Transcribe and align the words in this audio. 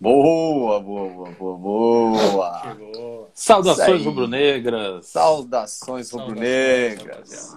Boa, 0.00 0.80
boa, 0.80 1.30
boa, 1.32 1.56
boa. 1.58 2.62
Chegou. 2.62 3.30
Saudações 3.34 4.04
rubro-negras. 4.04 5.06
Saudações 5.06 6.10
rubro-negras. 6.10 7.56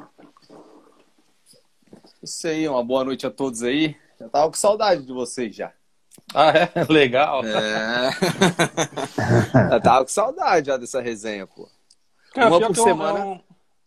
Isso 2.21 2.47
aí, 2.47 2.67
uma 2.67 2.83
boa 2.83 3.05
noite 3.05 3.25
a 3.25 3.31
todos 3.31 3.63
aí. 3.63 3.95
Já 4.19 4.27
tava 4.27 4.47
com 4.47 4.53
saudade 4.55 5.05
de 5.05 5.13
vocês 5.13 5.55
já. 5.55 5.71
Ah, 6.33 6.49
é? 6.51 6.69
Legal. 6.91 7.43
É. 7.45 8.11
já 9.69 9.79
tava 9.79 10.01
com 10.03 10.09
saudade 10.11 10.67
já 10.67 10.75
dessa 10.77 10.99
resenha, 11.01 11.47
pô. 11.47 11.69
Cara, 12.33 12.47
Uma 12.49 12.59
por 12.59 12.65
é 12.65 12.69
um- 12.69 12.73
semana- 12.83 13.19
É 13.19 13.23
um, 13.23 13.39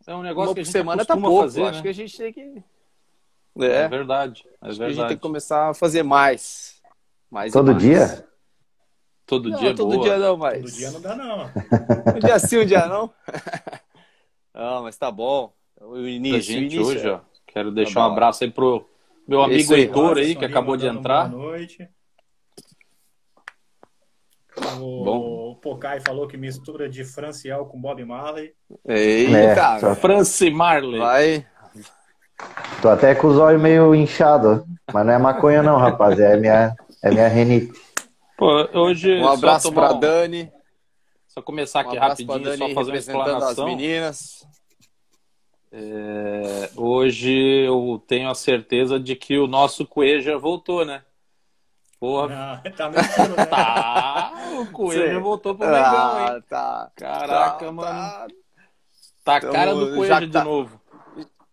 é 0.06 0.14
um 0.16 0.22
negócio 0.22 0.50
Uma 0.50 0.54
que 0.54 0.60
a 0.60 0.62
por 0.62 0.64
gente 0.64 0.72
semana 0.72 1.04
tá 1.04 1.14
pouco. 1.16 1.42
fazer, 1.42 1.62
Acho 1.64 1.72
né? 1.76 1.82
que 1.82 1.88
a 1.88 1.92
gente 1.92 2.16
tem 2.16 2.32
que. 2.32 2.62
É 3.60 3.66
É, 3.82 3.88
verdade. 3.88 4.46
É 4.62 4.68
acho 4.68 4.76
que 4.78 4.82
a 4.84 4.86
gente 4.88 4.94
tem 4.94 4.94
verdade. 4.94 5.14
que 5.16 5.20
começar 5.20 5.70
a 5.70 5.74
fazer 5.74 6.02
mais. 6.02 6.76
mais 7.30 7.52
Todo 7.52 7.72
mais. 7.72 7.82
dia? 7.82 8.26
Todo 9.26 9.48
Não, 9.50 9.58
dia 9.58 9.70
é 9.70 9.74
todo 9.74 9.90
boa. 9.90 10.02
dia 10.04 10.18
não, 10.18 10.36
mas. 10.36 10.60
Todo 10.62 10.72
dia 10.72 10.90
não 10.92 11.00
dá, 11.00 11.16
não. 11.16 11.44
Um 12.16 12.18
dia 12.20 12.38
sim, 12.38 12.58
um 12.58 12.64
dia 12.64 12.86
não. 12.86 13.10
não, 14.54 14.82
mas 14.84 14.96
tá 14.96 15.10
bom. 15.10 15.52
O 15.80 15.98
início, 16.06 16.38
o 16.38 16.40
gente 16.42 16.76
início. 16.76 16.86
hoje, 16.96 17.08
ó. 17.08 17.20
Quero 17.46 17.70
deixar 17.72 18.00
Tá 18.00 18.08
um 18.08 18.12
abraço 18.12 18.44
aí 18.44 18.50
pro 18.50 18.88
meu 19.26 19.42
amigo 19.42 19.74
aí. 19.74 19.80
Heitor 19.80 20.16
aí, 20.18 20.34
que 20.36 20.44
acabou 20.44 20.76
de 20.76 20.86
entrar. 20.86 21.28
Boa 21.28 21.42
noite. 21.42 21.88
O 24.78 25.04
Bom. 25.04 25.54
Pocai 25.60 26.00
falou 26.00 26.26
que 26.28 26.36
mistura 26.36 26.88
de 26.88 27.04
Franciel 27.04 27.66
com 27.66 27.80
Bob 27.80 28.02
Marley. 28.04 28.52
Eita, 28.86 29.36
É, 29.76 29.80
só- 29.80 29.94
Franci 29.94 30.50
Marley. 30.50 30.98
vai. 30.98 31.46
Tô 32.80 32.88
até 32.88 33.14
com 33.14 33.26
os 33.28 33.38
olhos 33.38 33.60
meio 33.60 33.94
inchados. 33.94 34.62
Mas 34.92 35.04
não 35.06 35.12
é 35.12 35.18
maconha, 35.18 35.62
não, 35.62 35.76
rapaz. 35.78 36.18
É 36.18 36.36
minha, 36.36 36.74
é 37.02 37.10
minha 37.10 37.28
renite. 37.28 37.72
Pô, 38.36 38.68
hoje, 38.78 39.14
Um 39.20 39.28
abraço 39.28 39.72
pra 39.72 39.92
um- 39.94 40.00
Dani. 40.00 40.52
só 41.26 41.40
começar 41.40 41.78
Um 41.84 41.88
aqui 41.88 41.96
pra 41.96 42.08
rapidinho, 42.08 42.40
Dani 42.40 42.56
só 42.58 42.68
fazer 42.68 42.70
uma 42.70 42.84
representando 42.84 43.20
as 43.20 43.50
explanação. 43.50 43.66
meninas. 43.66 44.46
É, 45.72 46.70
hoje 46.76 47.32
eu 47.66 48.02
tenho 48.06 48.30
a 48.30 48.34
certeza 48.34 48.98
de 49.00 49.16
que 49.16 49.36
o 49.38 49.46
nosso 49.46 49.86
Coelho 49.86 50.38
voltou, 50.38 50.84
né? 50.84 51.02
Porra, 51.98 52.62
Ah, 52.64 52.70
tá 52.70 52.90
mentindo, 52.90 53.36
né? 53.36 53.46
tá! 53.46 54.32
O 54.60 54.66
Coelho 54.66 55.16
Sim. 55.16 55.22
voltou 55.22 55.54
pro 55.54 55.66
Mengão, 55.66 55.82
Ah, 56.16 56.32
hein? 56.36 56.42
tá. 56.48 56.90
Caraca, 56.94 57.66
Tá, 57.66 57.72
mano. 57.72 57.88
tá. 57.90 58.26
Tá 59.24 59.36
a 59.36 59.40
cara 59.40 59.74
do 59.74 59.88
já 59.90 59.96
Coelho 59.96 60.26
de 60.26 60.32
tá- 60.32 60.44
novo. 60.44 60.80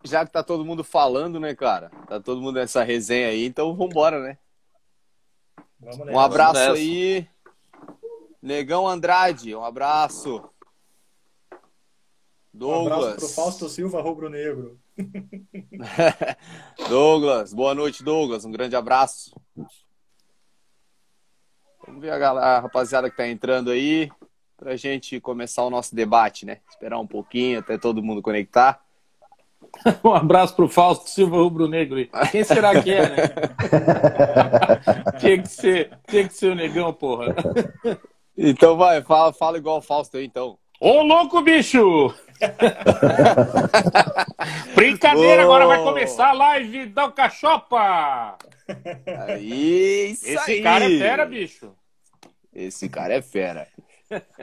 Já 0.05 0.25
que 0.25 0.31
tá 0.33 0.43
todo 0.43 0.65
mundo 0.65 0.83
falando, 0.83 1.39
né, 1.39 1.55
cara? 1.55 1.89
Tá 2.08 2.19
todo 2.19 2.41
mundo 2.41 2.55
nessa 2.55 2.83
resenha 2.83 3.30
aí, 3.30 3.45
então 3.45 3.73
vambora, 3.73 4.19
né? 4.19 4.38
Vamos 5.84 6.00
Um 6.00 6.06
nessa. 6.06 6.22
abraço 6.22 6.59
aí. 6.72 7.28
Negão 8.42 8.88
Andrade, 8.88 9.56
um 9.56 9.64
abraço. 9.64 10.36
Um 10.36 10.38
abraço 10.38 10.52
Douglas. 12.53 13.16
pro 13.16 13.28
Fausto 13.30 13.70
Silva 13.70 14.02
Rubro 14.02 14.30
Negro. 14.30 14.80
Douglas, 16.89 17.54
boa 17.54 17.73
noite, 17.73 18.04
Douglas. 18.04 18.45
Um 18.45 18.52
grande 18.52 18.76
abraço. 18.76 19.36
Vamos 21.86 22.02
ver 22.02 22.11
a, 22.11 22.17
galera, 22.20 22.45
a 22.45 22.59
rapaziada 22.59 23.09
que 23.09 23.17
tá 23.17 23.28
entrando 23.28 23.72
aí 23.72 24.11
pra 24.58 24.76
gente 24.76 25.20
começar 25.20 25.64
o 25.64 25.70
nosso 25.70 25.95
debate, 25.95 26.45
né? 26.45 26.61
Esperar 26.70 27.00
um 27.00 27.08
pouquinho 27.08 27.59
até 27.59 27.78
todo 27.78 28.04
mundo 28.04 28.22
conectar. 28.22 28.83
Um 30.03 30.14
abraço 30.14 30.56
pro 30.56 30.69
Fausto 30.69 31.09
Silva 31.09 31.38
Rubro 31.38 31.67
Negro. 31.67 31.97
aí. 31.97 32.09
Quem 32.31 32.44
será 32.44 32.81
que 32.81 32.94
é, 32.94 33.09
né? 33.09 33.17
tinha, 35.20 35.42
que 35.42 35.50
ser, 35.50 35.92
tinha 36.08 36.28
que 36.28 36.33
ser 36.33 36.52
o 36.52 36.55
negão, 36.55 36.94
porra. 36.94 37.36
Então 38.38 38.78
vai, 38.78 39.02
fala, 39.02 39.33
fala 39.33 39.58
igual 39.58 39.78
o 39.78 39.81
Fausto 39.81 40.17
aí, 40.17 40.25
então. 40.25 40.58
Ô, 40.80 41.02
louco, 41.02 41.42
bicho! 41.42 42.14
Brincadeira, 44.75 45.43
agora 45.43 45.66
vai 45.66 45.82
começar 45.83 46.30
a 46.30 46.33
live 46.33 46.87
da 46.87 47.04
Alcachopa! 47.04 48.37
Aí, 49.27 50.11
isso 50.11 50.27
Esse 50.27 50.52
aí. 50.52 50.61
cara 50.61 50.86
é 50.86 50.98
fera, 50.98 51.26
bicho. 51.26 51.71
Esse 52.54 52.89
cara 52.89 53.14
é 53.14 53.21
fera. 53.21 53.67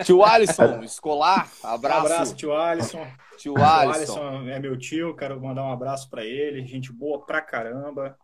Tio 0.04 0.24
Alisson, 0.24 0.82
escolar, 0.82 1.50
Um 1.64 1.68
abraço. 1.68 1.98
abraço, 2.06 2.36
tio 2.36 2.54
Alisson. 2.54 3.06
Tio 3.38 3.54
O 3.54 3.62
Alisson. 3.62 3.90
Alisson 4.22 4.48
é 4.48 4.58
meu 4.58 4.76
tio, 4.78 5.14
quero 5.16 5.40
mandar 5.40 5.64
um 5.64 5.72
abraço 5.72 6.08
pra 6.10 6.24
ele. 6.24 6.64
Gente 6.66 6.92
boa 6.92 7.24
pra 7.24 7.40
caramba. 7.40 8.16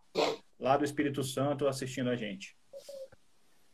Lá 0.59 0.75
do 0.77 0.85
Espírito 0.85 1.23
Santo 1.23 1.67
assistindo 1.67 2.09
a 2.09 2.15
gente. 2.15 2.55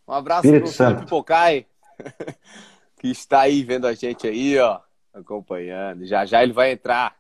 Um 0.08 0.14
abraço 0.14 0.48
Espírito 0.48 0.66
pro 0.66 0.74
Felipe 0.74 1.00
Santo. 1.00 1.10
Pocai, 1.10 1.66
que 3.00 3.08
está 3.10 3.42
aí 3.42 3.64
vendo 3.64 3.88
a 3.88 3.94
gente 3.94 4.28
aí, 4.28 4.58
ó, 4.60 4.80
acompanhando. 5.14 6.06
Já 6.06 6.26
já 6.26 6.44
ele 6.44 6.54
vai 6.54 6.72
entrar. 6.72 7.16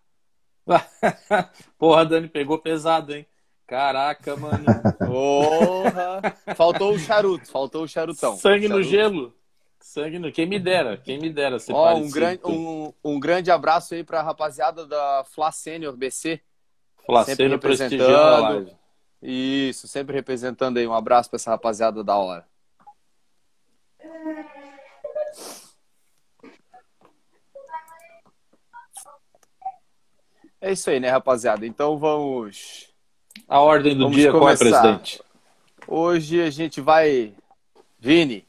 Porra, 1.77 2.05
Dani 2.05 2.27
pegou 2.27 2.57
pesado, 2.59 3.13
hein? 3.15 3.25
Caraca, 3.67 4.35
mano. 4.35 4.65
Porra! 5.05 6.21
Faltou 6.55 6.93
o 6.93 6.99
charuto, 6.99 7.49
faltou 7.49 7.83
o 7.83 7.87
charutão. 7.87 8.35
Sangue 8.37 8.67
no 8.67 8.83
Charuto. 8.83 8.89
gelo. 8.89 9.33
Sangue 9.83 10.17
no. 10.17 10.31
Quem 10.31 10.45
me 10.45 10.57
dera, 10.57 10.95
quem 10.95 11.19
me 11.19 11.29
dera 11.29 11.59
ser 11.59 11.73
Ó, 11.73 11.93
um 11.95 12.09
grande, 12.09 12.39
um, 12.45 12.93
um 13.03 13.19
grande 13.19 13.51
abraço 13.51 13.93
aí 13.93 14.01
pra 14.01 14.21
rapaziada 14.21 14.87
da 14.87 15.25
Fla 15.25 15.51
Sênior 15.51 15.97
BC. 15.97 16.39
Flaceiro 17.05 17.37
sempre 17.37 17.57
prestigiando 17.57 18.71
a. 18.71 18.75
Isso, 19.21 19.85
sempre 19.89 20.15
representando 20.15 20.77
aí. 20.77 20.87
Um 20.87 20.93
abraço 20.93 21.29
pra 21.29 21.35
essa 21.35 21.51
rapaziada 21.51 22.01
da 22.01 22.15
hora. 22.15 22.47
É 30.61 30.71
isso 30.71 30.89
aí, 30.89 31.01
né, 31.01 31.09
rapaziada? 31.09 31.67
Então 31.67 31.97
vamos. 31.97 32.89
A 33.49 33.59
ordem 33.59 33.97
do 33.97 34.05
Vamos 34.05 34.15
dia, 34.15 34.31
qual 34.31 34.47
é, 34.47 34.55
começar. 34.55 34.81
presidente? 34.81 35.21
Hoje 35.85 36.41
a 36.41 36.49
gente 36.49 36.79
vai. 36.79 37.33
Vini, 37.99 38.47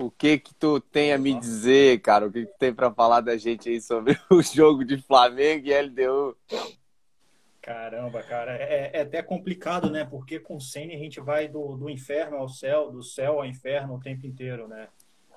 o 0.00 0.10
que 0.10 0.38
que 0.38 0.54
tu 0.54 0.80
tem 0.80 1.12
a 1.12 1.18
me 1.18 1.38
dizer, 1.38 2.00
cara? 2.00 2.26
O 2.26 2.32
que 2.32 2.46
que 2.46 2.52
tu 2.52 2.58
tem 2.58 2.74
pra 2.74 2.90
falar 2.90 3.20
da 3.20 3.36
gente 3.36 3.68
aí 3.68 3.80
sobre 3.80 4.18
o 4.30 4.42
jogo 4.42 4.84
de 4.84 4.96
Flamengo 4.96 5.66
e 5.66 5.82
LDU? 5.82 6.36
Caramba, 7.60 8.22
cara, 8.22 8.56
é, 8.56 8.90
é 8.94 9.02
até 9.02 9.22
complicado, 9.22 9.90
né? 9.90 10.04
Porque 10.04 10.40
com 10.40 10.56
o 10.56 10.60
Senna 10.60 10.94
a 10.94 10.96
gente 10.96 11.20
vai 11.20 11.46
do, 11.46 11.76
do 11.76 11.90
inferno 11.90 12.38
ao 12.38 12.48
céu, 12.48 12.90
do 12.90 13.02
céu 13.02 13.34
ao 13.34 13.46
inferno 13.46 13.94
o 13.94 14.00
tempo 14.00 14.26
inteiro, 14.26 14.66
né? 14.66 14.88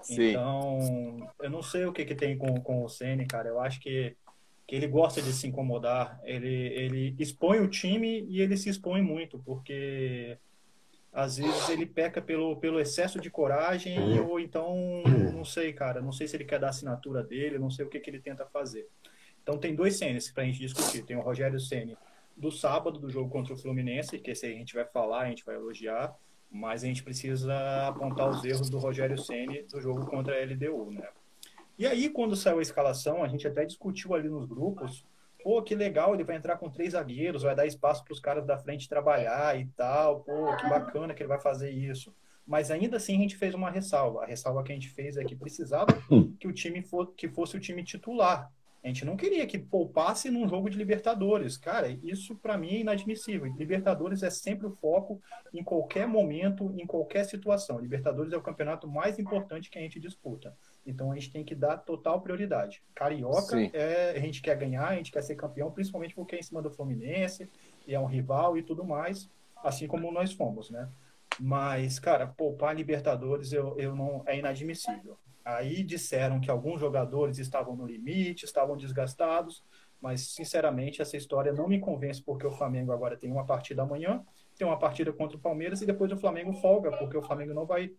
Sim. 0.02 0.30
Então, 0.30 1.30
eu 1.42 1.50
não 1.50 1.62
sei 1.62 1.86
o 1.86 1.94
que, 1.94 2.06
que 2.06 2.16
tem 2.16 2.38
com, 2.38 2.60
com 2.62 2.84
o 2.84 2.90
Senna, 2.90 3.26
cara. 3.26 3.50
Eu 3.50 3.60
acho 3.60 3.80
que, 3.80 4.16
que 4.66 4.76
ele 4.76 4.88
gosta 4.88 5.22
de 5.22 5.34
se 5.34 5.48
incomodar. 5.48 6.20
Ele, 6.24 6.48
ele 6.48 7.16
expõe 7.20 7.60
o 7.60 7.70
time 7.70 8.26
e 8.30 8.42
ele 8.42 8.56
se 8.56 8.70
expõe 8.70 9.02
muito, 9.02 9.40
porque 9.40 10.38
às 11.14 11.38
vezes 11.38 11.70
ele 11.70 11.86
peca 11.86 12.20
pelo, 12.20 12.58
pelo 12.58 12.80
excesso 12.80 13.20
de 13.20 13.30
coragem 13.30 14.20
ou 14.20 14.40
então, 14.40 15.04
não 15.32 15.46
sei, 15.46 15.72
cara. 15.72 16.02
Não 16.02 16.12
sei 16.12 16.28
se 16.28 16.36
ele 16.36 16.44
quer 16.44 16.60
dar 16.60 16.68
a 16.68 16.70
assinatura 16.72 17.24
dele, 17.24 17.60
não 17.60 17.70
sei 17.70 17.86
o 17.86 17.90
que, 17.90 18.00
que 18.00 18.10
ele 18.10 18.20
tenta 18.20 18.46
fazer. 18.48 18.90
Então, 19.44 19.58
tem 19.58 19.76
dois 19.76 19.96
Senes 19.96 20.32
pra 20.32 20.44
gente 20.44 20.60
discutir. 20.60 21.04
Tem 21.04 21.16
o 21.16 21.22
Rogério 21.22 21.60
Ceni 21.60 21.96
do 22.36 22.52
sábado, 22.52 23.00
do 23.00 23.12
jogo 23.12 23.30
contra 23.30 23.54
o 23.54 23.58
Fluminense, 23.58 24.18
que 24.18 24.32
esse 24.32 24.48
aí 24.48 24.56
a 24.56 24.58
gente 24.58 24.74
vai 24.74 24.86
falar, 24.86 25.22
a 25.22 25.30
gente 25.30 25.46
vai 25.46 25.56
elogiar, 25.56 26.16
mas 26.50 26.84
a 26.84 26.88
gente 26.88 27.04
precisa 27.04 27.88
apontar 27.88 28.30
os 28.30 28.44
erros 28.44 28.70
do 28.70 28.80
Rogério 28.80 29.18
Ceni 29.18 29.62
do 29.64 29.80
jogo 29.80 30.08
contra 30.08 30.36
a 30.36 30.44
LDU, 30.44 30.92
né? 30.92 31.08
E 31.78 31.86
aí, 31.86 32.10
quando 32.10 32.36
saiu 32.36 32.60
a 32.60 32.62
escalação, 32.62 33.24
a 33.24 33.28
gente 33.28 33.48
até 33.48 33.66
discutiu 33.66 34.14
ali 34.16 34.30
nos 34.30 34.46
grupos, 34.46 35.06
pô, 35.44 35.62
que 35.62 35.76
legal, 35.76 36.14
ele 36.14 36.24
vai 36.24 36.38
entrar 36.38 36.58
com 36.58 36.70
três 36.70 36.94
zagueiros, 36.94 37.44
vai 37.44 37.56
dar 37.56 37.66
espaço 37.66 38.04
para 38.04 38.14
os 38.14 38.20
caras 38.20 38.46
da 38.46 38.58
frente 38.58 38.88
trabalhar 38.88 39.60
e 39.60 39.66
tal, 39.76 40.22
pô, 40.22 40.56
que 40.56 40.70
bacana 40.70 41.14
que 41.14 41.22
ele 41.22 41.28
vai 41.28 41.40
fazer 41.40 41.70
isso. 41.70 42.16
Mas 42.46 42.72
ainda 42.72 42.98
assim 42.98 43.16
a 43.16 43.20
gente 43.20 43.38
fez 43.38 43.54
uma 43.54 43.70
ressalva. 43.70 44.24
A 44.24 44.26
ressalva 44.26 44.64
que 44.64 44.72
a 44.72 44.76
gente 44.76 44.90
fez 44.90 45.18
é 45.18 45.24
que 45.24 45.36
precisava 45.36 45.88
que 46.40 46.48
o 46.48 46.54
time 46.54 46.82
for, 46.82 47.14
que 47.16 47.28
fosse 47.28 47.56
o 47.56 47.60
time 47.60 47.84
titular. 47.84 48.52
A 48.84 48.88
gente 48.88 49.06
não 49.06 49.16
queria 49.16 49.48
que 49.48 49.58
poupasse 49.58 50.30
num 50.30 50.46
jogo 50.48 50.70
de 50.70 50.78
Libertadores. 50.78 51.56
Cara, 51.56 51.90
isso 52.04 52.36
para 52.36 52.58
mim 52.58 52.76
é 52.76 52.80
inadmissível. 52.80 53.46
Libertadores 53.58 54.24
é 54.24 54.30
sempre 54.30 54.68
o 54.68 54.72
foco 54.72 55.22
em 55.54 55.64
qualquer 55.64 56.06
momento, 56.06 56.74
em 56.78 56.86
qualquer 56.86 57.24
situação. 57.24 57.80
Libertadores 57.80 58.34
é 58.34 58.38
o 58.38 58.42
campeonato 58.42 58.86
mais 58.86 59.18
importante 59.18 59.70
que 59.70 59.80
a 59.80 59.82
gente 59.82 60.02
disputa. 60.02 60.54
Então 60.86 61.14
a 61.14 61.16
gente 61.16 61.32
tem 61.32 61.46
que 61.46 61.56
dar 61.56 61.78
total 61.78 62.20
prioridade. 62.20 62.84
Carioca, 62.94 63.58
é, 63.74 64.12
a 64.18 64.20
gente 64.20 64.42
quer 64.42 64.58
ganhar, 64.58 64.90
a 64.90 64.96
gente 64.96 65.14
quer 65.14 65.22
ser 65.22 65.36
campeão, 65.36 65.72
principalmente 65.72 66.14
porque 66.14 66.36
é 66.36 66.40
em 66.40 66.44
cima 66.44 66.62
do 66.62 66.70
Fluminense, 66.70 67.50
e 67.88 67.96
é 67.96 68.00
um 68.00 68.06
rival 68.06 68.58
e 68.58 68.64
tudo 68.64 68.84
mais, 68.84 69.30
assim 69.64 69.88
como 69.88 70.12
nós 70.12 70.34
fomos, 70.34 70.70
né? 70.70 70.90
Mas, 71.40 72.00
cara, 72.00 72.28
poupar 72.28 72.76
Libertadores 72.76 73.54
eu, 73.54 73.80
eu 73.80 73.96
não 73.96 74.24
é 74.26 74.38
inadmissível. 74.38 75.18
Aí 75.44 75.84
disseram 75.84 76.40
que 76.40 76.50
alguns 76.50 76.80
jogadores 76.80 77.38
estavam 77.38 77.76
no 77.76 77.86
limite, 77.86 78.46
estavam 78.46 78.78
desgastados, 78.78 79.64
mas 80.02 80.22
sinceramente 80.22 81.02
essa 81.02 81.18
história 81.18 81.52
não 81.52 81.68
me 81.68 81.80
convence 81.80 82.22
porque 82.22 82.46
o 82.46 82.52
Flamengo 82.52 82.92
agora 82.92 83.18
tem 83.18 83.32
uma 83.32 83.46
partida 83.46 83.84
amanhã, 83.84 84.24
tem 84.56 84.66
uma 84.66 84.78
partida 84.78 85.12
contra 85.12 85.38
o 85.38 85.40
Palmeiras 85.40 85.82
e 85.82 85.86
depois 85.86 86.12
o 86.12 86.18
Flamengo 86.18 86.54
folga, 86.54 86.92
porque 86.92 87.18
o 87.18 87.22
Flamengo 87.22 87.54
não 87.54 87.66
vai 87.66 87.92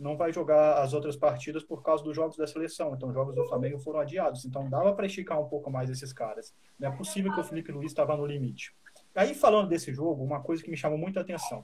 não 0.00 0.16
vai 0.16 0.32
jogar 0.32 0.82
as 0.82 0.94
outras 0.94 1.14
partidas 1.14 1.62
por 1.62 1.82
causa 1.82 2.02
dos 2.02 2.16
jogos 2.16 2.34
da 2.34 2.46
seleção. 2.46 2.94
Então, 2.94 3.10
os 3.10 3.14
jogos 3.14 3.34
do 3.34 3.44
Flamengo 3.46 3.78
foram 3.78 4.00
adiados. 4.00 4.46
Então, 4.46 4.68
dava 4.68 4.94
para 4.94 5.04
esticar 5.04 5.38
um 5.38 5.46
pouco 5.46 5.70
mais 5.70 5.90
esses 5.90 6.10
caras. 6.10 6.54
Não 6.78 6.88
é 6.88 6.96
possível 6.96 7.30
que 7.34 7.40
o 7.40 7.44
Felipe 7.44 7.70
Luiz 7.70 7.92
estava 7.92 8.16
no 8.16 8.24
limite. 8.24 8.74
Aí, 9.14 9.34
falando 9.34 9.68
desse 9.68 9.92
jogo, 9.92 10.24
uma 10.24 10.40
coisa 10.40 10.62
que 10.62 10.70
me 10.70 10.76
chamou 10.76 10.96
muita 10.96 11.20
atenção. 11.20 11.62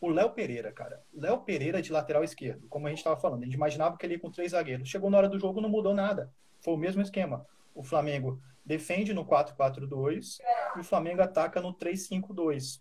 O 0.00 0.08
Léo 0.08 0.30
Pereira, 0.30 0.72
cara. 0.72 1.02
Léo 1.12 1.40
Pereira 1.40 1.80
de 1.80 1.92
lateral 1.92 2.22
esquerdo, 2.22 2.66
como 2.68 2.86
a 2.86 2.90
gente 2.90 2.98
estava 2.98 3.18
falando. 3.18 3.42
A 3.42 3.44
gente 3.44 3.54
imaginava 3.54 3.96
que 3.96 4.04
ele 4.04 4.14
ia 4.14 4.20
com 4.20 4.30
três 4.30 4.52
zagueiros. 4.52 4.88
Chegou 4.88 5.10
na 5.10 5.16
hora 5.16 5.28
do 5.28 5.38
jogo, 5.38 5.60
não 5.60 5.68
mudou 5.68 5.94
nada. 5.94 6.30
Foi 6.60 6.74
o 6.74 6.78
mesmo 6.78 7.02
esquema. 7.02 7.46
O 7.74 7.82
Flamengo 7.82 8.40
defende 8.64 9.12
no 9.12 9.24
4-4-2 9.24 10.38
e 10.76 10.80
o 10.80 10.84
Flamengo 10.84 11.22
ataca 11.22 11.60
no 11.60 11.74
3-5-2. 11.74 12.80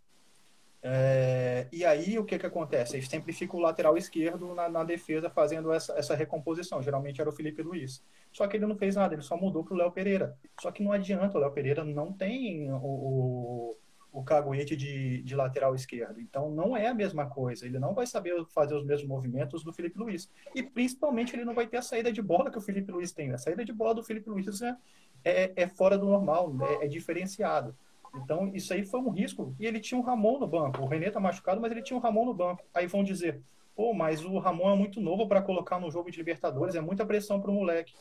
É, 0.86 1.66
e 1.72 1.86
aí 1.86 2.20
o 2.20 2.26
que, 2.26 2.38
que 2.38 2.46
acontece? 2.46 2.98
Ele 2.98 3.06
sempre 3.06 3.32
fica 3.32 3.56
o 3.56 3.60
lateral 3.60 3.98
esquerdo 3.98 4.54
na, 4.54 4.68
na, 4.68 4.84
defesa 4.84 5.30
fazendo 5.30 5.72
essa, 5.72 5.94
essa 5.98 6.14
recomposição. 6.14 6.84
Geralmente 6.84 7.22
era 7.22 7.30
o 7.30 7.34
Felipe 7.34 7.62
Luiz. 7.62 8.04
Só 8.34 8.46
que 8.48 8.58
ele 8.58 8.66
não 8.66 8.76
fez 8.76 8.98
nada, 8.98 9.14
ele 9.14 9.22
só 9.22 9.38
mudou 9.38 9.64
para 9.64 9.74
o 9.74 9.78
Léo 9.78 9.92
Pereira. 9.92 10.38
Só 10.60 10.72
que 10.72 10.84
não 10.84 10.92
adianta, 10.92 11.38
o 11.38 11.42
Léo 11.42 11.52
Pereira 11.52 11.86
não 11.86 12.12
tem 12.12 12.70
o, 12.70 12.76
o, 12.76 13.78
o 14.14 14.24
caguete 14.24 14.76
de, 14.76 15.24
de 15.24 15.36
lateral 15.36 15.74
esquerdo. 15.74 16.22
Então 16.22 16.52
não 16.52 16.78
é 16.78 16.88
a 16.88 16.94
mesma 16.94 17.26
coisa. 17.26 17.66
Ele 17.66 17.80
não 17.80 17.96
vai 17.96 18.06
saber 18.06 18.46
fazer 18.46 18.76
os 18.76 18.86
mesmos 18.86 19.10
movimentos 19.10 19.64
do 19.64 19.74
Felipe 19.74 19.98
Luiz. 19.98 20.32
E 20.54 20.62
principalmente 20.62 21.36
ele 21.36 21.44
não 21.44 21.56
vai 21.56 21.66
ter 21.66 21.78
a 21.78 21.82
saída 21.82 22.14
de 22.14 22.22
bola 22.22 22.52
que 22.52 22.58
o 22.58 22.62
Felipe 22.62 22.92
Luiz 22.92 23.12
tem. 23.12 23.32
A 23.34 23.40
saída 23.40 23.66
de 23.66 23.74
bola 23.74 23.96
do 23.96 24.04
Felipe 24.04 24.30
Luiz 24.30 24.62
é, 24.62 24.78
é, 25.26 25.54
é 25.56 25.68
fora 25.68 25.98
do 25.98 26.06
normal, 26.06 26.56
é, 26.62 26.86
é 26.86 26.88
diferenciado. 26.88 27.76
Então, 28.16 28.52
isso 28.54 28.72
aí 28.72 28.86
foi 28.86 29.00
um 29.00 29.10
risco. 29.10 29.56
E 29.60 29.66
ele 29.66 29.80
tinha 29.80 30.00
um 30.00 30.04
Ramon 30.04 30.40
no 30.40 30.48
banco. 30.48 30.84
O 30.84 30.86
René 30.86 31.10
tá 31.10 31.20
machucado, 31.20 31.60
mas 31.60 31.72
ele 31.72 31.82
tinha 31.82 31.98
um 31.98 32.00
Ramon 32.00 32.26
no 32.26 32.34
banco. 32.36 32.64
Aí 32.72 32.86
vão 32.86 33.04
dizer, 33.04 33.42
pô, 33.76 33.96
mas 33.96 34.24
o 34.24 34.38
Ramon 34.38 34.72
é 34.72 34.76
muito 34.76 35.02
novo 35.02 35.28
para 35.28 35.42
colocar 35.42 35.80
no 35.80 35.90
jogo 35.90 36.12
de 36.12 36.18
Libertadores, 36.18 36.76
é 36.76 36.82
muita 36.82 37.04
pressão 37.04 37.42
para 37.42 37.50
o 37.50 37.54
moleque. 37.56 37.96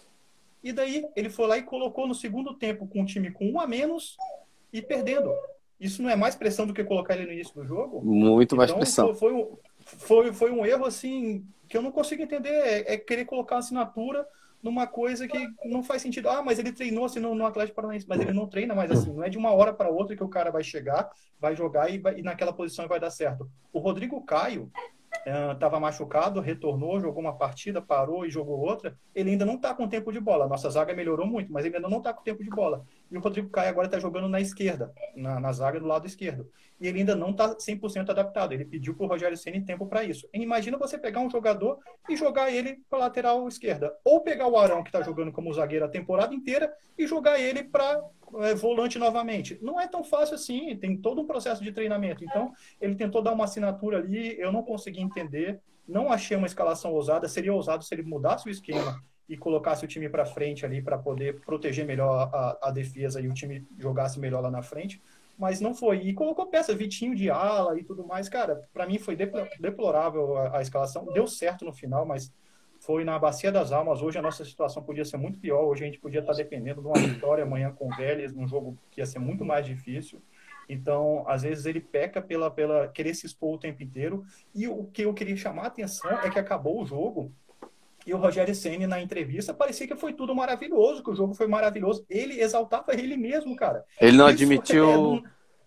E 0.63 0.75
daí, 0.75 1.07
ele 1.17 1.31
foi 1.31 1.47
lá 1.47 1.57
e 1.57 1.63
colocou 1.63 2.07
no 2.07 2.15
segundo 2.15 2.55
tempo 2.55 2.87
com 2.87 3.01
um 3.01 3.07
time 3.07 3.31
com 3.31 3.47
um 3.47 3.59
a 3.59 3.67
menos 3.67 4.19
e 4.71 4.83
perdendo. 4.83 5.33
Isso 5.83 6.01
não 6.01 6.09
é 6.09 6.15
mais 6.15 6.37
pressão 6.37 6.65
do 6.65 6.73
que 6.73 6.85
colocar 6.85 7.17
ele 7.17 7.27
no 7.27 7.33
início 7.33 7.53
do 7.55 7.67
jogo? 7.67 8.01
Muito 8.05 8.57
mais 8.57 8.71
então, 8.71 8.79
pressão. 8.79 9.15
Foi, 9.15 9.33
foi, 9.33 9.49
foi, 9.85 10.33
foi 10.33 10.51
um 10.53 10.65
erro, 10.65 10.85
assim, 10.85 11.45
que 11.69 11.77
eu 11.77 11.83
não 11.83 11.91
consigo 11.91 12.23
entender. 12.23 12.51
É, 12.51 12.95
é 12.95 12.97
querer 12.97 13.25
colocar 13.25 13.59
assinatura 13.59 14.25
numa 14.63 14.87
coisa 14.87 15.27
que 15.27 15.49
não 15.65 15.83
faz 15.83 16.01
sentido. 16.01 16.29
Ah, 16.29 16.41
mas 16.41 16.61
ele 16.61 16.71
treinou 16.71 17.05
assim 17.05 17.19
no, 17.19 17.35
no 17.35 17.45
Atlético 17.45 17.75
Paranaense, 17.75 18.07
mas 18.09 18.21
ele 18.21 18.33
não 18.33 18.47
treina 18.47 18.77
mais 18.77 18.93
assim. 18.93 19.13
Não 19.13 19.25
é 19.25 19.29
de 19.29 19.37
uma 19.37 19.51
hora 19.51 19.73
para 19.73 19.91
outra 19.91 20.15
que 20.15 20.23
o 20.23 20.29
cara 20.29 20.53
vai 20.53 20.63
chegar, 20.63 21.11
vai 21.41 21.57
jogar 21.57 21.91
e, 21.91 21.99
vai, 21.99 22.21
e 22.21 22.23
naquela 22.23 22.53
posição 22.53 22.87
vai 22.87 23.01
dar 23.01 23.11
certo. 23.11 23.51
O 23.73 23.81
Rodrigo 23.81 24.23
Caio, 24.25 24.71
estava 25.53 25.77
uh, 25.77 25.81
machucado, 25.81 26.41
retornou, 26.41 27.01
jogou 27.01 27.21
uma 27.21 27.37
partida, 27.37 27.83
parou 27.83 28.25
e 28.25 28.31
jogou 28.31 28.59
outra. 28.59 28.97
Ele 29.15 29.31
ainda 29.31 29.45
não 29.45 29.55
está 29.55 29.75
com 29.75 29.89
tempo 29.89 30.13
de 30.13 30.21
bola. 30.21 30.49
Nossa 30.49 30.71
zaga 30.71 30.95
melhorou 30.95 31.27
muito, 31.27 31.53
mas 31.53 31.65
ele 31.65 31.77
ainda 31.77 31.89
não 31.89 31.99
está 31.99 32.13
com 32.13 32.23
tempo 32.23 32.43
de 32.43 32.51
bola. 32.51 32.85
E 33.13 33.17
o 33.19 33.21
Rodrigo 33.21 33.51
Caio 33.51 33.69
agora 33.69 33.87
está 33.87 33.99
jogando 33.99 34.27
na 34.27 34.41
esquerda, 34.41 34.91
na, 35.15 35.39
na, 35.39 35.53
zaga 35.53 35.79
do 35.79 35.87
lado 35.87 36.07
esquerdo. 36.07 36.51
E 36.81 36.89
ele 36.89 37.01
ainda 37.01 37.15
não 37.15 37.31
está 37.31 37.55
100% 37.55 38.09
adaptado. 38.09 38.53
Ele 38.53 38.65
pediu 38.65 38.95
para 38.95 39.05
o 39.05 39.09
Rogério 39.09 39.37
Ceni 39.37 39.61
tempo 39.61 39.87
para 39.87 40.03
isso. 40.03 40.27
E 40.33 40.41
imagina 40.41 40.79
você 40.79 40.97
pegar 40.97 41.21
um 41.21 41.29
jogador 41.29 41.79
e 42.09 42.17
jogar 42.17 42.51
ele 42.51 42.81
para 42.89 43.01
lateral 43.01 43.47
esquerda. 43.47 43.95
Ou 44.03 44.23
pegar 44.23 44.49
o 44.49 44.57
Arão, 44.57 44.83
que 44.83 44.89
está 44.89 45.03
jogando 45.03 45.31
como 45.31 45.53
zagueiro 45.53 45.85
a 45.85 45.91
temporada 45.91 46.35
inteira, 46.35 46.75
e 46.97 47.07
jogar 47.07 47.39
ele 47.39 47.65
para 47.65 48.03
é, 48.37 48.55
volante 48.55 48.99
novamente. 48.99 49.59
Não 49.61 49.79
é 49.79 49.87
tão 49.87 50.03
fácil 50.03 50.37
assim, 50.37 50.75
tem 50.79 50.97
todo 50.97 51.21
um 51.21 51.27
processo 51.27 51.63
de 51.63 51.71
treinamento. 51.71 52.25
Então, 52.25 52.51
ele 52.81 52.95
tentou 52.95 53.21
dar 53.21 53.35
uma 53.35 53.45
assinatura 53.45 53.99
ali, 53.99 54.41
eu 54.41 54.51
não 54.51 54.63
consegui 54.63 55.03
entender, 55.03 55.61
não 55.87 56.11
achei 56.11 56.35
uma 56.35 56.47
escalação 56.47 56.95
ousada. 56.95 57.29
Seria 57.29 57.53
ousado 57.53 57.85
se 57.85 57.95
ele 57.95 58.05
mudasse 58.05 58.49
o 58.49 58.51
esquema 58.51 59.03
e 59.33 59.37
colocasse 59.39 59.83
o 59.83 59.89
time 59.89 60.11
para 60.11 60.27
frente 60.27 60.67
ali 60.67 60.83
para 60.83 60.99
poder 60.99 61.41
proteger 61.41 61.87
melhor 61.87 62.29
a, 62.35 62.69
a, 62.69 62.71
defesa 62.71 63.19
e 63.19 63.27
o 63.27 63.33
time 63.33 63.67
jogasse 63.79 64.21
melhor 64.21 64.43
lá 64.43 64.51
na 64.51 64.61
frente. 64.61 65.01
Mas 65.39 65.59
não 65.59 65.75
foi. 65.75 66.03
E 66.03 66.13
colocou 66.13 66.49
peça, 66.49 66.75
Vitinho 66.75 67.15
de 67.15 67.31
ala 67.31 67.79
e 67.81 67.83
tudo 67.83 68.07
mais. 68.07 68.29
Cara, 68.29 68.69
para 68.75 68.87
mim 68.87 68.99
foi 68.99 69.17
deplorável 69.17 70.37
a, 70.37 70.59
a 70.59 70.61
escalação. 70.61 71.07
Deu 71.15 71.27
certo 71.27 71.65
no 71.65 71.73
final, 71.73 72.05
mas 72.05 72.31
foi 72.79 73.05
na 73.05 73.19
Bacia 73.19 73.51
das 73.51 73.73
Almas. 73.73 74.03
Hoje 74.03 74.19
a 74.19 74.23
nossa 74.23 74.45
situação 74.45 74.83
podia 74.83 75.05
ser 75.07 75.17
muito 75.17 75.39
pior. 75.39 75.65
Hoje 75.65 75.83
a 75.83 75.87
gente 75.87 75.99
podia 75.99 76.21
estar 76.21 76.35
dependendo 76.35 76.83
de 76.83 76.87
uma 76.89 76.99
vitória 76.99 77.43
amanhã 77.43 77.73
com 77.73 77.87
o 77.87 77.97
Vélez, 77.97 78.35
num 78.35 78.47
jogo 78.47 78.77
que 78.91 79.01
ia 79.01 79.07
ser 79.07 79.19
muito 79.19 79.47
mais 79.47 79.65
difícil. 79.65 80.21
Então, 80.69 81.25
às 81.27 81.41
vezes 81.41 81.65
ele 81.65 81.81
peca 81.81 82.21
pela, 82.21 82.51
pela 82.51 82.87
querer 82.89 83.15
se 83.15 83.25
expor 83.25 83.55
o 83.55 83.59
tempo 83.59 83.83
inteiro. 83.83 84.27
E 84.55 84.69
o 84.69 84.85
que 84.85 85.03
eu 85.03 85.15
queria 85.15 85.37
chamar 85.39 85.63
a 85.63 85.69
atenção 85.69 86.11
é 86.21 86.29
que 86.29 86.39
acabou 86.39 86.83
o 86.83 86.85
jogo 86.85 87.33
e 88.07 88.13
o 88.13 88.19
Rogério 88.19 88.55
Ceni 88.55 88.87
na 88.87 89.01
entrevista 89.01 89.55
parecia 89.55 89.87
que 89.87 89.97
foi 89.97 90.13
tudo 90.13 90.35
maravilhoso, 90.35 91.03
que 91.03 91.11
o 91.11 91.15
jogo 91.15 91.35
foi 91.35 91.47
maravilhoso. 91.47 92.05
Ele 92.09 92.41
exaltava 92.41 92.93
ele 92.93 93.17
mesmo, 93.17 93.55
cara. 93.57 93.85
Ele 94.01 94.17
não 94.17 94.27
Isso 94.27 94.35
admitiu. 94.35 95.23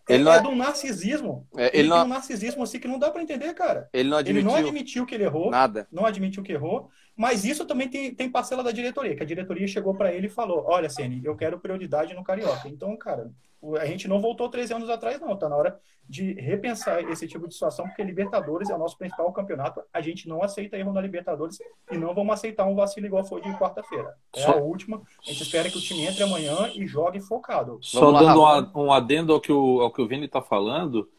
É 0.08 0.16
ele 0.16 0.30
é, 0.30 0.42
não... 0.42 0.52
do 0.52 0.56
narcisismo. 0.56 1.48
É, 1.58 1.68
ele, 1.68 1.80
ele 1.80 1.88
não... 1.90 1.98
tem 1.98 2.06
um 2.06 2.14
narcisismo 2.14 2.64
assim 2.64 2.80
que 2.80 2.88
não 2.88 3.00
dá 3.00 3.10
para 3.10 3.24
entender, 3.24 3.54
cara. 3.54 3.90
Ele 3.92 4.10
não 4.10 4.18
admitiu. 4.18 4.40
Ele 4.40 4.48
não 4.48 4.56
admitiu 4.56 5.06
que 5.06 5.16
ele 5.16 5.24
errou. 5.24 5.50
Nada. 5.50 5.88
Não 5.92 6.06
admitiu 6.06 6.44
que 6.44 6.52
errou. 6.52 6.90
Mas 7.16 7.46
isso 7.46 7.66
também 7.66 7.88
tem, 7.88 8.14
tem 8.14 8.30
parcela 8.30 8.64
da 8.64 8.72
diretoria, 8.72 9.16
que 9.16 9.24
a 9.24 9.26
diretoria 9.26 9.68
chegou 9.68 9.96
para 9.96 10.14
ele 10.14 10.28
e 10.28 10.30
falou: 10.30 10.66
Olha, 10.68 10.90
Ceni, 10.90 11.22
eu 11.24 11.36
quero 11.36 11.60
prioridade 11.60 12.14
no 12.14 12.24
Carioca. 12.24 12.68
Então, 12.68 12.96
cara, 12.98 13.32
a 13.80 13.86
gente 13.86 14.08
não 14.08 14.20
voltou 14.20 14.50
13 14.50 14.74
anos 14.74 14.90
atrás, 14.90 15.20
não. 15.20 15.36
Tá 15.36 15.48
na 15.48 15.56
hora 15.56 15.80
de 16.08 16.34
repensar 16.34 17.02
esse 17.10 17.28
tipo 17.28 17.48
de 17.48 17.54
situação, 17.54 17.86
porque 17.86 18.04
Libertadores 18.04 18.70
é 18.70 18.76
o 18.76 18.78
nosso 18.78 18.98
principal 18.98 19.32
campeonato. 19.34 19.82
A 19.92 20.02
gente 20.02 20.28
não 20.28 20.44
aceita 20.44 20.78
erro 20.78 20.94
na 20.94 21.02
Libertadores 21.02 21.58
e 21.92 21.98
não 21.98 22.14
vamos 22.14 22.34
aceitar 22.34 22.66
um 22.66 22.76
vacilo 22.76 23.08
igual 23.08 23.24
foi 23.24 23.42
de 23.42 23.52
quarta-feira. 23.58 24.14
É 24.36 24.42
Só... 24.42 24.52
a 24.52 24.56
última. 24.58 24.98
A 24.98 25.30
gente 25.32 25.42
espera 25.42 25.70
que 25.70 25.78
o 25.78 25.82
time 25.82 26.06
entre 26.06 26.24
amanhã 26.24 26.70
e 26.76 26.86
jogue 26.86 27.20
focado. 27.20 27.80
Só 27.82 28.12
lá, 28.12 28.20
dando 28.20 28.80
um 28.80 28.92
adendo 28.92 29.34
ao 29.34 29.40
que 29.40 29.52
o, 29.52 29.82
ao 29.82 29.92
que 29.92 30.02
o 30.02 30.08
Vini 30.08 30.28
tá 30.28 30.42
falando, 30.42 31.10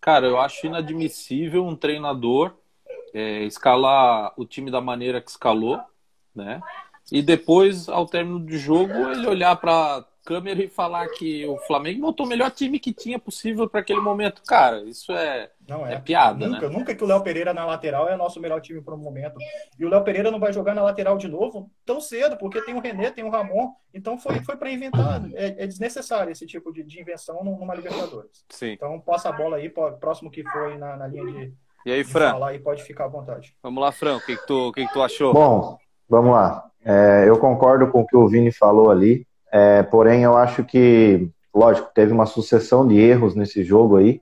cara, 0.00 0.26
eu 0.26 0.38
acho 0.38 0.66
inadmissível 0.66 1.64
um 1.64 1.76
treinador 1.76 2.56
é, 3.12 3.44
escalar 3.44 4.32
o 4.36 4.44
time 4.44 4.70
da 4.70 4.80
maneira 4.80 5.20
que 5.20 5.30
escalou, 5.30 5.80
né? 6.34 6.60
E 7.10 7.20
depois, 7.20 7.88
ao 7.88 8.06
término 8.06 8.38
do 8.38 8.56
jogo, 8.56 8.92
ele 9.10 9.26
olhar 9.26 9.56
para 9.56 10.04
câmera 10.24 10.62
e 10.62 10.68
falar 10.68 11.08
que 11.08 11.44
o 11.46 11.58
Flamengo 11.58 12.00
montou 12.00 12.24
o 12.24 12.28
melhor 12.28 12.50
time 12.50 12.78
que 12.78 12.92
tinha 12.92 13.18
possível 13.18 13.68
para 13.68 13.80
aquele 13.80 14.00
momento. 14.00 14.42
Cara, 14.46 14.82
isso 14.84 15.12
é, 15.12 15.50
não 15.68 15.86
é. 15.86 15.94
é 15.94 15.98
piada, 15.98 16.46
nunca, 16.46 16.68
né? 16.68 16.78
Nunca 16.78 16.94
que 16.94 17.02
o 17.02 17.06
Léo 17.06 17.22
Pereira 17.22 17.52
na 17.52 17.64
lateral 17.64 18.08
é 18.08 18.16
nosso 18.16 18.40
melhor 18.40 18.60
time 18.60 18.80
para 18.80 18.94
o 18.94 18.98
momento. 18.98 19.36
E 19.78 19.84
o 19.84 19.88
Léo 19.88 20.04
Pereira 20.04 20.30
não 20.30 20.38
vai 20.38 20.52
jogar 20.52 20.74
na 20.74 20.82
lateral 20.82 21.18
de 21.18 21.28
novo 21.28 21.70
tão 21.84 22.00
cedo, 22.00 22.36
porque 22.36 22.62
tem 22.62 22.74
o 22.74 22.80
René, 22.80 23.10
tem 23.10 23.24
o 23.24 23.30
Ramon. 23.30 23.72
Então 23.92 24.16
foi, 24.16 24.40
foi 24.44 24.56
para 24.56 24.70
inventar. 24.70 25.22
É, 25.34 25.64
é, 25.64 25.66
desnecessário 25.66 26.30
esse 26.30 26.46
tipo 26.46 26.72
de, 26.72 26.84
de 26.84 27.00
invenção 27.00 27.42
numa 27.42 27.74
Libertadores. 27.74 28.44
Sim. 28.48 28.72
Então 28.72 29.00
passa 29.00 29.28
a 29.28 29.32
bola 29.32 29.56
aí, 29.56 29.68
próximo 29.68 30.30
que 30.30 30.44
foi 30.44 30.78
na, 30.78 30.96
na 30.96 31.06
linha 31.08 31.26
de 31.26 31.54
e 31.84 31.92
aí, 31.92 32.04
Fran? 32.04 32.32
Falar 32.32 32.54
e 32.54 32.58
pode 32.58 32.82
ficar 32.82 33.04
à 33.04 33.08
vontade. 33.08 33.54
Vamos 33.62 33.82
lá, 33.82 33.92
Fran, 33.92 34.16
o 34.16 34.20
que, 34.20 34.36
que, 34.36 34.46
tu, 34.46 34.68
o 34.68 34.72
que, 34.72 34.86
que 34.86 34.92
tu 34.92 35.02
achou? 35.02 35.32
Bom, 35.32 35.76
vamos 36.08 36.32
lá. 36.32 36.64
É, 36.84 37.24
eu 37.26 37.38
concordo 37.38 37.88
com 37.88 38.00
o 38.00 38.06
que 38.06 38.16
o 38.16 38.28
Vini 38.28 38.52
falou 38.52 38.90
ali, 38.90 39.26
é, 39.52 39.82
porém 39.82 40.22
eu 40.22 40.36
acho 40.36 40.64
que, 40.64 41.28
lógico, 41.54 41.90
teve 41.94 42.12
uma 42.12 42.26
sucessão 42.26 42.86
de 42.86 42.98
erros 42.98 43.34
nesse 43.34 43.62
jogo 43.62 43.96
aí, 43.96 44.20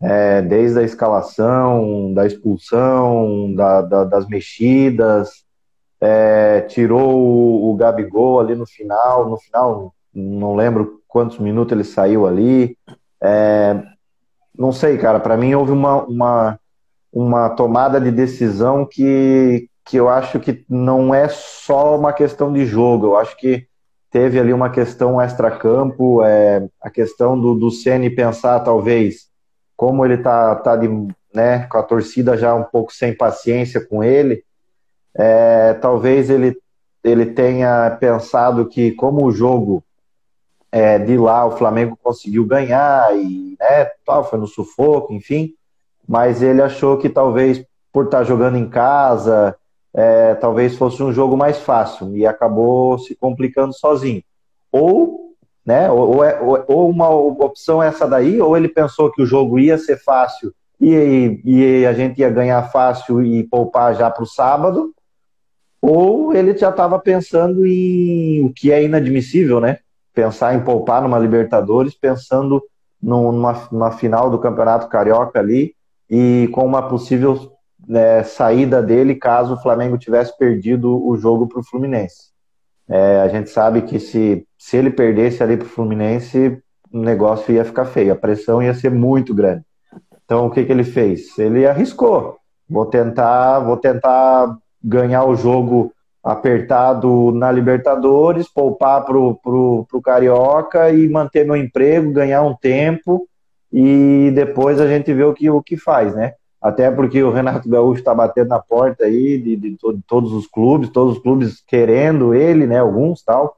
é, 0.00 0.42
desde 0.42 0.78
a 0.78 0.82
escalação, 0.82 2.12
da 2.12 2.26
expulsão, 2.26 3.52
da, 3.54 3.82
da, 3.82 4.04
das 4.04 4.28
mexidas, 4.28 5.44
é, 6.00 6.60
tirou 6.62 7.16
o, 7.16 7.70
o 7.70 7.76
Gabigol 7.76 8.40
ali 8.40 8.54
no 8.54 8.66
final, 8.66 9.28
no 9.28 9.36
final, 9.38 9.94
não 10.14 10.54
lembro 10.54 11.00
quantos 11.08 11.38
minutos 11.38 11.72
ele 11.72 11.84
saiu 11.84 12.26
ali. 12.26 12.76
É, 13.20 13.82
não 14.56 14.72
sei, 14.72 14.98
cara, 14.98 15.18
para 15.18 15.36
mim 15.36 15.54
houve 15.54 15.72
uma, 15.72 16.04
uma, 16.04 16.60
uma 17.12 17.48
tomada 17.50 18.00
de 18.00 18.10
decisão 18.10 18.84
que, 18.84 19.68
que 19.84 19.96
eu 19.96 20.08
acho 20.08 20.38
que 20.38 20.64
não 20.68 21.14
é 21.14 21.28
só 21.28 21.96
uma 21.96 22.12
questão 22.12 22.52
de 22.52 22.66
jogo, 22.66 23.06
eu 23.06 23.16
acho 23.16 23.36
que 23.36 23.66
teve 24.10 24.38
ali 24.38 24.52
uma 24.52 24.70
questão 24.70 25.20
extra-campo, 25.20 26.22
é, 26.22 26.66
a 26.80 26.90
questão 26.90 27.38
do, 27.38 27.54
do 27.54 27.70
Ceni 27.70 28.10
pensar, 28.10 28.60
talvez, 28.60 29.28
como 29.76 30.04
ele 30.04 30.18
tá, 30.18 30.54
tá 30.56 30.76
de, 30.76 30.88
né, 31.34 31.66
com 31.66 31.78
a 31.78 31.82
torcida 31.82 32.36
já 32.36 32.54
um 32.54 32.64
pouco 32.64 32.92
sem 32.92 33.14
paciência 33.14 33.80
com 33.84 34.02
ele, 34.02 34.42
é, 35.14 35.74
talvez 35.74 36.30
ele, 36.30 36.56
ele 37.02 37.26
tenha 37.26 37.96
pensado 38.00 38.66
que, 38.66 38.92
como 38.92 39.24
o 39.26 39.32
jogo 39.32 39.82
é, 40.70 40.98
de 40.98 41.16
lá 41.16 41.46
o 41.46 41.56
Flamengo 41.56 41.98
conseguiu 42.02 42.44
ganhar 42.44 43.14
e 43.16 43.56
né, 43.58 43.86
tal, 44.04 44.28
foi 44.28 44.38
no 44.38 44.46
sufoco, 44.46 45.12
enfim, 45.12 45.54
mas 46.08 46.42
ele 46.42 46.62
achou 46.62 46.96
que 46.96 47.10
talvez 47.10 47.62
por 47.92 48.06
estar 48.06 48.24
jogando 48.24 48.56
em 48.56 48.68
casa, 48.68 49.54
é, 49.92 50.34
talvez 50.36 50.76
fosse 50.76 51.02
um 51.02 51.12
jogo 51.12 51.36
mais 51.36 51.58
fácil 51.58 52.16
e 52.16 52.26
acabou 52.26 52.98
se 52.98 53.14
complicando 53.14 53.74
sozinho. 53.76 54.22
Ou, 54.72 55.34
né, 55.66 55.90
ou, 55.90 56.16
ou, 56.16 56.24
é, 56.24 56.40
ou 56.66 56.88
uma 56.88 57.10
opção 57.10 57.82
é 57.82 57.88
essa 57.88 58.06
daí, 58.06 58.40
ou 58.40 58.56
ele 58.56 58.68
pensou 58.68 59.12
que 59.12 59.20
o 59.20 59.26
jogo 59.26 59.58
ia 59.58 59.76
ser 59.76 59.98
fácil 59.98 60.52
e, 60.80 61.40
e 61.44 61.86
a 61.86 61.92
gente 61.92 62.20
ia 62.20 62.30
ganhar 62.30 62.62
fácil 62.70 63.22
e 63.22 63.44
poupar 63.44 63.94
já 63.94 64.10
para 64.10 64.22
o 64.22 64.26
sábado, 64.26 64.94
ou 65.80 66.32
ele 66.34 66.56
já 66.56 66.70
estava 66.70 66.98
pensando 66.98 67.66
em 67.66 68.44
o 68.44 68.52
que 68.52 68.72
é 68.72 68.82
inadmissível, 68.82 69.60
né? 69.60 69.78
Pensar 70.14 70.54
em 70.54 70.60
poupar 70.60 71.02
numa 71.02 71.18
Libertadores, 71.18 71.94
pensando 71.94 72.62
numa, 73.00 73.68
numa 73.70 73.92
final 73.92 74.30
do 74.30 74.38
Campeonato 74.38 74.88
Carioca 74.88 75.38
ali 75.38 75.76
e 76.10 76.48
com 76.52 76.64
uma 76.64 76.88
possível 76.88 77.52
né, 77.86 78.22
saída 78.22 78.82
dele 78.82 79.14
caso 79.14 79.54
o 79.54 79.60
Flamengo 79.60 79.98
tivesse 79.98 80.36
perdido 80.36 81.06
o 81.06 81.16
jogo 81.16 81.46
para 81.46 81.60
o 81.60 81.64
Fluminense. 81.64 82.28
É, 82.88 83.20
a 83.20 83.28
gente 83.28 83.50
sabe 83.50 83.82
que 83.82 84.00
se, 84.00 84.46
se 84.56 84.76
ele 84.76 84.90
perdesse 84.90 85.42
ali 85.42 85.56
para 85.56 85.66
o 85.66 85.70
Fluminense, 85.70 86.58
o 86.90 86.98
negócio 86.98 87.52
ia 87.52 87.64
ficar 87.64 87.84
feio, 87.84 88.12
a 88.12 88.16
pressão 88.16 88.62
ia 88.62 88.72
ser 88.72 88.90
muito 88.90 89.34
grande. 89.34 89.62
Então 90.24 90.46
o 90.46 90.50
que, 90.50 90.64
que 90.64 90.72
ele 90.72 90.84
fez? 90.84 91.38
Ele 91.38 91.66
arriscou. 91.66 92.36
Vou 92.68 92.86
tentar, 92.86 93.60
vou 93.60 93.76
tentar 93.76 94.56
ganhar 94.82 95.24
o 95.24 95.36
jogo 95.36 95.92
apertado 96.22 97.32
na 97.32 97.50
Libertadores, 97.50 98.48
poupar 98.48 99.04
pro, 99.04 99.36
pro, 99.42 99.86
pro 99.88 100.02
Carioca 100.02 100.90
e 100.90 101.08
manter 101.08 101.46
meu 101.46 101.56
emprego, 101.56 102.12
ganhar 102.12 102.42
um 102.42 102.54
tempo 102.54 103.27
e 103.72 104.30
depois 104.34 104.80
a 104.80 104.86
gente 104.86 105.12
vê 105.12 105.24
o 105.24 105.34
que, 105.34 105.50
o 105.50 105.62
que 105.62 105.76
faz, 105.76 106.14
né? 106.14 106.34
Até 106.60 106.90
porque 106.90 107.22
o 107.22 107.30
Renato 107.30 107.68
Gaúcho 107.68 108.00
está 108.00 108.14
batendo 108.14 108.48
na 108.48 108.58
porta 108.58 109.04
aí 109.04 109.38
de, 109.38 109.56
de, 109.56 109.70
de, 109.70 110.02
todos 110.06 110.32
os 110.32 110.46
clubes, 110.46 110.90
todos 110.90 111.16
os 111.16 111.22
clubes 111.22 111.62
querendo 111.66 112.34
ele, 112.34 112.66
né? 112.66 112.78
Alguns 112.78 113.22
tal. 113.22 113.56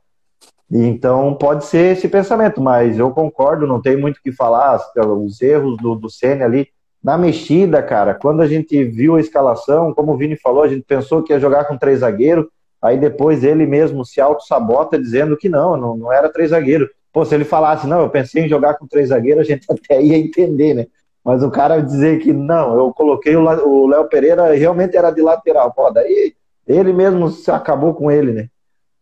Então 0.71 1.35
pode 1.35 1.64
ser 1.64 1.97
esse 1.97 2.09
pensamento, 2.09 2.61
mas 2.61 2.99
eu 2.99 3.11
concordo, 3.11 3.67
não 3.67 3.81
tem 3.81 3.97
muito 3.97 4.19
o 4.19 4.23
que 4.23 4.33
falar. 4.33 4.81
Os 5.25 5.40
erros 5.40 5.76
do, 5.79 5.95
do 5.95 6.11
Senna 6.11 6.45
ali 6.45 6.69
na 7.02 7.17
mexida, 7.17 7.83
cara, 7.83 8.14
quando 8.14 8.43
a 8.43 8.47
gente 8.47 8.85
viu 8.85 9.17
a 9.17 9.21
escalação, 9.21 9.95
como 9.95 10.12
o 10.12 10.17
Vini 10.19 10.37
falou, 10.37 10.62
a 10.62 10.69
gente 10.69 10.83
pensou 10.83 11.23
que 11.23 11.33
ia 11.33 11.40
jogar 11.40 11.64
com 11.64 11.79
três 11.79 12.00
zagueiros, 12.00 12.47
aí 12.83 12.99
depois 12.99 13.43
ele 13.43 13.67
mesmo 13.67 14.05
se 14.05 14.21
auto-sabota 14.21 14.99
dizendo 14.99 15.37
que 15.37 15.49
não, 15.49 15.76
não, 15.79 15.97
não 15.97 16.12
era 16.12 16.31
três 16.31 16.50
zagueiros. 16.50 16.88
Pô, 17.12 17.25
se 17.25 17.35
ele 17.35 17.45
falasse, 17.45 17.87
não, 17.87 18.00
eu 18.00 18.11
pensei 18.11 18.45
em 18.45 18.49
jogar 18.49 18.75
com 18.75 18.87
três 18.87 19.09
zagueiros, 19.09 19.43
a 19.43 19.50
gente 19.50 19.67
até 19.71 20.02
ia 20.02 20.17
entender, 20.17 20.75
né? 20.75 20.87
Mas 21.25 21.43
o 21.43 21.50
cara 21.50 21.83
dizer 21.83 22.19
que 22.21 22.33
não, 22.33 22.75
eu 22.75 22.93
coloquei 22.93 23.37
o 23.37 23.87
Léo 23.87 24.09
Pereira 24.09 24.55
realmente 24.55 24.97
era 24.97 25.11
de 25.11 25.21
lateral. 25.21 25.73
Pô, 25.73 25.90
daí 25.90 26.35
ele 26.67 26.93
mesmo 26.93 27.31
acabou 27.52 27.95
com 27.95 28.11
ele, 28.11 28.33
né? 28.33 28.49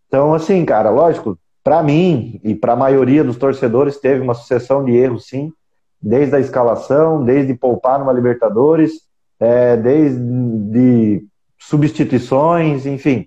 Então, 0.09 0.35
assim, 0.35 0.65
cara, 0.65 0.91
lógico, 0.91 1.39
para 1.63 1.83
mim 1.83 2.41
e 2.43 2.55
para 2.55 2.73
a 2.73 2.77
maioria 2.77 3.23
dos 3.23 3.37
torcedores 3.37 3.99
teve 3.99 4.21
uma 4.21 4.35
sucessão 4.35 4.85
de 4.85 4.97
erros, 4.97 5.27
sim 5.27 5.53
desde 6.01 6.35
a 6.37 6.41
escalação, 6.41 7.25
desde 7.25 7.55
poupar 7.55 7.99
numa 7.99 8.13
Libertadores, 8.13 9.03
é, 9.39 9.77
desde 9.77 11.25
substituições, 11.59 12.87
enfim. 12.87 13.27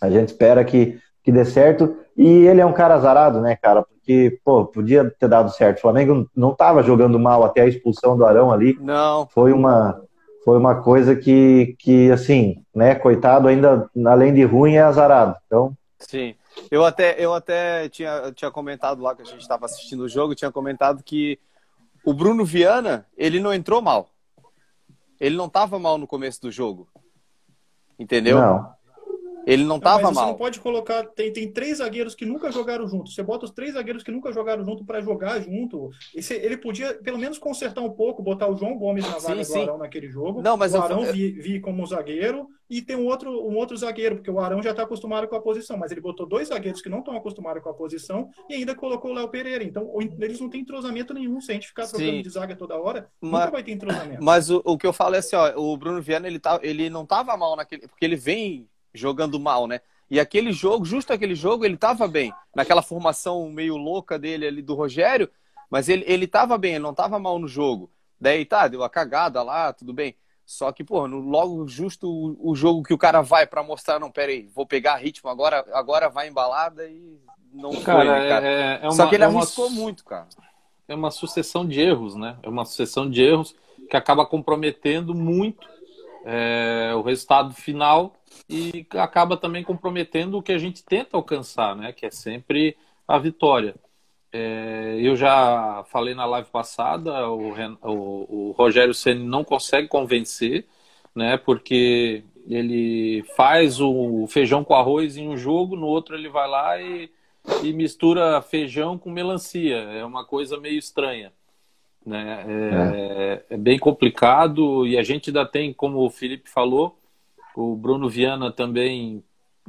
A 0.00 0.10
gente 0.10 0.28
espera 0.28 0.64
que, 0.64 0.98
que 1.22 1.30
dê 1.30 1.44
certo. 1.44 1.96
E 2.16 2.26
ele 2.26 2.60
é 2.60 2.66
um 2.66 2.72
cara 2.72 2.94
azarado, 2.94 3.40
né, 3.40 3.56
cara? 3.56 3.84
Porque, 4.10 4.40
pô, 4.44 4.66
podia 4.66 5.08
ter 5.08 5.28
dado 5.28 5.52
certo. 5.52 5.78
O 5.78 5.82
Flamengo 5.82 6.28
não 6.34 6.50
estava 6.50 6.82
jogando 6.82 7.16
mal 7.16 7.44
até 7.44 7.60
a 7.60 7.66
expulsão 7.66 8.16
do 8.16 8.26
Arão 8.26 8.50
ali. 8.50 8.76
Não. 8.80 9.28
Foi 9.28 9.52
uma, 9.52 10.02
foi 10.44 10.58
uma 10.58 10.82
coisa 10.82 11.14
que, 11.14 11.76
que, 11.78 12.10
assim, 12.10 12.64
né, 12.74 12.96
coitado, 12.96 13.46
ainda, 13.46 13.88
além 14.04 14.34
de 14.34 14.42
ruim, 14.42 14.74
é 14.74 14.82
azarado. 14.82 15.36
Então. 15.46 15.76
Sim. 16.00 16.34
Eu 16.72 16.84
até, 16.84 17.24
eu 17.24 17.32
até 17.32 17.88
tinha, 17.88 18.32
tinha 18.34 18.50
comentado 18.50 19.00
lá 19.00 19.14
que 19.14 19.22
a 19.22 19.24
gente 19.24 19.42
estava 19.42 19.66
assistindo 19.66 20.00
o 20.00 20.08
jogo, 20.08 20.34
tinha 20.34 20.50
comentado 20.50 21.04
que 21.04 21.38
o 22.04 22.12
Bruno 22.12 22.44
Viana, 22.44 23.06
ele 23.16 23.38
não 23.38 23.54
entrou 23.54 23.80
mal. 23.80 24.08
Ele 25.20 25.36
não 25.36 25.46
estava 25.46 25.78
mal 25.78 25.98
no 25.98 26.06
começo 26.06 26.42
do 26.42 26.50
jogo. 26.50 26.88
Entendeu? 27.96 28.38
Não. 28.40 28.72
Ele 29.46 29.64
não 29.64 29.76
estava 29.76 30.10
mal. 30.10 30.14
Você 30.14 30.30
não 30.30 30.34
pode 30.34 30.60
colocar. 30.60 31.04
Tem, 31.04 31.32
tem 31.32 31.50
três 31.50 31.78
zagueiros 31.78 32.14
que 32.14 32.24
nunca 32.24 32.50
jogaram 32.50 32.86
junto. 32.88 33.10
Você 33.10 33.22
bota 33.22 33.44
os 33.44 33.50
três 33.50 33.74
zagueiros 33.74 34.02
que 34.02 34.10
nunca 34.10 34.32
jogaram 34.32 34.64
junto 34.64 34.84
para 34.84 35.00
jogar 35.00 35.40
junto. 35.40 35.90
Esse, 36.14 36.34
ele 36.34 36.56
podia, 36.56 36.94
pelo 36.94 37.18
menos, 37.18 37.38
consertar 37.38 37.80
um 37.80 37.90
pouco, 37.90 38.22
botar 38.22 38.48
o 38.48 38.56
João 38.56 38.76
Gomes 38.76 39.04
na 39.04 39.18
vaga 39.18 39.44
sim, 39.44 39.52
do 39.52 39.60
Arão 39.62 39.78
naquele 39.78 40.08
jogo. 40.08 40.42
Não, 40.42 40.56
mas 40.56 40.74
o 40.74 40.78
Arão 40.78 41.04
eu... 41.04 41.12
vir, 41.12 41.32
vir 41.32 41.60
como 41.60 41.86
zagueiro 41.86 42.48
e 42.70 42.80
tem 42.80 42.94
um 42.94 43.06
outro, 43.06 43.30
um 43.30 43.56
outro 43.56 43.76
zagueiro, 43.76 44.14
porque 44.16 44.30
o 44.30 44.38
Arão 44.38 44.62
já 44.62 44.70
está 44.70 44.84
acostumado 44.84 45.26
com 45.26 45.34
a 45.34 45.40
posição. 45.40 45.76
Mas 45.76 45.90
ele 45.90 46.00
botou 46.00 46.24
dois 46.24 46.48
zagueiros 46.48 46.80
que 46.80 46.88
não 46.88 47.00
estão 47.00 47.16
acostumados 47.16 47.62
com 47.62 47.68
a 47.68 47.74
posição 47.74 48.30
e 48.48 48.54
ainda 48.54 48.76
colocou 48.76 49.10
o 49.10 49.14
Léo 49.14 49.28
Pereira. 49.28 49.64
Então, 49.64 49.90
eles 50.20 50.40
não 50.40 50.48
têm 50.48 50.60
entrosamento 50.60 51.12
nenhum. 51.12 51.40
Se 51.40 51.50
a 51.50 51.54
gente 51.54 51.66
ficar 51.66 51.88
trocando 51.88 52.10
sim. 52.10 52.22
de 52.22 52.30
zaga 52.30 52.54
toda 52.54 52.78
hora, 52.78 53.08
mas, 53.20 53.32
nunca 53.32 53.50
vai 53.50 53.62
ter 53.64 53.72
entrosamento. 53.72 54.22
Mas 54.22 54.50
o, 54.50 54.62
o 54.64 54.78
que 54.78 54.86
eu 54.86 54.92
falo 54.92 55.16
é 55.16 55.18
assim: 55.18 55.34
ó, 55.34 55.52
o 55.56 55.76
Bruno 55.76 56.00
Viana 56.00 56.28
ele, 56.28 56.38
tá, 56.38 56.60
ele 56.62 56.88
não 56.88 57.02
estava 57.02 57.36
mal 57.36 57.56
naquele. 57.56 57.88
Porque 57.88 58.04
ele 58.04 58.16
vem 58.16 58.68
jogando 58.94 59.38
mal, 59.38 59.66
né? 59.66 59.80
E 60.10 60.18
aquele 60.18 60.52
jogo, 60.52 60.84
justo 60.84 61.12
aquele 61.12 61.34
jogo, 61.34 61.64
ele 61.64 61.74
estava 61.74 62.08
bem. 62.08 62.32
Naquela 62.54 62.82
formação 62.82 63.48
meio 63.50 63.76
louca 63.76 64.18
dele 64.18 64.46
ali 64.46 64.60
do 64.60 64.74
Rogério, 64.74 65.30
mas 65.70 65.88
ele, 65.88 66.04
ele 66.06 66.26
tava 66.26 66.58
bem, 66.58 66.72
ele 66.72 66.82
não 66.82 66.90
estava 66.90 67.18
mal 67.18 67.38
no 67.38 67.46
jogo. 67.46 67.90
Daí 68.20 68.44
tá, 68.44 68.66
deu 68.66 68.82
a 68.82 68.90
cagada 68.90 69.42
lá, 69.42 69.72
tudo 69.72 69.92
bem. 69.92 70.16
Só 70.44 70.72
que, 70.72 70.82
pô, 70.82 71.06
no, 71.06 71.20
logo 71.20 71.66
justo 71.68 72.10
o, 72.10 72.50
o, 72.50 72.56
jogo 72.56 72.82
que 72.82 72.92
o 72.92 72.98
cara 72.98 73.22
vai 73.22 73.46
para 73.46 73.62
mostrar, 73.62 74.00
não, 74.00 74.10
pera 74.10 74.32
aí, 74.32 74.48
vou 74.52 74.66
pegar 74.66 74.96
ritmo 74.96 75.30
agora, 75.30 75.64
agora 75.72 76.08
vai 76.08 76.28
embalada 76.28 76.88
e 76.88 77.20
não 77.52 77.70
cara, 77.82 77.98
foi, 77.98 78.08
né, 78.08 78.28
cara? 78.28 78.46
É, 78.48 78.78
é 78.82 78.82
uma, 78.82 78.90
Só 78.90 79.06
que 79.06 79.14
ele 79.14 79.22
é 79.22 79.26
arriscou 79.28 79.68
uma, 79.68 79.80
muito, 79.80 80.04
cara. 80.04 80.26
É 80.88 80.94
uma 80.94 81.12
sucessão 81.12 81.64
de 81.64 81.80
erros, 81.80 82.16
né? 82.16 82.36
É 82.42 82.48
uma 82.48 82.64
sucessão 82.64 83.08
de 83.08 83.22
erros 83.22 83.54
que 83.88 83.96
acaba 83.96 84.26
comprometendo 84.26 85.14
muito 85.14 85.68
é, 86.24 86.92
o 86.96 87.02
resultado 87.02 87.54
final 87.54 88.12
e 88.50 88.86
acaba 88.98 89.36
também 89.36 89.62
comprometendo 89.62 90.38
o 90.38 90.42
que 90.42 90.52
a 90.52 90.58
gente 90.58 90.84
tenta 90.84 91.16
alcançar, 91.16 91.76
né? 91.76 91.92
Que 91.92 92.06
é 92.06 92.10
sempre 92.10 92.76
a 93.06 93.18
vitória. 93.18 93.74
É, 94.32 94.96
eu 95.00 95.16
já 95.16 95.84
falei 95.90 96.14
na 96.14 96.24
live 96.24 96.48
passada, 96.50 97.28
o, 97.28 97.52
o, 97.82 98.48
o 98.48 98.50
Rogério 98.52 98.94
Ceni 98.94 99.24
não 99.24 99.44
consegue 99.44 99.88
convencer, 99.88 100.66
né? 101.14 101.36
Porque 101.36 102.24
ele 102.48 103.24
faz 103.36 103.80
o 103.80 104.26
feijão 104.28 104.64
com 104.64 104.74
arroz 104.74 105.16
em 105.16 105.28
um 105.28 105.36
jogo, 105.36 105.76
no 105.76 105.86
outro 105.86 106.16
ele 106.16 106.28
vai 106.28 106.48
lá 106.48 106.80
e, 106.80 107.10
e 107.62 107.72
mistura 107.72 108.42
feijão 108.42 108.98
com 108.98 109.10
melancia. 109.10 109.76
É 109.76 110.04
uma 110.04 110.24
coisa 110.24 110.58
meio 110.58 110.78
estranha. 110.78 111.32
Né? 112.04 112.44
É, 112.48 113.52
é. 113.52 113.54
é, 113.54 113.56
bem 113.56 113.78
complicado 113.78 114.86
e 114.86 114.96
a 114.98 115.02
gente 115.02 115.30
ainda 115.30 115.44
tem, 115.46 115.72
como 115.72 115.98
o 116.04 116.10
Felipe 116.10 116.48
falou, 116.48 116.99
o 117.54 117.76
Bruno 117.76 118.08
Viana 118.08 118.50
também. 118.52 119.22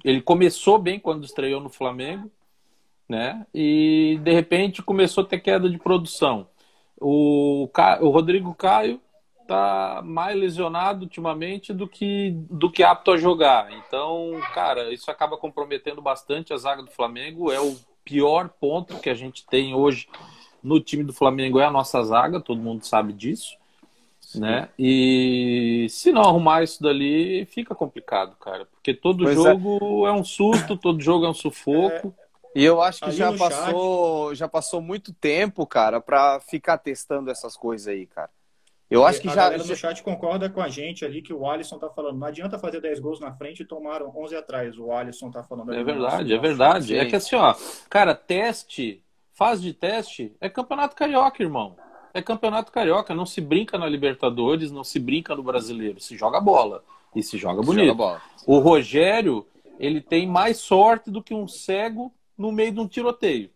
Ele 0.04 0.22
começou 0.22 0.80
bem 0.80 1.00
quando 1.00 1.26
estreou 1.26 1.62
no 1.62 1.70
Flamengo, 1.70 2.32
né? 3.08 3.46
E 3.54 4.20
de 4.24 4.32
repente 4.32 4.82
começou 4.82 5.24
a 5.24 5.28
ter 5.28 5.40
queda 5.40 5.70
de 5.70 5.78
produção. 5.78 6.48
O, 7.00 7.70
o 8.02 8.10
Rodrigo 8.10 8.54
Caio 8.54 9.02
tá 9.48 10.02
mais 10.04 10.38
lesionado 10.38 11.04
ultimamente 11.04 11.74
do 11.74 11.88
que 11.88 12.32
do 12.50 12.72
que 12.72 12.84
apto 12.84 13.12
a 13.12 13.18
jogar. 13.18 13.72
Então, 13.74 14.40
cara, 14.54 14.94
isso 14.94 15.12
acaba 15.12 15.38
comprometendo 15.38 16.02
bastante 16.02 16.54
a 16.54 16.58
zaga 16.58 16.82
do 16.84 16.92
Flamengo. 16.92 17.52
É 17.52 17.60
o 17.60 17.76
pior 18.04 18.50
ponto 18.50 19.00
que 19.00 19.10
a 19.10 19.14
gente 19.14 19.46
tem 19.46 19.74
hoje 19.74 20.08
no 20.64 20.80
time 20.80 21.04
do 21.04 21.14
Flamengo 21.14 21.60
é 21.60 21.66
a 21.66 21.72
nossa 21.72 22.02
zaga, 22.04 22.40
todo 22.40 22.62
mundo 22.62 22.86
sabe 22.86 23.14
disso. 23.14 23.58
Né? 24.40 24.70
E 24.78 25.88
se 25.90 26.12
não 26.12 26.22
arrumar 26.22 26.64
isso 26.64 26.82
dali, 26.82 27.46
fica 27.46 27.76
complicado, 27.76 28.36
cara. 28.38 28.66
Porque 28.66 28.94
todo 28.94 29.24
pois 29.24 29.38
é. 29.38 29.42
jogo 29.42 30.08
é. 30.08 30.10
é. 30.10 30.14
um 30.14 30.24
susto, 30.24 30.78
todo 30.78 31.02
jogo 31.02 31.26
é 31.26 31.30
um 31.30 31.34
sufoco. 31.34 32.14
É. 32.18 32.22
E 32.54 32.64
eu 32.66 32.82
acho 32.82 33.02
que 33.02 33.12
já 33.12 33.32
passou, 33.36 34.30
chat... 34.30 34.40
já 34.40 34.48
passou 34.48 34.82
muito 34.82 35.14
tempo, 35.14 35.66
cara, 35.66 36.02
para 36.02 36.40
ficar 36.42 36.78
testando 36.78 37.32
essas 37.32 37.56
coisas 37.56 37.88
aí, 37.88 38.06
cara. 38.06 38.30
Eu 38.90 39.06
acho 39.06 39.22
que 39.22 39.30
a 39.30 39.34
já. 39.34 39.42
A 39.46 39.50
galera 39.52 39.64
no 39.64 39.76
chat 39.76 40.04
concorda 40.04 40.50
com 40.50 40.62
a 40.62 40.68
gente 40.68 41.06
ali 41.06 41.22
que 41.22 41.34
o 41.34 41.50
Alisson 41.50 41.80
tá 41.80 41.90
falando. 41.90 42.20
Não 42.20 42.28
adianta 42.28 42.60
fazer 42.60 42.82
10 42.82 43.00
gols 43.00 43.22
na 43.22 43.32
frente 43.32 43.62
e 43.62 43.66
tomaram 43.66 44.12
11 44.14 44.36
atrás. 44.36 44.78
O 44.78 44.92
Alisson 44.92 45.32
tá 45.32 45.44
falando. 45.44 45.74
É 45.74 45.82
verdade, 45.82 46.34
é 46.34 46.38
verdade. 46.38 46.98
É 46.98 47.06
que 47.06 47.16
assim, 47.16 47.38
ó, 47.38 47.56
cara, 47.90 48.14
teste, 48.14 49.02
fase 49.32 49.62
de 49.62 49.74
teste 49.74 50.36
é 50.42 50.50
campeonato 50.50 50.94
carioca, 50.94 51.42
irmão 51.42 51.78
é 52.14 52.22
campeonato 52.22 52.72
carioca, 52.72 53.14
não 53.14 53.26
se 53.26 53.40
brinca 53.40 53.78
na 53.78 53.88
Libertadores, 53.88 54.72
não 54.72 54.84
se 54.84 55.00
brinca 55.00 55.36
no 55.36 55.44
Brasileiro, 55.44 56.00
se 56.00 56.18
joga 56.18 56.40
bola 56.40 56.84
e 57.16 57.24
se 57.24 57.38
joga 57.38 57.62
bonito. 57.62 57.82
Se 57.82 57.88
joga 57.88 57.98
bola. 57.98 58.22
O 58.46 58.60
Rogério, 58.60 59.46
ele 59.80 60.02
tem 60.02 60.28
mais 60.28 60.58
sorte 60.58 61.10
do 61.10 61.24
que 61.24 61.34
um 61.34 61.48
cego 61.48 62.14
no 62.38 62.52
meio 62.52 62.72
de 62.72 62.80
um 62.80 62.88
tiroteio. 62.88 63.50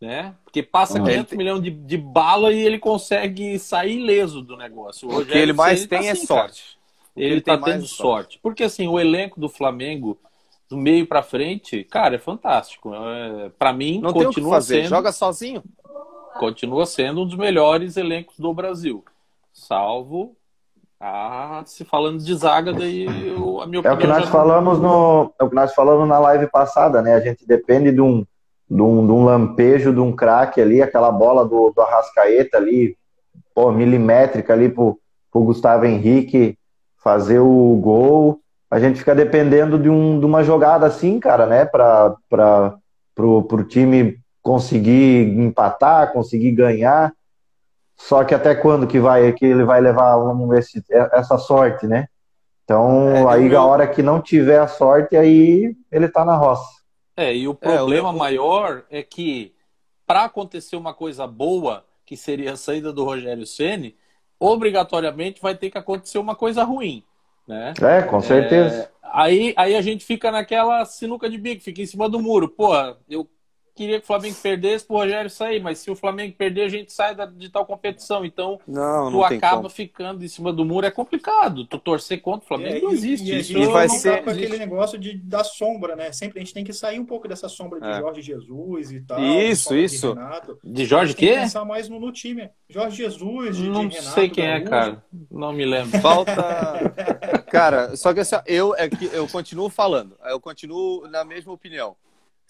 Né? 0.00 0.34
Porque 0.44 0.62
passa 0.62 0.98
uhum. 0.98 1.04
500 1.04 1.36
milhões 1.36 1.62
de, 1.62 1.70
de, 1.70 1.98
bala 1.98 2.52
e 2.52 2.58
ele 2.58 2.78
consegue 2.78 3.58
sair 3.58 3.98
ileso 3.98 4.40
do 4.40 4.56
negócio. 4.56 5.06
O, 5.06 5.20
o 5.20 5.26
que 5.26 5.36
ele 5.36 5.52
mais 5.52 5.86
tem 5.86 6.00
tá 6.00 6.06
é 6.06 6.10
assim, 6.10 6.26
sorte. 6.26 6.78
Ele, 7.14 7.34
ele 7.34 7.40
tá 7.42 7.58
tendo 7.58 7.86
sorte. 7.86 7.96
sorte. 7.96 8.38
Porque 8.42 8.64
assim, 8.64 8.88
o 8.88 8.98
elenco 8.98 9.38
do 9.38 9.48
Flamengo 9.48 10.18
do 10.70 10.76
meio 10.76 11.06
para 11.06 11.22
frente, 11.22 11.84
cara, 11.84 12.14
é 12.14 12.18
fantástico. 12.18 12.94
É, 12.94 13.50
para 13.58 13.74
mim, 13.74 14.00
não 14.00 14.10
continua 14.10 14.32
tem 14.32 14.42
o 14.42 14.44
que 14.44 14.50
fazer. 14.50 14.76
sendo. 14.82 14.88
Joga 14.88 15.12
sozinho 15.12 15.62
continua 16.40 16.86
sendo 16.86 17.20
um 17.20 17.26
dos 17.26 17.36
melhores 17.36 17.98
elencos 17.98 18.38
do 18.38 18.54
Brasil. 18.54 19.04
salvo 19.52 20.34
ah, 21.02 21.62
se 21.64 21.82
falando 21.82 22.22
de 22.22 22.34
zaga, 22.34 22.74
daí 22.74 23.06
eu, 23.26 23.62
a 23.62 23.66
minha 23.66 23.80
opinião. 23.80 23.84
É 23.84 23.92
o 23.94 23.98
que 23.98 24.06
nós 24.06 24.24
já... 24.24 24.30
falamos 24.30 24.78
no. 24.78 25.32
É 25.40 25.44
o 25.44 25.48
que 25.48 25.54
nós 25.54 25.74
falamos 25.74 26.06
na 26.06 26.18
live 26.18 26.46
passada, 26.48 27.00
né? 27.00 27.14
A 27.14 27.20
gente 27.20 27.46
depende 27.46 27.90
de 27.90 28.02
um, 28.02 28.22
de 28.70 28.82
um, 28.82 29.06
de 29.06 29.12
um 29.12 29.24
lampejo, 29.24 29.94
de 29.94 30.00
um 30.00 30.14
craque 30.14 30.60
ali, 30.60 30.82
aquela 30.82 31.10
bola 31.10 31.42
do, 31.42 31.72
do 31.74 31.80
Arrascaeta 31.80 32.58
ali, 32.58 32.98
pô, 33.54 33.72
milimétrica 33.72 34.52
ali 34.52 34.68
pro, 34.68 34.98
pro 35.32 35.42
Gustavo 35.42 35.86
Henrique 35.86 36.58
fazer 37.02 37.38
o 37.38 37.80
gol. 37.82 38.38
A 38.70 38.78
gente 38.78 38.98
fica 38.98 39.14
dependendo 39.14 39.78
de, 39.78 39.88
um, 39.88 40.20
de 40.20 40.26
uma 40.26 40.44
jogada 40.44 40.86
assim, 40.86 41.18
cara, 41.18 41.46
né? 41.46 41.64
Para 41.64 42.14
pro, 43.14 43.42
pro 43.44 43.64
time 43.64 44.20
conseguir 44.42 45.28
empatar, 45.38 46.12
conseguir 46.12 46.52
ganhar. 46.52 47.12
Só 47.96 48.24
que 48.24 48.34
até 48.34 48.54
quando 48.54 48.86
que 48.86 48.98
vai 48.98 49.32
que 49.32 49.44
ele 49.44 49.64
vai 49.64 49.80
levar 49.80 50.16
vamos 50.16 50.56
esse, 50.56 50.82
essa 50.90 51.36
sorte, 51.36 51.86
né? 51.86 52.06
Então, 52.64 53.10
é, 53.10 53.34
aí 53.34 53.54
a 53.54 53.64
hora 53.64 53.86
que 53.86 54.02
não 54.02 54.22
tiver 54.22 54.60
a 54.60 54.68
sorte, 54.68 55.16
aí 55.16 55.74
ele 55.90 56.08
tá 56.08 56.24
na 56.24 56.36
roça. 56.36 56.80
É, 57.16 57.34
e 57.34 57.48
o 57.48 57.54
problema 57.54 58.10
é, 58.10 58.16
maior 58.16 58.84
é 58.88 59.02
que 59.02 59.52
para 60.06 60.24
acontecer 60.24 60.76
uma 60.76 60.94
coisa 60.94 61.26
boa, 61.26 61.84
que 62.06 62.16
seria 62.16 62.52
a 62.52 62.56
saída 62.56 62.92
do 62.92 63.04
Rogério 63.04 63.46
Ceni, 63.46 63.96
obrigatoriamente 64.38 65.42
vai 65.42 65.54
ter 65.54 65.70
que 65.70 65.78
acontecer 65.78 66.18
uma 66.18 66.34
coisa 66.34 66.64
ruim, 66.64 67.04
né? 67.46 67.74
É, 67.82 68.02
com 68.02 68.20
certeza. 68.20 68.74
É, 68.74 68.90
aí, 69.02 69.52
aí 69.56 69.76
a 69.76 69.82
gente 69.82 70.04
fica 70.04 70.30
naquela 70.30 70.84
sinuca 70.84 71.28
de 71.28 71.36
bico, 71.36 71.62
fica 71.62 71.82
em 71.82 71.86
cima 71.86 72.08
do 72.08 72.18
muro. 72.20 72.48
Pô, 72.48 72.72
eu 73.08 73.28
queria 73.80 73.98
que 73.98 74.04
o 74.04 74.06
Flamengo 74.06 74.36
perdesse 74.42 74.84
pro 74.84 74.96
Rogério 74.96 75.30
sair, 75.30 75.58
mas 75.58 75.78
se 75.78 75.90
o 75.90 75.96
Flamengo 75.96 76.34
perder, 76.36 76.64
a 76.64 76.68
gente 76.68 76.92
sai 76.92 77.14
da, 77.14 77.24
de 77.24 77.48
tal 77.48 77.64
competição. 77.64 78.26
Então, 78.26 78.60
não, 78.68 79.10
tu 79.10 79.24
acaba 79.24 79.70
ficando 79.70 80.22
em 80.22 80.28
cima 80.28 80.52
do 80.52 80.66
muro. 80.66 80.86
É 80.86 80.90
complicado. 80.90 81.64
Tu 81.64 81.78
torcer 81.78 82.20
contra 82.20 82.44
o 82.44 82.48
Flamengo 82.48 82.76
é, 82.76 82.80
não 82.82 82.92
existe. 82.92 83.54
E, 83.54 83.58
e, 83.58 83.62
e 83.62 83.66
vai 83.66 83.88
ser 83.88 84.22
com 84.22 84.28
aquele 84.28 84.58
negócio 84.58 84.98
de, 84.98 85.16
da 85.16 85.42
sombra, 85.42 85.96
né? 85.96 86.12
Sempre 86.12 86.38
a 86.38 86.44
gente 86.44 86.52
tem 86.52 86.62
que 86.62 86.74
sair 86.74 87.00
um 87.00 87.06
pouco 87.06 87.26
dessa 87.26 87.48
sombra 87.48 87.80
de 87.80 87.86
é. 87.86 88.00
Jorge 88.00 88.20
Jesus 88.20 88.92
e 88.92 89.00
tal. 89.00 89.18
Isso, 89.18 89.74
isso. 89.74 90.14
De, 90.62 90.72
de 90.72 90.84
Jorge 90.84 91.14
quê? 91.14 91.32
pensar 91.36 91.64
mais 91.64 91.88
no, 91.88 91.98
no, 91.98 92.12
time. 92.12 92.50
Jorge 92.68 92.98
Jesus, 92.98 93.56
de, 93.56 93.68
Não 93.70 93.88
de 93.88 93.96
Renato, 93.96 94.14
sei 94.14 94.28
quem 94.28 94.46
é, 94.46 94.60
cara. 94.60 95.02
Não 95.30 95.54
me 95.54 95.64
lembro. 95.64 95.98
Falta... 96.00 96.34
cara, 97.50 97.96
só 97.96 98.12
que 98.12 98.20
assim, 98.20 98.36
eu, 98.46 98.74
é 98.76 98.90
que 98.90 99.06
eu 99.06 99.26
continuo 99.26 99.70
falando. 99.70 100.18
Eu 100.26 100.38
continuo 100.38 101.08
na 101.08 101.24
mesma 101.24 101.52
opinião 101.52 101.96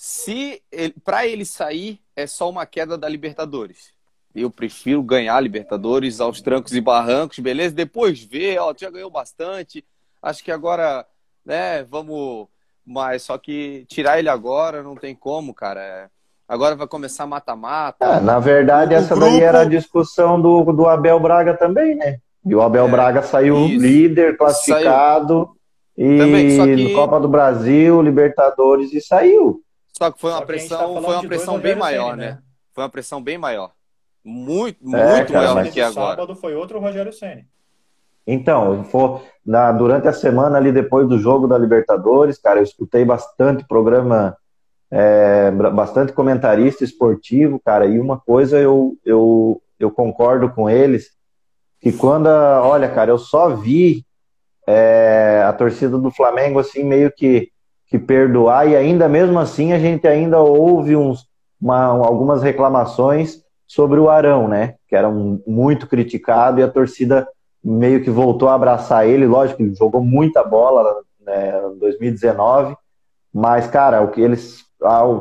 se 0.02 0.62
para 1.04 1.26
ele 1.26 1.44
sair 1.44 2.00
é 2.16 2.26
só 2.26 2.48
uma 2.48 2.64
queda 2.64 2.96
da 2.96 3.06
Libertadores. 3.06 3.92
Eu 4.34 4.50
prefiro 4.50 5.02
ganhar 5.02 5.36
a 5.36 5.40
Libertadores 5.40 6.22
aos 6.22 6.40
trancos 6.40 6.72
e 6.72 6.80
barrancos, 6.80 7.38
beleza? 7.38 7.74
Depois 7.74 8.24
ver, 8.24 8.58
ó, 8.60 8.72
já 8.74 8.88
ganhou 8.88 9.10
bastante. 9.10 9.84
Acho 10.22 10.42
que 10.42 10.50
agora, 10.50 11.04
né, 11.44 11.82
vamos 11.82 12.48
mas 12.86 13.24
só 13.24 13.36
que 13.36 13.84
tirar 13.88 14.18
ele 14.18 14.30
agora 14.30 14.82
não 14.82 14.94
tem 14.94 15.14
como, 15.14 15.52
cara. 15.52 15.82
É, 15.82 16.08
agora 16.48 16.74
vai 16.74 16.86
começar 16.86 17.26
mata-mata. 17.26 18.06
É, 18.06 18.20
na 18.20 18.38
verdade, 18.38 18.94
essa 18.94 19.14
grupo... 19.14 19.30
daí 19.30 19.42
era 19.42 19.60
a 19.60 19.66
discussão 19.66 20.40
do, 20.40 20.64
do 20.72 20.88
Abel 20.88 21.20
Braga 21.20 21.54
também, 21.54 21.94
né? 21.94 22.16
E 22.42 22.54
o 22.54 22.62
Abel 22.62 22.86
é, 22.86 22.90
Braga 22.90 23.20
saiu 23.20 23.66
isso. 23.66 23.82
líder, 23.82 24.38
classificado. 24.38 25.50
Saiu. 25.94 26.14
E 26.14 26.18
também, 26.18 26.86
que... 26.86 26.94
Copa 26.94 27.20
do 27.20 27.28
Brasil, 27.28 28.00
Libertadores 28.00 28.94
e 28.94 29.00
saiu. 29.02 29.62
Só 29.96 30.10
que 30.10 30.20
foi 30.20 30.30
uma 30.30 30.40
tá 30.40 30.46
pressão, 30.46 30.94
tá 30.94 31.02
foi 31.02 31.14
uma 31.14 31.26
pressão 31.26 31.58
bem 31.58 31.76
maior, 31.76 32.16
né? 32.16 32.30
né? 32.30 32.38
Foi 32.72 32.84
uma 32.84 32.90
pressão 32.90 33.22
bem 33.22 33.38
maior. 33.38 33.72
Muito, 34.24 34.78
é, 34.96 35.16
muito 35.16 35.32
cara, 35.32 35.54
maior 35.54 35.64
do 35.64 35.72
que 35.72 35.80
agora. 35.80 36.16
sábado 36.16 36.36
foi 36.36 36.54
outro 36.54 36.78
Rogério 36.78 37.12
Ceni. 37.12 37.46
Então, 38.26 38.84
for, 38.84 39.22
na, 39.44 39.72
durante 39.72 40.06
a 40.06 40.12
semana 40.12 40.58
ali 40.58 40.70
depois 40.70 41.08
do 41.08 41.18
jogo 41.18 41.48
da 41.48 41.58
Libertadores, 41.58 42.38
cara, 42.38 42.60
eu 42.60 42.64
escutei 42.64 43.04
bastante 43.04 43.66
programa, 43.66 44.36
é, 44.90 45.50
bastante 45.50 46.12
comentarista 46.12 46.84
esportivo, 46.84 47.60
cara, 47.64 47.86
e 47.86 47.98
uma 47.98 48.20
coisa 48.20 48.58
eu, 48.58 48.96
eu, 49.04 49.60
eu 49.78 49.90
concordo 49.90 50.50
com 50.50 50.68
eles, 50.68 51.10
que 51.80 51.90
quando, 51.92 52.28
a, 52.28 52.62
olha, 52.62 52.88
cara, 52.88 53.10
eu 53.10 53.18
só 53.18 53.48
vi 53.48 54.04
é, 54.66 55.42
a 55.46 55.52
torcida 55.52 55.98
do 55.98 56.10
Flamengo 56.10 56.60
assim 56.60 56.84
meio 56.84 57.10
que 57.10 57.50
que 57.90 57.98
perdoar, 57.98 58.68
e 58.68 58.76
ainda 58.76 59.08
mesmo 59.08 59.38
assim 59.38 59.72
a 59.72 59.78
gente 59.78 60.06
ainda 60.06 60.38
ouve 60.38 60.94
uns, 60.94 61.26
uma, 61.60 61.86
algumas 61.86 62.40
reclamações 62.40 63.42
sobre 63.66 63.98
o 63.98 64.08
Arão, 64.08 64.46
né? 64.46 64.76
Que 64.88 64.94
era 64.94 65.08
um, 65.08 65.42
muito 65.44 65.88
criticado 65.88 66.60
e 66.60 66.62
a 66.62 66.68
torcida 66.68 67.26
meio 67.62 68.02
que 68.02 68.10
voltou 68.10 68.48
a 68.48 68.54
abraçar 68.54 69.08
ele. 69.08 69.26
Lógico, 69.26 69.62
ele 69.62 69.74
jogou 69.74 70.02
muita 70.02 70.44
bola 70.44 71.02
né, 71.20 71.52
em 71.74 71.78
2019, 71.78 72.76
mas, 73.34 73.66
cara, 73.66 74.00
o 74.02 74.08
que 74.08 74.20
eles. 74.20 74.64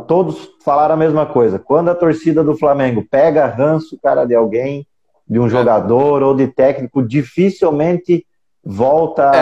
Todos 0.07 0.49
falaram 0.63 0.93
a 0.93 0.97
mesma 0.97 1.25
coisa. 1.25 1.59
Quando 1.59 1.89
a 1.89 1.95
torcida 1.95 2.43
do 2.43 2.55
Flamengo 2.55 3.05
pega 3.09 3.45
ranço, 3.45 3.99
cara, 4.01 4.25
de 4.25 4.33
alguém, 4.33 4.87
de 5.27 5.39
um 5.39 5.47
é. 5.47 5.49
jogador 5.49 6.23
ou 6.23 6.35
de 6.35 6.47
técnico, 6.47 7.03
dificilmente 7.03 8.25
volta 8.63 9.23
é. 9.23 9.39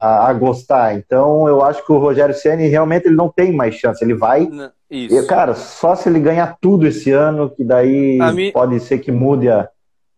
a, 0.00 0.28
a, 0.28 0.32
gostar. 0.32 0.94
Então 0.94 1.48
eu 1.48 1.62
acho 1.62 1.84
que 1.84 1.92
o 1.92 1.98
Rogério 1.98 2.34
Ceni 2.34 2.68
realmente 2.68 3.06
ele 3.06 3.16
não 3.16 3.28
tem 3.28 3.52
mais 3.52 3.74
chance. 3.74 4.02
Ele 4.04 4.14
vai. 4.14 4.48
Isso. 4.90 5.18
E, 5.18 5.26
cara, 5.26 5.54
só 5.54 5.94
se 5.94 6.08
ele 6.08 6.20
ganhar 6.20 6.56
tudo 6.60 6.86
esse 6.86 7.10
ano, 7.10 7.50
que 7.50 7.64
daí 7.64 8.18
mi... 8.32 8.52
pode 8.52 8.80
ser 8.80 8.98
que 8.98 9.12
mude 9.12 9.48
a, 9.48 9.68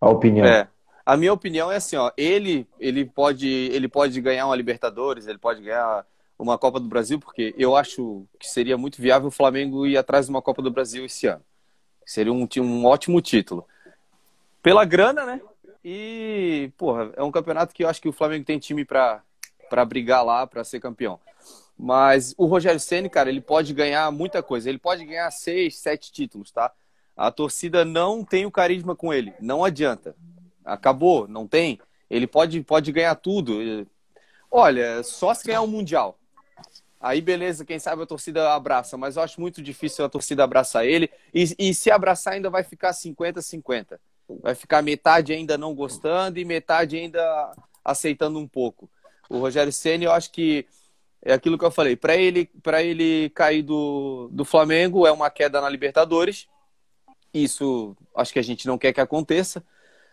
a 0.00 0.08
opinião. 0.08 0.46
É. 0.46 0.68
A 1.04 1.16
minha 1.16 1.32
opinião 1.32 1.72
é 1.72 1.76
assim, 1.76 1.96
ó, 1.96 2.12
ele, 2.16 2.68
ele, 2.78 3.04
pode, 3.04 3.48
ele 3.48 3.88
pode 3.88 4.20
ganhar 4.20 4.46
uma 4.46 4.54
Libertadores, 4.54 5.26
ele 5.26 5.38
pode 5.38 5.60
ganhar 5.60 6.04
uma 6.38 6.56
Copa 6.56 6.78
do 6.78 6.86
Brasil, 6.86 7.18
porque 7.18 7.52
eu 7.58 7.74
acho 7.74 8.24
que 8.38 8.48
seria 8.48 8.78
muito 8.78 9.00
viável 9.02 9.28
o 9.28 9.32
Flamengo 9.32 9.86
ir 9.86 9.96
atrás 9.96 10.26
de 10.26 10.30
uma 10.30 10.40
Copa 10.40 10.62
do 10.62 10.70
Brasil 10.70 11.04
esse 11.04 11.26
ano. 11.26 11.42
Seria 12.06 12.32
um, 12.32 12.46
um 12.58 12.84
ótimo 12.86 13.20
título. 13.20 13.66
Pela 14.62 14.84
grana, 14.84 15.24
né? 15.26 15.40
E, 15.84 16.70
porra, 16.76 17.10
é 17.16 17.22
um 17.22 17.30
campeonato 17.30 17.74
que 17.74 17.84
eu 17.84 17.88
acho 17.88 18.00
que 18.00 18.08
o 18.08 18.12
Flamengo 18.12 18.44
tem 18.44 18.58
time 18.58 18.84
para 18.84 19.22
brigar 19.86 20.24
lá, 20.24 20.46
para 20.46 20.64
ser 20.64 20.80
campeão. 20.80 21.18
Mas 21.76 22.34
o 22.36 22.44
Rogério 22.44 22.78
Ceni, 22.78 23.08
cara, 23.08 23.30
ele 23.30 23.40
pode 23.40 23.72
ganhar 23.72 24.10
muita 24.12 24.42
coisa. 24.42 24.68
Ele 24.68 24.78
pode 24.78 25.04
ganhar 25.04 25.30
seis, 25.30 25.78
sete 25.78 26.12
títulos, 26.12 26.50
tá? 26.50 26.70
A 27.16 27.30
torcida 27.30 27.84
não 27.84 28.22
tem 28.22 28.44
o 28.44 28.50
carisma 28.50 28.94
com 28.94 29.12
ele. 29.12 29.32
Não 29.40 29.64
adianta. 29.64 30.14
Acabou, 30.62 31.26
não 31.26 31.46
tem. 31.46 31.80
Ele 32.10 32.26
pode, 32.26 32.60
pode 32.62 32.92
ganhar 32.92 33.14
tudo. 33.14 33.86
Olha, 34.50 35.02
só 35.02 35.32
se 35.32 35.46
ganhar 35.46 35.62
o 35.62 35.64
um 35.64 35.68
Mundial. 35.68 36.18
Aí, 37.00 37.22
beleza, 37.22 37.64
quem 37.64 37.78
sabe 37.78 38.02
a 38.02 38.06
torcida 38.06 38.52
abraça, 38.52 38.98
mas 38.98 39.16
eu 39.16 39.22
acho 39.22 39.40
muito 39.40 39.62
difícil 39.62 40.04
a 40.04 40.08
torcida 40.08 40.44
abraçar 40.44 40.84
ele. 40.84 41.10
E, 41.32 41.54
e 41.58 41.72
se 41.72 41.90
abraçar, 41.90 42.34
ainda 42.34 42.50
vai 42.50 42.62
ficar 42.62 42.90
50-50 42.90 43.98
vai 44.42 44.54
ficar 44.54 44.82
metade 44.82 45.32
ainda 45.32 45.58
não 45.58 45.74
gostando 45.74 46.38
e 46.38 46.44
metade 46.44 46.96
ainda 46.96 47.52
aceitando 47.84 48.38
um 48.38 48.46
pouco. 48.46 48.88
O 49.28 49.38
Rogério 49.38 49.72
Ceni, 49.72 50.04
eu 50.04 50.12
acho 50.12 50.30
que 50.30 50.66
é 51.22 51.32
aquilo 51.32 51.58
que 51.58 51.64
eu 51.64 51.70
falei. 51.70 51.96
Para 51.96 52.16
ele, 52.16 52.50
para 52.62 52.82
ele 52.82 53.30
cair 53.30 53.62
do, 53.62 54.28
do 54.32 54.44
Flamengo 54.44 55.06
é 55.06 55.12
uma 55.12 55.30
queda 55.30 55.60
na 55.60 55.68
Libertadores. 55.68 56.48
Isso 57.32 57.96
acho 58.16 58.32
que 58.32 58.38
a 58.38 58.44
gente 58.44 58.66
não 58.66 58.78
quer 58.78 58.92
que 58.92 59.00
aconteça. 59.00 59.62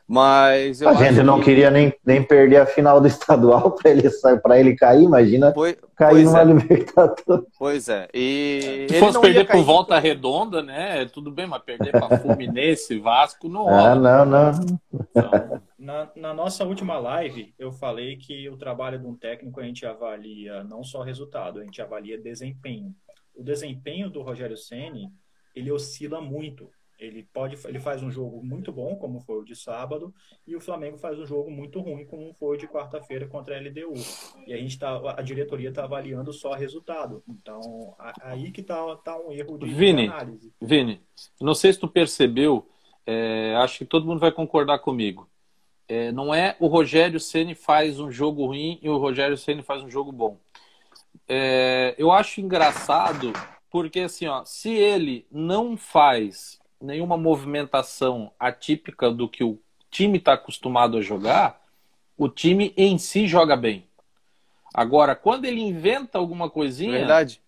Mas 0.08 0.82
a 0.82 0.94
gente 0.94 1.22
não 1.22 1.40
que... 1.40 1.46
queria 1.46 1.70
nem, 1.70 1.94
nem 2.06 2.24
perder 2.24 2.58
a 2.58 2.66
final 2.66 3.02
do 3.02 3.08
estadual 3.08 3.72
para 3.76 3.92
ele 3.92 4.10
para 4.42 4.60
ele 4.60 4.74
cair, 4.74 5.04
imagina 5.04 5.52
pois, 5.52 5.76
cair 5.98 6.12
pois 6.12 6.26
numa 6.26 6.42
é. 6.42 6.46
Libertadores. 6.46 7.48
Pois 7.58 7.90
é. 7.90 8.08
E 8.14 8.88
se 8.90 9.00
fosse 9.00 9.20
perder 9.20 9.48
por 9.48 9.64
volta 9.64 10.00
redonda, 10.00 10.62
né? 10.62 11.06
Tudo 11.06 11.32
bem, 11.32 11.48
mas 11.48 11.64
perder 11.64 11.92
para 11.92 12.20
Fluminense, 12.20 12.98
Vasco 13.02 13.50
não 13.50 13.64
rola. 13.64 13.92
Ah, 13.92 13.96
não, 13.96 14.26
não. 14.26 14.52
Então, 14.94 15.62
na, 15.78 16.10
na 16.16 16.34
nossa 16.34 16.64
última 16.64 17.00
live, 17.00 17.54
eu 17.58 17.72
falei 17.72 18.16
que 18.16 18.48
o 18.50 18.58
trabalho 18.58 19.00
de 19.00 19.08
um 19.08 19.16
técnico 19.16 19.60
a 19.60 19.64
gente 19.64 19.86
avalia 19.86 20.64
não 20.64 20.84
só 20.84 21.02
resultado, 21.02 21.60
a 21.60 21.64
gente 21.64 21.82
avalia 21.82 22.22
desempenho. 22.22 22.94
O 23.36 23.44
desempenho 23.44 24.10
do 24.10 24.22
Rogério 24.22 24.56
Ceni 24.56 25.12
ele 25.56 25.72
oscila 25.72 26.22
muito 26.22 26.70
ele 27.00 27.24
pode, 27.32 27.58
ele 27.68 27.80
faz 27.80 28.02
um 28.02 28.10
jogo 28.10 28.44
muito 28.44 28.72
bom, 28.72 28.96
como 28.96 29.20
foi 29.20 29.40
o 29.40 29.44
de 29.44 29.56
sábado, 29.56 30.14
e 30.46 30.56
o 30.56 30.62
Flamengo 30.62 30.98
faz 30.98 31.20
um 31.20 31.26
jogo 31.26 31.52
muito 31.52 31.80
ruim, 31.80 32.06
como 32.06 32.34
foi 32.34 32.56
o 32.56 32.60
de 32.60 32.68
quarta-feira 32.68 33.28
contra 33.28 33.56
a 33.56 33.60
LDU. 33.60 33.94
E 34.48 34.54
a 34.54 34.58
gente 34.58 34.80
tá, 34.80 35.16
a 35.16 35.22
diretoria 35.22 35.70
está 35.70 35.84
avaliando 35.84 36.34
só 36.34 36.54
resultado. 36.54 37.24
Então, 37.28 37.96
aí 38.22 38.52
que 38.52 38.64
tá, 38.64 38.96
tá 38.98 39.18
um 39.20 39.32
erro 39.32 39.58
de, 39.58 39.68
Vini, 39.68 40.08
análise. 40.08 40.52
Vini, 40.60 41.02
não 41.40 41.54
sei 41.54 41.72
se 41.72 41.80
tu 41.80 41.88
percebeu, 41.88 42.68
é, 43.06 43.56
acho 43.58 43.78
que 43.78 43.86
todo 43.86 44.06
mundo 44.06 44.20
vai 44.20 44.32
concordar 44.32 44.80
comigo. 44.80 45.30
É, 45.88 46.12
não 46.12 46.34
é 46.34 46.58
o 46.60 46.68
Rogério 46.68 47.20
Ceni 47.20 47.56
faz 47.56 48.00
um 48.00 48.12
jogo 48.12 48.46
ruim 48.46 48.78
e 48.82 48.90
o 48.90 48.98
Rogério 48.98 49.38
Ceni 49.38 49.62
faz 49.62 49.84
um 49.84 49.90
jogo 49.90 50.12
bom. 50.12 50.38
É, 51.28 51.96
eu 51.98 52.12
acho 52.12 52.42
engraçado 52.42 53.32
porque 53.70 54.02
assim, 54.02 54.28
ó, 54.28 54.44
se 54.44 54.70
ele 54.72 55.26
não 55.32 55.78
faz 55.78 56.60
nenhuma 56.82 57.18
movimentação 57.18 58.32
atípica 58.40 59.10
do 59.12 59.28
que 59.28 59.44
o 59.44 59.60
time 59.90 60.18
está 60.18 60.34
acostumado 60.34 60.98
a 60.98 61.02
jogar, 61.02 61.62
o 62.18 62.28
time 62.30 62.74
em 62.78 62.98
si 62.98 63.28
joga 63.28 63.56
bem. 63.56 63.86
Agora, 64.74 65.16
quando 65.16 65.46
ele 65.46 65.62
inventa 65.62 66.18
alguma 66.18 66.50
coisinha, 66.50 67.00
Verdade. 67.00 67.42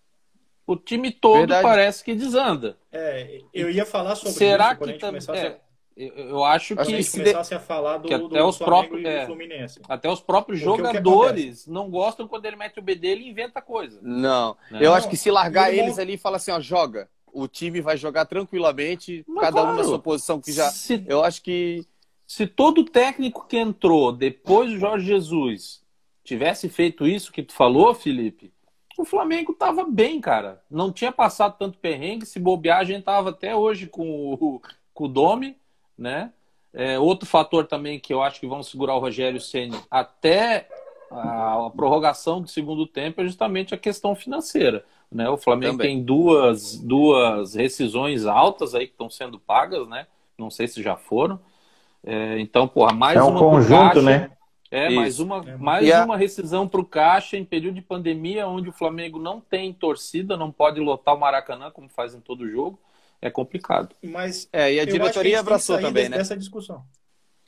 o 0.66 0.74
time 0.76 1.10
todo 1.12 1.38
Verdade. 1.38 1.62
parece 1.62 2.02
que 2.02 2.14
desanda. 2.14 2.76
É, 2.90 3.40
eu 3.52 3.70
ia 3.70 3.86
falar 3.86 4.14
sobre 4.16 4.32
Será 4.32 4.68
isso 4.70 4.76
quando 4.78 4.82
a 4.82 4.86
que 4.86 4.92
gente 4.92 5.00
tam- 5.00 5.08
começasse, 5.10 5.46
a, 5.46 5.56
eu- 5.96 6.44
acho 6.44 6.74
que 6.76 6.84
gente 6.84 7.04
se 7.04 7.18
de- 7.18 7.24
começasse 7.24 7.54
a 7.54 7.60
falar 7.60 7.98
do, 7.98 8.08
que 8.08 8.16
do 8.16 8.26
até 8.26 8.42
os 8.42 8.56
Flamengo 8.56 8.88
próprios- 8.88 9.04
é. 9.04 9.20
do 9.20 9.26
Fluminense. 9.26 9.80
até 9.88 10.08
os 10.10 10.20
próprios 10.20 10.60
Porque 10.62 10.82
que 10.82 10.86
jogadores 10.88 11.66
não 11.66 11.90
gostam 11.90 12.26
quando 12.26 12.46
ele 12.46 12.56
mete 12.56 12.78
o 12.78 12.82
B 12.82 12.94
dele 12.96 13.24
e 13.24 13.28
inventa 13.28 13.60
coisa. 13.62 14.00
Não. 14.02 14.56
Né? 14.70 14.78
Eu 14.80 14.90
Não, 14.90 14.94
acho 14.96 15.08
que 15.08 15.16
se 15.16 15.30
largar 15.30 15.70
ele 15.70 15.82
eles 15.82 15.98
ali 15.98 16.14
e 16.14 16.18
falar 16.18 16.38
assim, 16.38 16.50
ó, 16.50 16.60
joga. 16.60 17.08
O 17.32 17.48
time 17.48 17.80
vai 17.80 17.96
jogar 17.96 18.26
tranquilamente, 18.26 19.24
Mas 19.26 19.44
cada 19.44 19.62
um 19.62 19.66
na 19.66 19.72
claro. 19.74 19.88
sua 19.88 19.98
posição 19.98 20.40
que 20.40 20.52
já. 20.52 20.70
Se, 20.70 21.04
Eu 21.06 21.24
acho 21.24 21.42
que. 21.42 21.84
se 22.26 22.46
todo 22.46 22.84
técnico 22.84 23.46
que 23.46 23.56
entrou 23.56 24.12
depois 24.12 24.70
do 24.70 24.78
Jorge 24.78 25.06
Jesus 25.06 25.82
tivesse 26.24 26.68
feito 26.68 27.06
isso 27.06 27.32
que 27.32 27.42
tu 27.42 27.52
falou, 27.52 27.94
Felipe, 27.94 28.52
o 28.96 29.04
Flamengo 29.04 29.54
tava 29.54 29.84
bem, 29.84 30.20
cara. 30.20 30.62
Não 30.70 30.92
tinha 30.92 31.10
passado 31.10 31.56
tanto 31.58 31.78
perrengue. 31.78 32.26
Se 32.26 32.38
bobear, 32.38 32.78
a 32.78 32.84
gente 32.84 33.04
tava 33.04 33.30
até 33.30 33.56
hoje 33.56 33.86
com 33.86 34.34
o, 34.34 34.62
com 34.92 35.04
o 35.04 35.08
Domi, 35.08 35.56
né? 35.96 36.32
É, 36.72 36.98
outro 36.98 37.28
fator 37.28 37.66
também 37.66 37.98
que 37.98 38.12
eu 38.12 38.22
acho 38.22 38.38
que 38.38 38.46
vão 38.46 38.62
segurar 38.62 38.94
o 38.94 39.00
Rogério 39.00 39.40
Ceni 39.40 39.76
até 39.90 40.68
a, 41.10 41.66
a 41.66 41.70
prorrogação 41.70 42.40
do 42.40 42.48
segundo 42.48 42.86
tempo 42.86 43.20
é 43.20 43.24
justamente 43.24 43.74
a 43.74 43.78
questão 43.78 44.14
financeira. 44.14 44.84
Né? 45.12 45.28
O 45.28 45.36
Flamengo 45.36 45.72
Também. 45.78 45.96
tem 45.96 46.04
duas, 46.04 46.76
duas 46.78 47.54
rescisões 47.54 48.26
altas 48.26 48.74
aí 48.74 48.86
que 48.86 48.92
estão 48.92 49.10
sendo 49.10 49.38
pagas, 49.40 49.88
né? 49.88 50.06
Não 50.38 50.50
sei 50.50 50.68
se 50.68 50.82
já 50.82 50.96
foram. 50.96 51.40
É, 52.04 52.38
então, 52.40 52.66
porra, 52.68 52.92
mais 52.94 53.16
É 53.18 53.22
um 53.22 53.28
uma 53.30 53.38
pro 53.38 53.50
conjunto, 53.50 53.94
Caixa. 53.94 54.02
né? 54.02 54.30
É, 54.70 54.86
Isso. 54.86 54.94
mais 54.96 55.18
uma, 55.20 55.36
É. 55.46 55.56
mais 55.56 55.86
E 55.86 55.92
a- 55.92 56.04
uma 56.04 56.16
rescisão 56.16 56.68
para 56.68 56.80
o 56.80 56.84
Caixa 56.84 57.36
em 57.36 57.44
período 57.44 57.74
de 57.74 57.82
pandemia, 57.82 58.46
onde 58.46 58.68
o 58.68 58.72
Flamengo 58.72 59.18
não 59.18 59.40
tem 59.40 59.72
torcida, 59.72 60.36
não 60.36 60.52
pode 60.52 60.78
lotar 60.80 61.14
o 61.14 61.18
Maracanã, 61.20 61.70
como 61.72 61.88
faz 61.88 62.14
em 62.14 62.20
todo 62.20 62.48
jogo. 62.48 62.78
É 63.20 63.28
complicado. 63.30 63.94
Mas 64.02 64.48
É, 64.52 64.72
e 64.72 64.80
a 64.80 64.84
diretoria 64.84 65.38
a 65.38 65.40
abraçou 65.40 65.78
também, 65.80 66.08
né? 66.08 66.18
dessa 66.18 66.36
discussão. 66.36 66.84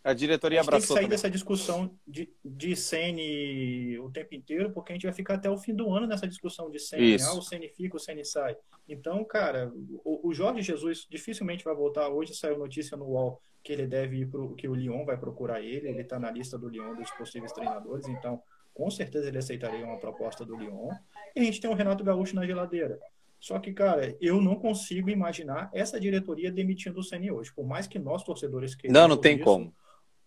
A 0.05 0.13
diretoria 0.13 0.61
A 0.61 0.63
gente 0.63 0.71
tem 0.71 0.71
que 0.71 0.77
abraçou 0.77 0.97
sair 0.97 1.05
também. 1.05 1.11
dessa 1.11 1.31
discussão 1.31 1.97
de, 2.07 2.29
de 2.45 2.75
Sene 2.75 3.99
o 4.01 4.11
tempo 4.11 4.35
inteiro, 4.35 4.73
porque 4.73 4.93
a 4.93 4.95
gente 4.95 5.07
vai 5.07 5.13
ficar 5.13 5.35
até 5.35 5.49
o 5.49 5.57
fim 5.57 5.75
do 5.75 5.93
ano 5.93 6.07
nessa 6.07 6.27
discussão 6.27 6.71
de 6.71 6.79
Sene. 6.79 7.17
Ah, 7.23 7.35
o 7.35 7.43
Sene 7.43 7.69
fica, 7.69 7.97
o 7.97 8.01
Sene 8.01 8.25
sai. 8.25 8.57
Então, 8.89 9.25
cara, 9.25 9.73
o, 10.05 10.29
o 10.29 10.35
Jorge 10.35 10.63
Jesus 10.63 11.07
dificilmente 11.09 11.65
vai 11.65 11.75
voltar. 11.75 12.09
Hoje 12.09 12.35
saiu 12.35 12.59
notícia 12.59 12.97
no 12.97 13.05
UOL 13.05 13.41
que 13.63 13.73
ele 13.73 13.87
deve 13.87 14.19
ir 14.19 14.27
pro, 14.27 14.55
que 14.55 14.67
o 14.67 14.75
Lyon 14.75 15.05
vai 15.05 15.17
procurar 15.17 15.61
ele. 15.61 15.89
Ele 15.89 16.01
está 16.03 16.19
na 16.19 16.31
lista 16.31 16.59
do 16.59 16.69
Lyon 16.69 16.97
dos 16.97 17.11
possíveis 17.13 17.53
treinadores, 17.53 18.09
então 18.09 18.43
com 18.75 18.91
certeza 18.91 19.29
ele 19.29 19.39
aceitaria 19.39 19.85
uma 19.85 19.99
proposta 19.99 20.45
do 20.45 20.57
Lyon. 20.57 20.89
E 21.37 21.41
a 21.41 21.45
gente 21.45 21.61
tem 21.61 21.71
o 21.71 21.75
Renato 21.75 22.03
Gaúcho 22.03 22.35
na 22.35 22.45
geladeira. 22.47 22.99
Só 23.39 23.59
que, 23.59 23.73
cara, 23.73 24.17
eu 24.21 24.41
não 24.41 24.55
consigo 24.55 25.11
imaginar 25.11 25.69
essa 25.75 25.99
diretoria 25.99 26.51
demitindo 26.51 27.01
o 27.01 27.03
Ceni 27.03 27.31
hoje. 27.31 27.53
Por 27.53 27.67
mais 27.67 27.89
que 27.89 27.99
nós, 27.99 28.23
torcedores, 28.23 28.75
queiramos 28.75 29.01
Não, 29.01 29.09
não 29.09 29.17
tem 29.21 29.35
isso, 29.35 29.45
como. 29.45 29.75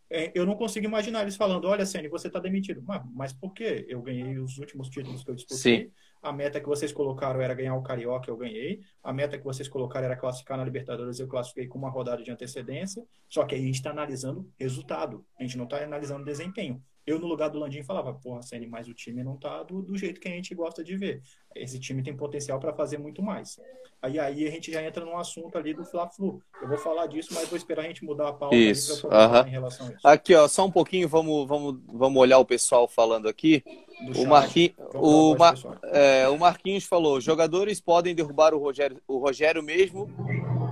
É, 0.09 0.31
eu 0.35 0.45
não 0.45 0.55
consigo 0.55 0.85
imaginar 0.85 1.21
eles 1.21 1.35
falando, 1.35 1.67
olha, 1.67 1.85
Ceni, 1.85 2.07
você 2.07 2.27
está 2.27 2.39
demitido. 2.39 2.81
Mas, 2.85 3.01
mas 3.13 3.33
por 3.33 3.53
quê? 3.53 3.85
Eu 3.89 4.01
ganhei 4.01 4.37
os 4.37 4.57
últimos 4.57 4.89
títulos 4.89 5.23
que 5.23 5.31
eu 5.31 5.35
disputei. 5.35 5.57
Sim. 5.57 5.91
A 6.21 6.31
meta 6.31 6.59
que 6.59 6.67
vocês 6.67 6.91
colocaram 6.91 7.39
era 7.39 7.53
ganhar 7.53 7.75
o 7.75 7.83
Carioca, 7.83 8.29
eu 8.29 8.37
ganhei. 8.37 8.81
A 9.03 9.13
meta 9.13 9.37
que 9.37 9.43
vocês 9.43 9.67
colocaram 9.67 10.05
era 10.05 10.15
classificar 10.15 10.57
na 10.57 10.63
Libertadores, 10.63 11.19
eu 11.19 11.27
classifiquei 11.27 11.67
com 11.67 11.77
uma 11.77 11.89
rodada 11.89 12.23
de 12.23 12.31
antecedência. 12.31 13.03
Só 13.29 13.45
que 13.45 13.53
aí 13.53 13.61
a 13.61 13.65
gente 13.65 13.75
está 13.75 13.91
analisando 13.91 14.51
resultado. 14.57 15.25
A 15.39 15.43
gente 15.43 15.57
não 15.57 15.65
está 15.65 15.77
analisando 15.83 16.25
desempenho. 16.25 16.81
Eu, 17.05 17.19
no 17.19 17.27
lugar 17.27 17.49
do 17.49 17.59
Landim, 17.59 17.83
falava, 17.83 18.13
porra, 18.13 18.41
Ceni, 18.41 18.65
mas 18.65 18.87
o 18.87 18.93
time 18.93 19.23
não 19.23 19.37
tá 19.37 19.61
do, 19.61 19.81
do 19.81 19.95
jeito 19.95 20.19
que 20.19 20.27
a 20.27 20.31
gente 20.31 20.55
gosta 20.55 20.83
de 20.83 20.97
ver. 20.97 21.21
Esse 21.53 21.79
time 21.79 22.01
tem 22.01 22.15
potencial 22.15 22.59
para 22.59 22.73
fazer 22.73 22.97
muito 22.97 23.21
mais. 23.21 23.59
Aí, 24.01 24.19
aí 24.19 24.47
a 24.47 24.51
gente 24.51 24.71
já 24.71 24.83
entra 24.83 25.05
num 25.05 25.17
assunto 25.17 25.57
ali 25.57 25.73
do 25.73 25.85
Fla-Flu. 25.85 26.41
Eu 26.61 26.67
vou 26.67 26.77
falar 26.77 27.07
disso, 27.07 27.33
mas 27.33 27.47
vou 27.47 27.57
esperar 27.57 27.83
a 27.83 27.87
gente 27.87 28.03
mudar 28.03 28.29
a 28.29 28.33
pauta 28.33 28.55
Isso, 28.55 29.07
aham. 29.11 29.47
em 29.47 29.51
relação 29.51 29.87
a 29.87 29.91
isso. 29.91 30.07
Aqui, 30.07 30.35
ó, 30.35 30.47
só 30.47 30.65
um 30.65 30.71
pouquinho, 30.71 31.07
vamos, 31.07 31.47
vamos, 31.47 31.79
vamos 31.87 32.21
olhar 32.21 32.39
o 32.39 32.45
pessoal 32.45 32.87
falando 32.87 33.27
aqui. 33.27 33.63
Do 34.01 34.21
O. 34.21 34.25
Marquinhos, 34.27 34.73
o, 34.93 35.35
Mar- 35.35 35.55
é, 35.85 36.27
o 36.27 36.37
Marquinhos 36.37 36.83
falou: 36.83 37.21
jogadores 37.21 37.79
podem 37.79 38.13
derrubar 38.13 38.53
o 38.53 38.59
Rogério, 38.59 39.01
o 39.07 39.17
Rogério 39.17 39.63
mesmo, 39.63 40.09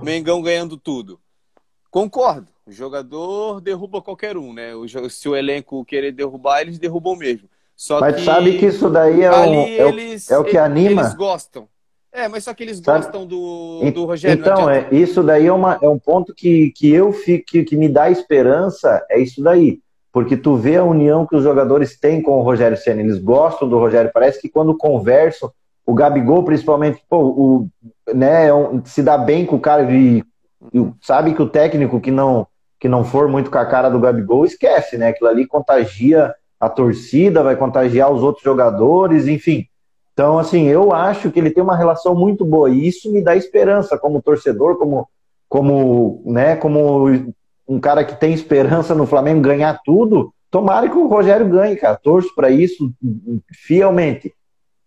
Mengão 0.02 0.42
ganhando 0.42 0.76
tudo. 0.76 1.18
Concordo. 1.90 2.53
O 2.66 2.72
jogador 2.72 3.60
derruba 3.60 4.00
qualquer 4.00 4.38
um, 4.38 4.52
né? 4.52 4.70
Se 5.10 5.28
o 5.28 5.36
elenco 5.36 5.84
querer 5.84 6.12
derrubar, 6.12 6.62
eles 6.62 6.78
derrubam 6.78 7.14
mesmo. 7.14 7.48
Só 7.76 8.00
Mas 8.00 8.14
que 8.16 8.22
tu 8.22 8.24
sabe 8.24 8.58
que 8.58 8.66
isso 8.66 8.88
daí 8.88 9.22
é, 9.22 9.30
um, 9.30 9.34
é, 9.34 9.84
o- 9.84 9.88
eles, 9.88 10.30
é 10.30 10.38
o 10.38 10.44
que 10.44 10.56
anima? 10.56 11.02
Eles 11.02 11.14
gostam. 11.14 11.68
É, 12.10 12.28
mas 12.28 12.44
só 12.44 12.54
que 12.54 12.62
eles 12.62 12.78
Sabe? 12.80 13.04
gostam 13.04 13.26
do, 13.26 13.90
do 13.92 14.04
Rogério. 14.06 14.40
Então, 14.40 14.70
é, 14.70 14.88
isso 14.92 15.22
daí 15.22 15.46
é, 15.46 15.52
uma, 15.52 15.78
é 15.82 15.88
um 15.88 15.98
ponto 15.98 16.32
que, 16.32 16.70
que 16.70 16.88
eu 16.88 17.12
fico, 17.12 17.44
que, 17.46 17.64
que 17.64 17.76
me 17.76 17.88
dá 17.88 18.08
esperança, 18.08 19.04
é 19.10 19.20
isso 19.20 19.42
daí. 19.42 19.80
Porque 20.12 20.36
tu 20.36 20.56
vê 20.56 20.76
a 20.76 20.84
união 20.84 21.26
que 21.26 21.34
os 21.34 21.42
jogadores 21.42 21.98
têm 21.98 22.22
com 22.22 22.38
o 22.38 22.42
Rogério 22.42 22.76
Senna, 22.78 23.02
eles 23.02 23.18
gostam 23.18 23.68
do 23.68 23.78
Rogério, 23.78 24.12
parece 24.14 24.40
que 24.40 24.48
quando 24.48 24.76
conversam, 24.76 25.52
o 25.84 25.92
Gabigol 25.92 26.44
principalmente, 26.44 27.02
pô, 27.10 27.18
o, 27.18 27.68
né, 28.14 28.46
é 28.48 28.52
se 28.84 29.02
dá 29.02 29.18
bem 29.18 29.44
com 29.44 29.56
o 29.56 29.60
cara 29.60 29.90
e, 29.92 30.24
e 30.72 30.92
sabe 31.02 31.34
que 31.34 31.42
o 31.42 31.48
técnico 31.48 32.00
que 32.00 32.12
não, 32.12 32.46
que 32.84 32.88
não 32.88 33.02
for 33.02 33.28
muito 33.28 33.50
com 33.50 33.56
a 33.56 33.64
cara 33.64 33.88
do 33.88 33.98
Gabigol, 33.98 34.44
esquece, 34.44 34.98
né? 34.98 35.08
Aquilo 35.08 35.30
ali 35.30 35.46
contagia 35.46 36.34
a 36.60 36.68
torcida, 36.68 37.42
vai 37.42 37.56
contagiar 37.56 38.12
os 38.12 38.22
outros 38.22 38.44
jogadores, 38.44 39.26
enfim. 39.26 39.66
Então, 40.12 40.38
assim, 40.38 40.68
eu 40.68 40.92
acho 40.92 41.30
que 41.30 41.40
ele 41.40 41.50
tem 41.50 41.64
uma 41.64 41.78
relação 41.78 42.14
muito 42.14 42.44
boa 42.44 42.68
e 42.68 42.86
isso 42.86 43.10
me 43.10 43.24
dá 43.24 43.34
esperança 43.34 43.96
como 43.96 44.20
torcedor, 44.20 44.76
como, 44.76 45.08
como, 45.48 46.22
né, 46.26 46.56
como 46.56 47.06
um 47.66 47.80
cara 47.80 48.04
que 48.04 48.20
tem 48.20 48.34
esperança 48.34 48.94
no 48.94 49.06
Flamengo 49.06 49.40
ganhar 49.40 49.80
tudo. 49.82 50.34
Tomara 50.50 50.86
que 50.86 50.98
o 50.98 51.08
Rogério 51.08 51.48
ganhe, 51.48 51.76
cara. 51.76 51.96
Torço 51.96 52.34
para 52.34 52.50
isso 52.50 52.92
fielmente. 53.50 54.30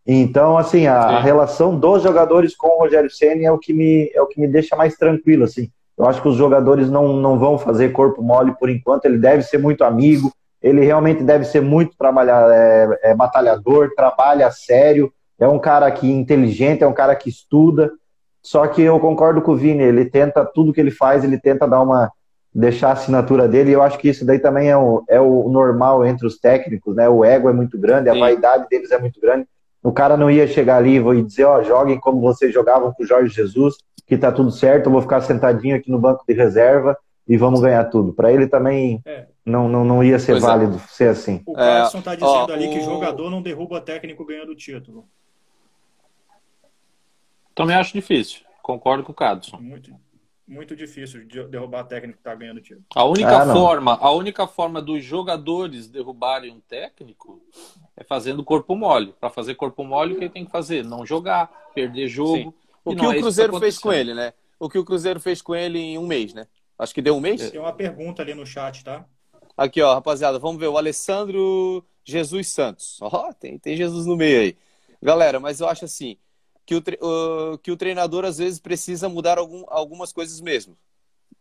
Então, 0.05 0.55
assim, 0.55 0.85
a, 0.85 0.99
a 0.99 1.19
relação 1.19 1.75
dos 1.79 2.03
jogadores 2.03 2.55
com 2.55 2.67
o 2.67 2.79
Rogério 2.79 3.09
Ceni 3.09 3.43
é 3.43 3.51
o 3.51 3.57
que 3.57 3.73
me 3.73 4.11
é 4.13 4.21
o 4.21 4.27
que 4.27 4.39
me 4.39 4.47
deixa 4.47 4.75
mais 4.75 4.95
tranquilo, 4.95 5.45
assim. 5.45 5.71
Eu 5.97 6.05
acho 6.05 6.21
que 6.21 6.27
os 6.27 6.35
jogadores 6.35 6.89
não, 6.89 7.13
não 7.13 7.39
vão 7.39 7.57
fazer 7.57 7.89
corpo 7.89 8.21
mole 8.21 8.53
por 8.59 8.69
enquanto. 8.69 9.05
Ele 9.05 9.17
deve 9.17 9.41
ser 9.43 9.57
muito 9.57 9.83
amigo. 9.83 10.31
Ele 10.61 10.83
realmente 10.83 11.23
deve 11.23 11.45
ser 11.45 11.61
muito 11.61 11.95
trabalhar, 11.97 12.49
é, 12.51 13.11
é 13.11 13.15
batalhador, 13.15 13.91
trabalha 13.95 14.51
sério. 14.51 15.11
É 15.39 15.47
um 15.47 15.59
cara 15.59 15.89
que 15.91 16.09
inteligente, 16.11 16.83
é 16.83 16.87
um 16.87 16.93
cara 16.93 17.15
que 17.15 17.29
estuda. 17.29 17.91
Só 18.43 18.65
que 18.67 18.81
eu 18.81 18.99
concordo 18.99 19.41
com 19.41 19.53
o 19.53 19.57
Vini. 19.57 19.83
Ele 19.83 20.05
tenta 20.05 20.45
tudo 20.45 20.71
que 20.71 20.79
ele 20.79 20.91
faz, 20.91 21.23
ele 21.23 21.39
tenta 21.39 21.67
dar 21.67 21.81
uma 21.81 22.11
deixar 22.53 22.89
a 22.89 22.93
assinatura 22.93 23.47
dele. 23.47 23.71
E 23.71 23.73
eu 23.73 23.83
acho 23.83 23.97
que 23.97 24.09
isso 24.09 24.25
daí 24.25 24.39
também 24.39 24.69
é 24.69 24.77
o, 24.77 25.03
é 25.07 25.19
o 25.19 25.47
normal 25.49 26.05
entre 26.05 26.25
os 26.25 26.39
técnicos, 26.39 26.95
né? 26.95 27.07
O 27.07 27.23
ego 27.23 27.49
é 27.49 27.53
muito 27.53 27.77
grande, 27.77 28.09
a 28.09 28.13
Sim. 28.13 28.19
vaidade 28.19 28.67
deles 28.69 28.91
é 28.91 28.97
muito 28.97 29.21
grande. 29.21 29.47
O 29.83 29.91
cara 29.91 30.17
não 30.17 30.29
ia 30.29 30.47
chegar 30.47 30.77
ali 30.77 30.97
e 30.97 31.21
dizer, 31.21 31.45
ó, 31.45 31.61
joguem 31.61 31.99
como 31.99 32.19
vocês 32.19 32.53
jogavam 32.53 32.91
com 32.91 33.03
o 33.03 33.05
Jorge 33.05 33.33
Jesus, 33.33 33.75
que 34.07 34.17
tá 34.17 34.31
tudo 34.31 34.49
certo, 34.51 34.85
eu 34.87 34.91
vou 34.91 35.01
ficar 35.01 35.21
sentadinho 35.21 35.75
aqui 35.75 35.91
no 35.91 35.99
banco 35.99 36.23
de 36.27 36.33
reserva 36.33 36.97
e 37.27 37.35
vamos 37.37 37.59
ganhar 37.59 37.83
tudo. 37.85 38.13
Para 38.13 38.31
ele 38.31 38.47
também 38.47 39.01
É. 39.05 39.27
não, 39.45 39.67
não, 39.67 39.83
não 39.83 40.01
ia 40.03 40.17
ser 40.17 40.31
Pois 40.33 40.43
é. 40.43 40.47
válido 40.47 40.79
ser 40.87 41.09
assim. 41.09 41.43
O 41.45 41.51
É, 41.51 41.55
Clarkson 41.55 42.01
tá 42.01 42.15
dizendo 42.15 42.49
ó, 42.49 42.53
ali 42.53 42.69
que 42.69 42.79
o- 42.79 42.83
jogador 42.83 43.29
não 43.29 43.41
derruba 43.41 43.81
técnico 43.81 44.25
ganhando 44.25 44.55
título. 44.55 45.05
Também 47.53 47.75
acho 47.75 47.91
difícil. 47.93 48.41
Concordo 48.63 49.03
com 49.03 49.11
o 49.11 49.15
Cadson. 49.15 49.57
Muito, 49.57 49.91
muito 50.47 50.73
difícil 50.75 51.25
de 51.25 51.43
derrubar 51.45 51.83
técnico 51.85 52.17
que 52.19 52.23
tá 52.23 52.33
ganhando 52.35 52.61
título. 52.61 52.85
A 52.95 53.03
única 53.03 53.41
Ah, 53.41 53.53
forma, 53.53 53.97
a 53.99 54.11
única 54.11 54.47
forma 54.47 54.81
dos 54.81 55.03
jogadores 55.03 55.87
derrubarem 55.89 56.51
um 56.53 56.59
técnico 56.61 57.41
é 57.97 58.03
fazendo 58.05 58.43
corpo 58.43 58.73
mole. 58.75 59.13
Para 59.19 59.29
fazer 59.29 59.55
corpo 59.55 59.83
mole, 59.83 60.13
o 60.13 60.17
que 60.17 60.23
ele 60.25 60.33
tem 60.33 60.45
que 60.45 60.51
fazer? 60.51 60.83
Não 60.85 61.05
jogar, 61.05 61.51
perder 61.73 62.07
jogo. 62.07 62.37
Sim. 62.37 62.53
O 62.91 62.95
que 62.95 63.05
o 63.05 63.19
Cruzeiro 63.19 63.53
tá 63.53 63.59
fez 63.59 63.77
com 63.77 63.91
ele, 63.91 64.13
né? 64.13 64.33
O 64.59 64.69
que 64.69 64.77
o 64.77 64.85
Cruzeiro 64.85 65.19
fez 65.19 65.41
com 65.41 65.55
ele 65.55 65.79
em 65.79 65.97
um 65.97 66.07
mês, 66.07 66.33
né? 66.33 66.47
Acho 66.79 66.93
que 66.93 67.01
deu 67.01 67.15
um 67.15 67.19
mês? 67.19 67.51
Tem 67.51 67.59
uma 67.59 67.73
pergunta 67.73 68.21
ali 68.21 68.33
no 68.33 68.45
chat, 68.45 68.83
tá? 68.83 69.05
Aqui, 69.55 69.81
ó, 69.81 69.93
rapaziada, 69.93 70.37
vamos 70.39 70.59
ver 70.59 70.67
o 70.67 70.77
Alessandro 70.77 71.83
Jesus 72.05 72.49
Santos. 72.49 72.97
Ó, 73.01 73.33
tem, 73.33 73.57
tem 73.57 73.75
Jesus 73.75 74.05
no 74.05 74.15
meio 74.15 74.39
aí. 74.39 74.57
Galera, 75.01 75.39
mas 75.39 75.59
eu 75.59 75.67
acho 75.67 75.85
assim, 75.85 76.17
que 76.65 76.75
o, 76.75 76.81
tre- 76.81 76.99
uh, 77.01 77.57
que 77.57 77.71
o 77.71 77.77
treinador 77.77 78.23
às 78.23 78.37
vezes 78.37 78.59
precisa 78.59 79.09
mudar 79.09 79.37
algum, 79.37 79.63
algumas 79.67 80.13
coisas 80.13 80.39
mesmo. 80.39 80.77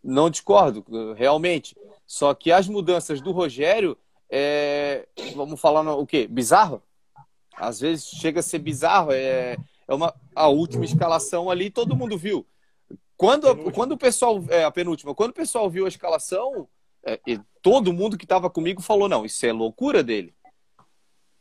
Não 0.03 0.31
discordo, 0.31 0.85
realmente. 1.15 1.77
Só 2.07 2.33
que 2.35 2.51
as 2.53 2.69
mudanças 2.69 3.21
do 3.21 3.33
Rogério, 3.33 3.97
é, 4.31 5.07
vamos 5.35 5.61
falar 5.61 5.83
no, 5.83 5.99
o 5.99 6.07
quê? 6.07 6.27
Bizarro? 6.27 6.83
Às 7.57 7.81
vezes 7.81 8.07
chega 8.07 8.41
a 8.41 8.43
ser 8.43 8.59
bizarro. 8.59 9.11
É, 9.13 9.57
é 9.89 9.95
uma, 9.95 10.15
a 10.35 10.49
última 10.49 10.85
escalação 10.85 11.51
ali, 11.51 11.71
todo 11.71 11.97
mundo 11.97 12.19
viu. 12.19 12.47
Quando, 13.17 13.73
quando 13.73 13.93
o 13.93 13.99
pessoal. 13.99 14.45
É, 14.49 14.65
a 14.65 14.71
penúltima. 14.71 15.15
Quando 15.15 15.31
o 15.31 15.35
pessoal 15.35 15.71
viu 15.71 15.87
a 15.87 15.89
escalação, 15.89 16.69
é, 17.03 17.19
todo 17.63 17.93
mundo 17.93 18.19
que 18.19 18.25
estava 18.25 18.51
comigo 18.51 18.83
falou: 18.83 19.09
não, 19.09 19.25
isso 19.25 19.45
é 19.47 19.53
loucura 19.53 20.03
dele. 20.03 20.35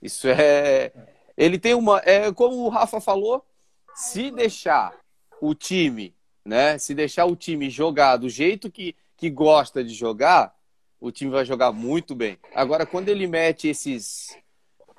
Isso 0.02 0.28
é. 0.28 0.92
Ele 1.36 1.60
tem 1.60 1.74
uma. 1.74 2.00
É 2.06 2.32
como 2.32 2.58
o 2.58 2.70
Rafa 2.70 3.02
falou, 3.02 3.46
se 3.94 4.32
deixar 4.32 4.98
o 5.42 5.54
time, 5.54 6.16
né? 6.46 6.78
Se 6.78 6.94
deixar 6.94 7.26
o 7.26 7.36
time 7.36 7.70
jogar 7.70 8.18
do 8.18 8.30
jeito 8.30 8.72
que, 8.72 8.96
que 9.18 9.30
gosta 9.30 9.84
de 9.84 9.94
jogar, 9.94 10.56
o 11.00 11.12
time 11.12 11.32
vai 11.32 11.44
jogar 11.44 11.74
muito 11.74 12.16
bem. 12.16 12.38
Agora, 12.54 12.86
quando 12.86 13.10
ele 13.10 13.28
mete 13.28 13.68
esses. 13.68 14.38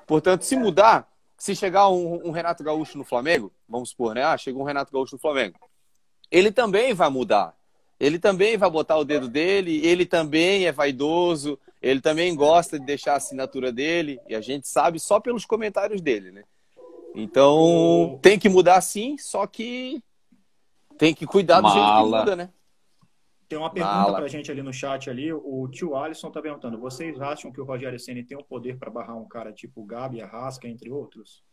Portanto, 0.05 0.43
se 0.43 0.55
mudar, 0.55 1.11
se 1.37 1.55
chegar 1.55 1.89
um, 1.89 2.27
um 2.27 2.31
Renato 2.31 2.63
Gaúcho 2.63 2.97
no 2.97 3.03
Flamengo, 3.03 3.51
vamos 3.69 3.89
supor, 3.89 4.15
né? 4.15 4.23
Ah, 4.23 4.37
chegou 4.37 4.63
um 4.63 4.65
Renato 4.65 4.91
Gaúcho 4.91 5.15
no 5.15 5.21
Flamengo. 5.21 5.57
Ele 6.31 6.51
também 6.51 6.93
vai 6.93 7.09
mudar. 7.09 7.55
Ele 7.99 8.19
também 8.19 8.57
vai 8.57 8.69
botar 8.69 8.97
o 8.97 9.05
dedo 9.05 9.27
dele, 9.27 9.85
ele 9.85 10.05
também 10.05 10.65
é 10.65 10.71
vaidoso, 10.71 11.57
ele 11.81 11.99
também 11.99 12.35
gosta 12.35 12.79
de 12.79 12.85
deixar 12.85 13.13
a 13.13 13.17
assinatura 13.17 13.71
dele, 13.71 14.19
e 14.27 14.35
a 14.35 14.41
gente 14.41 14.67
sabe 14.67 14.99
só 14.99 15.19
pelos 15.19 15.45
comentários 15.45 16.01
dele, 16.01 16.31
né? 16.31 16.43
Então, 17.15 18.19
tem 18.21 18.37
que 18.37 18.49
mudar 18.49 18.79
sim, 18.81 19.17
só 19.17 19.47
que 19.47 20.03
tem 20.97 21.13
que 21.13 21.25
cuidar 21.25 21.61
do 21.61 21.69
jeito 21.69 21.87
que 21.87 22.03
muda, 22.03 22.35
né? 22.35 22.49
Tem 23.47 23.57
uma 23.57 23.69
pergunta 23.69 23.95
Mala. 23.95 24.17
pra 24.17 24.27
gente 24.27 24.51
ali 24.51 24.61
no 24.61 24.73
chat 24.73 25.09
ali, 25.09 25.31
o 25.31 25.67
tio 25.71 25.95
Alisson 25.95 26.29
tá 26.29 26.41
perguntando, 26.41 26.77
vocês 26.77 27.19
acham 27.21 27.51
que 27.51 27.61
o 27.61 27.63
Rogério 27.63 27.97
Ceni 27.97 28.23
tem 28.23 28.37
o 28.37 28.43
poder 28.43 28.77
para 28.77 28.91
barrar 28.91 29.17
um 29.17 29.27
cara 29.27 29.53
tipo 29.53 29.85
Gabi, 29.85 30.21
Arrasca, 30.21 30.67
entre 30.67 30.91
outros? 30.91 31.43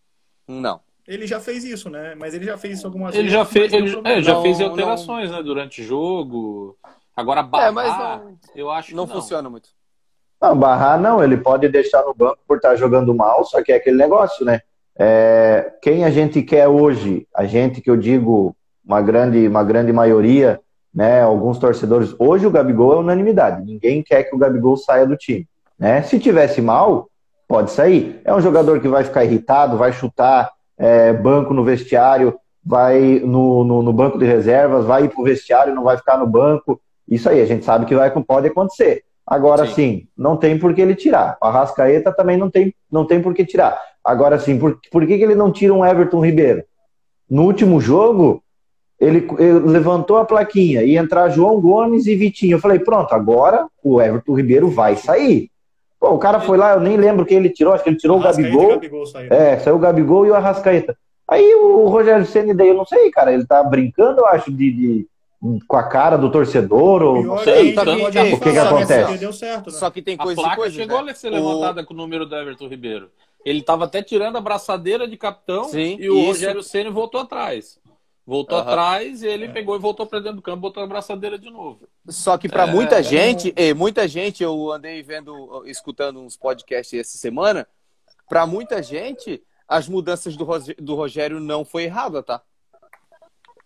Não. 0.48 0.80
Ele 1.06 1.26
já 1.26 1.38
fez 1.38 1.64
isso, 1.64 1.88
né? 1.88 2.14
Mas 2.14 2.34
ele 2.34 2.46
já 2.46 2.56
fez 2.56 2.78
isso 2.78 2.86
algumas 2.86 3.14
ele 3.14 3.24
vezes. 3.24 3.32
Já 3.32 3.44
fez, 3.44 3.72
ele 3.72 4.00
é, 4.04 4.22
já 4.22 4.34
não, 4.34 4.42
fez 4.42 4.60
alterações, 4.60 5.30
não... 5.30 5.36
né? 5.36 5.42
Durante 5.42 5.82
o 5.82 5.84
jogo. 5.84 6.78
Agora, 7.14 7.42
barrar, 7.42 7.68
é, 7.68 7.70
mas 7.70 7.98
não, 7.98 8.38
eu 8.56 8.70
acho 8.70 8.96
não, 8.96 9.06
não 9.06 9.12
funciona 9.12 9.48
muito. 9.48 9.68
Não, 10.40 10.56
barrar 10.56 11.00
não, 11.00 11.22
ele 11.22 11.36
pode 11.36 11.68
deixar 11.68 12.02
no 12.02 12.14
banco 12.14 12.38
por 12.46 12.56
estar 12.56 12.74
jogando 12.76 13.14
mal, 13.14 13.44
só 13.44 13.62
que 13.62 13.72
é 13.72 13.76
aquele 13.76 13.96
negócio, 13.96 14.44
né? 14.44 14.60
É, 14.96 15.72
quem 15.80 16.04
a 16.04 16.10
gente 16.10 16.42
quer 16.42 16.66
hoje, 16.68 17.26
a 17.34 17.44
gente 17.44 17.80
que 17.80 17.90
eu 17.90 17.96
digo, 17.96 18.56
uma 18.84 19.00
grande, 19.00 19.46
uma 19.46 19.62
grande 19.62 19.92
maioria, 19.92 20.60
né? 20.94 21.22
Alguns 21.22 21.58
torcedores, 21.58 22.14
hoje 22.18 22.46
o 22.46 22.50
Gabigol 22.50 22.94
é 22.94 22.96
unanimidade, 22.96 23.64
ninguém 23.64 24.02
quer 24.02 24.24
que 24.24 24.34
o 24.34 24.38
Gabigol 24.38 24.76
saia 24.76 25.06
do 25.06 25.16
time, 25.16 25.46
né? 25.78 26.02
Se 26.02 26.18
tivesse 26.18 26.62
mal, 26.62 27.08
pode 27.48 27.70
sair. 27.70 28.20
É 28.24 28.34
um 28.34 28.40
jogador 28.40 28.80
que 28.80 28.88
vai 28.88 29.04
ficar 29.04 29.24
irritado, 29.24 29.76
vai 29.76 29.92
chutar, 29.92 30.50
é, 30.78 31.12
banco 31.12 31.52
no 31.52 31.64
vestiário, 31.64 32.38
vai 32.64 33.20
no, 33.24 33.64
no, 33.64 33.82
no, 33.82 33.92
banco 33.92 34.18
de 34.18 34.24
reservas, 34.24 34.84
vai 34.84 35.04
ir 35.04 35.08
para 35.08 35.20
o 35.20 35.24
vestiário, 35.24 35.74
não 35.74 35.84
vai 35.84 35.96
ficar 35.96 36.16
no 36.16 36.26
banco. 36.26 36.80
Isso 37.06 37.28
aí, 37.28 37.40
a 37.40 37.46
gente 37.46 37.64
sabe 37.64 37.86
que 37.86 37.94
vai, 37.94 38.10
pode 38.10 38.48
acontecer. 38.48 39.04
Agora 39.26 39.66
sim, 39.66 39.72
sim 39.72 40.08
não 40.16 40.36
tem 40.36 40.58
por 40.58 40.74
que 40.74 40.80
ele 40.80 40.94
tirar. 40.94 41.36
A 41.40 41.50
Rascaeta 41.50 42.12
também 42.12 42.36
não 42.36 42.50
tem, 42.50 42.74
não 42.90 43.06
tem 43.06 43.20
por 43.20 43.34
que 43.34 43.44
tirar. 43.44 43.80
Agora 44.04 44.38
sim, 44.38 44.58
por, 44.58 44.78
por 44.90 45.06
que, 45.06 45.16
que 45.16 45.24
ele 45.24 45.34
não 45.34 45.50
tira 45.50 45.72
um 45.72 45.84
Everton 45.84 46.24
Ribeiro? 46.24 46.62
No 47.28 47.44
último 47.44 47.80
jogo, 47.80 48.42
ele, 49.04 49.26
ele, 49.38 49.58
levantou 49.60 50.16
a 50.16 50.24
plaquinha 50.24 50.82
e 50.82 50.96
entrar 50.96 51.28
João 51.28 51.60
Gomes 51.60 52.06
e 52.06 52.16
Vitinho. 52.16 52.56
Eu 52.56 52.60
falei, 52.60 52.78
pronto, 52.78 53.12
agora 53.12 53.66
o 53.82 54.00
Everton 54.00 54.34
Ribeiro 54.34 54.68
vai 54.68 54.96
sair. 54.96 55.50
Pô, 55.98 56.10
o 56.10 56.18
cara 56.18 56.40
foi 56.40 56.58
lá, 56.58 56.74
eu 56.74 56.80
nem 56.80 56.96
lembro 56.96 57.24
quem 57.24 57.38
ele 57.38 57.50
tirou, 57.50 57.72
acho 57.72 57.82
que 57.82 57.90
ele 57.90 57.96
tirou 57.96 58.18
o 58.18 58.22
Gabigol. 58.22 58.70
Gabigol 58.70 59.06
saiu. 59.06 59.32
É, 59.32 59.58
saiu 59.58 59.76
o 59.76 59.78
Gabigol 59.78 60.26
e 60.26 60.30
o 60.30 60.34
Arrascaeta. 60.34 60.96
Aí 61.26 61.54
o 61.54 61.86
Rogério 61.86 62.26
Senna 62.26 62.54
daí, 62.54 62.68
eu 62.68 62.74
não 62.74 62.84
sei, 62.84 63.10
cara, 63.10 63.32
ele 63.32 63.46
tá 63.46 63.62
brincando, 63.62 64.20
eu 64.20 64.26
acho, 64.26 64.52
de, 64.52 64.70
de 64.70 65.06
com 65.66 65.76
a 65.76 65.82
cara 65.82 66.16
do 66.16 66.30
torcedor, 66.30 67.02
ou 67.02 67.22
não 67.22 67.38
sei 67.38 67.74
tá 67.74 67.82
o 67.82 68.40
que, 68.40 68.50
que 68.50 68.58
acontece. 68.58 69.18
Deu 69.18 69.32
certo, 69.32 69.70
né? 69.70 69.78
Só 69.78 69.90
que 69.90 70.00
tem 70.00 70.16
coisa 70.16 70.40
a 70.40 70.44
placa 70.44 70.56
coisa, 70.56 70.74
chegou 70.74 71.02
né? 71.02 71.12
a 71.12 71.14
ser 71.14 71.30
levantada 71.30 71.82
o... 71.82 71.84
com 71.84 71.92
o 71.92 71.96
número 71.96 72.24
do 72.24 72.34
Everton 72.34 72.68
Ribeiro. 72.68 73.10
Ele 73.44 73.58
estava 73.58 73.84
até 73.84 74.02
tirando 74.02 74.36
a 74.36 74.40
braçadeira 74.40 75.06
de 75.06 75.18
capitão 75.18 75.64
Sim, 75.64 75.98
e 76.00 76.08
o 76.08 76.16
isso. 76.16 76.26
Rogério 76.26 76.62
Senna 76.62 76.90
voltou 76.90 77.20
atrás. 77.20 77.78
Voltou 78.26 78.56
uhum. 78.56 78.68
atrás, 78.68 79.22
ele 79.22 79.44
é. 79.44 79.48
pegou 79.48 79.76
e 79.76 79.78
voltou 79.78 80.06
para 80.06 80.18
dentro 80.18 80.36
do 80.36 80.42
campo, 80.42 80.60
botou 80.60 80.82
a 80.82 80.86
braçadeira 80.86 81.38
de 81.38 81.50
novo. 81.50 81.86
Só 82.08 82.38
que 82.38 82.48
para 82.48 82.66
é, 82.66 82.70
muita 82.70 83.00
é, 83.00 83.02
gente, 83.02 83.52
é... 83.54 83.74
muita 83.74 84.08
gente, 84.08 84.42
eu 84.42 84.72
andei 84.72 85.02
vendo, 85.02 85.62
escutando 85.66 86.20
uns 86.20 86.36
podcasts 86.36 86.98
essa 86.98 87.18
semana, 87.18 87.68
para 88.26 88.46
muita 88.46 88.82
gente, 88.82 89.42
as 89.68 89.88
mudanças 89.88 90.36
do, 90.36 90.46
do 90.78 90.94
Rogério 90.94 91.38
não 91.38 91.66
foi 91.66 91.84
errada, 91.84 92.22
tá? 92.22 92.40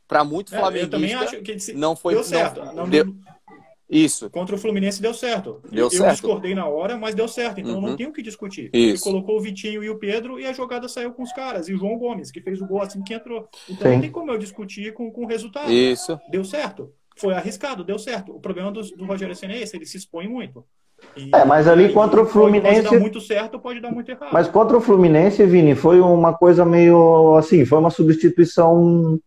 Para 0.09 0.25
muito 0.25 0.51
flamenguista, 0.51 0.79
é, 0.79 0.87
eu 0.87 0.91
também 0.91 1.15
acho 1.15 1.43
que 1.43 1.73
não 1.75 1.95
foi 1.95 2.15
deu 2.15 2.25
certo. 2.25 2.65
Não, 2.65 2.75
não, 2.75 2.89
deu, 2.89 3.15
isso. 3.89 4.29
Contra 4.29 4.55
o 4.55 4.59
Fluminense 4.59 5.01
deu 5.01 5.15
certo. 5.15 5.63
Deu 5.71 5.87
eu 5.87 5.91
certo. 5.91 6.13
discordei 6.13 6.55
na 6.55 6.67
hora, 6.67 6.97
mas 6.97 7.15
deu 7.15 7.27
certo. 7.27 7.61
Então 7.61 7.77
uhum. 7.77 7.81
não 7.81 7.97
tem 7.97 8.07
o 8.07 8.13
que 8.13 8.23
discutir. 8.23 8.71
Isso. 8.73 8.93
Ele 8.95 8.99
colocou 8.99 9.39
o 9.39 9.41
Vitinho 9.41 9.83
e 9.83 9.89
o 9.89 9.99
Pedro 9.99 10.39
e 10.39 10.45
a 10.45 10.53
jogada 10.53 10.89
saiu 10.89 11.13
com 11.13 11.23
os 11.23 11.33
caras. 11.33 11.69
E 11.69 11.75
o 11.75 11.79
João 11.79 11.97
Gomes, 11.97 12.31
que 12.31 12.41
fez 12.41 12.61
o 12.61 12.67
gol 12.67 12.83
assim 12.83 13.03
que 13.03 13.15
entrou. 13.15 13.49
Então 13.69 13.89
Sim. 13.89 13.95
não 13.95 14.01
tem 14.03 14.11
como 14.11 14.31
eu 14.31 14.39
discutir 14.39 14.93
com, 14.93 15.11
com 15.11 15.25
o 15.25 15.27
resultado. 15.27 15.73
Isso. 15.73 16.19
Deu 16.31 16.45
certo. 16.45 16.93
Foi 17.17 17.35
arriscado, 17.35 17.83
deu 17.83 17.99
certo. 17.99 18.33
O 18.33 18.41
problema 18.41 18.71
do, 18.71 18.83
do 18.83 19.07
Rogério 19.07 19.35
Senna 19.35 19.55
é 19.55 19.63
esse, 19.63 19.77
ele 19.77 19.87
se 19.87 19.97
expõe 19.97 20.29
muito. 20.29 20.65
E, 21.17 21.31
é, 21.35 21.45
mas 21.45 21.67
ali 21.67 21.93
contra 21.93 22.21
o 22.21 22.27
Fluminense. 22.27 22.83
Pode 22.83 22.95
dar 22.95 23.01
muito 23.01 23.21
certo, 23.21 23.59
pode 23.59 23.81
dar 23.81 23.91
muito 23.91 24.11
errado. 24.11 24.33
Mas 24.33 24.49
contra 24.49 24.77
o 24.77 24.81
Fluminense, 24.81 25.45
Vini, 25.47 25.75
foi 25.75 26.01
uma 26.01 26.35
coisa 26.35 26.65
meio 26.65 27.37
assim, 27.37 27.65
foi 27.65 27.79
uma 27.79 27.91
substituição 27.91 29.19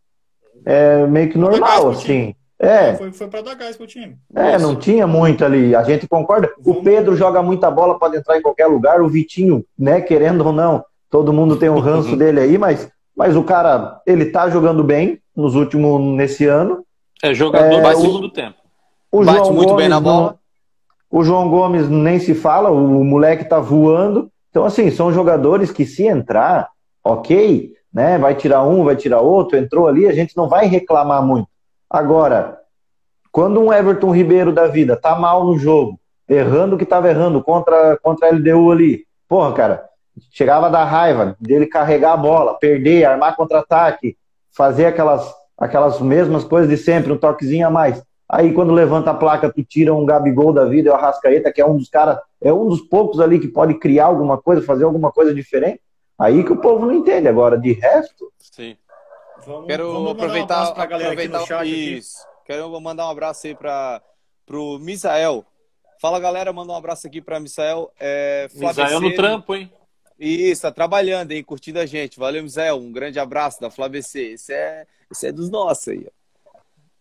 é, 0.66 1.06
meio 1.08 1.30
que 1.30 1.38
normal, 1.38 1.90
assim. 1.90 2.36
É. 2.62 2.94
Foi, 2.94 3.12
foi 3.12 3.28
para 3.28 3.42
dar 3.42 3.56
gás 3.56 3.76
pro 3.76 3.88
time. 3.88 4.18
É, 4.36 4.56
não 4.60 4.76
tinha 4.76 5.08
muito 5.08 5.44
ali. 5.44 5.76
A 5.76 5.82
gente 5.82 6.08
concorda. 6.08 6.48
O 6.64 6.76
Pedro 6.76 7.16
joga 7.16 7.42
muita 7.42 7.72
bola, 7.72 7.98
pode 7.98 8.18
entrar 8.18 8.38
em 8.38 8.42
qualquer 8.42 8.68
lugar. 8.68 9.02
O 9.02 9.10
Vitinho, 9.10 9.66
né, 9.78 10.00
querendo 10.00 10.46
ou 10.46 10.54
não, 10.54 10.86
todo 11.10 11.34
mundo 11.34 11.58
tem 11.58 11.70
um 11.70 11.80
ranço 11.80 12.16
dele 12.16 12.40
aí, 12.40 12.60
mas, 12.60 12.88
mas 13.18 13.36
o 13.36 13.44
cara, 13.44 14.00
ele 14.06 14.26
tá 14.26 14.48
jogando 14.48 14.84
bem 14.84 15.20
nos 15.36 15.56
últimos, 15.56 16.00
nesse 16.16 16.46
ano. 16.46 16.86
É 17.24 17.34
jogador 17.34 17.80
é, 17.80 17.82
bate 17.82 18.02
segundo 18.02 18.30
tempo. 18.30 18.58
O 19.12 19.26
bate 19.26 19.40
João 19.40 19.54
muito 19.54 19.70
Gomes, 19.70 19.82
bem 19.82 19.90
na 19.90 20.00
bola. 20.00 20.36
O 21.10 21.24
João 21.24 21.50
Gomes 21.50 21.90
nem 21.90 22.20
se 22.20 22.36
fala, 22.36 22.70
o 22.70 23.04
moleque 23.04 23.44
tá 23.44 23.60
voando. 23.60 24.32
Então, 24.52 24.66
assim, 24.66 24.92
são 24.92 25.12
jogadores 25.12 25.72
que 25.72 25.84
se 25.84 26.06
entrar, 26.06 26.70
ok, 27.04 27.74
né? 27.92 28.20
Vai 28.20 28.36
tirar 28.36 28.64
um, 28.64 28.84
vai 28.84 28.96
tirar 28.96 29.22
outro, 29.22 29.58
entrou 29.58 29.88
ali, 29.88 30.08
a 30.08 30.14
gente 30.14 30.38
não 30.38 30.48
vai 30.48 30.68
reclamar 30.68 31.26
muito. 31.26 31.48
Agora, 31.92 32.58
quando 33.34 33.60
um 33.60 33.74
Everton 33.74 34.12
Ribeiro 34.12 34.54
da 34.54 34.66
vida 34.66 34.96
tá 34.96 35.14
mal 35.14 35.44
no 35.44 35.58
jogo, 35.58 36.00
errando 36.28 36.76
o 36.76 36.78
que 36.78 36.86
estava 36.86 37.10
errando 37.10 37.44
contra, 37.44 37.98
contra 37.98 38.30
a 38.30 38.32
LDU 38.32 38.72
ali, 38.72 39.06
porra, 39.28 39.52
cara, 39.52 39.90
chegava 40.32 40.70
da 40.70 40.86
raiva 40.86 41.36
dele 41.38 41.66
carregar 41.66 42.14
a 42.14 42.18
bola, 42.18 42.54
perder, 42.54 43.04
armar 43.04 43.36
contra-ataque, 43.36 44.16
fazer 44.56 44.86
aquelas, 44.86 45.36
aquelas 45.58 46.00
mesmas 46.00 46.46
coisas 46.46 46.70
de 46.70 46.78
sempre, 46.78 47.12
um 47.12 47.18
toquezinho 47.18 47.68
a 47.68 47.70
mais. 47.70 48.02
Aí 48.30 48.54
quando 48.54 48.72
levanta 48.72 49.12
a 49.12 49.14
placa, 49.14 49.52
tu 49.52 49.62
tira 49.62 49.94
um 49.94 50.06
Gabigol 50.06 50.54
da 50.54 50.64
vida 50.64 50.88
e 50.88 50.92
o 50.94 50.96
Arrascaeta, 50.96 51.52
que 51.52 51.60
é 51.60 51.66
um 51.66 51.76
dos 51.76 51.90
caras, 51.90 52.18
é 52.40 52.54
um 52.54 52.70
dos 52.70 52.80
poucos 52.80 53.20
ali 53.20 53.38
que 53.38 53.50
pode 53.50 53.74
criar 53.74 54.06
alguma 54.06 54.42
coisa, 54.42 54.62
fazer 54.62 54.86
alguma 54.86 55.12
coisa 55.12 55.34
diferente. 55.34 55.82
Aí 56.18 56.42
que 56.42 56.54
o 56.54 56.62
povo 56.62 56.86
não 56.86 56.94
entende. 56.94 57.28
Agora, 57.28 57.58
de 57.58 57.74
resto. 57.74 58.32
Sim. 58.40 58.78
Vamos, 59.46 59.68
Quero 59.68 59.94
vamos 59.94 60.12
aproveitar 60.12 60.70
um 60.70 60.74
pra 60.74 60.86
galera 60.86 61.10
aproveitar 61.10 61.38
aqui 61.40 61.52
no 61.52 61.58
chat 61.58 61.98
isso. 61.98 62.22
Aqui. 62.22 62.32
Quero 62.46 62.82
mandar 62.82 63.08
um 63.08 63.10
abraço 63.10 63.48
aí 63.48 63.56
para 63.56 64.02
o 64.52 64.78
Misael. 64.80 65.46
Fala 66.00 66.20
galera, 66.20 66.52
manda 66.52 66.74
um 66.74 66.76
abraço 66.76 67.08
aqui 67.08 67.22
para 67.22 67.40
Misael. 67.40 67.92
É, 68.00 68.48
Misael 68.54 69.00
no 69.00 69.14
trampo, 69.16 69.56
hein? 69.56 69.72
Isso, 70.20 70.62
tá 70.62 70.72
trabalhando, 70.72 71.32
hein? 71.32 71.44
Curtindo 71.44 71.80
a 71.80 71.86
gente. 71.86 72.20
Valeu, 72.20 72.44
Misael. 72.44 72.78
Um 72.78 72.92
grande 72.92 73.20
abraço 73.20 73.60
da 73.60 73.72
FlaBC. 73.72 74.34
Esse 74.34 74.54
é, 74.54 74.86
esse 75.10 75.28
é 75.28 75.32
dos 75.32 75.50
nossos 75.50 75.88
aí. 75.88 76.08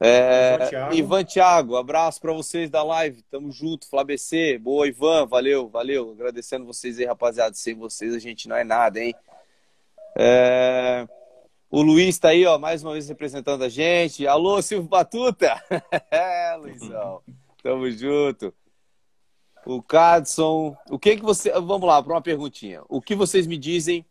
É, 0.03 0.55
Ivan 0.55 0.69
Thiago. 0.69 0.95
Ivan 0.95 1.25
Thiago, 1.25 1.77
abraço 1.77 2.21
para 2.21 2.33
vocês 2.33 2.71
da 2.71 2.83
live. 2.83 3.21
Tamo 3.31 3.53
junto, 3.53 3.87
FlaBC. 3.87 4.57
Boa, 4.59 4.89
Ivan. 4.89 5.27
Valeu, 5.27 5.69
valeu. 5.69 6.13
Agradecendo 6.13 6.65
vocês 6.65 6.99
aí, 6.99 7.05
rapaziada. 7.05 7.55
Sem 7.55 7.75
vocês 7.75 8.15
a 8.15 8.19
gente 8.19 8.49
não 8.49 8.57
é 8.57 8.65
nada, 8.65 8.99
hein? 8.99 9.15
É... 10.17 11.07
O 11.73 11.83
Luiz 11.83 12.09
está 12.09 12.31
aí, 12.31 12.45
ó, 12.45 12.59
mais 12.59 12.83
uma 12.83 12.95
vez 12.95 13.09
representando 13.09 13.63
a 13.63 13.69
gente. 13.69 14.27
Alô, 14.27 14.61
Silvio 14.61 14.89
Batuta! 14.89 15.63
é, 16.11 16.57
Luizão. 16.57 17.23
Tamo 17.63 17.89
junto. 17.93 18.53
O 19.65 19.81
Cadson. 19.81 20.77
O 20.91 20.99
que 20.99 21.17
que 21.17 21.23
você. 21.23 21.53
Vamos 21.53 21.87
lá, 21.87 22.03
para 22.03 22.15
uma 22.15 22.21
perguntinha. 22.21 22.83
O 22.89 23.01
que 23.01 23.15
vocês 23.15 23.47
me 23.47 23.57
dizem, 23.57 24.05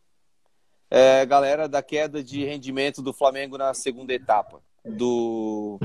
é, 0.89 1.25
galera, 1.25 1.67
da 1.67 1.83
queda 1.83 2.23
de 2.23 2.45
rendimento 2.45 3.01
do 3.01 3.11
Flamengo 3.11 3.57
na 3.57 3.73
segunda 3.73 4.13
etapa? 4.13 4.61
Do... 4.85 5.77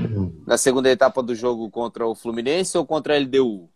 Na 0.47 0.57
segunda 0.57 0.89
etapa 0.89 1.21
do 1.21 1.35
jogo 1.35 1.69
contra 1.69 2.07
o 2.07 2.15
Fluminense 2.15 2.77
ou 2.77 2.85
contra 2.85 3.15
a 3.15 3.19
LDU? 3.19 3.69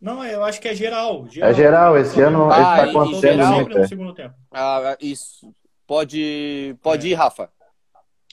Não, 0.00 0.24
eu 0.24 0.44
acho 0.44 0.60
que 0.60 0.68
é 0.68 0.74
geral. 0.74 1.26
geral. 1.28 1.50
É 1.50 1.54
geral, 1.54 1.98
esse 1.98 2.20
ano 2.20 2.48
ah, 2.48 2.60
está 2.60 2.84
acontecendo 2.84 3.44
muito. 3.48 3.76
No 3.76 3.88
segundo 3.88 4.14
tempo. 4.14 4.34
Ah, 4.52 4.96
isso. 5.00 5.52
Pode, 5.88 6.76
pode 6.82 7.08
é. 7.08 7.10
ir, 7.12 7.14
Rafa. 7.14 7.50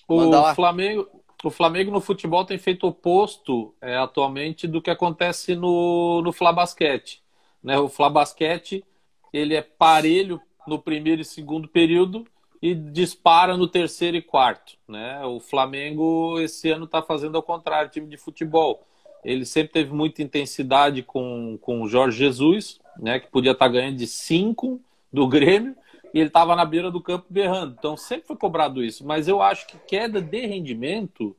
O 0.10 0.54
Flamengo, 0.54 1.10
o 1.42 1.50
Flamengo 1.50 1.90
no 1.90 2.02
futebol 2.02 2.44
tem 2.44 2.58
feito 2.58 2.84
o 2.84 2.90
oposto 2.90 3.74
é, 3.82 3.96
atualmente 3.96 4.68
do 4.68 4.82
que 4.82 4.90
acontece 4.90 5.56
no, 5.56 6.22
no 6.22 6.34
Flabasquete. 6.34 7.24
Né? 7.64 7.80
O 7.80 7.88
Flabasquete 7.88 8.84
ele 9.32 9.56
é 9.56 9.62
parelho 9.62 10.42
no 10.68 10.78
primeiro 10.78 11.22
e 11.22 11.26
segundo 11.26 11.68
período 11.70 12.26
e 12.62 12.76
dispara 12.76 13.56
no 13.56 13.70
terceiro 13.70 14.18
e 14.18 14.22
quarto. 14.22 14.78
Né? 14.86 15.24
O 15.24 15.40
Flamengo 15.40 16.38
esse 16.42 16.70
ano 16.70 16.84
está 16.84 17.02
fazendo 17.02 17.38
ao 17.38 17.44
contrário, 17.44 17.90
time 17.90 18.08
de 18.08 18.18
futebol. 18.18 18.86
Ele 19.24 19.46
sempre 19.46 19.72
teve 19.72 19.94
muita 19.94 20.22
intensidade 20.22 21.02
com, 21.02 21.58
com 21.62 21.82
o 21.82 21.88
Jorge 21.88 22.18
Jesus, 22.18 22.82
né? 23.00 23.18
que 23.18 23.28
podia 23.28 23.54
estar 23.54 23.66
tá 23.66 23.72
ganhando 23.72 23.96
de 23.96 24.08
cinco 24.08 24.82
do 25.12 25.26
Grêmio, 25.26 25.76
e 26.16 26.20
ele 26.20 26.30
estava 26.30 26.56
na 26.56 26.64
beira 26.64 26.90
do 26.90 27.02
campo 27.02 27.26
berrando. 27.30 27.76
Então 27.78 27.98
sempre 27.98 28.26
foi 28.26 28.38
cobrado 28.38 28.82
isso. 28.82 29.06
Mas 29.06 29.28
eu 29.28 29.42
acho 29.42 29.68
que 29.68 29.78
queda 29.78 30.22
de 30.22 30.48
rendimento 30.48 31.36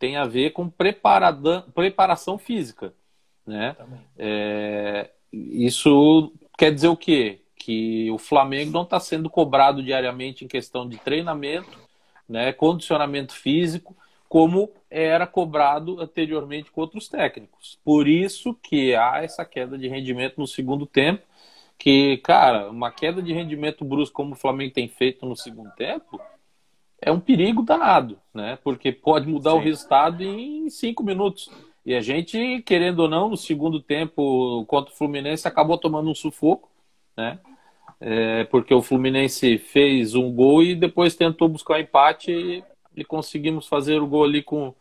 tem 0.00 0.16
a 0.16 0.24
ver 0.24 0.50
com 0.50 0.68
preparação 0.68 2.36
física. 2.36 2.92
Né? 3.46 3.76
É, 4.18 5.10
isso 5.32 6.32
quer 6.58 6.74
dizer 6.74 6.88
o 6.88 6.96
quê? 6.96 7.42
Que 7.54 8.10
o 8.10 8.18
Flamengo 8.18 8.72
não 8.72 8.82
está 8.82 8.98
sendo 8.98 9.30
cobrado 9.30 9.80
diariamente 9.80 10.44
em 10.44 10.48
questão 10.48 10.88
de 10.88 10.96
treinamento, 10.96 11.78
né, 12.28 12.52
condicionamento 12.52 13.32
físico, 13.32 13.96
como 14.28 14.72
era 14.90 15.26
cobrado 15.26 16.00
anteriormente 16.00 16.72
com 16.72 16.80
outros 16.80 17.08
técnicos. 17.08 17.78
Por 17.84 18.08
isso 18.08 18.54
que 18.54 18.94
há 18.96 19.22
essa 19.22 19.44
queda 19.44 19.78
de 19.78 19.86
rendimento 19.86 20.38
no 20.38 20.48
segundo 20.48 20.84
tempo 20.84 21.22
que, 21.80 22.18
cara, 22.18 22.70
uma 22.70 22.90
queda 22.90 23.22
de 23.22 23.32
rendimento 23.32 23.86
brusco 23.86 24.14
como 24.14 24.34
o 24.34 24.36
Flamengo 24.36 24.74
tem 24.74 24.86
feito 24.86 25.24
no 25.24 25.34
segundo 25.34 25.70
tempo 25.70 26.20
é 27.00 27.10
um 27.10 27.18
perigo 27.18 27.62
danado, 27.62 28.18
né? 28.34 28.58
Porque 28.62 28.92
pode 28.92 29.26
mudar 29.26 29.52
Sim. 29.52 29.56
o 29.56 29.60
resultado 29.60 30.22
em 30.22 30.68
cinco 30.68 31.02
minutos. 31.02 31.50
E 31.84 31.94
a 31.94 32.02
gente, 32.02 32.60
querendo 32.66 33.00
ou 33.00 33.08
não, 33.08 33.30
no 33.30 33.36
segundo 33.36 33.80
tempo 33.80 34.62
contra 34.66 34.92
o 34.92 34.96
Fluminense 34.96 35.48
acabou 35.48 35.78
tomando 35.78 36.10
um 36.10 36.14
sufoco, 36.14 36.70
né? 37.16 37.38
É, 37.98 38.44
porque 38.44 38.74
o 38.74 38.82
Fluminense 38.82 39.56
fez 39.56 40.14
um 40.14 40.30
gol 40.30 40.62
e 40.62 40.74
depois 40.74 41.16
tentou 41.16 41.48
buscar 41.48 41.74
o 41.74 41.76
um 41.78 41.80
empate 41.80 42.30
e, 42.30 42.62
e, 42.94 43.04
conseguimos 43.06 43.66
fazer 43.66 44.02
o 44.02 44.06
gol 44.06 44.24
ali 44.24 44.42
com, 44.42 44.74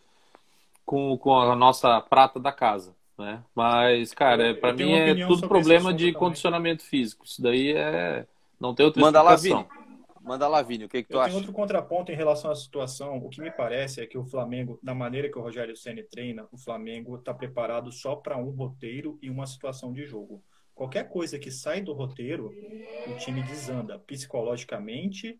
com, 0.85 1.17
com 1.17 1.33
a 1.33 1.55
nossa 1.55 2.01
prata 2.01 2.41
da 2.41 2.51
casa. 2.51 2.93
Né? 3.19 3.43
Mas, 3.53 4.13
cara, 4.13 4.47
é, 4.47 4.53
para 4.53 4.71
mim 4.71 4.93
é 4.93 5.27
tudo 5.27 5.45
problema 5.45 5.93
de 5.93 6.13
condicionamento 6.13 6.83
físico. 6.83 7.25
Isso 7.25 7.41
daí 7.41 7.73
é. 7.73 8.25
Não 8.57 8.73
tem 8.73 8.85
outra 8.85 9.01
Manda 9.01 9.19
explicação. 9.19 9.67
Lá, 9.69 9.89
Manda 10.21 10.47
lá, 10.47 10.61
Vini, 10.61 10.85
o 10.85 10.89
que, 10.89 11.03
que 11.03 11.09
tu 11.09 11.15
eu 11.15 11.21
acha? 11.21 11.29
Tem 11.29 11.37
outro 11.37 11.51
contraponto 11.51 12.11
em 12.11 12.15
relação 12.15 12.49
à 12.49 12.55
situação. 12.55 13.17
O 13.17 13.29
que 13.29 13.41
me 13.41 13.51
parece 13.51 14.01
é 14.01 14.05
que 14.05 14.17
o 14.17 14.23
Flamengo, 14.23 14.79
da 14.81 14.95
maneira 14.95 15.29
que 15.29 15.37
o 15.37 15.41
Rogério 15.41 15.75
Ceni 15.75 16.03
treina, 16.03 16.47
o 16.49 16.57
Flamengo 16.57 17.17
está 17.17 17.33
preparado 17.33 17.91
só 17.91 18.15
para 18.15 18.37
um 18.37 18.51
roteiro 18.51 19.19
e 19.21 19.29
uma 19.29 19.45
situação 19.45 19.91
de 19.91 20.05
jogo. 20.05 20.41
Qualquer 20.73 21.09
coisa 21.09 21.37
que 21.37 21.51
sai 21.51 21.81
do 21.81 21.91
roteiro, 21.91 22.53
o 23.07 23.17
time 23.17 23.41
desanda 23.43 23.99
psicologicamente, 23.99 25.37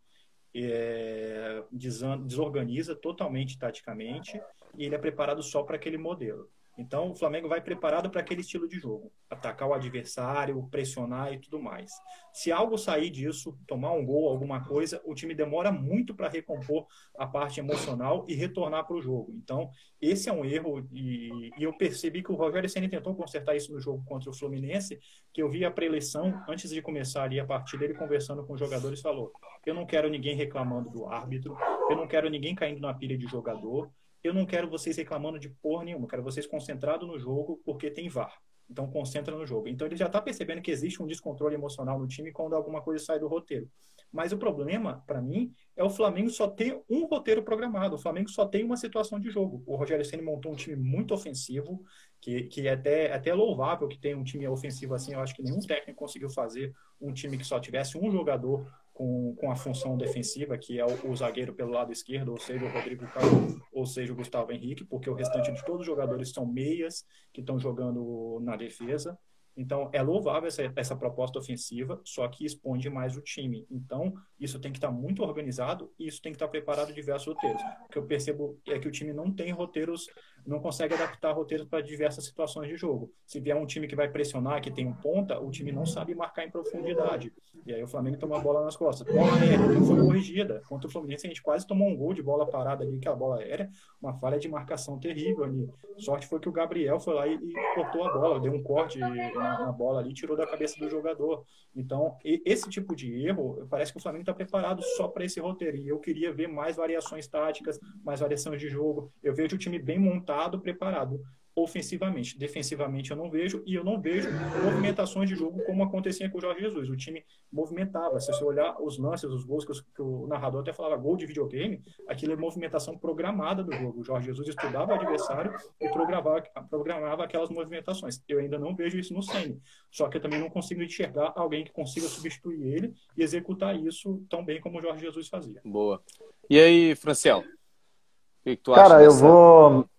é, 0.54 1.64
desorganiza 1.72 2.94
totalmente 2.94 3.58
taticamente 3.58 4.42
e 4.78 4.84
ele 4.86 4.96
é 4.96 4.98
preparado 4.98 5.42
só 5.42 5.64
para 5.64 5.78
aquele 5.78 5.98
modelo. 5.98 6.50
Então, 6.80 7.12
o 7.12 7.16
Flamengo 7.16 7.50
vai 7.50 7.60
preparado 7.60 8.10
para 8.10 8.22
aquele 8.22 8.40
estilo 8.40 8.66
de 8.66 8.80
jogo, 8.80 9.12
atacar 9.30 9.68
o 9.68 9.74
adversário, 9.74 10.66
pressionar 10.72 11.34
e 11.34 11.38
tudo 11.38 11.62
mais. 11.62 11.92
Se 12.32 12.54
algo 12.54 12.78
sair 12.78 13.10
disso, 13.10 13.60
tomar 13.68 13.92
um 13.92 14.06
gol, 14.06 14.30
alguma 14.30 14.64
coisa, 14.64 15.02
o 15.04 15.14
time 15.14 15.36
demora 15.36 15.74
muito 15.74 16.16
para 16.16 16.30
recompor 16.30 16.88
a 17.18 17.28
parte 17.28 17.60
emocional 17.60 18.26
e 18.30 18.34
retornar 18.34 18.88
para 18.88 18.96
o 18.96 19.02
jogo. 19.02 19.34
Então, 19.36 19.70
esse 20.02 20.30
é 20.30 20.34
um 20.34 20.46
erro 20.46 20.88
e, 20.94 21.52
e 21.58 21.64
eu 21.64 21.74
percebi 21.74 22.24
que 22.24 22.32
o 22.32 22.36
Rogério 22.36 22.70
Ceni 22.70 22.88
tentou 22.88 23.14
consertar 23.14 23.58
isso 23.58 23.74
no 23.74 23.82
jogo 23.82 24.02
contra 24.06 24.30
o 24.30 24.34
Fluminense, 24.34 24.98
que 25.34 25.42
eu 25.42 25.50
vi 25.50 25.66
a 25.66 25.72
preleção 25.72 26.42
antes 26.48 26.70
de 26.70 26.82
começar 26.82 27.24
ali 27.24 27.42
a 27.42 27.46
partida, 27.46 27.84
ele 27.84 27.94
conversando 27.94 28.46
com 28.46 28.54
os 28.54 28.60
jogadores 28.60 29.02
falou: 29.02 29.34
"Eu 29.66 29.74
não 29.74 29.86
quero 29.86 30.10
ninguém 30.10 30.34
reclamando 30.34 30.90
do 30.90 31.08
árbitro, 31.08 31.58
eu 31.90 31.98
não 31.98 32.08
quero 32.08 32.30
ninguém 32.30 32.56
caindo 32.56 32.80
na 32.80 32.94
pilha 32.94 33.18
de 33.18 33.28
jogador, 33.28 33.92
eu 34.24 34.34
não 34.34 34.46
quero 34.46 34.70
vocês 34.70 34.98
reclamando 34.98 35.40
de 35.40 35.50
porra 35.50 35.84
nenhuma, 35.84 36.06
eu 36.06 36.10
quero 36.10 36.24
vocês 36.24 36.46
concentrados 36.46 37.08
no 37.08 37.18
jogo 37.18 37.62
porque 37.66 37.90
tem 37.90 38.10
VAR. 38.10 38.40
Então 38.70 38.88
concentra 38.90 39.36
no 39.36 39.46
jogo. 39.46 39.68
Então 39.68 39.88
ele 39.88 39.96
já 39.96 40.06
está 40.06 40.22
percebendo 40.22 40.62
que 40.62 40.70
existe 40.70 41.02
um 41.02 41.08
descontrole 41.08 41.56
emocional 41.56 42.00
no 42.00 42.08
time 42.08 42.32
quando 42.32 42.56
alguma 42.56 42.82
coisa 42.82 43.04
sai 43.04 43.20
do 43.20 43.28
roteiro. 43.28 43.68
Mas 44.12 44.32
o 44.32 44.38
problema, 44.38 45.04
para 45.08 45.22
mim, 45.22 45.52
é 45.76 45.84
o 45.84 45.90
Flamengo 45.90 46.30
só 46.30 46.48
ter 46.48 46.80
um 46.90 47.06
roteiro 47.06 47.44
programado. 47.44 47.96
O 47.96 48.00
Flamengo 48.00 48.30
só 48.30 48.46
tem 48.46 48.64
uma 48.64 48.78
situação 48.78 49.20
de 49.20 49.30
jogo. 49.30 49.64
O 49.66 49.76
Rogério 49.76 50.06
Ceni 50.06 50.22
montou 50.22 50.52
um 50.52 50.56
time 50.56 50.76
muito 50.76 51.14
ofensivo, 51.14 51.84
que, 52.20 52.44
que 52.44 52.68
é 52.68 52.72
até, 52.72 53.12
até 53.14 53.34
louvável 53.34 53.88
que 53.88 54.00
tem 54.00 54.16
um 54.16 54.24
time 54.24 54.48
ofensivo 54.48 54.94
assim. 54.94 55.14
Eu 55.14 55.20
acho 55.20 55.36
que 55.36 55.44
nenhum 55.44 55.60
técnico 55.60 56.00
conseguiu 56.00 56.30
fazer 56.30 56.74
um 57.00 57.14
time 57.14 57.38
que 57.38 57.46
só 57.46 57.60
tivesse 57.60 57.98
um 57.98 58.12
jogador 58.12 58.68
com, 59.00 59.34
com 59.36 59.50
a 59.50 59.56
função 59.56 59.98
defensiva, 59.98 60.58
que 60.58 60.78
é 60.78 60.86
o, 60.86 61.10
o, 61.10 61.16
zagueiro 61.16 61.54
pelo 61.54 61.72
lado 61.72 61.90
esquerdo, 61.90 62.34
ou 62.34 62.38
seja, 62.38 62.66
o 62.66 62.70
Rodrigo 62.70 63.08
Caio, 63.08 63.64
ou 63.72 63.86
seja, 63.86 64.12
o 64.12 64.16
Gustavo 64.16 64.52
Henrique, 64.52 64.84
porque 64.84 65.10
o 65.10 65.14
restante 65.14 65.54
de 65.54 65.64
todos 65.64 65.82
os 65.82 65.86
jogadores 65.86 66.32
são 66.32 66.46
meias 66.46 67.06
que 67.32 67.40
estão 67.40 67.58
jogando 67.58 68.42
na 68.42 68.58
defesa. 68.58 69.18
Então, 69.56 69.90
é 69.94 70.02
louvável 70.02 70.50
essa, 70.50 70.70
essa 70.76 70.98
proposta 70.98 71.40
ofensiva, 71.40 72.02
só 72.04 72.28
que 72.28 72.46
expõe 72.46 72.78
demais 72.78 73.16
o 73.16 73.22
time. 73.22 73.66
Então, 73.72 74.14
isso 74.38 74.60
tem 74.60 74.70
que 74.70 74.78
estar 74.78 74.92
muito 74.92 75.24
organizado 75.24 75.90
e 75.98 76.06
isso 76.06 76.22
tem 76.22 76.34
que 76.34 76.36
estar 76.36 76.50
preparado 76.50 76.94
diversos 76.94 77.34
roteiros. 77.34 77.62
O 77.86 77.90
que 77.90 77.98
eu 77.98 78.06
percebo 78.06 78.60
é 78.68 78.80
que 78.80 78.88
o 78.88 78.92
time 78.92 79.14
não 79.14 79.32
tem 79.32 79.52
roteiros, 79.52 80.08
não 80.46 80.60
consegue 80.60 80.94
adaptar 80.94 81.32
roteiros 81.32 81.68
para 81.68 81.82
diversas 81.82 82.26
situações 82.26 82.70
de 82.70 82.76
jogo. 82.76 83.12
Se 83.26 83.40
vier 83.40 83.56
um 83.56 83.66
time 83.66 83.88
que 83.88 83.96
vai 83.96 84.10
pressionar, 84.10 84.62
que 84.62 84.72
tem 84.72 84.88
um 84.88 84.94
ponta, 84.94 85.40
o 85.40 85.52
time 85.52 85.72
não 85.72 85.86
sabe 85.86 86.16
marcar 86.16 86.46
em 86.46 86.52
profundidade. 86.52 87.32
E 87.66 87.74
aí 87.74 87.84
o 87.84 87.88
Flamengo 87.88 88.18
toma 88.18 88.38
a 88.38 88.40
bola 88.40 88.64
nas 88.64 88.76
costas. 88.76 89.06
Bola 89.14 89.34
aérea, 89.36 89.58
não 89.60 89.86
foi 89.86 90.00
corrigida. 90.00 90.62
Contra 90.68 90.88
o 90.88 90.92
Fluminense, 90.92 91.28
a 91.28 91.30
gente 91.30 91.42
quase 91.42 91.68
tomou 91.68 91.88
um 91.88 91.96
gol 91.96 92.14
de 92.14 92.22
bola 92.22 92.46
parada 92.50 92.84
ali, 92.84 93.00
que 93.00 93.08
a 93.08 93.16
bola 93.16 93.38
aérea, 93.38 93.70
uma 94.02 94.14
falha 94.14 94.40
de 94.40 94.48
marcação 94.48 95.00
terrível 95.00 95.44
ali. 95.44 95.70
Sorte 95.98 96.26
foi 96.26 96.40
que 96.40 96.48
o 96.48 96.52
Gabriel 96.52 97.00
foi 97.00 97.14
lá 97.14 97.28
e, 97.28 97.36
e 97.36 97.54
cortou 97.76 98.04
a 98.04 98.14
bola, 98.14 98.40
deu 98.40 98.54
um 98.54 98.64
corte 98.64 98.98
na, 98.98 99.72
bola 99.72 100.00
ali, 100.00 100.14
tirou 100.14 100.36
da 100.36 100.48
cabeça 100.48 100.80
do 100.80 100.90
jogador. 100.90 101.44
Então, 101.76 102.18
esse 102.24 102.70
tipo 102.70 102.96
de 102.96 103.26
erro, 103.26 103.68
parece 103.70 103.92
que 103.92 103.98
o 103.98 104.02
Flamengo 104.02 104.24
está 104.24 104.34
preparado 104.34 104.82
só 104.98 105.08
para 105.08 105.26
esse 105.26 105.40
roteiro. 105.40 105.78
E 105.78 105.88
eu 105.88 106.00
queria 106.00 106.34
ver 106.34 106.48
mais 106.48 106.78
variações 106.78 107.28
táticas, 107.28 107.80
mais 108.04 108.20
variações 108.20 108.60
de 108.60 108.70
jogo. 108.70 109.12
Eu 109.22 109.36
vejo 109.36 109.56
o 109.56 109.60
time 109.60 109.78
bem 109.78 110.00
montado, 110.00 110.29
preparado 110.60 111.20
ofensivamente. 111.56 112.38
Defensivamente 112.38 113.12
eu 113.12 113.18
não 113.18 113.30
vejo 113.30 113.64
e 113.66 113.76
eu 113.76 113.84
não 113.84 114.00
vejo 114.00 114.30
movimentações 114.64 115.30
de 115.30 115.36
jogo 115.36 115.64
como 115.66 115.84
acontecia 115.84 116.30
com 116.30 116.38
o 116.38 116.42
Jorge 116.42 116.62
Jesus. 116.62 116.90
O 116.90 116.96
time 116.96 117.24
movimentava. 117.52 118.20
Se 118.20 118.32
você 118.32 118.44
olhar 118.44 118.82
os 118.82 118.98
lances, 118.98 119.30
os 119.30 119.44
gols 119.44 119.66
que, 119.66 119.72
os, 119.72 119.82
que 119.82 120.02
o 120.02 120.28
narrador 120.28 120.62
até 120.62 120.74
falava 120.74 120.98
gol 120.98 121.18
de 121.18 121.26
videogame, 121.26 121.84
aquilo 122.08 122.34
é 122.34 122.36
movimentação 122.36 122.98
programada 122.98 123.64
do 123.64 123.74
jogo. 123.74 124.00
O 124.00 124.04
Jorge 124.04 124.28
Jesus 124.28 124.48
estudava 124.48 124.92
o 124.92 124.96
adversário 124.96 125.54
e 125.80 125.90
programava, 125.90 126.42
programava 126.70 127.24
aquelas 127.24 127.50
movimentações. 127.50 128.22
Eu 128.28 128.40
ainda 128.40 128.58
não 128.58 128.76
vejo 128.76 128.98
isso 128.98 129.14
no 129.14 129.22
Ceni. 129.22 129.60
Só 129.92 130.08
que 130.08 130.18
eu 130.18 130.22
também 130.22 130.40
não 130.40 130.50
consigo 130.50 130.82
enxergar 130.82 131.34
alguém 131.36 131.64
que 131.64 131.72
consiga 131.72 132.08
substituir 132.08 132.62
ele 132.62 132.94
e 133.18 133.24
executar 133.24 133.78
isso 133.78 134.24
tão 134.30 134.44
bem 134.46 134.62
como 134.62 134.80
o 134.80 134.82
Jorge 134.82 135.06
Jesus 135.06 135.28
fazia. 135.28 135.62
Boa. 135.66 136.02
E 136.50 136.60
aí, 136.60 136.96
Franciel? 136.96 137.40
O 137.40 138.44
que, 138.44 138.56
que 138.56 138.64
tu 138.64 138.72
Cara, 138.72 138.82
acha? 138.82 138.94
Cara, 138.94 139.04
eu 139.04 139.12
vou 139.12 139.90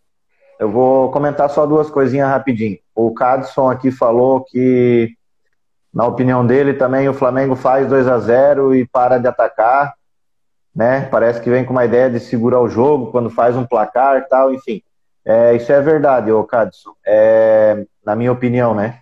eu 0.61 0.71
vou 0.71 1.11
comentar 1.11 1.49
só 1.49 1.65
duas 1.65 1.89
coisinhas 1.89 2.29
rapidinho. 2.29 2.79
O 2.95 3.15
Cadson 3.15 3.71
aqui 3.71 3.91
falou 3.91 4.45
que, 4.45 5.11
na 5.93 6.07
opinião 6.07 6.47
dele, 6.47 6.75
também 6.75 7.09
o 7.09 7.15
Flamengo 7.15 7.57
faz 7.57 7.89
2 7.89 8.07
a 8.07 8.19
0 8.19 8.75
e 8.75 8.87
para 8.87 9.17
de 9.17 9.27
atacar. 9.27 9.95
Né? 10.77 11.09
Parece 11.11 11.41
que 11.41 11.49
vem 11.49 11.65
com 11.65 11.73
uma 11.73 11.87
ideia 11.87 12.11
de 12.11 12.21
segurar 12.21 12.61
o 12.61 12.69
jogo 12.69 13.11
quando 13.11 13.31
faz 13.31 13.57
um 13.57 13.65
placar 13.65 14.29
tal, 14.29 14.53
enfim. 14.53 14.83
É, 15.25 15.55
isso 15.55 15.73
é 15.73 15.81
verdade, 15.81 16.31
ô 16.31 16.45
Cadson, 16.45 16.93
é, 17.07 17.87
na 18.05 18.15
minha 18.15 18.31
opinião, 18.31 18.75
né? 18.75 18.99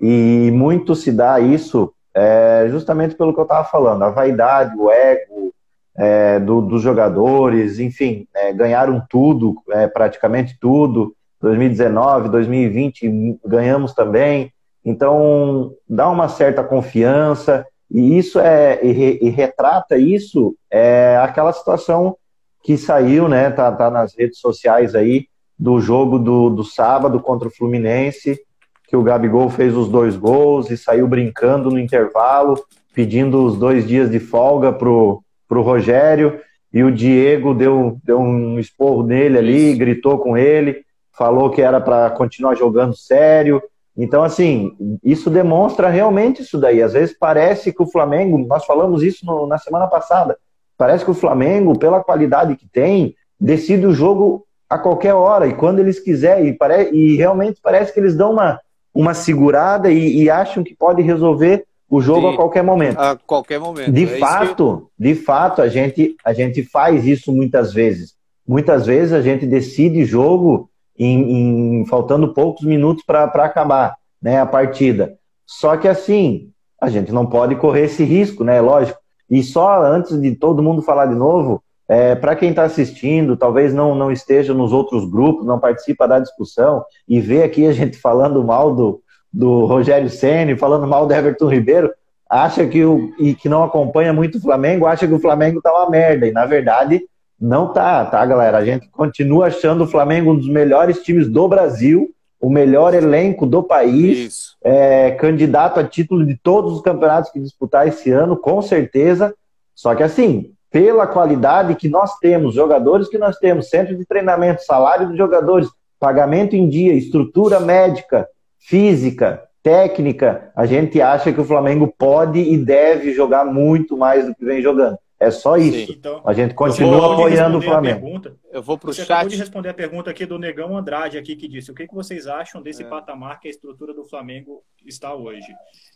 E 0.00 0.52
muito 0.52 0.94
se 0.94 1.10
dá 1.10 1.40
isso 1.40 1.92
é, 2.14 2.66
justamente 2.70 3.16
pelo 3.16 3.34
que 3.34 3.40
eu 3.40 3.44
estava 3.44 3.64
falando, 3.64 4.04
a 4.04 4.10
vaidade, 4.10 4.76
o 4.76 4.88
ego, 4.88 5.52
é, 5.96 6.38
do, 6.40 6.60
dos 6.60 6.82
jogadores, 6.82 7.78
enfim, 7.78 8.26
é, 8.34 8.52
ganharam 8.52 9.02
tudo, 9.08 9.54
é, 9.70 9.86
praticamente 9.86 10.56
tudo. 10.60 11.14
2019, 11.40 12.28
2020 12.28 13.38
ganhamos 13.44 13.92
também. 13.92 14.52
Então 14.84 15.72
dá 15.88 16.08
uma 16.08 16.28
certa 16.28 16.62
confiança 16.62 17.66
e 17.90 18.16
isso 18.18 18.40
é 18.40 18.80
e, 18.82 19.18
e 19.26 19.28
retrata 19.28 19.96
isso 19.96 20.56
é 20.70 21.18
aquela 21.22 21.52
situação 21.52 22.16
que 22.62 22.76
saiu, 22.78 23.28
né? 23.28 23.50
Tá, 23.50 23.70
tá 23.72 23.90
nas 23.90 24.16
redes 24.16 24.38
sociais 24.38 24.94
aí 24.94 25.26
do 25.58 25.80
jogo 25.80 26.18
do, 26.18 26.48
do 26.50 26.64
sábado 26.64 27.20
contra 27.20 27.48
o 27.48 27.50
Fluminense, 27.50 28.40
que 28.88 28.96
o 28.96 29.02
Gabigol 29.02 29.50
fez 29.50 29.76
os 29.76 29.88
dois 29.88 30.16
gols 30.16 30.70
e 30.70 30.76
saiu 30.76 31.06
brincando 31.06 31.70
no 31.70 31.78
intervalo, 31.78 32.62
pedindo 32.94 33.44
os 33.44 33.56
dois 33.56 33.86
dias 33.86 34.10
de 34.10 34.20
folga 34.20 34.72
pro 34.72 35.22
para 35.52 35.60
o 35.60 35.62
Rogério. 35.62 36.40
e 36.72 36.82
o 36.82 36.90
Diego 36.90 37.52
deu, 37.52 37.98
deu 38.02 38.18
um 38.18 38.58
esporro 38.58 39.02
nele 39.02 39.36
ali, 39.36 39.70
Isso. 39.70 39.78
gritou 39.78 40.18
com 40.18 40.38
ele, 40.38 40.82
falou 41.12 41.50
que 41.50 41.60
era 41.60 41.78
para 41.78 42.08
continuar 42.08 42.54
jogando 42.54 42.96
sério. 42.96 43.62
Então, 43.94 44.24
assim, 44.24 44.72
isso 45.04 45.28
demonstra 45.28 45.90
realmente 45.90 46.40
isso 46.40 46.58
daí. 46.58 46.82
Às 46.82 46.94
vezes 46.94 47.14
parece 47.18 47.70
que 47.70 47.82
o 47.82 47.86
Flamengo, 47.86 48.38
nós 48.38 48.64
falamos 48.64 49.02
isso 49.02 49.26
no, 49.26 49.46
na 49.46 49.58
semana 49.58 49.86
passada, 49.86 50.38
parece 50.78 51.04
que 51.04 51.10
o 51.10 51.14
Flamengo, 51.14 51.78
pela 51.78 52.02
qualidade 52.02 52.56
que 52.56 52.66
tem, 52.66 53.14
decide 53.38 53.86
o 53.86 53.92
jogo 53.92 54.46
a 54.70 54.78
qualquer 54.78 55.12
hora 55.12 55.46
e 55.46 55.52
quando 55.52 55.80
eles 55.80 56.00
quiserem. 56.00 56.46
E, 56.46 56.52
pare... 56.54 56.88
e 56.90 57.16
realmente 57.16 57.60
parece 57.62 57.92
que 57.92 58.00
eles 58.00 58.16
dão 58.16 58.32
uma, 58.32 58.58
uma 58.94 59.12
segurada 59.12 59.90
e, 59.90 60.22
e 60.22 60.30
acham 60.30 60.64
que 60.64 60.74
pode 60.74 61.02
resolver 61.02 61.66
o 61.92 62.00
jogo 62.00 62.28
Sim, 62.28 62.32
a 62.32 62.36
qualquer 62.36 62.64
momento. 62.64 62.98
A 62.98 63.18
qualquer 63.18 63.60
momento. 63.60 63.92
De 63.92 64.04
é 64.04 64.18
fato, 64.18 64.88
que... 64.96 65.04
de 65.04 65.14
fato, 65.14 65.60
a 65.60 65.68
gente, 65.68 66.16
a 66.24 66.32
gente 66.32 66.62
faz 66.62 67.06
isso 67.06 67.30
muitas 67.30 67.70
vezes. 67.70 68.14
Muitas 68.48 68.86
vezes 68.86 69.12
a 69.12 69.20
gente 69.20 69.44
decide 69.44 70.02
jogo 70.06 70.70
em, 70.98 71.80
em 71.80 71.84
faltando 71.84 72.32
poucos 72.32 72.64
minutos 72.64 73.04
para 73.04 73.24
acabar 73.24 73.94
né, 74.22 74.40
a 74.40 74.46
partida. 74.46 75.18
Só 75.46 75.76
que 75.76 75.86
assim, 75.86 76.48
a 76.80 76.88
gente 76.88 77.12
não 77.12 77.26
pode 77.26 77.56
correr 77.56 77.84
esse 77.84 78.04
risco, 78.04 78.42
né? 78.42 78.58
Lógico. 78.58 78.98
E 79.28 79.42
só 79.42 79.82
antes 79.84 80.18
de 80.18 80.34
todo 80.34 80.62
mundo 80.62 80.80
falar 80.80 81.04
de 81.04 81.14
novo, 81.14 81.62
é, 81.86 82.14
para 82.14 82.34
quem 82.34 82.48
está 82.48 82.62
assistindo, 82.62 83.36
talvez 83.36 83.74
não, 83.74 83.94
não 83.94 84.10
esteja 84.10 84.54
nos 84.54 84.72
outros 84.72 85.04
grupos, 85.04 85.44
não 85.44 85.60
participa 85.60 86.08
da 86.08 86.18
discussão 86.18 86.82
e 87.06 87.20
vê 87.20 87.42
aqui 87.42 87.66
a 87.66 87.72
gente 87.72 87.98
falando 87.98 88.42
mal 88.42 88.74
do, 88.74 89.02
do 89.32 89.64
Rogério 89.64 90.10
Ceni, 90.10 90.56
falando 90.56 90.86
mal 90.86 91.06
do 91.06 91.14
Everton 91.14 91.48
Ribeiro, 91.48 91.90
acha 92.28 92.66
que 92.66 92.84
o 92.84 93.12
e 93.18 93.34
que 93.34 93.48
não 93.48 93.62
acompanha 93.62 94.12
muito 94.12 94.38
o 94.38 94.40
Flamengo, 94.40 94.86
acha 94.86 95.06
que 95.06 95.14
o 95.14 95.20
Flamengo 95.20 95.60
tá 95.60 95.72
uma 95.72 95.90
merda 95.90 96.26
e 96.26 96.32
na 96.32 96.44
verdade 96.44 97.02
não 97.40 97.72
tá, 97.72 98.04
tá, 98.04 98.24
galera? 98.24 98.58
A 98.58 98.64
gente 98.64 98.88
continua 98.90 99.46
achando 99.46 99.84
o 99.84 99.86
Flamengo 99.86 100.30
um 100.30 100.36
dos 100.36 100.48
melhores 100.48 101.02
times 101.02 101.28
do 101.28 101.48
Brasil, 101.48 102.10
o 102.40 102.48
melhor 102.48 102.94
elenco 102.94 103.46
do 103.46 103.62
país, 103.62 104.54
é, 104.62 105.10
candidato 105.12 105.80
a 105.80 105.84
título 105.84 106.24
de 106.24 106.36
todos 106.36 106.72
os 106.74 106.82
campeonatos 106.82 107.30
que 107.30 107.40
disputar 107.40 107.88
esse 107.88 108.10
ano, 108.10 108.36
com 108.36 108.62
certeza. 108.62 109.34
Só 109.74 109.94
que 109.94 110.02
assim, 110.02 110.52
pela 110.70 111.06
qualidade 111.06 111.74
que 111.74 111.88
nós 111.88 112.16
temos, 112.18 112.54
jogadores 112.54 113.08
que 113.08 113.18
nós 113.18 113.36
temos, 113.38 113.68
centro 113.68 113.96
de 113.96 114.06
treinamento, 114.06 114.64
salário 114.64 115.08
dos 115.08 115.16
jogadores, 115.16 115.68
pagamento 115.98 116.56
em 116.56 116.68
dia, 116.68 116.94
estrutura 116.94 117.60
médica, 117.60 118.26
física, 118.62 119.42
técnica, 119.62 120.50
a 120.56 120.66
gente 120.66 121.00
acha 121.00 121.32
que 121.32 121.40
o 121.40 121.44
Flamengo 121.44 121.92
pode 121.96 122.40
e 122.40 122.56
deve 122.56 123.12
jogar 123.12 123.44
muito 123.44 123.96
mais 123.96 124.26
do 124.26 124.34
que 124.34 124.44
vem 124.44 124.60
jogando. 124.60 124.98
É 125.22 125.30
só 125.30 125.56
isso. 125.56 125.92
Então, 125.92 126.20
a 126.26 126.32
gente 126.32 126.52
continua 126.52 127.12
apoiando 127.12 127.58
o 127.58 127.62
Flamengo. 127.62 128.20
eu 128.50 128.60
vou 128.60 128.76
para 128.76 128.90
o 128.90 128.92
chat. 128.92 129.04
acabou 129.04 129.28
de 129.28 129.36
responder 129.36 129.68
a 129.68 129.74
pergunta 129.74 130.10
aqui 130.10 130.26
do 130.26 130.36
Negão 130.36 130.76
Andrade 130.76 131.16
aqui 131.16 131.36
que 131.36 131.46
disse: 131.46 131.70
o 131.70 131.74
que, 131.74 131.86
que 131.86 131.94
vocês 131.94 132.26
acham 132.26 132.60
desse 132.60 132.82
é. 132.82 132.88
patamar 132.88 133.38
que 133.38 133.46
a 133.46 133.50
estrutura 133.50 133.94
do 133.94 134.04
Flamengo 134.04 134.64
está 134.84 135.14
hoje? 135.14 135.46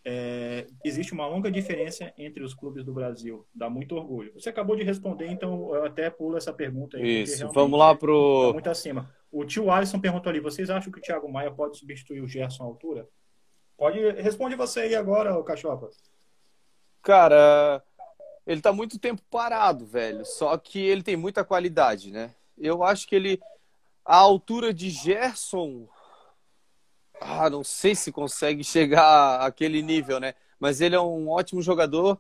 É, 0.05 0.69
existe 0.85 1.13
uma 1.13 1.27
longa 1.27 1.51
diferença 1.51 2.13
entre 2.17 2.45
os 2.45 2.55
clubes 2.55 2.85
do 2.85 2.93
Brasil. 2.93 3.45
Dá 3.53 3.69
muito 3.69 3.97
orgulho. 3.97 4.33
Você 4.35 4.49
acabou 4.49 4.77
de 4.77 4.85
responder, 4.85 5.27
então 5.27 5.75
eu 5.75 5.85
até 5.85 6.09
pulo 6.09 6.37
essa 6.37 6.53
pergunta 6.53 6.97
aí. 6.97 7.23
Isso. 7.23 7.51
Vamos 7.53 7.77
lá 7.77 7.97
pro. 7.97 8.47
Tá 8.47 8.53
muito 8.53 8.71
acima. 8.71 9.11
O 9.37 9.45
tio 9.45 9.71
Alisson 9.71 10.01
perguntou 10.01 10.31
ali: 10.31 10.41
vocês 10.41 10.71
acham 10.71 10.91
que 10.91 10.99
o 10.99 11.03
Thiago 11.03 11.31
Maia 11.31 11.51
pode 11.51 11.77
substituir 11.77 12.23
o 12.23 12.27
Gerson 12.27 12.63
à 12.63 12.67
altura? 12.67 13.07
Pode 13.77 13.99
responde 14.13 14.57
você 14.57 14.81
aí 14.81 14.95
agora, 14.95 15.43
Cachopa. 15.45 15.91
Cara, 17.03 17.85
ele 18.47 18.63
tá 18.63 18.73
muito 18.73 18.99
tempo 18.99 19.21
parado, 19.31 19.85
velho. 19.85 20.25
Só 20.25 20.57
que 20.57 20.79
ele 20.79 21.03
tem 21.03 21.17
muita 21.17 21.45
qualidade, 21.45 22.11
né? 22.11 22.35
Eu 22.57 22.83
acho 22.83 23.07
que 23.07 23.15
ele. 23.15 23.39
A 24.03 24.17
altura 24.17 24.73
de 24.73 24.89
Gerson. 24.89 25.87
Ah, 27.21 27.51
não 27.51 27.63
sei 27.63 27.95
se 27.95 28.11
consegue 28.11 28.65
chegar 28.65 29.43
àquele 29.43 29.83
nível, 29.83 30.19
né? 30.19 30.33
Mas 30.59 30.81
ele 30.81 30.97
é 30.97 31.01
um 31.01 31.29
ótimo 31.29 31.61
jogador. 31.61 32.19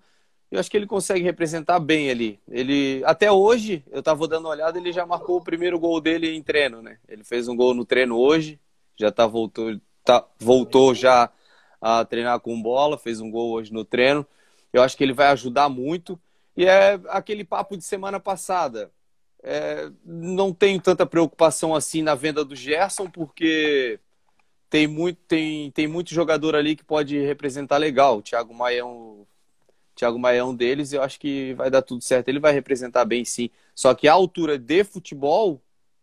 Eu 0.50 0.60
acho 0.60 0.70
que 0.70 0.76
ele 0.76 0.86
consegue 0.86 1.24
representar 1.24 1.80
bem 1.80 2.10
ali. 2.10 2.40
Ele 2.48 3.02
até 3.04 3.30
hoje, 3.30 3.84
eu 3.90 4.02
tava 4.02 4.28
dando 4.28 4.44
uma 4.44 4.50
olhada, 4.50 4.78
ele 4.78 4.92
já 4.92 5.04
marcou 5.04 5.38
o 5.38 5.44
primeiro 5.44 5.78
gol 5.78 6.00
dele 6.00 6.34
em 6.34 6.42
treino, 6.42 6.80
né? 6.80 6.98
Ele 7.08 7.24
fez 7.24 7.48
um 7.48 7.56
gol 7.56 7.74
no 7.74 7.84
treino 7.84 8.16
hoje, 8.16 8.60
já 8.96 9.10
tá 9.10 9.26
voltou, 9.26 9.78
tá, 10.04 10.24
voltou 10.38 10.94
já 10.94 11.30
a 11.80 12.04
treinar 12.04 12.40
com 12.40 12.60
bola, 12.60 12.96
fez 12.96 13.20
um 13.20 13.30
gol 13.30 13.52
hoje 13.52 13.72
no 13.72 13.84
treino. 13.84 14.26
Eu 14.72 14.82
acho 14.82 14.96
que 14.96 15.02
ele 15.04 15.12
vai 15.12 15.28
ajudar 15.28 15.68
muito. 15.68 16.18
E 16.56 16.64
é 16.64 16.98
aquele 17.08 17.44
papo 17.44 17.76
de 17.76 17.84
semana 17.84 18.20
passada. 18.20 18.90
É, 19.42 19.90
não 20.04 20.52
tenho 20.52 20.80
tanta 20.80 21.06
preocupação 21.06 21.74
assim 21.74 22.02
na 22.02 22.14
venda 22.14 22.44
do 22.44 22.56
Gerson, 22.56 23.08
porque 23.10 24.00
tem 24.70 24.86
muito, 24.86 25.18
tem, 25.28 25.70
tem 25.70 25.86
muito 25.86 26.12
jogador 26.12 26.54
ali 26.56 26.76
que 26.76 26.84
pode 26.84 27.18
representar 27.18 27.76
legal. 27.78 28.18
O 28.18 28.22
Thiago 28.22 28.54
Maia 28.54 28.80
é 28.80 28.84
um, 28.84 29.26
Thiago 29.96 30.18
Maia 30.18 30.38
é 30.40 30.44
um 30.44 30.54
deles 30.54 30.92
eu 30.92 31.02
acho 31.02 31.18
que 31.18 31.54
vai 31.54 31.70
dar 31.70 31.82
tudo 31.82 32.02
certo. 32.02 32.28
Ele 32.28 32.38
vai 32.40 32.52
representar 32.52 33.04
bem 33.04 33.24
sim. 33.24 33.50
Só 33.74 33.94
que 33.94 34.06
a 34.08 34.12
altura 34.12 34.58
de 34.58 34.84
futebol, 34.84 35.60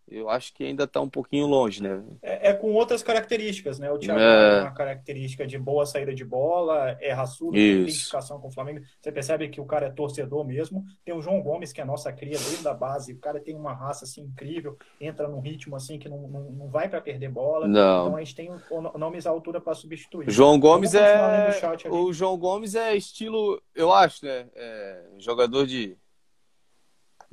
eu 0.08 0.30
acho 0.30 0.54
que 0.54 0.64
ainda 0.64 0.84
está 0.84 1.00
um 1.02 1.10
pouquinho 1.10 1.48
longe, 1.48 1.82
né? 1.82 2.04
É, 2.22 2.50
é, 2.50 2.54
com 2.54 2.74
outras 2.74 3.02
características, 3.02 3.80
né? 3.80 3.92
O 3.92 3.98
Thiago 3.98 4.20
é... 4.20 4.52
tem 4.52 4.62
uma 4.62 4.74
característica 4.74 5.48
de 5.48 5.58
boa 5.58 5.86
saída 5.86 6.14
de 6.14 6.26
bola, 6.26 6.98
é 7.00 7.12
raçudo, 7.12 7.54
tem 7.54 7.82
identificação 7.82 8.40
com 8.40 8.48
o 8.48 8.52
Flamengo. 8.52 8.82
Você 9.02 9.12
percebe 9.12 9.50
que 9.50 9.62
o 9.62 9.66
cara 9.66 9.88
é 9.88 9.90
torcedor 9.90 10.46
mesmo. 10.46 10.84
Tem 11.06 11.16
o 11.16 11.22
João 11.22 11.42
Gomes, 11.42 11.72
que 11.72 11.80
é 11.80 11.84
a 11.84 11.88
nossa 11.88 12.12
cria 12.12 12.38
desde 12.38 12.68
a 12.68 12.74
base. 12.74 13.14
O 13.14 13.20
cara 13.20 13.40
tem 13.40 13.56
uma 13.56 13.74
raça 13.74 14.06
assim 14.06 14.22
incrível, 14.22 14.78
entra 15.00 15.28
num 15.28 15.40
ritmo 15.40 15.76
assim 15.76 15.98
que 15.98 16.10
não, 16.10 16.28
não, 16.28 16.52
não 16.52 16.68
vai 16.70 16.90
para 16.90 17.02
perder 17.02 17.30
bola. 17.30 17.68
Não. 17.68 18.08
Então 18.08 18.16
a 18.18 18.20
gente 18.20 18.36
tem 18.36 18.52
nomes 18.96 19.26
à 19.26 19.30
altura 19.30 19.62
para 19.62 19.74
substituir. 19.74 20.30
João 20.30 20.60
Gomes 20.60 20.94
é 20.94 21.52
o 21.90 22.12
João 22.14 22.38
Gomes 22.38 22.76
é 22.76 22.96
estilo, 22.96 23.62
eu 23.74 23.94
acho, 23.94 24.26
né? 24.26 24.48
É 24.56 25.04
jogador 25.18 25.66
de 25.66 25.98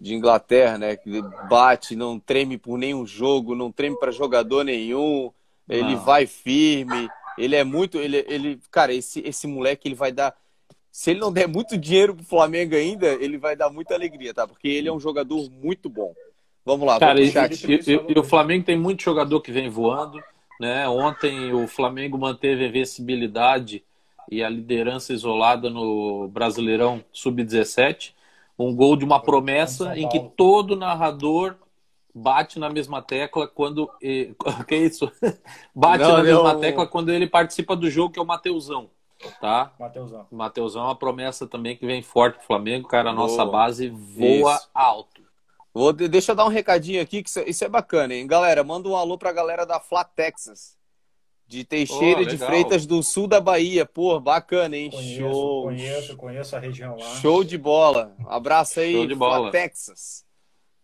de 0.01 0.15
Inglaterra, 0.15 0.79
né? 0.79 0.97
Que 0.97 1.21
bate, 1.49 1.95
não 1.95 2.19
treme 2.19 2.57
por 2.57 2.79
nenhum 2.79 3.07
jogo, 3.07 3.55
não 3.55 3.71
treme 3.71 3.99
para 3.99 4.11
jogador 4.11 4.65
nenhum. 4.65 5.31
Ele 5.69 5.95
não. 5.95 6.01
vai 6.05 6.27
firme. 6.27 7.09
Ele 7.37 7.55
é 7.55 7.63
muito, 7.63 7.99
ele, 7.99 8.25
ele, 8.27 8.59
cara, 8.71 8.95
esse 8.95 9.21
esse 9.21 9.47
moleque 9.47 9.87
ele 9.87 9.95
vai 9.95 10.11
dar 10.11 10.35
se 10.91 11.11
ele 11.11 11.21
não 11.21 11.31
der 11.33 11.47
muito 11.47 11.77
dinheiro 11.77 12.17
pro 12.17 12.25
Flamengo 12.25 12.75
ainda, 12.75 13.07
ele 13.07 13.39
vai 13.39 13.55
dar 13.55 13.71
muita 13.71 13.95
alegria, 13.95 14.35
tá? 14.35 14.49
Porque 14.49 14.67
ele 14.67 14.89
é 14.89 14.93
um 14.93 14.99
jogador 14.99 15.49
muito 15.51 15.89
bom. 15.89 16.13
Vamos 16.65 16.87
lá, 16.87 16.99
cara, 16.99 17.21
e, 17.21 17.29
e, 17.29 18.13
e, 18.13 18.19
o 18.19 18.25
Flamengo 18.25 18.65
tem 18.65 18.79
muito 18.79 19.03
jogador 19.03 19.41
que 19.41 19.53
vem 19.53 19.69
voando, 19.69 20.21
né? 20.59 20.89
Ontem 20.89 21.53
o 21.53 21.69
Flamengo 21.69 22.19
manteve 22.19 22.65
a 22.65 22.69
invencibilidade 22.69 23.85
e 24.31 24.43
a 24.43 24.49
liderança 24.49 25.13
isolada 25.13 25.71
no 25.71 26.29
Brasileirão 26.29 27.05
Sub-17 27.13 28.13
um 28.65 28.75
gol 28.75 28.97
de 28.97 29.05
uma 29.05 29.21
promessa 29.21 29.97
em 29.97 30.09
que 30.09 30.21
todo 30.37 30.77
narrador 30.77 31.57
bate 32.15 32.59
na 32.59 32.69
mesma 32.69 33.01
tecla 33.01 33.49
quando. 33.49 33.91
Que 34.67 34.75
é 34.75 34.79
isso? 34.79 35.11
bate 35.75 36.03
não, 36.05 36.17
na 36.17 36.23
mesma 36.23 36.59
tecla 36.59 36.87
quando 36.87 37.11
ele 37.11 37.27
participa 37.27 37.75
do 37.75 37.91
jogo, 37.91 38.13
que 38.13 38.19
é 38.19 38.23
o 38.23 38.27
Mateusão. 38.27 38.91
Tá? 39.41 39.73
Mateusão. 39.79 40.27
Mateusão 40.31 40.83
é 40.83 40.87
uma 40.87 40.97
promessa 40.97 41.47
também 41.47 41.77
que 41.77 41.87
vem 41.87 42.03
forte 42.03 42.39
pro 42.39 42.47
Flamengo, 42.47 42.89
cara. 42.89 43.11
A 43.11 43.15
nossa 43.15 43.45
boa. 43.45 43.53
base 43.53 43.89
voa 43.89 44.55
isso. 44.55 44.71
alto. 44.75 45.21
Vou, 45.73 45.93
deixa 45.93 46.33
eu 46.33 46.37
dar 46.37 46.47
um 46.47 46.49
recadinho 46.49 47.01
aqui, 47.01 47.23
que 47.23 47.31
isso 47.47 47.65
é 47.65 47.69
bacana, 47.69 48.15
hein? 48.15 48.27
Galera, 48.27 48.65
manda 48.65 48.89
um 48.89 48.97
alô 48.97 49.17
pra 49.17 49.31
galera 49.31 49.65
da 49.65 49.79
Fla 49.79 50.05
Texas 50.05 50.80
de 51.51 51.65
Teixeira 51.65 52.21
oh, 52.21 52.25
de 52.25 52.39
Freitas 52.39 52.87
do 52.87 53.03
sul 53.03 53.27
da 53.27 53.41
Bahia. 53.41 53.85
Pô, 53.85 54.21
bacana, 54.21 54.77
hein? 54.77 54.89
Conheço, 54.89 55.19
Show. 55.19 55.63
Conheço, 55.65 56.17
conheço 56.17 56.57
a 56.57 56.61
região 56.61 56.97
lá. 56.97 57.07
Show 57.17 57.43
de 57.43 57.59
bola. 57.59 58.15
Abraço 58.29 58.79
aí, 58.79 58.93
Show 58.93 59.07
de 59.09 59.15
bola. 59.17 59.51
Texas. 59.51 60.25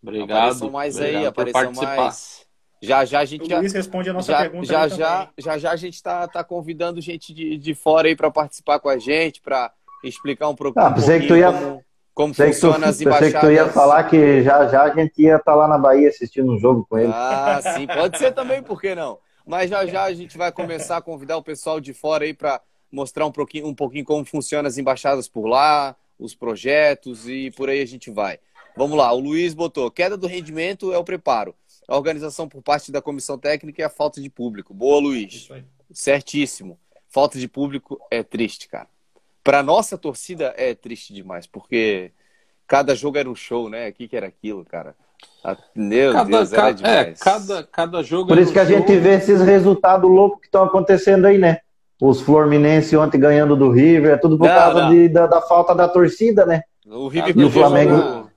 Obrigado. 0.02 0.38
Apareçam 0.38 0.70
mais 0.70 0.96
obrigado 0.96 1.20
aí, 1.20 1.26
apareçam 1.26 1.72
mais. 1.72 2.46
Já 2.82 3.04
já 3.04 3.20
a 3.20 3.24
gente 3.24 3.44
o 3.44 3.48
já, 3.48 3.58
Luiz 3.60 3.72
responde 3.72 4.10
a 4.10 4.12
nossa 4.12 4.32
já, 4.32 4.38
pergunta 4.38 4.66
já 4.66 4.88
já, 4.88 5.30
já 5.38 5.56
já 5.56 5.70
a 5.70 5.76
gente 5.76 6.02
tá, 6.02 6.26
tá 6.26 6.42
convidando 6.42 7.00
gente 7.00 7.32
de, 7.32 7.56
de 7.56 7.74
fora 7.74 8.08
aí 8.08 8.16
para 8.16 8.30
participar 8.30 8.80
com 8.80 8.88
a 8.88 8.98
gente, 8.98 9.40
para 9.40 9.72
explicar 10.02 10.48
um, 10.48 10.54
pro, 10.54 10.72
ah, 10.76 10.88
um 10.88 10.94
pouquinho 10.94 11.20
que 11.20 11.26
tu 11.28 11.36
ia, 11.36 11.52
como, 11.52 11.84
como 12.12 12.34
funciona 12.34 12.78
tu, 12.80 12.84
as 12.88 13.00
embaixadas. 13.00 13.32
Pensei 13.32 13.40
que 13.40 13.46
tu 13.46 13.52
ia 13.52 13.68
falar 13.68 14.04
que 14.04 14.42
já 14.42 14.66
já 14.66 14.82
a 14.82 14.94
gente 14.94 15.22
ia 15.22 15.36
estar 15.36 15.52
tá 15.52 15.54
lá 15.54 15.68
na 15.68 15.78
Bahia 15.78 16.08
assistindo 16.08 16.52
um 16.52 16.58
jogo 16.58 16.84
com 16.90 16.98
ele. 16.98 17.12
Ah, 17.14 17.60
sim, 17.62 17.86
pode 17.86 18.18
ser 18.18 18.32
também, 18.32 18.60
por 18.60 18.80
que 18.80 18.94
não? 18.96 19.18
Mas 19.46 19.70
já 19.70 19.86
já 19.86 20.02
a 20.02 20.12
gente 20.12 20.36
vai 20.36 20.50
começar 20.50 20.96
a 20.96 21.02
convidar 21.02 21.36
o 21.36 21.42
pessoal 21.42 21.80
de 21.80 21.94
fora 21.94 22.24
aí 22.24 22.34
para 22.34 22.60
mostrar 22.90 23.24
um 23.24 23.30
pouquinho, 23.30 23.68
um 23.68 23.74
pouquinho 23.74 24.04
como 24.04 24.24
funcionam 24.24 24.66
as 24.66 24.76
embaixadas 24.76 25.28
por 25.28 25.46
lá, 25.46 25.94
os 26.18 26.34
projetos 26.34 27.28
e 27.28 27.52
por 27.52 27.68
aí 27.68 27.80
a 27.80 27.86
gente 27.86 28.10
vai. 28.10 28.40
Vamos 28.76 28.98
lá, 28.98 29.12
o 29.12 29.20
Luiz 29.20 29.54
botou: 29.54 29.90
queda 29.90 30.16
do 30.16 30.26
rendimento 30.26 30.92
é 30.92 30.98
o 30.98 31.04
preparo. 31.04 31.54
A 31.86 31.96
organização 31.96 32.48
por 32.48 32.60
parte 32.60 32.90
da 32.90 33.00
comissão 33.00 33.38
técnica 33.38 33.80
e 33.80 33.84
a 33.84 33.88
falta 33.88 34.20
de 34.20 34.28
público. 34.28 34.74
Boa, 34.74 35.00
Luiz. 35.00 35.48
Certíssimo. 35.92 36.78
Falta 37.08 37.38
de 37.38 37.46
público 37.46 38.00
é 38.10 38.24
triste, 38.24 38.68
cara. 38.68 38.88
Para 39.44 39.62
nossa 39.62 39.96
torcida 39.96 40.52
é 40.56 40.74
triste 40.74 41.14
demais, 41.14 41.46
porque 41.46 42.10
cada 42.66 42.96
jogo 42.96 43.16
era 43.16 43.30
um 43.30 43.34
show, 43.36 43.70
né? 43.70 43.88
O 43.88 43.92
que, 43.92 44.08
que 44.08 44.16
era 44.16 44.26
aquilo, 44.26 44.64
cara? 44.64 44.96
Ah, 45.44 45.56
Meu 45.74 46.12
Cada, 46.12 46.24
Deus, 46.28 46.50
ca- 46.50 46.70
é, 46.82 47.04
cada, 47.12 47.62
cada 47.64 48.02
jogo 48.02 48.26
Por 48.28 48.38
isso 48.38 48.52
que 48.52 48.58
a 48.58 48.64
gente 48.64 48.96
vê 48.96 49.14
esses 49.14 49.40
resultados 49.40 50.10
loucos 50.10 50.40
que 50.40 50.46
estão 50.46 50.64
acontecendo 50.64 51.24
aí, 51.26 51.38
né? 51.38 51.58
Os 52.00 52.20
Fluminense 52.20 52.96
ontem 52.96 53.18
ganhando 53.18 53.54
do 53.56 53.70
River, 53.70 54.12
é 54.14 54.16
tudo 54.16 54.36
por 54.36 54.48
Não, 54.48 54.54
causa 54.54 54.82
não. 54.82 54.90
de- 54.90 55.08
da, 55.08 55.26
da 55.26 55.40
falta 55.40 55.74
da 55.74 55.88
torcida, 55.88 56.44
né? 56.44 56.62
O 56.84 57.08
Cada 57.08 57.26
River 57.26 57.36
E 57.42 57.44
o 57.44 57.50
jogo- 57.50 57.66
Flamengo- 57.68 58.30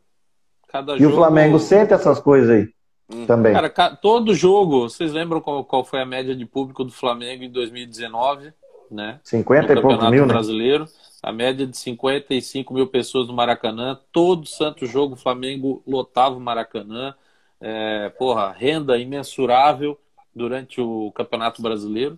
cada 0.68 0.94
E 0.94 0.96
o 0.98 1.00
jogo- 1.00 1.16
Flamengo 1.16 1.60
sente 1.60 1.94
essas 1.94 2.20
coisas 2.20 2.50
aí 2.50 2.70
Hum. 3.12 3.26
também. 3.26 3.54
Cara, 3.54 3.70
ca- 3.72 3.96
todo 3.96 4.36
jogo, 4.36 4.88
vocês 4.88 5.12
lembram 5.12 5.42
qual, 5.42 5.66
qual 5.66 5.84
foi 5.84 6.00
a 6.02 6.06
média 6.06 6.36
de 6.36 6.46
público 6.46 6.84
do 6.84 6.92
Flamengo 6.92 7.44
em 7.44 7.50
2019, 7.52 8.54
né? 8.92 9.20
50 9.24 9.74
no 9.74 9.80
e 9.80 9.82
poucos 9.82 10.10
mil, 10.12 10.26
né? 10.28 10.34
A 11.22 11.32
média 11.32 11.68
de 11.68 11.78
55 11.78 12.74
mil 12.74 12.88
pessoas 12.88 13.28
no 13.28 13.34
Maracanã. 13.34 14.00
Todo 14.12 14.48
santo 14.48 14.86
jogo 14.86 15.14
o 15.14 15.18
Flamengo 15.18 15.84
lotava 15.86 16.36
o 16.36 16.40
Maracanã. 16.40 17.14
É, 17.60 18.10
porra, 18.18 18.52
renda 18.52 18.98
imensurável 18.98 20.00
durante 20.34 20.80
o 20.80 21.12
Campeonato 21.12 21.62
Brasileiro. 21.62 22.18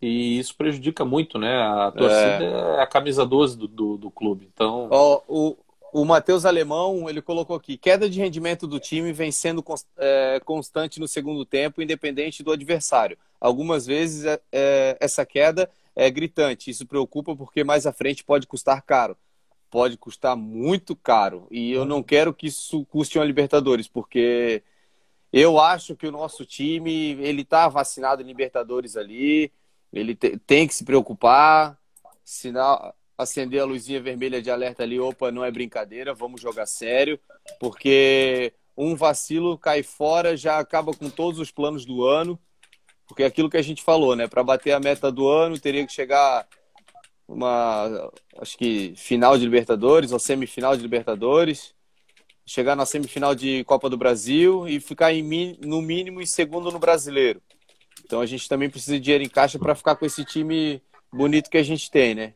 E 0.00 0.38
isso 0.38 0.54
prejudica 0.54 1.04
muito, 1.04 1.38
né? 1.38 1.56
A 1.56 1.90
torcida 1.90 2.44
é, 2.44 2.80
a 2.82 2.86
camisa 2.86 3.24
12 3.24 3.56
do, 3.56 3.66
do, 3.66 3.96
do 3.96 4.10
clube. 4.10 4.50
Então, 4.52 4.88
Ó, 4.90 5.22
o, 5.26 5.56
o 5.94 6.04
Matheus 6.04 6.44
Alemão, 6.44 7.08
ele 7.08 7.22
colocou 7.22 7.56
aqui, 7.56 7.78
queda 7.78 8.10
de 8.10 8.20
rendimento 8.20 8.66
do 8.66 8.80
time 8.80 9.12
vem 9.12 9.30
sendo 9.30 9.64
é, 9.96 10.40
constante 10.44 10.98
no 11.00 11.06
segundo 11.06 11.46
tempo, 11.46 11.80
independente 11.80 12.42
do 12.42 12.52
adversário. 12.52 13.16
Algumas 13.40 13.86
vezes 13.86 14.24
é, 14.26 14.40
é, 14.52 14.96
essa 15.00 15.24
queda 15.24 15.70
é 15.94 16.10
gritante. 16.10 16.70
Isso 16.70 16.86
preocupa 16.86 17.36
porque 17.36 17.64
mais 17.64 17.86
à 17.86 17.92
frente 17.92 18.24
pode 18.24 18.46
custar 18.46 18.82
caro. 18.82 19.16
Pode 19.70 19.96
custar 19.96 20.36
muito 20.36 20.94
caro. 20.94 21.46
E 21.50 21.72
eu 21.72 21.84
não 21.84 22.02
quero 22.02 22.32
que 22.32 22.46
isso 22.46 22.84
custe 22.86 23.18
uma 23.18 23.24
Libertadores, 23.24 23.88
porque 23.88 24.62
eu 25.32 25.58
acho 25.58 25.96
que 25.96 26.06
o 26.06 26.12
nosso 26.12 26.44
time, 26.44 27.12
ele 27.20 27.44
tá 27.44 27.68
vacinado 27.68 28.22
em 28.22 28.26
Libertadores 28.26 28.96
ali, 28.96 29.52
ele 29.92 30.14
te- 30.14 30.38
tem 30.38 30.66
que 30.66 30.74
se 30.74 30.84
preocupar, 30.84 31.76
sinal, 32.24 32.94
acender 33.18 33.60
a 33.60 33.64
luzinha 33.64 34.00
vermelha 34.00 34.40
de 34.40 34.50
alerta 34.50 34.82
ali, 34.84 34.98
opa, 35.00 35.32
não 35.32 35.44
é 35.44 35.50
brincadeira, 35.50 36.14
vamos 36.14 36.40
jogar 36.40 36.66
sério, 36.66 37.18
porque 37.58 38.52
um 38.76 38.94
vacilo 38.94 39.58
cai 39.58 39.82
fora, 39.82 40.36
já 40.36 40.58
acaba 40.58 40.92
com 40.92 41.10
todos 41.10 41.40
os 41.40 41.50
planos 41.50 41.84
do 41.84 42.04
ano, 42.04 42.38
porque 43.06 43.22
é 43.22 43.26
aquilo 43.26 43.50
que 43.50 43.56
a 43.56 43.62
gente 43.62 43.82
falou, 43.82 44.16
né? 44.16 44.26
Para 44.26 44.42
bater 44.42 44.72
a 44.72 44.80
meta 44.80 45.10
do 45.10 45.28
ano, 45.28 45.58
teria 45.58 45.86
que 45.86 45.92
chegar 45.92 46.46
uma, 47.26 48.10
acho 48.38 48.56
que 48.56 48.94
final 48.96 49.36
de 49.38 49.44
Libertadores 49.44 50.12
ou 50.12 50.18
semifinal 50.18 50.76
de 50.76 50.82
Libertadores, 50.82 51.74
chegar 52.46 52.76
na 52.76 52.86
semifinal 52.86 53.34
de 53.34 53.64
Copa 53.64 53.88
do 53.88 53.96
Brasil 53.96 54.68
e 54.68 54.80
ficar 54.80 55.12
em, 55.12 55.56
no 55.60 55.80
mínimo 55.80 56.20
em 56.20 56.26
segundo 56.26 56.70
no 56.70 56.78
Brasileiro. 56.78 57.42
Então 58.04 58.20
a 58.20 58.26
gente 58.26 58.48
também 58.48 58.68
precisa 58.68 58.96
de 58.96 59.00
dinheiro 59.00 59.24
em 59.24 59.28
caixa 59.28 59.58
para 59.58 59.74
ficar 59.74 59.96
com 59.96 60.04
esse 60.04 60.24
time 60.24 60.82
bonito 61.12 61.48
que 61.48 61.58
a 61.58 61.62
gente 61.62 61.90
tem, 61.90 62.14
né? 62.14 62.34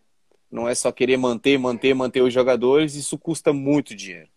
Não 0.51 0.66
é 0.66 0.75
só 0.75 0.91
querer 0.91 1.19
manter, 1.19 1.59
manter, 1.59 1.95
manter 1.95 2.23
os 2.23 2.33
jogadores, 2.33 2.95
isso 2.95 3.19
custa 3.19 3.53
muito 3.53 3.95
dinheiro. 3.95 4.29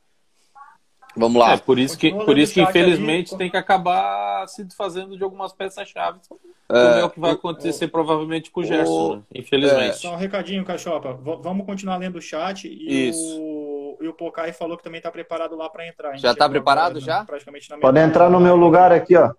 Vamos 1.15 1.39
lá. 1.41 1.53
é 1.53 1.57
por 1.57 1.77
isso 1.77 1.97
que, 1.97 2.07
Continua 2.09 2.25
por 2.25 2.31
lendo 2.35 2.43
isso 2.43 2.53
que 2.53 2.59
chat 2.61 2.69
infelizmente 2.69 3.29
ali. 3.33 3.37
tem 3.39 3.51
que 3.51 3.57
acabar 3.57 4.47
se 4.47 4.63
desfazendo 4.63 5.17
de 5.17 5.23
algumas 5.23 5.51
peças-chave. 5.53 6.19
Como 6.67 6.79
É, 6.79 7.01
é 7.01 7.03
o 7.03 7.09
que 7.09 7.19
vai 7.19 7.31
acontecer 7.31 7.89
provavelmente 7.89 8.49
com 8.49 8.61
o 8.61 8.63
Gerson, 8.63 8.93
o- 9.11 9.15
né? 9.17 9.21
infelizmente. 9.35 9.97
Só 9.97 10.13
um 10.13 10.15
recadinho, 10.15 10.63
Cachopa. 10.63 11.13
V- 11.13 11.39
vamos 11.41 11.65
continuar 11.65 11.97
lendo 11.97 12.15
o 12.17 12.21
chat. 12.21 12.65
E 12.67 13.09
Isso. 13.09 13.39
O, 13.41 13.97
e 13.99 14.07
o 14.07 14.13
Pocai 14.13 14.53
falou 14.53 14.77
que 14.77 14.83
também 14.83 14.99
está 14.99 15.11
preparado 15.11 15.53
lá 15.57 15.69
para 15.69 15.85
entrar. 15.85 16.15
Já 16.17 16.29
tá 16.33 16.45
chegou 16.45 16.49
preparado, 16.51 16.91
agora, 16.91 17.05
já? 17.05 17.19
né, 17.19 17.25
Praticamente 17.25 17.69
na 17.69 17.77
Pode 17.77 17.99
entrar 17.99 18.29
no 18.29 18.39
meu 18.39 18.55
lugar 18.55 18.93
aqui, 18.93 19.17
ó. 19.17 19.33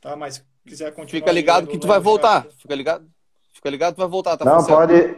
Tá, 0.00 0.14
mas 0.14 0.34
se 0.36 0.44
quiser 0.66 0.92
continuar. 0.94 1.20
Fica 1.22 1.32
ligado 1.32 1.66
que 1.66 1.76
tu 1.78 1.88
vai 1.88 1.98
voltar. 1.98 2.44
chat. 2.44 2.56
Fica 2.62 2.74
ligado? 2.74 3.04
Fica 3.52 3.68
ligado, 3.70 3.94
tu 3.96 3.98
vai 3.98 4.06
voltar, 4.08 4.36
tá 4.36 4.44
Não, 4.44 4.64
pode, 4.64 5.16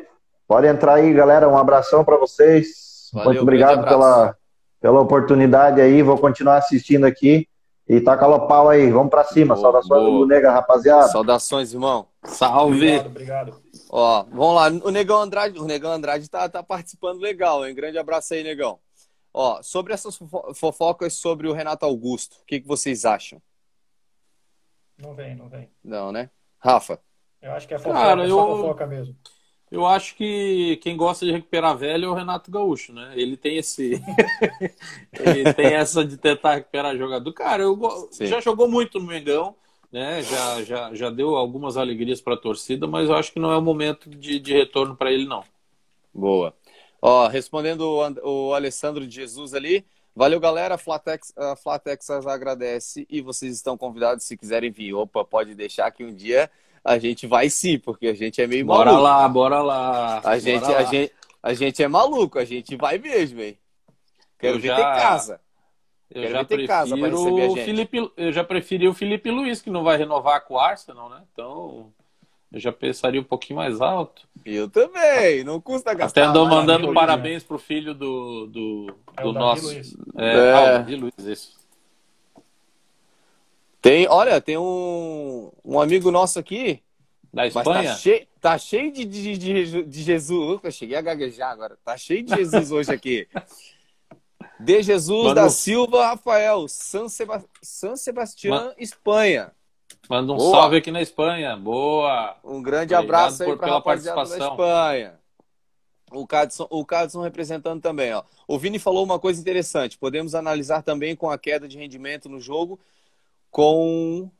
pode 0.49 0.67
entrar 0.67 0.95
aí, 0.95 1.13
galera. 1.13 1.47
Um 1.49 1.59
abração 1.59 2.03
para 2.03 2.17
vocês. 2.17 3.11
Valeu, 3.13 3.31
Muito 3.31 3.43
obrigado 3.43 3.87
pela, 3.87 4.35
pela 4.81 5.01
oportunidade 5.01 5.81
aí. 5.81 6.03
Vou 6.03 6.19
continuar 6.19 6.57
assistindo 6.59 7.05
aqui. 7.05 7.47
E 7.89 8.01
taca 8.01 8.27
o 8.29 8.47
pau 8.47 8.69
aí. 8.69 8.89
Vamos 8.91 9.11
para 9.11 9.25
cima. 9.25 9.55
Boa, 9.55 9.61
Saudações 9.65 10.05
boa. 10.05 10.19
do 10.21 10.27
Nega, 10.27 10.53
rapaziada. 10.53 11.09
Saudações, 11.09 11.73
irmão. 11.73 12.07
Salve! 12.25 12.77
Obrigado, 12.99 13.07
obrigado. 13.07 13.63
Ó, 13.91 14.23
vamos 14.25 14.55
lá. 14.55 14.69
O 14.87 14.91
Negão 14.93 15.21
Andrade, 15.21 15.59
o 15.59 15.65
Negão 15.65 15.91
Andrade 15.93 16.29
tá, 16.31 16.49
tá 16.49 16.63
participando 16.63 17.19
legal, 17.21 17.67
hein? 17.67 17.75
Grande 17.75 17.99
abraço 17.99 18.33
aí, 18.35 18.45
Negão. 18.45 18.79
Ó, 19.35 19.61
sobre 19.63 19.93
essas 19.93 20.17
fofo- 20.17 20.55
fofocas 20.55 21.15
sobre 21.15 21.49
o 21.49 21.53
Renato 21.53 21.85
Augusto, 21.85 22.37
o 22.43 22.45
que, 22.47 22.61
que 22.61 22.67
vocês 22.69 23.05
acham? 23.05 23.41
Não 24.99 25.15
vem, 25.15 25.35
não 25.35 25.49
vem. 25.49 25.69
Não, 25.83 26.13
né? 26.13 26.31
Rafa. 26.59 27.01
Eu 27.41 27.53
acho 27.53 27.67
que 27.67 27.75
é 27.75 27.79
fofoca, 27.79 27.99
Cara, 27.99 28.25
é 28.25 28.29
só 28.29 28.49
eu- 28.49 28.57
fofoca 28.57 28.87
mesmo. 28.87 29.17
Eu 29.71 29.87
acho 29.87 30.17
que 30.17 30.79
quem 30.83 30.97
gosta 30.97 31.25
de 31.25 31.31
recuperar 31.31 31.77
velho 31.77 32.07
é 32.07 32.09
o 32.09 32.15
Renato 32.15 32.51
Gaúcho, 32.51 32.93
né? 32.93 33.13
Ele 33.15 33.37
tem 33.37 33.57
esse. 33.57 34.03
ele 35.15 35.55
tem 35.55 35.67
essa 35.67 36.05
de 36.05 36.17
tentar 36.17 36.57
recuperar 36.57 36.97
jogador. 36.97 37.33
Cara, 37.33 37.63
eu 37.63 37.77
go- 37.77 38.09
já 38.21 38.41
jogou 38.41 38.69
muito 38.69 38.99
no 38.99 39.07
Mengão, 39.07 39.55
né? 39.93 40.23
Já, 40.23 40.63
já, 40.65 40.95
já 40.95 41.11
deu 41.11 41.37
algumas 41.37 41.77
alegrias 41.77 42.21
para 42.21 42.35
a 42.35 42.41
torcida, 42.41 42.87
mas 42.89 43.09
eu 43.09 43.15
acho 43.15 43.33
que 43.33 43.39
não 43.39 43.53
é 43.53 43.57
o 43.57 43.63
momento 43.63 44.11
de, 44.11 44.41
de 44.41 44.53
retorno 44.53 44.97
para 44.97 45.13
ele, 45.13 45.25
não. 45.25 45.45
Boa. 46.13 46.53
Ó, 47.01 47.29
respondendo 47.29 47.83
o, 47.83 48.03
And- 48.03 48.21
o 48.25 48.53
Alessandro 48.53 49.07
de 49.07 49.15
Jesus 49.15 49.55
ali. 49.55 49.87
Valeu, 50.17 50.41
galera. 50.41 50.75
A 50.75 50.79
Flatex, 50.79 51.33
a 51.37 51.55
Flatex 51.55 52.11
agradece 52.11 53.07
e 53.09 53.21
vocês 53.21 53.55
estão 53.55 53.79
convidados 53.79 54.25
se 54.25 54.37
quiserem 54.37 54.71
vir. 54.73 54.95
Opa, 54.95 55.25
pode 55.25 55.55
deixar 55.55 55.89
que 55.93 56.05
um 56.05 56.13
dia 56.13 56.51
a 56.85 56.99
gente 56.99 57.27
vai 57.27 57.49
sim, 57.51 57.79
porque 57.79 58.07
a 58.09 58.15
gente 58.15 58.41
é 58.41 58.47
meio 58.47 58.65
Bora 58.65 58.87
maluco. 58.93 59.03
lá, 59.05 59.29
bora 59.29 59.63
lá. 59.63 60.21
A 60.25 60.39
gente, 60.39 60.61
bora 60.61 60.79
a, 60.79 60.83
lá. 60.83 60.85
gente, 60.91 61.13
a 61.43 61.55
gente 61.55 61.83
é 61.83 61.89
maluco, 61.89 62.39
a 62.39 62.45
gente 62.45 62.77
vai 62.77 62.99
mesmo, 62.99 63.41
hein? 63.41 63.59
Quero 64.39 64.57
Eu 64.57 64.61
ver 64.61 64.69
já- 64.69 64.77
ter 64.77 64.83
casa. 64.83 65.41
Eu 66.13 66.23
Quero 66.23 66.33
já 66.35 66.43
ver 66.43 66.45
ter 66.59 66.67
casa 66.67 66.97
pra 66.97 67.09
prefiro 67.09 67.25
receber 67.25 67.43
a 67.43 67.47
o 67.51 67.55
gente. 67.57 67.65
Felipe, 67.65 68.11
eu 68.17 68.33
já 68.33 68.43
preferi 68.43 68.89
o 68.89 68.95
Felipe 68.95 69.31
Luiz, 69.31 69.63
que 69.63 69.71
não 69.71 69.85
vai 69.85 69.97
renovar 69.97 70.45
com 70.45 70.55
o 70.55 70.59
Arsenal, 70.59 71.09
né? 71.09 71.23
Então, 71.33 71.93
eu 72.53 72.59
já 72.59 72.73
pensaria 72.73 73.21
um 73.21 73.25
pouquinho 73.25 73.59
mais 73.59 73.81
alto. 73.81 74.27
Eu 74.45 74.69
também, 74.69 75.45
não 75.45 75.61
custa 75.61 75.95
gastar. 75.95 76.21
Até 76.23 76.29
andou 76.29 76.49
mandando 76.49 76.93
parabéns 76.93 77.45
pro 77.45 77.59
filho 77.59 77.95
do, 77.95 78.47
do, 78.47 78.95
É 79.17 79.23
do 79.23 79.29
o 79.29 79.33
Davi 79.33 79.45
nosso. 79.45 79.67
Luiz. 79.67 79.97
É, 80.17 80.37
É. 80.49 80.53
ah, 80.53 80.61
o 80.61 80.67
Davi 80.79 80.97
Luiz, 80.97 81.15
isso. 81.19 81.60
Tem, 83.81 84.07
olha, 84.09 84.41
tem 84.41 84.59
um, 84.59 85.51
um 85.65 85.81
amigo 85.81 86.11
nosso 86.11 86.39
aqui, 86.39 86.83
Da 87.33 87.43
mas 87.45 87.57
Espanha? 87.57 87.91
tá 87.91 87.97
cheio, 87.97 88.27
tá 88.41 88.59
cheio 88.59 88.93
de, 88.93 89.05
de, 89.05 89.39
de, 89.39 89.83
de 89.85 90.03
Jesus. 90.03 90.57
Ufa, 90.57 90.71
cheguei 90.71 90.97
a 90.97 91.01
gaguejar 91.01 91.51
agora. 91.51 91.79
Tá 91.85 91.97
cheio 91.97 92.23
de 92.23 92.35
Jesus 92.35 92.71
hoje 92.73 92.93
aqui. 92.93 93.27
De 94.59 94.83
Jesus 94.83 95.35
da 95.35 95.49
Silva 95.49 96.09
Rafael, 96.09 96.69
San, 96.69 97.09
Seba... 97.09 97.43
San 97.63 97.97
Sebastián, 97.97 98.67
Ma- 98.67 98.75
Espanha. 98.79 99.53
Manda 100.09 100.33
um 100.33 100.37
Boa. 100.37 100.61
salve 100.61 100.77
aqui 100.77 100.91
na 100.91 101.01
Espanha. 101.01 101.57
Boa. 101.57 102.37
Um 102.45 102.61
grande 102.63 102.95
Obrigado 102.95 103.05
abraço 103.05 103.43
aí 103.43 103.49
para 103.49 103.59
pela 103.59 103.73
rapaziada 103.77 104.09
da 104.11 104.15
participação. 104.15 104.51
Espanha. 104.53 105.21
O 106.13 106.27
Cadson, 106.27 106.67
o 106.69 106.85
Cadson 106.85 107.23
representando 107.23 107.81
também, 107.81 108.13
ó. 108.13 108.25
O 108.49 108.59
Vini 108.59 108.79
falou 108.79 109.05
uma 109.05 109.19
coisa 109.19 109.41
interessante. 109.41 109.97
Podemos 109.97 110.35
analisar 110.35 110.83
também 110.83 111.15
com 111.15 111.31
a 111.31 111.39
queda 111.39 111.69
de 111.69 111.79
rendimento 111.79 112.29
no 112.29 112.41
jogo 112.41 112.79
com 113.51 114.31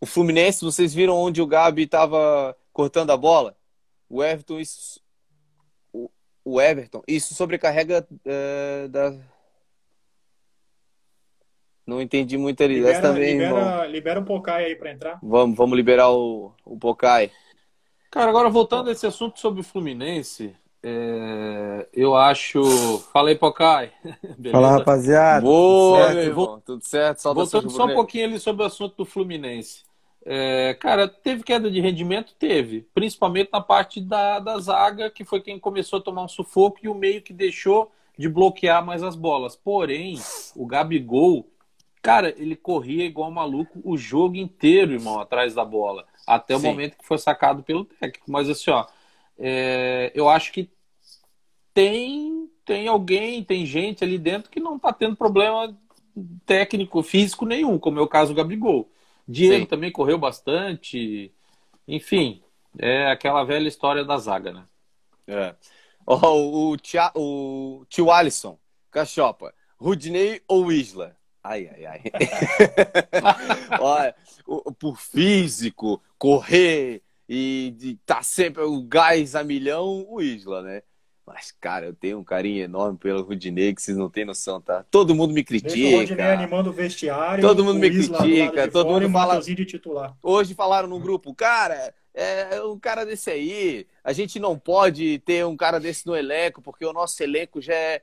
o 0.00 0.06
Fluminense. 0.06 0.64
Vocês 0.64 0.94
viram 0.94 1.16
onde 1.16 1.42
o 1.42 1.46
Gabi 1.46 1.82
estava 1.82 2.56
cortando 2.72 3.10
a 3.10 3.16
bola? 3.16 3.56
O 4.08 4.22
Everton, 4.22 4.60
isso, 4.60 5.00
o, 5.92 6.10
o 6.44 6.60
Everton, 6.60 7.02
isso 7.06 7.34
sobrecarrega 7.34 8.06
é, 8.24 8.88
da. 8.88 9.14
Não 11.86 12.00
entendi 12.00 12.38
muito 12.38 12.62
ali. 12.62 12.78
Essa 12.78 12.88
Libera, 12.88 13.02
também, 13.02 13.40
irmão. 13.40 13.58
libera, 13.58 13.86
libera 13.86 14.20
o 14.20 14.24
Pocai 14.24 14.64
aí 14.66 14.76
para 14.76 14.92
entrar. 14.92 15.18
Vamos, 15.22 15.56
vamos 15.56 15.76
liberar 15.76 16.10
o, 16.10 16.52
o 16.64 16.78
Pocai. 16.78 17.30
Cara, 18.10 18.28
agora 18.28 18.50
voltando 18.50 18.90
a 18.90 18.92
esse 18.92 19.06
assunto 19.06 19.40
sobre 19.40 19.62
o 19.62 19.64
Fluminense, 19.64 20.54
é, 20.82 21.86
eu 21.92 22.16
acho. 22.16 22.98
Fala 23.12 23.28
aí, 23.28 23.36
Pocai. 23.36 23.92
Fala, 24.50 24.70
rapaziada. 24.70 25.40
Boa, 25.40 25.98
certo, 25.98 26.14
meu 26.14 26.22
eu 26.22 26.28
irmão. 26.28 26.62
Tudo 26.64 26.84
certo? 26.84 27.34
Voltando 27.34 27.70
só 27.70 27.86
um 27.86 27.94
pouquinho 27.94 28.24
ali 28.24 28.40
sobre 28.40 28.64
o 28.64 28.66
assunto 28.66 28.96
do 28.96 29.04
Fluminense. 29.04 29.84
É, 30.24 30.74
cara, 30.74 31.08
teve 31.08 31.42
queda 31.42 31.70
de 31.70 31.80
rendimento? 31.80 32.34
Teve. 32.38 32.86
Principalmente 32.94 33.50
na 33.52 33.60
parte 33.60 34.00
da, 34.00 34.38
da 34.38 34.58
zaga, 34.58 35.10
que 35.10 35.24
foi 35.24 35.40
quem 35.40 35.58
começou 35.58 35.98
a 35.98 36.02
tomar 36.02 36.24
um 36.24 36.28
sufoco 36.28 36.78
e 36.82 36.88
o 36.88 36.94
meio 36.94 37.22
que 37.22 37.32
deixou 37.32 37.92
de 38.18 38.28
bloquear 38.28 38.84
mais 38.84 39.02
as 39.02 39.16
bolas. 39.16 39.56
Porém, 39.56 40.20
o 40.54 40.66
Gabigol, 40.66 41.48
cara, 42.00 42.34
ele 42.36 42.56
corria 42.56 43.04
igual 43.04 43.30
maluco 43.30 43.80
o 43.84 43.96
jogo 43.96 44.36
inteiro, 44.36 44.92
irmão, 44.92 45.20
atrás 45.20 45.54
da 45.54 45.64
bola. 45.64 46.04
Até 46.26 46.54
o 46.54 46.60
Sim. 46.60 46.66
momento 46.68 46.96
que 46.98 47.06
foi 47.06 47.18
sacado 47.18 47.62
pelo 47.62 47.84
técnico. 47.84 48.30
Mas 48.30 48.48
assim, 48.48 48.70
ó, 48.70 48.86
é, 49.44 50.12
eu 50.14 50.28
acho 50.28 50.52
que 50.52 50.70
tem, 51.74 52.48
tem 52.64 52.86
alguém, 52.86 53.42
tem 53.42 53.66
gente 53.66 54.04
ali 54.04 54.16
dentro 54.16 54.48
que 54.48 54.60
não 54.60 54.76
está 54.76 54.92
tendo 54.92 55.16
problema 55.16 55.76
técnico, 56.46 57.02
físico 57.02 57.44
nenhum, 57.44 57.76
como 57.76 57.98
é 57.98 58.02
o 58.02 58.06
caso 58.06 58.32
do 58.32 58.36
Gabigol. 58.36 58.88
Diego 59.26 59.64
Sim. 59.64 59.66
também 59.66 59.90
correu 59.90 60.16
bastante. 60.16 61.32
Enfim, 61.88 62.40
é 62.78 63.10
aquela 63.10 63.42
velha 63.42 63.66
história 63.66 64.04
da 64.04 64.16
zaga, 64.16 64.52
né? 64.52 64.64
É. 65.26 65.56
Oh, 66.06 66.70
o, 66.70 66.76
tia, 66.76 67.10
o 67.16 67.84
tio 67.88 68.12
Alisson, 68.12 68.56
Cachopa, 68.92 69.52
Rudney 69.76 70.40
ou 70.46 70.70
Isla? 70.70 71.16
Ai, 71.42 71.68
ai, 71.68 71.86
ai. 71.86 72.02
Olha, 73.80 74.14
por 74.78 74.96
físico, 74.98 76.00
correr 76.16 77.02
e 77.34 77.98
tá 78.04 78.22
sempre 78.22 78.62
o 78.62 78.82
gás 78.82 79.34
a 79.34 79.42
milhão, 79.42 80.06
o 80.08 80.20
Isla, 80.20 80.62
né? 80.62 80.82
Mas, 81.26 81.52
cara, 81.52 81.86
eu 81.86 81.94
tenho 81.94 82.18
um 82.18 82.24
carinho 82.24 82.62
enorme 82.62 82.98
pelo 82.98 83.22
Rudinei, 83.22 83.72
que 83.74 83.80
vocês 83.80 83.96
não 83.96 84.10
têm 84.10 84.24
noção, 84.24 84.60
tá? 84.60 84.84
Todo 84.90 85.14
mundo 85.14 85.32
me 85.32 85.44
critica. 85.44 85.72
Deixa 85.72 85.96
o 85.96 86.00
Rudinei 86.00 86.26
animando 86.26 86.70
o 86.70 86.72
vestiário. 86.72 87.40
Todo 87.40 87.64
mundo 87.64 87.78
me 87.78 87.90
critica, 87.90 88.68
todo 88.68 88.90
mundo 88.90 89.08
fala. 89.10 89.40
De 89.40 89.64
titular. 89.64 90.16
Hoje 90.22 90.52
falaram 90.52 90.88
no 90.88 90.98
grupo, 90.98 91.32
cara, 91.34 91.94
é 92.12 92.60
um 92.62 92.78
cara 92.78 93.06
desse 93.06 93.30
aí. 93.30 93.86
A 94.04 94.12
gente 94.12 94.38
não 94.38 94.58
pode 94.58 95.20
ter 95.20 95.46
um 95.46 95.56
cara 95.56 95.78
desse 95.78 96.06
no 96.06 96.14
elenco, 96.14 96.60
porque 96.60 96.84
o 96.84 96.92
nosso 96.92 97.22
elenco 97.22 97.62
já 97.62 97.74
é. 97.74 98.02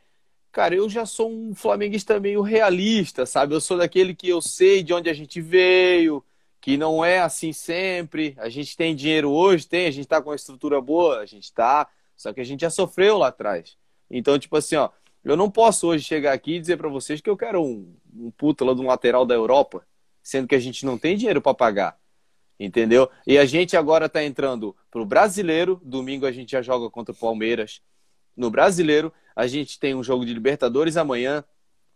Cara, 0.51 0.73
eu 0.73 0.89
já 0.89 1.05
sou 1.05 1.29
um 1.29 1.53
flamenguista 1.53 2.19
meio 2.19 2.41
realista, 2.41 3.25
sabe? 3.25 3.53
Eu 3.53 3.61
sou 3.61 3.77
daquele 3.77 4.15
que 4.15 4.27
eu 4.27 4.41
sei 4.41 4.81
de 4.81 4.93
onde 4.93 5.07
a 5.07 5.13
gente 5.13 5.39
veio, 5.39 6.23
que 6.61 6.77
não 6.77 7.03
é 7.03 7.19
assim 7.19 7.53
sempre. 7.53 8.35
A 8.37 8.49
gente 8.49 8.75
tem 8.75 8.95
dinheiro 8.95 9.29
hoje, 9.29 9.67
tem, 9.67 9.87
a 9.87 9.91
gente 9.91 10.07
tá 10.07 10.21
com 10.21 10.29
uma 10.29 10.35
estrutura 10.35 10.81
boa, 10.81 11.19
a 11.19 11.25
gente 11.25 11.51
tá 11.53 11.87
só 12.19 12.33
que 12.33 12.41
a 12.41 12.43
gente 12.43 12.59
já 12.59 12.69
sofreu 12.69 13.17
lá 13.17 13.29
atrás. 13.29 13.77
Então, 14.11 14.37
tipo 14.37 14.57
assim, 14.57 14.75
ó, 14.75 14.89
eu 15.23 15.37
não 15.37 15.49
posso 15.49 15.87
hoje 15.87 16.03
chegar 16.03 16.33
aqui 16.33 16.55
e 16.55 16.59
dizer 16.59 16.75
para 16.75 16.89
vocês 16.89 17.21
que 17.21 17.29
eu 17.29 17.37
quero 17.37 17.63
um, 17.63 17.95
um 18.13 18.29
puta 18.29 18.65
lá 18.65 18.73
de 18.73 18.81
um 18.81 18.87
lateral 18.87 19.25
da 19.25 19.33
Europa, 19.33 19.87
sendo 20.21 20.45
que 20.45 20.53
a 20.53 20.59
gente 20.59 20.85
não 20.85 20.97
tem 20.97 21.15
dinheiro 21.15 21.41
para 21.41 21.53
pagar. 21.53 21.97
Entendeu? 22.59 23.09
E 23.25 23.37
a 23.37 23.45
gente 23.45 23.77
agora 23.77 24.09
tá 24.09 24.21
entrando 24.21 24.75
pro 24.91 25.05
brasileiro. 25.05 25.79
Domingo 25.81 26.25
a 26.25 26.31
gente 26.33 26.51
já 26.51 26.61
joga 26.61 26.89
contra 26.89 27.13
o 27.13 27.17
Palmeiras. 27.17 27.81
No 28.35 28.51
brasileiro, 28.51 29.13
a 29.33 29.47
gente 29.47 29.79
tem 29.79 29.95
um 29.95 30.03
jogo 30.03 30.25
de 30.25 30.33
Libertadores 30.33 30.97
amanhã. 30.97 31.41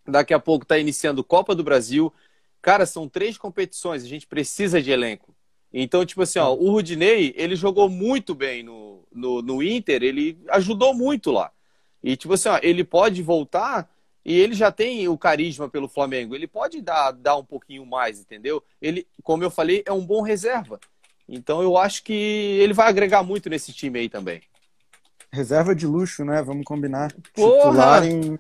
Daqui 0.07 0.34
a 0.34 0.39
pouco 0.39 0.66
tá 0.66 0.78
iniciando 0.78 1.22
Copa 1.22 1.53
do 1.53 1.66
Brasil. 1.66 2.14
Cara, 2.64 2.86
são 2.86 3.09
três 3.09 3.38
competições. 3.38 4.03
A 4.03 4.07
gente 4.07 4.26
precisa 4.26 4.82
de 4.82 4.89
elenco. 4.89 5.36
Então, 5.72 6.05
tipo 6.05 6.22
assim, 6.22 6.39
ó, 6.39 6.53
o 6.53 6.72
Rudinei, 6.72 7.34
ele 7.36 7.55
jogou 7.57 7.89
muito 7.89 8.34
bem 8.34 8.64
no, 8.64 9.03
no, 9.11 9.41
no, 9.41 9.61
Inter, 9.61 10.01
ele 10.01 10.39
ajudou 10.49 10.93
muito 10.93 11.30
lá. 11.30 11.51
E, 12.01 12.16
tipo 12.16 12.34
assim, 12.34 12.47
ó, 12.47 12.59
ele 12.64 12.84
pode 12.84 13.22
voltar 13.22 13.89
e 14.24 14.34
ele 14.39 14.53
já 14.53 14.72
tem 14.72 15.07
o 15.09 15.18
carisma 15.18 15.68
pelo 15.68 15.89
Flamengo. 15.89 16.34
Ele 16.34 16.47
pode 16.47 16.82
dar, 16.82 17.11
dar 17.11 17.36
um 17.36 17.43
pouquinho 17.43 17.86
mais, 17.86 18.22
entendeu? 18.22 18.64
Ele, 18.82 19.05
como 19.24 19.43
eu 19.43 19.51
falei, 19.51 19.84
é 19.86 19.91
um 19.91 20.05
bom 20.05 20.22
reserva. 20.22 20.80
Então, 21.28 21.61
eu 21.61 21.78
acho 21.78 22.01
que 22.03 22.14
ele 22.14 22.74
vai 22.74 22.88
agregar 22.88 23.24
muito 23.24 23.49
nesse 23.49 23.74
time 23.74 23.99
aí 23.99 24.07
também. 24.07 24.41
Reserva 25.34 25.74
de 25.74 25.88
luxo, 25.88 26.24
né? 26.24 26.44
Vamos 26.44 26.64
combinar. 26.64 27.12
Porra! 27.34 27.58
Titular 27.58 28.06
em 28.06 28.38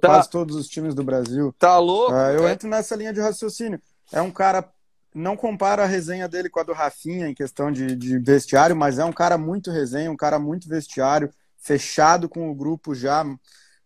tá. 0.00 0.08
quase 0.08 0.30
todos 0.30 0.56
os 0.56 0.66
times 0.66 0.94
do 0.94 1.04
Brasil. 1.04 1.54
Tá 1.58 1.78
louco? 1.78 2.14
Uh, 2.14 2.30
eu 2.30 2.48
é. 2.48 2.52
entro 2.52 2.68
nessa 2.70 2.96
linha 2.96 3.12
de 3.12 3.20
raciocínio. 3.20 3.78
É 4.10 4.22
um 4.22 4.30
cara 4.30 4.66
não 5.14 5.36
compara 5.36 5.82
a 5.82 5.86
resenha 5.86 6.26
dele 6.26 6.48
com 6.48 6.58
a 6.58 6.62
do 6.62 6.72
Rafinha 6.72 7.28
em 7.28 7.34
questão 7.34 7.70
de, 7.70 7.94
de, 7.94 8.18
vestiário, 8.18 8.74
mas 8.74 8.98
é 8.98 9.04
um 9.04 9.12
cara 9.12 9.36
muito 9.36 9.70
resenha, 9.70 10.10
um 10.10 10.16
cara 10.16 10.38
muito 10.38 10.66
vestiário, 10.66 11.30
fechado 11.58 12.30
com 12.30 12.50
o 12.50 12.54
grupo 12.54 12.94
já. 12.94 13.22
Uh, 13.24 13.38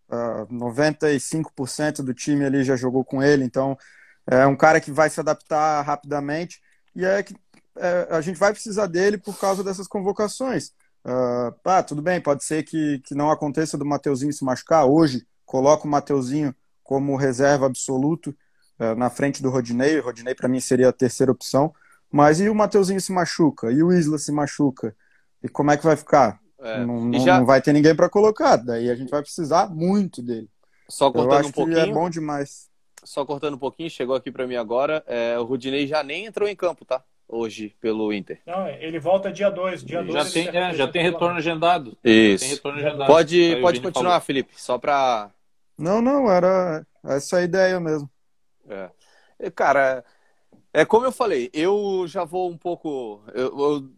ah, 0.09 0.47
95% 0.49 1.97
do 1.97 2.15
time 2.15 2.45
ali 2.45 2.63
já 2.63 2.77
jogou 2.77 3.05
com 3.05 3.21
ele, 3.21 3.43
então 3.43 3.77
é 4.25 4.47
um 4.47 4.55
cara 4.55 4.81
que 4.81 4.93
vai 4.93 5.11
se 5.11 5.19
adaptar 5.19 5.83
rapidamente 5.83 6.61
e 6.95 7.05
é 7.05 7.25
que 7.25 7.35
é, 7.77 8.07
a 8.11 8.21
gente 8.21 8.39
vai 8.39 8.53
precisar 8.53 8.87
dele 8.87 9.19
por 9.19 9.37
causa 9.37 9.65
dessas 9.65 9.89
convocações. 9.89 10.71
Uh, 11.07 11.55
ah, 11.65 11.85
tudo 11.85 12.03
bem, 12.03 12.21
pode 12.21 12.43
ser 12.43 12.65
que, 12.65 12.99
que 13.05 13.15
não 13.15 13.31
aconteça 13.31 13.79
do 13.79 13.87
Mateuzinho 13.87 14.33
se 14.33 14.45
machucar. 14.45 14.87
Hoje, 14.87 15.25
coloca 15.45 15.87
o 15.87 15.91
Mateuzinho 15.91 16.53
como 16.83 17.15
reserva 17.15 17.67
absoluto, 17.67 18.35
é, 18.77 18.93
na 18.97 19.09
frente 19.09 19.41
do 19.41 19.49
Rodinei. 19.49 20.01
O 20.01 20.03
Rodinei, 20.03 20.35
para 20.35 20.49
mim, 20.49 20.59
seria 20.59 20.89
a 20.89 20.93
terceira 20.93 21.31
opção. 21.31 21.73
Mas 22.11 22.41
e 22.41 22.49
o 22.49 22.55
Mateuzinho 22.55 23.01
se 23.01 23.13
machuca? 23.13 23.71
E 23.71 23.83
o 23.85 23.93
Isla 23.93 24.19
se 24.19 24.33
machuca? 24.33 24.97
E 25.43 25.49
como 25.49 25.71
é 25.71 25.77
que 25.77 25.85
vai 25.85 25.97
ficar? 25.97 26.41
É. 26.59 26.85
Não, 26.85 27.05
não, 27.05 27.21
já... 27.21 27.39
não, 27.39 27.47
vai 27.47 27.63
ter 27.63 27.73
ninguém 27.73 27.95
para 27.95 28.09
colocar. 28.09 28.57
Daí 28.57 28.91
a 28.91 28.95
gente 28.97 29.11
vai 29.11 29.23
precisar 29.23 29.69
muito 29.69 30.21
dele. 30.21 30.49
Só 30.89 31.11
cortando 31.11 31.47
um 31.47 31.53
pouquinho. 31.53 31.79
é 31.79 31.93
bom 31.93 32.11
demais. 32.11 32.69
Só 33.05 33.25
cortando 33.25 33.55
um 33.55 33.59
pouquinho, 33.59 33.89
chegou 33.89 34.17
aqui 34.17 34.33
para 34.33 34.47
mim 34.47 34.57
agora. 34.57 35.05
É, 35.07 35.39
o 35.39 35.45
Rodinei 35.45 35.87
já 35.87 36.03
nem 36.03 36.27
entrou 36.27 36.49
em 36.49 36.57
campo, 36.57 36.85
tá? 36.85 37.05
Hoje, 37.29 37.75
pelo 37.81 38.13
Inter. 38.13 38.41
Não, 38.47 38.69
ele 38.69 39.01
volta 39.01 39.33
dia 39.33 39.51
2. 39.51 39.85
Dia 39.85 40.05
já, 40.05 40.13
dois, 40.13 40.33
tem, 40.33 40.49
é, 40.49 40.75
já 40.75 40.87
tem 40.87 41.03
retorno 41.03 41.37
agendado. 41.37 41.99
Isso. 42.05 42.47
Retorno 42.47 42.79
agendado. 42.79 43.07
Pode, 43.07 43.57
pode 43.61 43.81
continuar, 43.81 44.11
falou. 44.11 44.21
Felipe, 44.21 44.53
só 44.57 44.79
para. 44.79 45.31
Não, 45.77 46.01
não, 46.01 46.31
era 46.31 46.87
essa 47.05 47.39
a 47.39 47.43
ideia 47.43 47.81
mesmo. 47.81 48.09
É. 48.69 49.51
Cara, 49.51 50.05
é 50.73 50.85
como 50.85 51.07
eu 51.07 51.13
falei, 51.13 51.49
eu 51.55 52.05
já 52.07 52.23
vou 52.23 52.51
um 52.51 52.57
pouco 52.57 53.23
eu, 53.35 53.59
eu, 53.59 53.91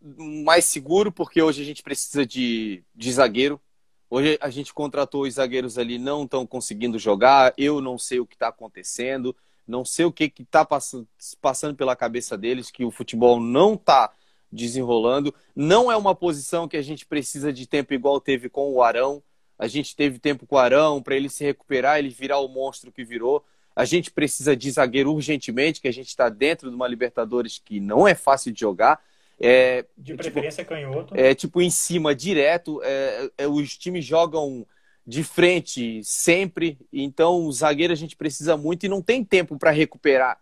mais 0.45 0.64
seguro, 0.64 1.11
porque 1.11 1.43
hoje 1.43 1.61
a 1.61 1.64
gente 1.64 1.83
precisa 1.83 2.24
de, 2.24 2.85
de 2.95 3.12
zagueiro. 3.12 3.61
Hoje 4.09 4.39
a 4.41 4.49
gente 4.49 4.72
contratou 4.72 5.22
os 5.22 5.35
zagueiros 5.35 5.76
ali, 5.76 5.99
não 5.99 6.22
estão 6.22 6.47
conseguindo 6.47 6.99
jogar. 6.99 7.53
Eu 7.59 7.81
não 7.81 7.99
sei 7.99 8.20
o 8.20 8.26
que 8.26 8.37
está 8.37 8.49
acontecendo, 8.49 9.35
não 9.69 9.85
sei 9.85 10.07
o 10.07 10.12
que 10.12 10.33
está 10.41 10.64
passando, 10.64 11.77
pela 11.77 11.95
cabeça 11.95 12.37
deles, 12.37 12.71
que 12.71 12.85
o 12.85 12.91
futebol 12.91 13.39
não 13.39 13.75
está 13.75 14.11
desenrolando. 14.51 15.35
Não 15.55 15.93
é 15.93 15.97
uma 15.97 16.14
posição 16.14 16.66
que 16.66 16.77
a 16.77 16.83
gente 16.83 17.05
precisa 17.05 17.53
de 17.53 17.66
tempo 17.66 17.93
igual 17.93 18.21
teve 18.21 18.49
com 18.49 18.73
o 18.73 18.83
Arão. 18.83 19.23
A 19.59 19.69
gente 19.69 19.95
teve 19.95 20.19
tempo 20.19 20.47
com 20.47 20.57
o 20.57 20.59
Arão 20.59 21.03
para 21.03 21.14
ele 21.14 21.29
se 21.29 21.45
recuperar, 21.45 21.99
ele 21.99 22.09
virar 22.09 22.39
o 22.39 22.49
monstro 22.49 22.91
que 22.91 23.05
virou. 23.05 23.45
A 23.77 23.85
gente 23.85 24.11
precisa 24.11 24.57
de 24.57 24.71
zagueiro 24.71 25.12
urgentemente, 25.12 25.81
que 25.81 25.87
a 25.87 25.93
gente 25.93 26.09
está 26.09 26.29
dentro 26.29 26.71
de 26.71 26.75
uma 26.75 26.89
Libertadores 26.89 27.61
que 27.62 27.79
não 27.79 28.09
é 28.09 28.14
fácil 28.14 28.53
de 28.53 28.61
jogar. 28.61 29.01
É, 29.39 29.85
de 29.97 30.14
preferência 30.14 30.64
tipo, 30.64 30.75
canhoto. 30.75 31.14
É 31.16 31.35
tipo 31.35 31.61
em 31.61 31.71
cima, 31.71 32.14
direto. 32.14 32.81
É, 32.83 33.31
é, 33.39 33.47
os 33.47 33.77
times 33.77 34.05
jogam 34.05 34.66
de 35.09 35.25
frente 35.25 36.05
sempre. 36.05 36.79
Então, 36.93 37.47
o 37.47 37.51
zagueiro 37.51 37.95
a 37.95 37.97
gente 37.97 38.15
precisa 38.15 38.59
muito 38.59 38.85
e 38.85 38.91
não 38.91 39.01
tem 39.01 39.25
tempo 39.25 39.59
para 39.59 39.71
recuperar 39.71 40.39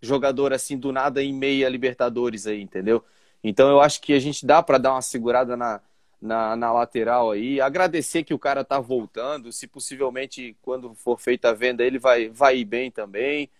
jogador 0.00 0.54
assim 0.54 0.78
do 0.78 0.90
nada 0.90 1.22
em 1.22 1.30
meia 1.30 1.68
Libertadores 1.68 2.46
aí, 2.46 2.62
entendeu? 2.62 3.04
Então, 3.44 3.68
eu 3.68 3.82
acho 3.82 4.00
que 4.00 4.14
a 4.14 4.18
gente 4.18 4.46
dá 4.46 4.62
para 4.62 4.78
dar 4.78 4.92
uma 4.92 5.02
segurada 5.02 5.58
na, 5.58 5.82
na, 6.22 6.56
na 6.56 6.72
lateral 6.72 7.32
aí. 7.32 7.60
Agradecer 7.60 8.24
que 8.24 8.32
o 8.32 8.38
cara 8.38 8.64
tá 8.64 8.80
voltando. 8.80 9.52
Se 9.52 9.66
possivelmente, 9.66 10.56
quando 10.62 10.94
for 10.94 11.20
feita 11.20 11.50
a 11.50 11.52
venda, 11.52 11.84
ele 11.84 11.98
vai, 11.98 12.30
vai 12.30 12.56
ir 12.56 12.64
bem 12.64 12.90
também. 12.90 13.50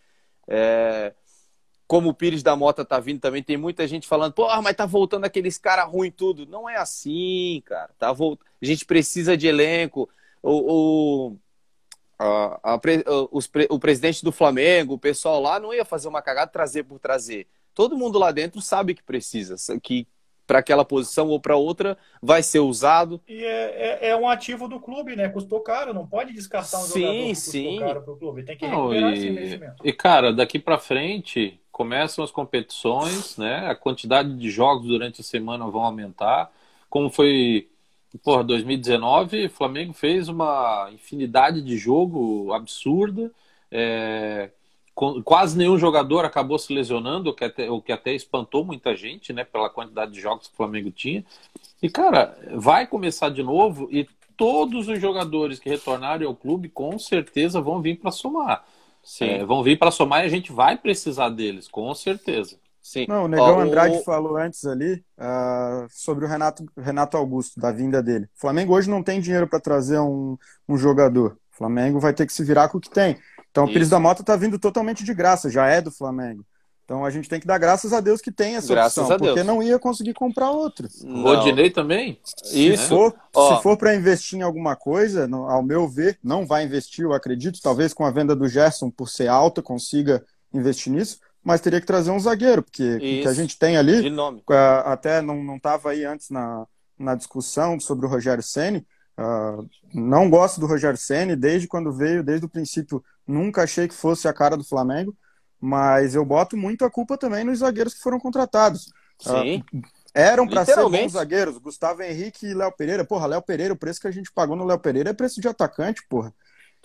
É, 0.46 1.12
como 1.86 2.08
o 2.08 2.14
Pires 2.14 2.42
da 2.42 2.56
Mota 2.56 2.86
tá 2.86 2.98
vindo 2.98 3.20
também, 3.20 3.42
tem 3.42 3.58
muita 3.58 3.86
gente 3.86 4.08
falando, 4.08 4.32
pô, 4.32 4.46
mas 4.62 4.74
tá 4.74 4.86
voltando 4.86 5.26
aqueles 5.26 5.58
cara 5.58 5.84
ruim 5.84 6.10
tudo. 6.10 6.46
Não 6.46 6.66
é 6.68 6.76
assim, 6.76 7.62
cara. 7.66 7.90
Tá 7.98 8.12
volt... 8.12 8.40
A 8.62 8.64
gente 8.64 8.86
precisa 8.86 9.36
de 9.36 9.46
elenco. 9.46 10.08
O, 10.42 11.32
o, 11.32 11.36
a, 12.18 12.74
a, 12.74 12.80
os, 13.30 13.50
o 13.70 13.78
presidente 13.78 14.24
do 14.24 14.32
Flamengo, 14.32 14.94
o 14.94 14.98
pessoal 14.98 15.40
lá 15.40 15.60
não 15.60 15.72
ia 15.72 15.84
fazer 15.84 16.08
uma 16.08 16.22
cagada 16.22 16.50
trazer 16.50 16.84
por 16.84 16.98
trazer. 16.98 17.46
Todo 17.74 17.96
mundo 17.96 18.18
lá 18.18 18.32
dentro 18.32 18.60
sabe 18.60 18.94
que 18.94 19.02
precisa, 19.02 19.56
que, 19.80 20.06
para 20.46 20.58
aquela 20.58 20.84
posição 20.84 21.28
ou 21.28 21.38
para 21.38 21.56
outra, 21.56 21.96
vai 22.20 22.42
ser 22.42 22.58
usado. 22.58 23.20
E 23.28 23.44
é, 23.44 24.08
é, 24.08 24.08
é, 24.08 24.16
um 24.16 24.28
ativo 24.28 24.66
do 24.66 24.80
clube, 24.80 25.14
né? 25.14 25.28
Custou 25.28 25.60
caro, 25.60 25.94
não 25.94 26.06
pode 26.06 26.32
descartar 26.32 26.78
um 26.78 26.82
sim, 26.82 27.00
jogador 27.00 27.22
que 27.22 27.28
custou 27.28 27.52
sim. 27.52 27.78
caro 27.78 28.02
para 28.02 28.12
o 28.12 28.16
clube. 28.16 28.42
Tem 28.42 28.56
que 28.56 28.66
não, 28.66 28.88
recuperar 28.88 29.10
e, 29.10 29.14
esse 29.14 29.28
investimento. 29.28 29.74
E, 29.84 29.92
cara, 29.92 30.32
daqui 30.32 30.58
para 30.58 30.78
frente 30.78 31.60
começam 31.70 32.24
as 32.24 32.32
competições, 32.32 33.36
né? 33.36 33.68
A 33.70 33.76
quantidade 33.76 34.36
de 34.36 34.50
jogos 34.50 34.88
durante 34.88 35.20
a 35.20 35.24
semana 35.24 35.68
vão 35.68 35.84
aumentar. 35.84 36.50
Como 36.90 37.10
foi, 37.10 37.68
porra, 38.16 38.42
2019, 38.44 39.46
o 39.46 39.50
Flamengo 39.50 39.92
fez 39.92 40.28
uma 40.28 40.88
infinidade 40.92 41.60
de 41.60 41.76
jogo 41.76 42.52
absurda. 42.52 43.30
É, 43.70 44.50
quase 45.24 45.56
nenhum 45.56 45.78
jogador 45.78 46.24
acabou 46.24 46.58
se 46.58 46.72
lesionando, 46.72 47.30
o 47.30 47.34
que, 47.34 47.44
até, 47.44 47.70
o 47.70 47.80
que 47.80 47.92
até 47.92 48.12
espantou 48.14 48.64
muita 48.64 48.96
gente, 48.96 49.32
né, 49.32 49.44
pela 49.44 49.70
quantidade 49.70 50.12
de 50.12 50.20
jogos 50.20 50.48
que 50.48 50.54
o 50.54 50.56
Flamengo 50.56 50.90
tinha. 50.90 51.24
E, 51.82 51.88
cara, 51.88 52.36
vai 52.54 52.86
começar 52.86 53.28
de 53.28 53.42
novo 53.42 53.88
e 53.92 54.08
todos 54.36 54.88
os 54.88 55.00
jogadores 55.00 55.58
que 55.58 55.68
retornarem 55.68 56.26
ao 56.26 56.34
clube 56.34 56.68
com 56.68 56.98
certeza 56.98 57.60
vão 57.60 57.82
vir 57.82 57.98
para 57.98 58.10
somar. 58.10 58.64
É, 59.20 59.44
vão 59.44 59.62
vir 59.62 59.78
para 59.78 59.90
somar 59.90 60.22
e 60.22 60.26
a 60.26 60.30
gente 60.30 60.52
vai 60.52 60.76
precisar 60.76 61.28
deles, 61.28 61.68
com 61.68 61.94
certeza. 61.94 62.58
Sim. 62.90 63.04
Não, 63.08 63.24
o 63.24 63.28
Negão 63.28 63.56
Ó, 63.56 63.60
Andrade 63.60 63.98
o- 63.98 64.02
falou 64.02 64.36
antes 64.38 64.64
ali 64.64 65.04
ah, 65.18 65.86
sobre 65.90 66.24
o 66.24 66.28
Renato, 66.28 66.64
Renato 66.76 67.16
Augusto, 67.16 67.60
da 67.60 67.70
vinda 67.70 68.02
dele. 68.02 68.24
O 68.36 68.40
Flamengo 68.40 68.74
hoje 68.74 68.88
não 68.88 69.02
tem 69.02 69.20
dinheiro 69.20 69.46
para 69.46 69.60
trazer 69.60 69.98
um, 69.98 70.36
um 70.68 70.76
jogador. 70.78 71.36
O 71.52 71.56
Flamengo 71.58 72.00
vai 72.00 72.14
ter 72.14 72.24
que 72.26 72.32
se 72.32 72.42
virar 72.44 72.68
com 72.68 72.78
o 72.78 72.80
que 72.80 72.88
tem. 72.90 73.18
Então 73.50 73.64
o 73.64 73.66
Pires 73.66 73.82
Isso. 73.82 73.90
da 73.90 74.00
Mota 74.00 74.22
tá 74.22 74.36
vindo 74.36 74.58
totalmente 74.58 75.04
de 75.04 75.12
graça, 75.12 75.50
já 75.50 75.66
é 75.66 75.80
do 75.80 75.90
Flamengo. 75.90 76.44
Então 76.84 77.04
a 77.04 77.10
gente 77.10 77.28
tem 77.28 77.38
que 77.38 77.46
dar 77.46 77.58
graças 77.58 77.92
a 77.92 78.00
Deus 78.00 78.22
que 78.22 78.32
tem 78.32 78.56
essa 78.56 78.72
Graças 78.72 78.96
opção, 78.96 79.14
a 79.16 79.18
Deus. 79.18 79.30
porque 79.34 79.44
não 79.46 79.62
ia 79.62 79.78
conseguir 79.78 80.14
comprar 80.14 80.50
outro. 80.50 80.88
Não. 81.04 81.22
Rodinei 81.22 81.68
também? 81.70 82.18
Se 82.24 82.66
Isso. 82.72 82.88
for, 82.88 83.12
se 83.12 83.62
for 83.62 83.76
para 83.76 83.94
investir 83.94 84.38
em 84.38 84.42
alguma 84.42 84.74
coisa, 84.74 85.28
no- 85.28 85.44
ao 85.50 85.62
meu 85.62 85.86
ver, 85.86 86.18
não 86.24 86.46
vai 86.46 86.64
investir, 86.64 87.04
eu 87.04 87.12
acredito. 87.12 87.60
Talvez 87.62 87.92
com 87.92 88.06
a 88.06 88.10
venda 88.10 88.34
do 88.34 88.48
Gerson, 88.48 88.90
por 88.90 89.06
ser 89.10 89.28
alta, 89.28 89.60
consiga 89.60 90.24
investir 90.54 90.90
nisso, 90.90 91.18
mas 91.42 91.60
teria 91.60 91.80
que 91.80 91.86
trazer 91.86 92.10
um 92.10 92.20
zagueiro, 92.20 92.62
porque 92.62 92.96
o 92.96 92.98
que 92.98 93.28
a 93.28 93.32
gente 93.32 93.58
tem 93.58 93.76
ali, 93.76 94.12
ah, 94.50 94.92
até 94.92 95.22
não 95.22 95.42
não 95.42 95.56
estava 95.56 95.90
aí 95.90 96.04
antes 96.04 96.30
na, 96.30 96.66
na 96.98 97.14
discussão 97.14 97.78
sobre 97.78 98.06
o 98.06 98.08
Rogério 98.08 98.42
Ceni. 98.42 98.86
não 99.94 100.28
gosto 100.28 100.60
do 100.60 100.66
Rogério 100.66 100.98
Ceni 100.98 101.36
desde 101.36 101.68
quando 101.68 101.92
veio, 101.92 102.22
desde 102.22 102.46
o 102.46 102.48
princípio, 102.48 103.02
nunca 103.26 103.62
achei 103.62 103.86
que 103.86 103.94
fosse 103.94 104.26
a 104.26 104.32
cara 104.32 104.56
do 104.56 104.64
Flamengo, 104.64 105.16
mas 105.60 106.14
eu 106.14 106.24
boto 106.24 106.56
muito 106.56 106.84
a 106.84 106.90
culpa 106.90 107.16
também 107.16 107.44
nos 107.44 107.60
zagueiros 107.60 107.94
que 107.94 108.00
foram 108.00 108.18
contratados. 108.18 108.92
Ah, 109.26 109.42
Sim. 109.42 109.64
eram 110.14 110.46
para 110.46 110.64
ser 110.64 110.76
bons 110.76 111.12
zagueiros, 111.12 111.58
Gustavo 111.58 112.02
Henrique 112.02 112.46
e 112.46 112.54
Léo 112.54 112.72
Pereira. 112.72 113.04
Porra, 113.04 113.26
Léo 113.26 113.42
Pereira, 113.42 113.74
o 113.74 113.78
preço 113.78 114.00
que 114.00 114.06
a 114.06 114.12
gente 114.12 114.32
pagou 114.32 114.56
no 114.56 114.64
Léo 114.64 114.78
Pereira 114.78 115.10
é 115.10 115.14
preço 115.14 115.40
de 115.40 115.48
atacante, 115.48 116.02
porra. 116.08 116.32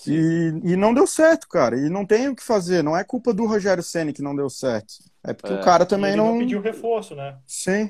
E, 0.08 0.52
e 0.64 0.76
não 0.76 0.94
deu 0.94 1.06
certo, 1.08 1.48
cara. 1.48 1.78
E 1.78 1.90
não 1.90 2.06
tem 2.06 2.28
o 2.28 2.36
que 2.36 2.44
fazer. 2.44 2.84
Não 2.84 2.98
é 2.98 3.04
culpa 3.04 3.34
do 3.34 3.46
Rogério 3.46 3.84
Ceni 3.84 4.12
que 4.14 4.22
não 4.22 4.36
deu 4.36 4.50
certo. 4.50 4.96
É 5.24 5.34
porque 5.34 5.54
É. 5.54 5.56
o 5.58 5.64
cara 5.64 5.86
também 5.86 6.12
ele 6.12 6.18
não. 6.18 6.32
não 6.34 6.40
pediu 6.40 6.60
reforço, 6.62 7.16
né? 7.16 7.38
Sim. 7.48 7.90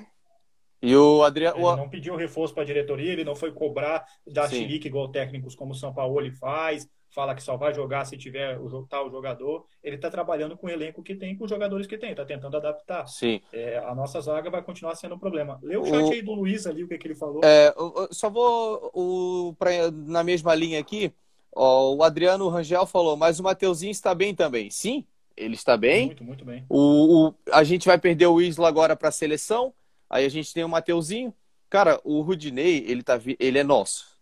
E 0.81 0.95
o 0.95 1.23
Adriano. 1.23 1.57
Ele 1.57 1.75
não 1.77 1.89
pediu 1.89 2.15
reforço 2.15 2.53
para 2.53 2.63
a 2.63 2.65
diretoria, 2.65 3.11
ele 3.13 3.23
não 3.23 3.35
foi 3.35 3.51
cobrar 3.53 4.03
da 4.27 4.49
chilique 4.49 4.87
igual 4.87 5.07
técnicos 5.09 5.55
como 5.55 5.71
o 5.71 5.75
São 5.75 5.93
Paulo 5.93 6.19
faz, 6.33 6.85
fala 7.09 7.33
que 7.33 7.41
só 7.41 7.55
vai 7.55 7.73
jogar 7.73 8.03
se 8.03 8.17
tiver 8.17 8.59
o 8.59 8.83
tal 8.85 9.09
jogador. 9.09 9.65
Ele 9.81 9.95
está 9.95 10.09
trabalhando 10.09 10.57
com 10.57 10.67
o 10.67 10.69
elenco 10.69 11.01
que 11.01 11.15
tem, 11.15 11.37
com 11.37 11.45
os 11.45 11.49
jogadores 11.49 11.87
que 11.87 11.97
tem, 11.97 12.11
está 12.11 12.25
tentando 12.25 12.57
adaptar. 12.57 13.07
Sim. 13.07 13.39
É, 13.53 13.77
a 13.77 13.95
nossa 13.95 14.19
zaga 14.19 14.49
vai 14.49 14.61
continuar 14.61 14.95
sendo 14.95 15.15
um 15.15 15.19
problema. 15.19 15.57
Lê 15.63 15.77
o 15.77 15.83
O- 15.83 15.85
chat 15.85 16.11
aí 16.11 16.21
do 16.21 16.33
Luiz 16.33 16.67
ali, 16.67 16.83
o 16.83 16.87
que, 16.89 16.97
que 16.97 17.07
ele 17.07 17.15
falou. 17.15 17.39
É, 17.45 17.73
eu- 17.77 17.93
eu 17.95 18.07
só 18.11 18.29
vou 18.29 18.91
o, 18.93 19.55
pra- 19.57 19.89
na 19.89 20.21
mesma 20.21 20.53
linha 20.53 20.81
aqui. 20.81 21.13
Ó, 21.55 21.95
o 21.95 22.03
Adriano 22.03 22.49
Rangel 22.49 22.85
falou, 22.85 23.15
mas 23.15 23.39
o 23.39 23.43
Mateuzinho 23.43 23.91
está 23.91 24.13
bem 24.15 24.33
também. 24.33 24.69
Sim, 24.69 25.05
ele 25.37 25.55
está 25.55 25.77
bem. 25.77 26.07
Muito, 26.07 26.23
muito 26.23 26.45
bem. 26.45 26.65
O, 26.69 27.27
o- 27.29 27.35
a 27.51 27.63
gente 27.63 27.85
vai 27.87 27.97
perder 27.97 28.27
o 28.27 28.41
Isla 28.41 28.67
agora 28.67 28.95
para 28.95 29.09
a 29.09 29.11
seleção. 29.11 29.73
Aí 30.09 30.25
a 30.25 30.29
gente 30.29 30.53
tem 30.53 30.63
o 30.63 30.69
Mateuzinho. 30.69 31.33
Cara, 31.69 31.99
o 32.03 32.21
Rudinei, 32.21 32.83
ele, 32.87 33.03
tá, 33.03 33.19
ele 33.39 33.59
é 33.59 33.63
nosso. 33.63 34.13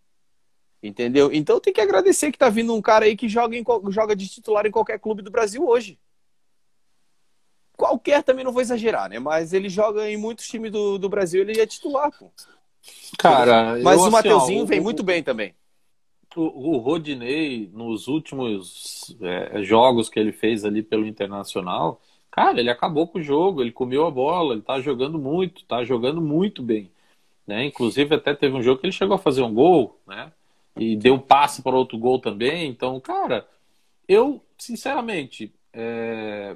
Entendeu? 0.84 1.32
Então 1.32 1.60
tem 1.60 1.72
que 1.74 1.82
agradecer 1.82 2.32
que 2.32 2.38
tá 2.38 2.50
vindo 2.50 2.74
um 2.74 2.82
cara 2.82 3.06
aí 3.06 3.16
que 3.16 3.30
joga, 3.30 3.56
em 3.56 3.64
joga 3.90 4.16
de 4.16 4.28
titular 4.28 4.66
em 4.66 4.72
qualquer 4.72 5.00
clube 5.00 5.22
do 5.22 5.30
Brasil 5.30 5.66
hoje. 5.68 6.00
Qualquer 7.78 8.24
também 8.24 8.44
não 8.44 8.52
vou 8.52 8.62
exagerar, 8.62 9.10
né? 9.10 9.20
Mas 9.20 9.54
ele 9.54 9.70
joga 9.70 10.10
em 10.10 10.18
muitos 10.18 10.48
times 10.48 10.72
do, 10.72 10.98
do 10.98 11.10
Brasil, 11.10 11.42
ele 11.42 11.60
é 11.60 11.66
titular, 11.66 12.12
pô. 12.12 12.32
Cara, 13.18 13.80
Mas 13.84 13.96
eu, 13.96 14.04
o 14.04 14.08
assim, 14.08 14.12
Mateuzinho 14.12 14.64
ó, 14.64 14.66
vem 14.68 14.80
o- 14.80 14.84
muito 14.84 15.04
bem 15.04 15.24
também. 15.24 15.56
O, 16.36 16.78
Rodinei, 16.78 17.70
nos 17.74 18.08
últimos 18.08 19.16
é, 19.22 19.64
jogos 19.64 20.08
que 20.08 20.20
ele 20.20 20.32
fez 20.32 20.64
ali 20.64 20.82
pelo 20.82 21.06
Internacional, 21.06 22.02
cara, 22.30 22.60
ele 22.60 22.70
acabou 22.70 23.08
com 23.08 23.20
o 23.20 23.22
jogo, 23.22 23.62
ele 23.62 23.72
comeu 23.72 24.06
a 24.06 24.12
bola, 24.12 24.54
ele 24.54 24.62
tá 24.62 24.80
jogando 24.80 25.20
muito, 25.20 25.66
tá 25.66 25.84
jogando 25.84 26.22
muito 26.22 26.64
bem. 26.64 26.90
Né? 27.46 27.66
Inclusive, 27.66 28.16
até 28.16 28.34
teve 28.34 28.56
um 28.56 28.62
jogo 28.62 28.80
que 28.80 28.86
ele 28.86 28.94
chegou 28.94 29.16
a 29.16 29.20
fazer 29.20 29.42
um 29.42 29.54
gol, 29.54 30.00
né? 30.08 30.32
E 30.78 30.96
deu 30.96 31.20
passe 31.20 31.62
para 31.62 31.76
outro 31.76 31.98
gol 31.98 32.18
também. 32.18 32.70
Então, 32.70 32.98
cara, 33.02 33.46
eu, 34.08 34.42
sinceramente, 34.58 35.54
é, 35.74 36.56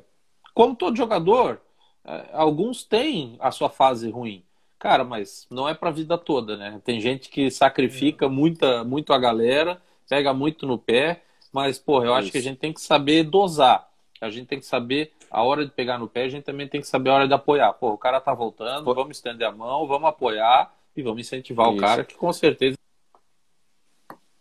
como 0.54 0.74
todo 0.74 0.96
jogador, 0.96 1.62
é, 2.06 2.30
alguns 2.32 2.86
têm 2.86 3.36
a 3.40 3.52
sua 3.52 3.70
fase 3.70 4.10
ruim. 4.10 4.45
Cara, 4.86 5.04
mas 5.04 5.48
não 5.50 5.68
é 5.68 5.74
pra 5.74 5.90
vida 5.90 6.16
toda, 6.16 6.56
né? 6.56 6.80
Tem 6.86 7.02
gente 7.02 7.28
que 7.28 7.50
sacrifica 7.50 8.30
muita, 8.30 8.84
muito 8.84 9.14
a 9.14 9.18
galera, 9.18 9.82
pega 10.08 10.32
muito 10.32 10.68
no 10.68 10.78
pé, 10.78 11.24
mas, 11.52 11.80
porra, 11.80 12.06
eu 12.06 12.14
acho 12.14 12.32
que 12.32 12.38
a 12.38 12.42
gente 12.42 12.60
tem 12.60 12.72
que 12.72 12.80
saber 12.80 13.24
dosar. 13.24 13.90
A 14.22 14.30
gente 14.30 14.46
tem 14.46 14.60
que 14.60 14.66
saber 14.68 15.12
a 15.32 15.42
hora 15.42 15.66
de 15.66 15.72
pegar 15.72 15.98
no 15.98 16.08
pé, 16.08 16.26
a 16.26 16.30
gente 16.30 16.44
também 16.44 16.68
tem 16.68 16.82
que 16.82 16.86
saber 16.88 17.10
a 17.10 17.16
hora 17.16 17.28
de 17.28 17.34
apoiar. 17.34 17.74
Pô, 17.74 17.94
o 17.94 17.98
cara 17.98 18.22
tá 18.22 18.32
voltando, 18.32 18.86
Pô. 18.86 18.94
vamos 18.94 19.18
estender 19.18 19.48
a 19.48 19.52
mão, 19.52 19.88
vamos 19.88 20.08
apoiar 20.08 20.72
e 20.96 21.02
vamos 21.02 21.22
incentivar 21.22 21.68
o 21.68 21.72
Isso. 21.72 21.82
cara, 21.82 22.04
que 22.06 22.14
com 22.14 22.32
certeza 22.32 22.78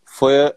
Foi, 0.04 0.38
a- 0.48 0.54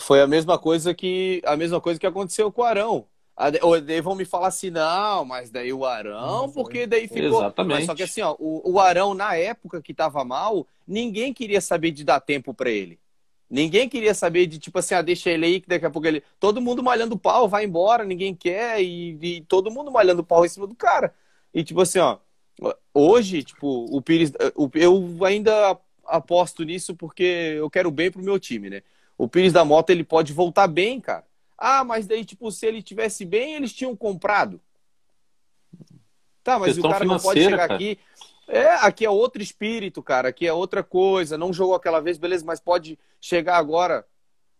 foi 0.00 0.20
a 0.20 0.26
mesma 0.26 0.58
coisa 0.58 0.92
que 0.92 1.40
a 1.44 1.56
mesma 1.56 1.80
coisa 1.80 2.00
que 2.00 2.06
aconteceu 2.08 2.50
com 2.50 2.62
o 2.62 2.64
Arão. 2.64 3.06
A- 3.40 3.64
ou 3.66 3.80
Daí 3.80 4.00
vão 4.02 4.14
me 4.14 4.24
falar 4.26 4.48
assim, 4.48 4.68
não, 4.70 5.24
mas 5.24 5.50
daí 5.50 5.72
o 5.72 5.86
Arão, 5.86 6.48
foi. 6.50 6.62
porque 6.62 6.86
daí 6.86 7.08
ficou. 7.08 7.40
Exatamente. 7.40 7.76
Mas 7.78 7.86
só 7.86 7.94
que 7.94 8.02
assim, 8.02 8.20
ó, 8.20 8.36
o, 8.38 8.72
o 8.72 8.78
Arão, 8.80 9.14
na 9.14 9.34
época 9.34 9.80
que 9.80 9.94
tava 9.94 10.22
mal, 10.24 10.66
ninguém 10.86 11.32
queria 11.32 11.60
saber 11.60 11.90
de 11.90 12.04
dar 12.04 12.20
tempo 12.20 12.52
pra 12.52 12.68
ele. 12.70 12.98
Ninguém 13.48 13.88
queria 13.88 14.14
saber 14.14 14.46
de, 14.46 14.58
tipo 14.58 14.78
assim, 14.78 14.94
ah, 14.94 15.02
deixa 15.02 15.30
ele 15.30 15.46
aí, 15.46 15.60
que 15.60 15.68
daqui 15.68 15.86
a 15.86 15.90
pouco 15.90 16.06
ele. 16.06 16.22
Todo 16.38 16.60
mundo 16.60 16.82
malhando 16.82 17.18
pau, 17.18 17.48
vai 17.48 17.64
embora, 17.64 18.04
ninguém 18.04 18.34
quer, 18.34 18.80
e, 18.82 19.18
e 19.20 19.40
todo 19.42 19.70
mundo 19.70 19.90
malhando 19.90 20.22
pau 20.22 20.44
em 20.44 20.48
cima 20.48 20.66
do 20.66 20.74
cara. 20.74 21.12
E, 21.52 21.64
tipo 21.64 21.80
assim, 21.80 21.98
ó, 21.98 22.18
hoje, 22.94 23.42
tipo, 23.42 23.66
o 23.90 24.00
Pires. 24.02 24.32
o- 24.54 24.70
Eu 24.74 25.24
ainda 25.24 25.78
aposto 26.04 26.62
nisso 26.64 26.94
porque 26.94 27.22
eu 27.56 27.70
quero 27.70 27.90
bem 27.90 28.10
pro 28.10 28.22
meu 28.22 28.38
time, 28.38 28.70
né? 28.70 28.82
O 29.16 29.28
Pires 29.28 29.52
da 29.52 29.64
Mota, 29.64 29.92
ele 29.92 30.04
pode 30.04 30.32
voltar 30.32 30.66
bem, 30.68 31.00
cara. 31.00 31.24
Ah, 31.60 31.84
mas 31.84 32.06
daí, 32.06 32.24
tipo, 32.24 32.50
se 32.50 32.66
ele 32.66 32.82
tivesse 32.82 33.22
bem, 33.26 33.54
eles 33.54 33.74
tinham 33.74 33.94
comprado. 33.94 34.58
Tá, 36.42 36.58
mas 36.58 36.78
o 36.78 36.82
cara 36.82 37.04
não 37.04 37.20
pode 37.20 37.42
chegar 37.42 37.68
cara. 37.68 37.74
aqui. 37.74 37.98
É, 38.48 38.68
aqui 38.76 39.04
é 39.04 39.10
outro 39.10 39.42
espírito, 39.42 40.02
cara. 40.02 40.30
Aqui 40.30 40.46
é 40.46 40.52
outra 40.54 40.82
coisa. 40.82 41.36
Não 41.36 41.52
jogou 41.52 41.74
aquela 41.74 42.00
vez, 42.00 42.16
beleza, 42.16 42.46
mas 42.46 42.58
pode 42.58 42.98
chegar 43.20 43.58
agora, 43.58 44.06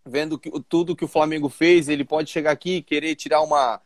vendo 0.05 0.39
que, 0.39 0.51
tudo 0.69 0.95
que 0.95 1.05
o 1.05 1.09
Flamengo 1.09 1.49
fez, 1.49 1.89
ele 1.89 2.05
pode 2.05 2.31
chegar 2.31 2.51
aqui 2.51 2.77
e 2.77 2.83
querer 2.83 3.15
tirar 3.15 3.41
uma, 3.41 3.81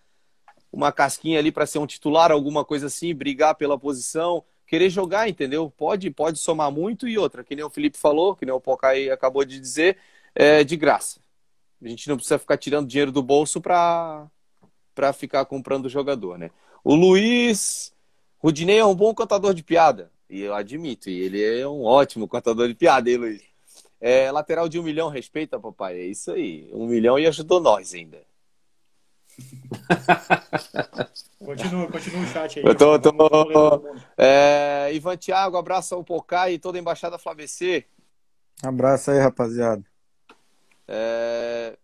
uma 0.73 0.91
casquinha 0.91 1.39
ali 1.39 1.53
para 1.53 1.67
ser 1.67 1.79
um 1.79 1.87
titular, 1.87 2.33
alguma 2.33 2.65
coisa 2.65 2.89
assim, 2.89 3.15
brigar 3.15 3.55
pela 3.55 3.79
posição, 3.79 4.45
querer 4.67 4.91
jogar, 4.91 5.29
entendeu? 5.29 5.71
Pode, 5.71 6.11
pode 6.11 6.41
somar 6.41 6.73
muito 6.73 7.07
e 7.07 7.17
outra, 7.17 7.45
que 7.45 7.55
nem 7.55 7.65
o 7.65 7.71
Felipe 7.71 7.97
falou, 7.97 8.35
que 8.35 8.45
nem 8.45 8.53
o 8.53 8.61
Pocai 8.61 9.09
acabou 9.09 9.45
de 9.45 9.61
dizer, 9.61 9.99
é 10.35 10.65
de 10.65 10.77
graça. 10.77 11.24
A 11.85 11.89
gente 11.89 12.09
não 12.09 12.17
precisa 12.17 12.39
ficar 12.39 12.57
tirando 12.57 12.89
dinheiro 12.89 13.13
do 13.13 13.23
bolso 13.23 13.61
para 13.61 14.31
ficar 15.15 15.45
comprando 15.45 15.89
jogador, 15.89 16.39
né? 16.39 16.51
O 16.83 16.95
Luiz 16.95 17.93
Rudinei 18.39 18.79
é 18.79 18.85
um 18.85 18.95
bom 18.95 19.15
contador 19.15 19.53
de 19.53 19.63
piada, 19.63 20.11
e 20.29 20.41
eu 20.41 20.55
admito, 20.55 21.11
e 21.11 21.21
ele 21.21 21.43
é 21.43 21.69
um 21.69 21.85
ótimo 21.85 22.27
contador 22.27 22.69
de 22.69 22.75
piada, 22.75 23.11
hein, 23.11 23.17
Luiz? 23.19 23.43
É, 24.01 24.31
lateral 24.31 24.69
de 24.69 24.79
um 24.79 24.83
milhão, 24.83 25.09
respeita, 25.09 25.59
papai. 25.59 25.99
É 25.99 26.05
isso 26.05 26.31
aí. 26.31 26.69
Um 26.73 26.87
milhão 26.87 27.19
e 27.19 27.27
ajudou 27.27 27.61
nós 27.61 27.95
ainda. 27.95 28.23
Continua, 31.45 31.91
continua 31.91 32.23
o 32.23 32.27
chat 32.27 32.59
aí. 32.59 32.65
Eu 32.65 32.75
tô- 32.75 32.99
tô-. 32.99 33.83
É, 34.17 34.91
Ivan 34.95 35.17
Thiago, 35.17 35.57
abraço 35.57 35.95
ao 35.95 36.05
Pocai 36.05 36.55
e 36.55 36.59
toda 36.59 36.79
a 36.79 36.81
Embaixada 36.81 37.19
Flavecer. 37.19 37.87
Abraço 38.63 39.11
aí, 39.11 39.19
rapaziada. 39.19 39.85
É, 40.87 41.77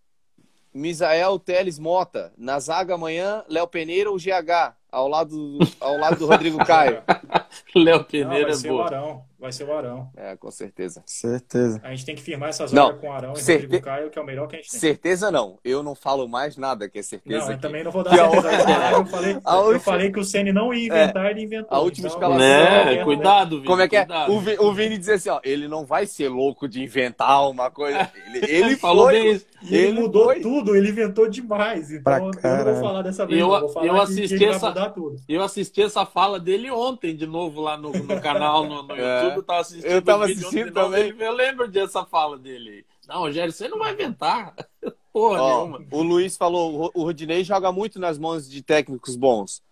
Misael 0.72 1.38
Teles 1.38 1.78
Mota. 1.78 2.32
Na 2.36 2.58
zaga 2.58 2.94
amanhã, 2.94 3.44
Léo 3.48 3.66
Peneira 3.66 4.10
ou 4.10 4.16
GH? 4.16 4.74
Ao 4.90 5.08
lado, 5.08 5.58
ao 5.80 5.96
lado 5.96 6.18
do 6.18 6.26
Rodrigo 6.26 6.58
Caio. 6.64 7.02
Léo 7.74 7.98
Não, 7.98 8.04
Peneira 8.04 8.56
vai 8.56 8.66
é 8.66 8.68
boa. 8.68 9.24
Vai 9.40 9.52
ser 9.52 9.64
o 9.64 9.72
Arão. 9.72 10.10
É, 10.16 10.36
com 10.36 10.50
certeza. 10.50 11.02
Certeza. 11.06 11.80
A 11.82 11.90
gente 11.90 12.04
tem 12.04 12.14
que 12.14 12.20
firmar 12.22 12.50
essa 12.50 12.64
Não, 12.64 12.88
zaga 12.88 12.98
com 12.98 13.08
o 13.08 13.12
Arão 13.12 13.32
e 13.32 13.38
certe- 13.40 13.62
Rodrigo 13.64 13.84
Caio, 13.84 14.10
que 14.10 14.18
é 14.18 14.22
o 14.22 14.24
melhor 14.26 14.46
que 14.46 14.56
a 14.56 14.58
gente 14.58 14.70
tem. 14.70 14.78
Certeza 14.80 15.30
não. 15.30 15.58
Eu 15.64 15.82
não 15.82 15.94
falo 15.94 16.28
mais 16.28 16.56
nada 16.58 16.88
que 16.90 16.98
é 16.98 17.02
certeza. 17.02 17.46
Não, 17.46 17.52
eu 17.52 17.58
também 17.58 17.82
não 17.82 17.90
vou 17.90 18.02
dar 18.04 18.10
certeza. 18.10 18.48
última- 18.50 18.90
Eu 18.92 19.06
falei, 19.06 19.38
a 19.44 19.54
eu 19.54 19.58
última- 19.60 19.78
falei 19.80 20.12
que 20.12 20.20
o 20.20 20.24
Ceni 20.24 20.52
não 20.52 20.74
ia 20.74 20.86
inventar, 20.88 21.30
ele 21.30 21.42
inventou. 21.42 21.76
a 21.76 21.80
última 21.80 22.08
Então, 22.08 22.18
escalação- 22.18 22.46
Né? 22.46 22.94
é, 22.96 23.04
Cuidado, 23.04 23.56
Vini, 23.56 23.66
Como 23.66 23.80
é 23.82 23.88
que 23.88 23.96
é? 23.96 24.04
cuidado. 24.04 24.32
O, 24.32 24.40
Vi- 24.40 24.56
o 24.58 24.72
Vini 24.74 24.98
dizia 24.98 25.14
assim, 25.14 25.30
ó, 25.30 25.40
ele 25.42 25.66
não 25.66 25.86
vai 25.86 26.04
ser 26.06 26.28
louco 26.28 26.68
de 26.68 26.82
inventar 26.82 27.48
uma 27.48 27.70
coisa. 27.70 28.10
Ele, 28.34 28.44
ele 28.74 28.76
falou 28.76 29.04
foi, 29.06 29.12
bem 29.14 29.30
isso. 29.32 29.46
E 29.62 29.74
ele, 29.74 29.86
Ele 29.88 30.00
mudou 30.00 30.24
foi. 30.24 30.40
tudo, 30.40 30.74
ele 30.76 30.88
inventou 30.88 31.28
demais. 31.28 31.90
Então 31.90 32.02
Pra 32.02 32.18
eu 32.18 32.64
não 32.64 32.72
vou 32.74 32.82
falar 32.82 33.02
dessa 33.02 33.26
vez. 33.26 33.38
Eu- 33.40 33.48
não. 33.48 33.60
vou 33.60 33.68
falar 33.70 33.86
eu 33.86 34.00
assisti 34.00 34.44
essa-. 34.44 34.94
Eu 35.28 35.42
assisti 35.42 35.82
essa 35.82 36.06
fala 36.06 36.40
dele 36.40 36.70
ontem 36.70 37.14
de 37.14 37.26
novo 37.26 37.60
lá 37.60 37.76
no, 37.76 37.90
no 37.92 38.20
canal 38.20 38.64
no, 38.64 38.82
no 38.82 38.92
É. 38.96 39.24
YouTube. 39.24 39.29
Eu 39.36 39.42
tava 39.42 39.60
assistindo, 39.60 39.90
Eu 39.90 40.02
tava 40.02 40.24
assistindo 40.24 40.72
também. 40.72 41.08
ele- 41.08 41.24
Eu 41.24 41.32
lembro 41.32 41.68
dessa 41.68 42.04
fala 42.04 42.38
dele. 42.38 42.84
Não, 43.08 43.20
Rogério, 43.20 43.52
você 43.52 43.68
não 43.68 43.78
vai 43.78 43.92
inventar. 43.92 44.54
Porra 45.12 45.42
Ó, 45.42 45.66
nenhuma. 45.66 45.86
o 45.90 46.02
Luiz 46.02 46.36
falou, 46.36 46.90
o- 46.94 47.02
Rodinei 47.02 47.42
joga 47.42 47.72
muito 47.72 47.98
nas 47.98 48.18
mãos 48.18 48.48
de 48.48 48.62
técnicos 48.62 49.16
bons. 49.16 49.62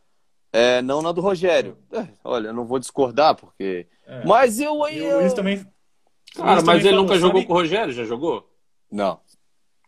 É, 0.52 0.80
não 0.82 1.02
na 1.02 1.12
do 1.12 1.20
Rogério. 1.20 1.76
É, 1.92 2.08
olha, 2.24 2.52
não 2.52 2.64
vou 2.64 2.78
discordar, 2.78 3.34
porque. 3.36 3.86
É. 4.06 4.24
Mas 4.24 4.58
eu 4.58 4.82
aí. 4.82 5.00
o 5.12 5.20
Luiz 5.20 5.32
também. 5.34 5.64
Cara, 6.34 6.62
mas 6.62 6.80
ele 6.80 6.90
falou, 6.90 7.02
nunca 7.04 7.18
jogou 7.18 7.44
com 7.44 7.52
o 7.52 7.56
Rogério? 7.56 7.92
Já 7.92 8.04
jogou? 8.04 8.48
Não. 8.90 9.20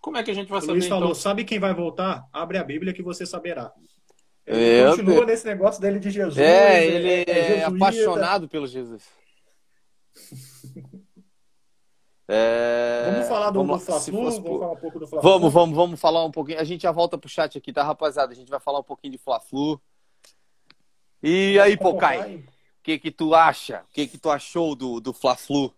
Como 0.01 0.17
é 0.17 0.23
que 0.23 0.31
a 0.31 0.35
gente 0.35 0.49
vai 0.49 0.59
o 0.59 0.61
saber? 0.61 0.73
Luiz 0.73 0.87
falou: 0.87 1.11
então? 1.11 1.15
sabe 1.15 1.45
quem 1.45 1.59
vai 1.59 1.75
voltar? 1.75 2.25
Abre 2.33 2.59
a 2.59 2.65
Bíblia 2.65 2.93
que 2.93 3.03
você 3.03 3.27
saberá. 3.27 3.73
Ele 4.47 4.65
é, 4.81 4.91
continua 4.91 5.27
nesse 5.27 5.47
negócio 5.47 5.81
dele 5.81 5.99
de 5.99 6.11
Jesus. 6.11 6.39
É, 6.39 6.85
ele 6.85 7.09
é, 7.31 7.59
é 7.59 7.65
apaixonado 7.65 8.49
pelo 8.49 8.67
Jesus. 8.67 9.05
É... 12.33 13.11
Vamos 13.11 13.29
falar 13.29 13.51
do, 13.51 13.59
vamos, 13.59 13.81
do 13.81 13.87
Fla-Flu? 13.87 14.23
Fosse... 14.23 14.41
Vamos 14.41 14.61
falar 14.61 14.73
um 14.73 14.77
pouco 14.77 14.99
do 15.01 15.07
Fla-Flu? 15.09 15.31
Vamos, 15.31 15.53
vamos, 15.53 15.77
vamos 15.77 16.01
falar 16.01 16.25
um 16.25 16.31
pouquinho. 16.31 16.61
A 16.61 16.65
gente 16.65 16.83
já 16.83 16.93
volta 16.93 17.19
pro 17.19 17.29
chat 17.29 17.59
aqui, 17.59 17.73
tá, 17.73 17.83
rapaziada? 17.83 18.33
A 18.33 18.37
gente 18.37 18.49
vai 18.49 18.61
falar 18.61 18.79
um 18.79 18.85
pouquinho 18.85 19.13
de 19.13 19.19
Fla-Flu. 19.19 19.81
E 21.21 21.59
aí, 21.59 21.77
Pocai, 21.77 22.37
o 22.37 22.45
que 22.83 22.99
que 22.99 23.11
tu 23.11 23.35
acha? 23.35 23.83
O 23.91 23.93
que 23.93 24.07
que 24.07 24.17
tu 24.17 24.31
achou 24.31 24.77
do, 24.77 25.01
do 25.01 25.13
Fla-Flu? 25.13 25.75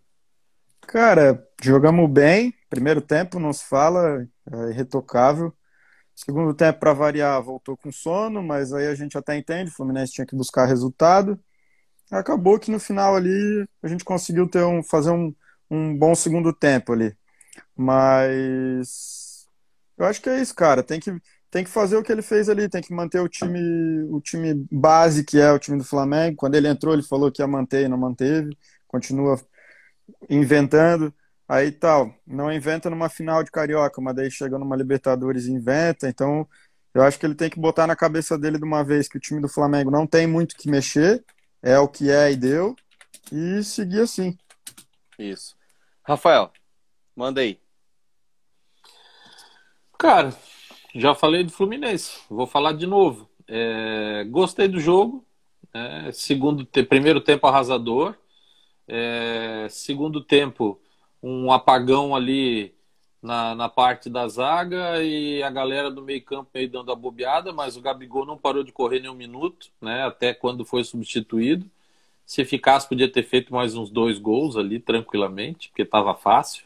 Cara, 0.82 1.49
jogamos 1.62 2.11
bem. 2.11 2.53
Primeiro 2.68 3.01
tempo, 3.01 3.40
não 3.40 3.53
se 3.53 3.64
fala, 3.64 4.28
é 4.53 4.70
irretocável. 4.70 5.53
Segundo 6.14 6.53
tempo, 6.53 6.80
para 6.80 6.93
variar, 6.93 7.43
voltou 7.43 7.76
com 7.76 7.90
sono, 7.90 8.43
mas 8.43 8.72
aí 8.72 8.86
a 8.86 8.95
gente 8.95 9.16
até 9.16 9.36
entende, 9.36 9.70
o 9.70 9.74
Fluminense 9.74 10.12
tinha 10.12 10.26
que 10.26 10.36
buscar 10.36 10.66
resultado. 10.66 11.40
Acabou 12.11 12.59
que 12.59 12.70
no 12.70 12.78
final 12.78 13.16
ali 13.16 13.66
a 13.82 13.88
gente 13.88 14.05
conseguiu 14.05 14.48
ter 14.48 14.62
um, 14.64 14.82
fazer 14.82 15.11
um, 15.11 15.34
um 15.70 15.96
bom 15.96 16.14
segundo 16.14 16.53
tempo 16.53 16.92
ali. 16.92 17.16
Mas 17.76 19.46
eu 19.98 20.07
acho 20.07 20.20
que 20.20 20.28
é 20.28 20.40
isso, 20.40 20.55
cara. 20.55 20.82
Tem 20.82 21.00
que, 21.00 21.12
tem 21.50 21.64
que 21.64 21.70
fazer 21.70 21.96
o 21.96 22.03
que 22.03 22.12
ele 22.12 22.22
fez 22.22 22.48
ali, 22.48 22.68
tem 22.68 22.82
que 22.82 22.94
manter 22.94 23.20
o 23.20 23.28
time, 23.28 24.03
o 24.11 24.20
time 24.20 24.66
base 24.70 25.24
que 25.24 25.38
é 25.38 25.50
o 25.53 25.59
time 25.59 25.78
do 25.78 25.84
Flamengo. 25.84 26.36
Quando 26.36 26.55
ele 26.55 26.68
entrou, 26.68 26.94
ele 26.94 27.03
falou 27.03 27.30
que 27.32 27.42
ia 27.42 27.46
manter 27.48 27.84
e 27.84 27.88
não 27.88 27.98
manteve. 27.98 28.57
Continua 28.88 29.40
inventando. 30.28 31.12
Aí 31.48 31.70
tal, 31.70 32.14
não 32.26 32.53
inventa 32.53 32.88
numa 32.88 33.09
final 33.09 33.42
de 33.42 33.50
carioca, 33.50 34.00
mas 34.00 34.14
daí 34.16 34.30
chega 34.30 34.59
numa 34.59 34.76
Libertadores 34.76 35.46
e 35.46 35.53
inventa. 35.53 36.09
Então, 36.09 36.48
eu 36.94 37.03
acho 37.03 37.18
que 37.18 37.26
ele 37.26 37.34
tem 37.34 37.50
que 37.50 37.61
botar 37.61 37.86
na 37.86 37.96
cabeça 37.96 38.38
dele 38.38 38.59
de 38.59 38.64
uma 38.64 38.82
vez 38.84 39.09
que 39.09 39.16
o 39.16 39.20
time 39.20 39.40
do 39.40 39.48
Flamengo 39.48 39.90
não 39.90 40.07
tem 40.07 40.26
muito 40.26 40.57
que 40.57 40.70
mexer, 40.70 41.24
é 41.63 41.79
o 41.79 41.89
que 41.89 42.11
é 42.11 42.33
e 42.33 42.37
deu, 42.37 42.77
e 43.31 43.63
seguir 43.63 44.01
assim. 44.01 44.37
Isso. 45.19 45.57
Rafael, 46.03 46.53
manda 47.15 47.41
aí. 47.41 47.61
Cara, 49.99 50.37
já 50.95 51.15
falei 51.15 51.45
do 51.45 51.53
Fluminense, 51.53 52.21
vou 52.29 52.47
falar 52.47 52.73
de 52.73 52.87
novo. 52.87 53.31
É, 53.47 54.25
gostei 54.25 54.67
do 54.67 54.81
jogo. 54.81 55.25
É, 55.73 56.11
segundo, 56.13 56.67
primeiro 56.67 57.21
tempo 57.21 57.47
arrasador. 57.47 58.17
É, 58.87 59.69
segundo 59.71 60.21
tempo, 60.21 60.81
um 61.23 61.53
apagão 61.53 62.15
ali 62.15 62.75
na, 63.23 63.55
na 63.55 63.68
parte 63.68 64.11
da 64.11 64.27
zaga 64.27 65.03
e 65.03 65.43
a 65.43 65.51
galera 65.51 65.91
do 65.91 66.03
meio 66.03 66.23
campo 66.25 66.51
aí 66.55 66.66
dando 66.66 66.91
a 66.91 66.97
bobeada, 66.97 67.53
mas 67.53 67.77
o 67.77 67.81
Gabigol 67.81 68.27
não 68.27 68.37
parou 68.37 68.64
de 68.64 68.73
correr 68.73 68.99
nem 68.99 69.11
um 69.11 69.14
minuto, 69.14 69.68
né? 69.81 70.03
Até 70.03 70.35
quando 70.35 70.64
foi 70.64 70.83
substituído. 70.83 71.70
Se 72.27 72.45
ficasse, 72.45 72.89
podia 72.89 73.11
ter 73.11 73.23
feito 73.23 73.53
mais 73.53 73.77
uns 73.77 73.91
dois 73.91 74.18
gols 74.18 74.57
ali 74.57 74.81
tranquilamente, 74.81 75.68
porque 75.68 75.83
estava 75.83 76.14
fácil. 76.14 76.64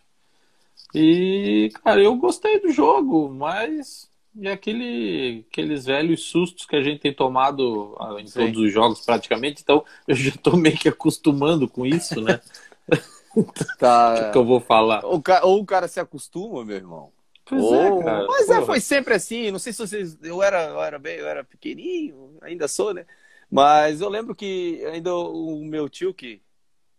E, 0.94 1.70
cara, 1.84 2.00
eu 2.00 2.14
gostei 2.16 2.60
do 2.60 2.70
jogo, 2.72 3.28
mas 3.28 4.08
é 4.40 4.52
aquele, 4.52 5.44
aqueles 5.50 5.86
velhos 5.86 6.24
sustos 6.24 6.64
que 6.64 6.76
a 6.76 6.82
gente 6.82 7.00
tem 7.00 7.12
tomado 7.12 7.96
ah, 7.98 8.16
em 8.20 8.26
Sim. 8.26 8.46
todos 8.46 8.62
os 8.62 8.72
jogos 8.72 9.04
praticamente, 9.04 9.62
então 9.62 9.84
eu 10.06 10.14
já 10.14 10.30
estou 10.30 10.56
meio 10.56 10.76
que 10.76 10.88
acostumando 10.88 11.68
com 11.68 11.84
isso, 11.84 12.20
né? 12.20 12.40
tá. 13.78 14.28
o 14.28 14.32
que 14.32 14.38
eu 14.38 14.44
vou 14.44 14.60
falar? 14.60 15.04
Ou, 15.04 15.22
ou 15.42 15.60
o 15.60 15.66
cara 15.66 15.88
se 15.88 16.00
acostuma, 16.00 16.64
meu 16.64 16.76
irmão. 16.76 17.12
Pois 17.44 17.62
é, 17.72 17.86
é, 17.86 18.02
cara. 18.02 18.26
Mas 18.26 18.48
é, 18.48 18.62
foi 18.62 18.80
sempre 18.80 19.14
assim. 19.14 19.50
Não 19.50 19.58
sei 19.58 19.72
se 19.72 19.78
vocês. 19.78 20.18
Eu 20.22 20.42
era, 20.42 20.64
eu 20.64 20.82
era 20.82 20.98
bem, 20.98 21.16
eu 21.18 21.28
era 21.28 21.44
pequenininho, 21.44 22.36
ainda 22.42 22.66
sou, 22.66 22.92
né? 22.92 23.06
Mas 23.50 24.00
eu 24.00 24.08
lembro 24.08 24.34
que 24.34 24.84
ainda 24.86 25.14
o 25.14 25.64
meu 25.64 25.88
tio, 25.88 26.12
que 26.12 26.42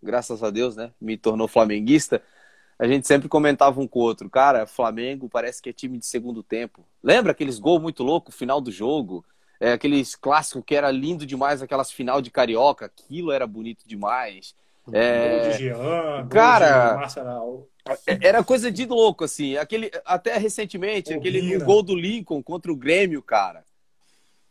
graças 0.02 0.44
a 0.44 0.50
Deus, 0.50 0.76
né, 0.76 0.92
me 1.00 1.18
tornou 1.18 1.48
flamenguista, 1.48 2.22
a 2.80 2.88
gente 2.88 3.08
sempre 3.08 3.28
comentava 3.28 3.80
um 3.82 3.88
com 3.88 4.00
o 4.00 4.04
outro, 4.04 4.30
cara, 4.30 4.68
Flamengo 4.68 5.28
parece 5.28 5.62
que 5.62 5.70
é 5.70 5.74
time 5.74 5.98
de 5.98 6.06
segundo 6.06 6.44
tempo. 6.44 6.86
Lembra 7.04 7.32
aqueles 7.32 7.60
gols 7.60 7.82
muito 7.82 8.04
loucos, 8.04 8.36
final 8.36 8.62
do 8.62 8.72
jogo? 8.72 9.26
É, 9.60 9.74
aqueles 9.74 10.16
clássicos 10.16 10.64
que 10.66 10.76
era 10.76 10.92
lindo 10.92 11.26
demais, 11.26 11.62
aquelas 11.62 11.92
final 11.92 12.22
de 12.22 12.30
carioca, 12.30 12.86
aquilo 12.86 13.32
era 13.32 13.48
bonito 13.48 13.88
demais. 13.88 14.56
É... 14.94 15.52
Jean, 15.58 16.28
cara, 16.30 17.06
de 17.06 18.26
era 18.26 18.44
coisa 18.44 18.72
de 18.72 18.86
louco, 18.86 19.24
assim. 19.24 19.58
Aquele, 19.58 19.92
até 20.06 20.38
recentemente, 20.38 21.14
aquele 21.14 21.58
gol 21.60 21.82
do 21.82 21.96
Lincoln 21.96 22.42
contra 22.42 22.72
o 22.72 22.76
Grêmio, 22.76 23.22
cara. 23.22 23.64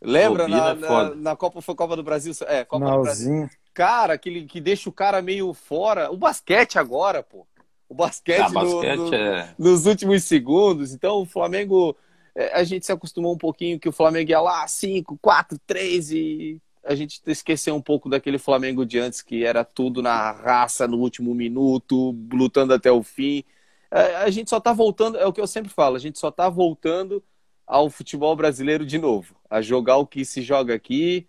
Lembra 0.00 0.46
na, 0.46 0.70
é 0.70 0.74
na, 0.74 1.14
na, 1.14 1.36
Copa 1.36 1.60
foi 1.60 1.74
Copa 1.74 1.96
do 1.96 2.02
Brasil? 2.02 2.32
É, 2.46 2.64
Copa 2.64 2.90
do 2.90 3.02
Brasil. 3.02 3.48
Cara, 3.72 4.14
aquele 4.14 4.44
que 4.44 4.60
deixa 4.60 4.88
o 4.88 4.92
cara 4.92 5.22
meio 5.22 5.52
fora. 5.54 6.10
O 6.10 6.16
basquete 6.16 6.78
agora, 6.78 7.22
pô. 7.22 7.46
O 7.88 7.94
basquete, 7.94 8.40
ah, 8.40 8.48
basquete 8.48 8.96
no, 8.96 9.10
no, 9.10 9.14
é... 9.14 9.54
nos 9.58 9.86
últimos 9.86 10.24
segundos. 10.24 10.92
Então 10.92 11.22
o 11.22 11.26
Flamengo. 11.26 11.96
É, 12.34 12.58
a 12.58 12.64
gente 12.64 12.84
se 12.84 12.92
acostumou 12.92 13.32
um 13.34 13.38
pouquinho 13.38 13.80
que 13.80 13.88
o 13.88 13.92
Flamengo 13.92 14.30
ia 14.30 14.40
lá 14.40 14.68
5, 14.68 15.18
4, 15.22 15.58
3 15.66 16.10
e 16.10 16.62
a 16.86 16.94
gente 16.94 17.20
esqueceu 17.26 17.74
um 17.74 17.82
pouco 17.82 18.08
daquele 18.08 18.38
Flamengo 18.38 18.86
de 18.86 18.98
antes 18.98 19.20
que 19.22 19.44
era 19.44 19.64
tudo 19.64 20.00
na 20.00 20.30
raça 20.30 20.86
no 20.86 20.98
último 20.98 21.34
minuto, 21.34 22.12
lutando 22.32 22.72
até 22.72 22.90
o 22.90 23.02
fim. 23.02 23.44
A 23.90 24.30
gente 24.30 24.50
só 24.50 24.60
tá 24.60 24.72
voltando, 24.72 25.18
é 25.18 25.26
o 25.26 25.32
que 25.32 25.40
eu 25.40 25.46
sempre 25.46 25.70
falo, 25.72 25.96
a 25.96 25.98
gente 25.98 26.18
só 26.18 26.30
tá 26.30 26.48
voltando 26.48 27.22
ao 27.66 27.90
futebol 27.90 28.34
brasileiro 28.36 28.86
de 28.86 28.98
novo, 28.98 29.36
a 29.50 29.60
jogar 29.60 29.96
o 29.96 30.06
que 30.06 30.24
se 30.24 30.42
joga 30.42 30.74
aqui, 30.74 31.26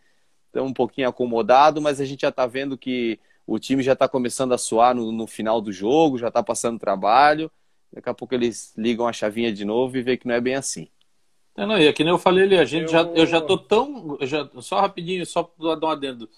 estão 0.48 0.68
um 0.68 0.74
pouquinho 0.74 1.10
acomodado, 1.10 1.82
mas 1.82 2.00
a 2.00 2.06
gente 2.06 2.22
já 2.22 2.30
está 2.30 2.46
vendo 2.46 2.78
que 2.78 3.20
o 3.46 3.58
time 3.60 3.82
já 3.82 3.94
está 3.94 4.08
começando 4.08 4.54
a 4.54 4.58
suar 4.58 4.94
no, 4.94 5.12
no, 5.12 5.26
final 5.26 5.62
do 5.62 5.72
jogo, 5.72 6.18
já 6.18 6.28
está 6.28 6.44
passando 6.44 6.80
trabalho, 6.80 7.52
daqui 7.92 8.10
a 8.10 8.14
pouco 8.14 8.36
eles 8.36 8.74
ligam 8.78 9.08
a 9.08 9.14
chavinha 9.14 9.52
de 9.52 9.66
novo 9.66 9.98
e 9.98 10.02
vê 10.02 10.18
que 10.18 10.28
não 10.28 10.36
é 10.36 10.42
bem 10.42 10.56
assim. 10.56 10.88
É, 11.58 11.66
não, 11.66 11.78
e 11.78 11.88
aqui 11.88 12.04
é 12.04 12.06
nem 12.06 12.14
eu 12.14 12.20
falei 12.20 12.44
ali, 12.44 12.56
a 12.56 12.66
gente 12.66 12.84
eu... 12.84 12.90
já, 12.90 13.02
eu 13.02 13.26
já 13.26 13.42
tô 13.42 13.58
tão, 13.58 14.16
já, 14.22 14.48
só 14.62 14.80
rapidinho, 14.80 15.26
só 15.26 15.42
para 15.42 15.74
dar 15.74 15.88
um 15.88 15.90
adendo, 15.90 16.30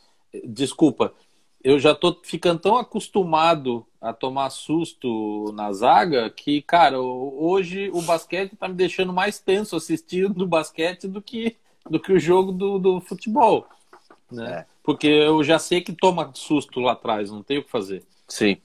desculpa, 0.46 1.14
eu 1.62 1.78
já 1.78 1.94
tô 1.94 2.18
ficando 2.24 2.62
tão 2.62 2.78
acostumado 2.78 3.86
a 4.00 4.14
tomar 4.14 4.50
susto 4.50 5.52
na 5.54 5.74
zaga 5.74 6.30
que, 6.30 6.62
cara, 6.62 7.02
hoje 7.02 7.92
o 7.94 8.02
basquete 8.02 8.56
tá 8.56 8.70
me 8.70 8.76
deixando 8.76 9.12
mais 9.12 9.40
tenso 9.40 9.76
assistindo 9.76 10.42
o 10.42 10.48
basquete 10.48 11.06
do 11.06 11.22
que, 11.22 11.58
do 11.90 12.00
que 12.00 12.14
o 12.14 12.20
jogo 12.20 12.54
do, 12.54 12.80
do 12.80 13.02
futebol. 13.02 13.68
Né? 14.32 14.60
É. 14.60 14.66
Porque 14.82 15.08
eu 15.08 15.44
já 15.44 15.60
sei 15.60 15.82
que 15.82 15.92
toma 15.92 16.32
susto 16.34 16.80
lá 16.80 16.94
atrás, 16.94 17.30
não 17.30 17.44
tem 17.44 17.58
o 17.58 17.64
que 17.64 17.70
fazer. 17.70 18.04
Sim. 18.26 18.58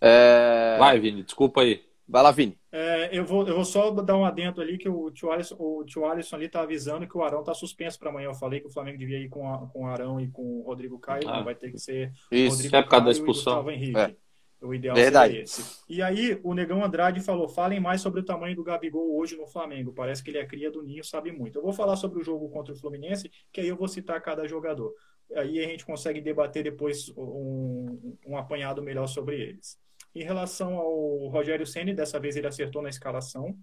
É... 0.00 0.76
Vai, 0.78 0.98
Vini, 0.98 1.22
desculpa 1.22 1.60
aí. 1.60 1.82
Vai 2.10 2.24
lá, 2.24 2.32
Vini. 2.32 2.58
É, 2.72 3.16
eu, 3.16 3.24
vou, 3.24 3.46
eu 3.46 3.54
vou 3.54 3.64
só 3.64 3.88
dar 3.92 4.16
um 4.16 4.24
adendo 4.24 4.60
ali 4.60 4.76
que 4.76 4.88
o 4.88 5.12
tio 5.12 5.30
Alisson, 5.30 5.54
o 5.56 5.84
tio 5.84 6.04
Alisson 6.04 6.34
ali 6.34 6.48
tá 6.48 6.60
avisando 6.62 7.06
que 7.06 7.16
o 7.16 7.22
Arão 7.22 7.44
tá 7.44 7.54
suspenso 7.54 8.00
para 8.00 8.10
amanhã. 8.10 8.26
Eu 8.26 8.34
falei 8.34 8.58
que 8.58 8.66
o 8.66 8.70
Flamengo 8.70 8.98
devia 8.98 9.18
ir 9.18 9.28
com, 9.28 9.48
a, 9.48 9.68
com 9.68 9.84
o 9.84 9.86
Arão 9.86 10.20
e 10.20 10.26
com 10.28 10.42
o 10.42 10.62
Rodrigo 10.62 10.98
Caio. 10.98 11.28
Ah, 11.28 11.42
vai 11.42 11.54
ter 11.54 11.70
que 11.70 11.78
ser 11.78 12.12
isso, 12.32 12.56
Rodrigo 12.56 12.76
é 12.76 12.82
por 12.82 12.88
causa 12.88 13.04
da 13.04 13.10
expulsão. 13.12 13.70
Henrique. 13.70 13.96
É. 13.96 14.14
O 14.60 14.74
ideal 14.74 14.94
Verdade. 14.94 15.28
seria 15.28 15.44
esse. 15.44 15.82
E 15.88 16.02
aí, 16.02 16.38
o 16.42 16.52
Negão 16.52 16.84
Andrade 16.84 17.20
falou: 17.20 17.48
falem 17.48 17.78
mais 17.78 18.00
sobre 18.00 18.20
o 18.20 18.24
tamanho 18.24 18.56
do 18.56 18.64
Gabigol 18.64 19.16
hoje 19.16 19.36
no 19.36 19.46
Flamengo. 19.46 19.92
Parece 19.92 20.22
que 20.22 20.30
ele 20.30 20.38
é 20.38 20.44
cria 20.44 20.70
do 20.70 20.82
Ninho, 20.82 21.04
sabe 21.04 21.32
muito. 21.32 21.58
Eu 21.58 21.62
vou 21.62 21.72
falar 21.72 21.96
sobre 21.96 22.20
o 22.20 22.24
jogo 22.24 22.48
contra 22.50 22.74
o 22.74 22.76
Fluminense, 22.76 23.30
que 23.52 23.60
aí 23.60 23.68
eu 23.68 23.76
vou 23.76 23.88
citar 23.88 24.20
cada 24.20 24.46
jogador. 24.46 24.92
Aí 25.34 25.60
a 25.60 25.68
gente 25.68 25.86
consegue 25.86 26.20
debater 26.20 26.64
depois 26.64 27.08
um, 27.16 28.16
um 28.26 28.36
apanhado 28.36 28.82
melhor 28.82 29.06
sobre 29.06 29.40
eles. 29.40 29.78
Em 30.14 30.22
relação 30.24 30.76
ao 30.76 31.28
Rogério 31.28 31.66
Ceni, 31.66 31.94
dessa 31.94 32.18
vez 32.18 32.36
ele 32.36 32.46
acertou 32.46 32.82
na 32.82 32.88
escalação, 32.88 33.56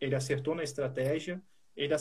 ele 0.00 0.14
acertou 0.14 0.54
na 0.54 0.62
estratégia, 0.62 1.42
ele 1.76 1.94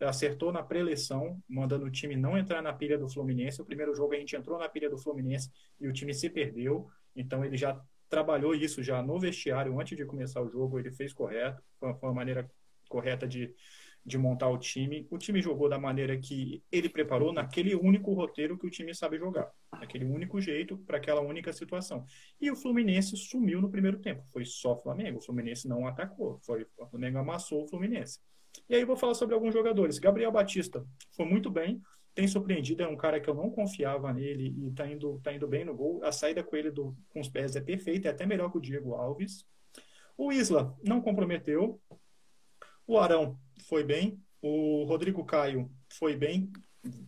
acertou 0.00 0.52
na 0.52 0.62
preleção, 0.62 1.42
mandando 1.48 1.84
o 1.84 1.90
time 1.90 2.16
não 2.16 2.38
entrar 2.38 2.62
na 2.62 2.72
pilha 2.72 2.96
do 2.96 3.08
Fluminense. 3.08 3.60
O 3.60 3.64
primeiro 3.64 3.94
jogo 3.94 4.14
a 4.14 4.16
gente 4.16 4.34
entrou 4.34 4.58
na 4.58 4.68
pilha 4.68 4.88
do 4.88 4.96
Fluminense 4.96 5.50
e 5.78 5.86
o 5.86 5.92
time 5.92 6.14
se 6.14 6.30
perdeu. 6.30 6.88
Então 7.14 7.44
ele 7.44 7.56
já 7.56 7.78
trabalhou 8.08 8.54
isso 8.54 8.82
já 8.82 9.02
no 9.02 9.18
vestiário 9.20 9.78
antes 9.78 9.96
de 9.96 10.06
começar 10.06 10.40
o 10.40 10.48
jogo. 10.48 10.78
Ele 10.78 10.90
fez 10.90 11.12
correto, 11.12 11.62
foi 11.78 11.94
uma 12.02 12.14
maneira 12.14 12.50
correta 12.88 13.28
de, 13.28 13.54
de 14.08 14.18
montar 14.18 14.48
o 14.48 14.58
time. 14.58 15.06
O 15.10 15.18
time 15.18 15.40
jogou 15.40 15.68
da 15.68 15.78
maneira 15.78 16.18
que 16.18 16.62
ele 16.72 16.88
preparou, 16.88 17.32
naquele 17.32 17.74
único 17.74 18.12
roteiro 18.14 18.58
que 18.58 18.66
o 18.66 18.70
time 18.70 18.94
sabe 18.94 19.18
jogar, 19.18 19.52
naquele 19.72 20.04
único 20.06 20.40
jeito, 20.40 20.78
para 20.78 20.96
aquela 20.96 21.20
única 21.20 21.52
situação. 21.52 22.04
E 22.40 22.50
o 22.50 22.56
Fluminense 22.56 23.16
sumiu 23.16 23.60
no 23.60 23.70
primeiro 23.70 23.98
tempo. 23.98 24.24
Foi 24.32 24.44
só 24.44 24.76
Flamengo. 24.76 25.18
O 25.18 25.22
Fluminense 25.22 25.68
não 25.68 25.86
atacou. 25.86 26.40
Foi, 26.40 26.66
o 26.78 26.86
Flamengo 26.86 27.18
amassou 27.18 27.62
o 27.62 27.68
Fluminense. 27.68 28.18
E 28.68 28.74
aí 28.74 28.84
vou 28.84 28.96
falar 28.96 29.14
sobre 29.14 29.34
alguns 29.34 29.52
jogadores. 29.52 29.98
Gabriel 29.98 30.32
Batista 30.32 30.84
foi 31.14 31.26
muito 31.26 31.50
bem. 31.50 31.80
tem 32.14 32.26
surpreendido, 32.26 32.82
é 32.82 32.88
um 32.88 32.96
cara 32.96 33.20
que 33.20 33.30
eu 33.30 33.34
não 33.34 33.50
confiava 33.50 34.12
nele 34.12 34.52
e 34.58 34.72
tá 34.72 34.90
indo, 34.90 35.20
tá 35.22 35.32
indo 35.32 35.46
bem 35.46 35.64
no 35.64 35.74
gol. 35.74 36.02
A 36.02 36.10
saída 36.10 36.42
com 36.42 36.56
ele 36.56 36.70
do, 36.70 36.96
com 37.10 37.20
os 37.20 37.28
pés 37.28 37.54
é 37.54 37.60
perfeita, 37.60 38.08
é 38.08 38.10
até 38.10 38.26
melhor 38.26 38.50
que 38.50 38.58
o 38.58 38.60
Diego 38.60 38.94
Alves. 38.94 39.46
O 40.16 40.32
Isla 40.32 40.74
não 40.82 41.00
comprometeu. 41.00 41.80
O 42.86 42.98
Arão 42.98 43.38
foi 43.68 43.84
bem. 43.84 44.20
O 44.40 44.84
Rodrigo 44.84 45.24
Caio 45.24 45.70
foi 45.88 46.16
bem 46.16 46.50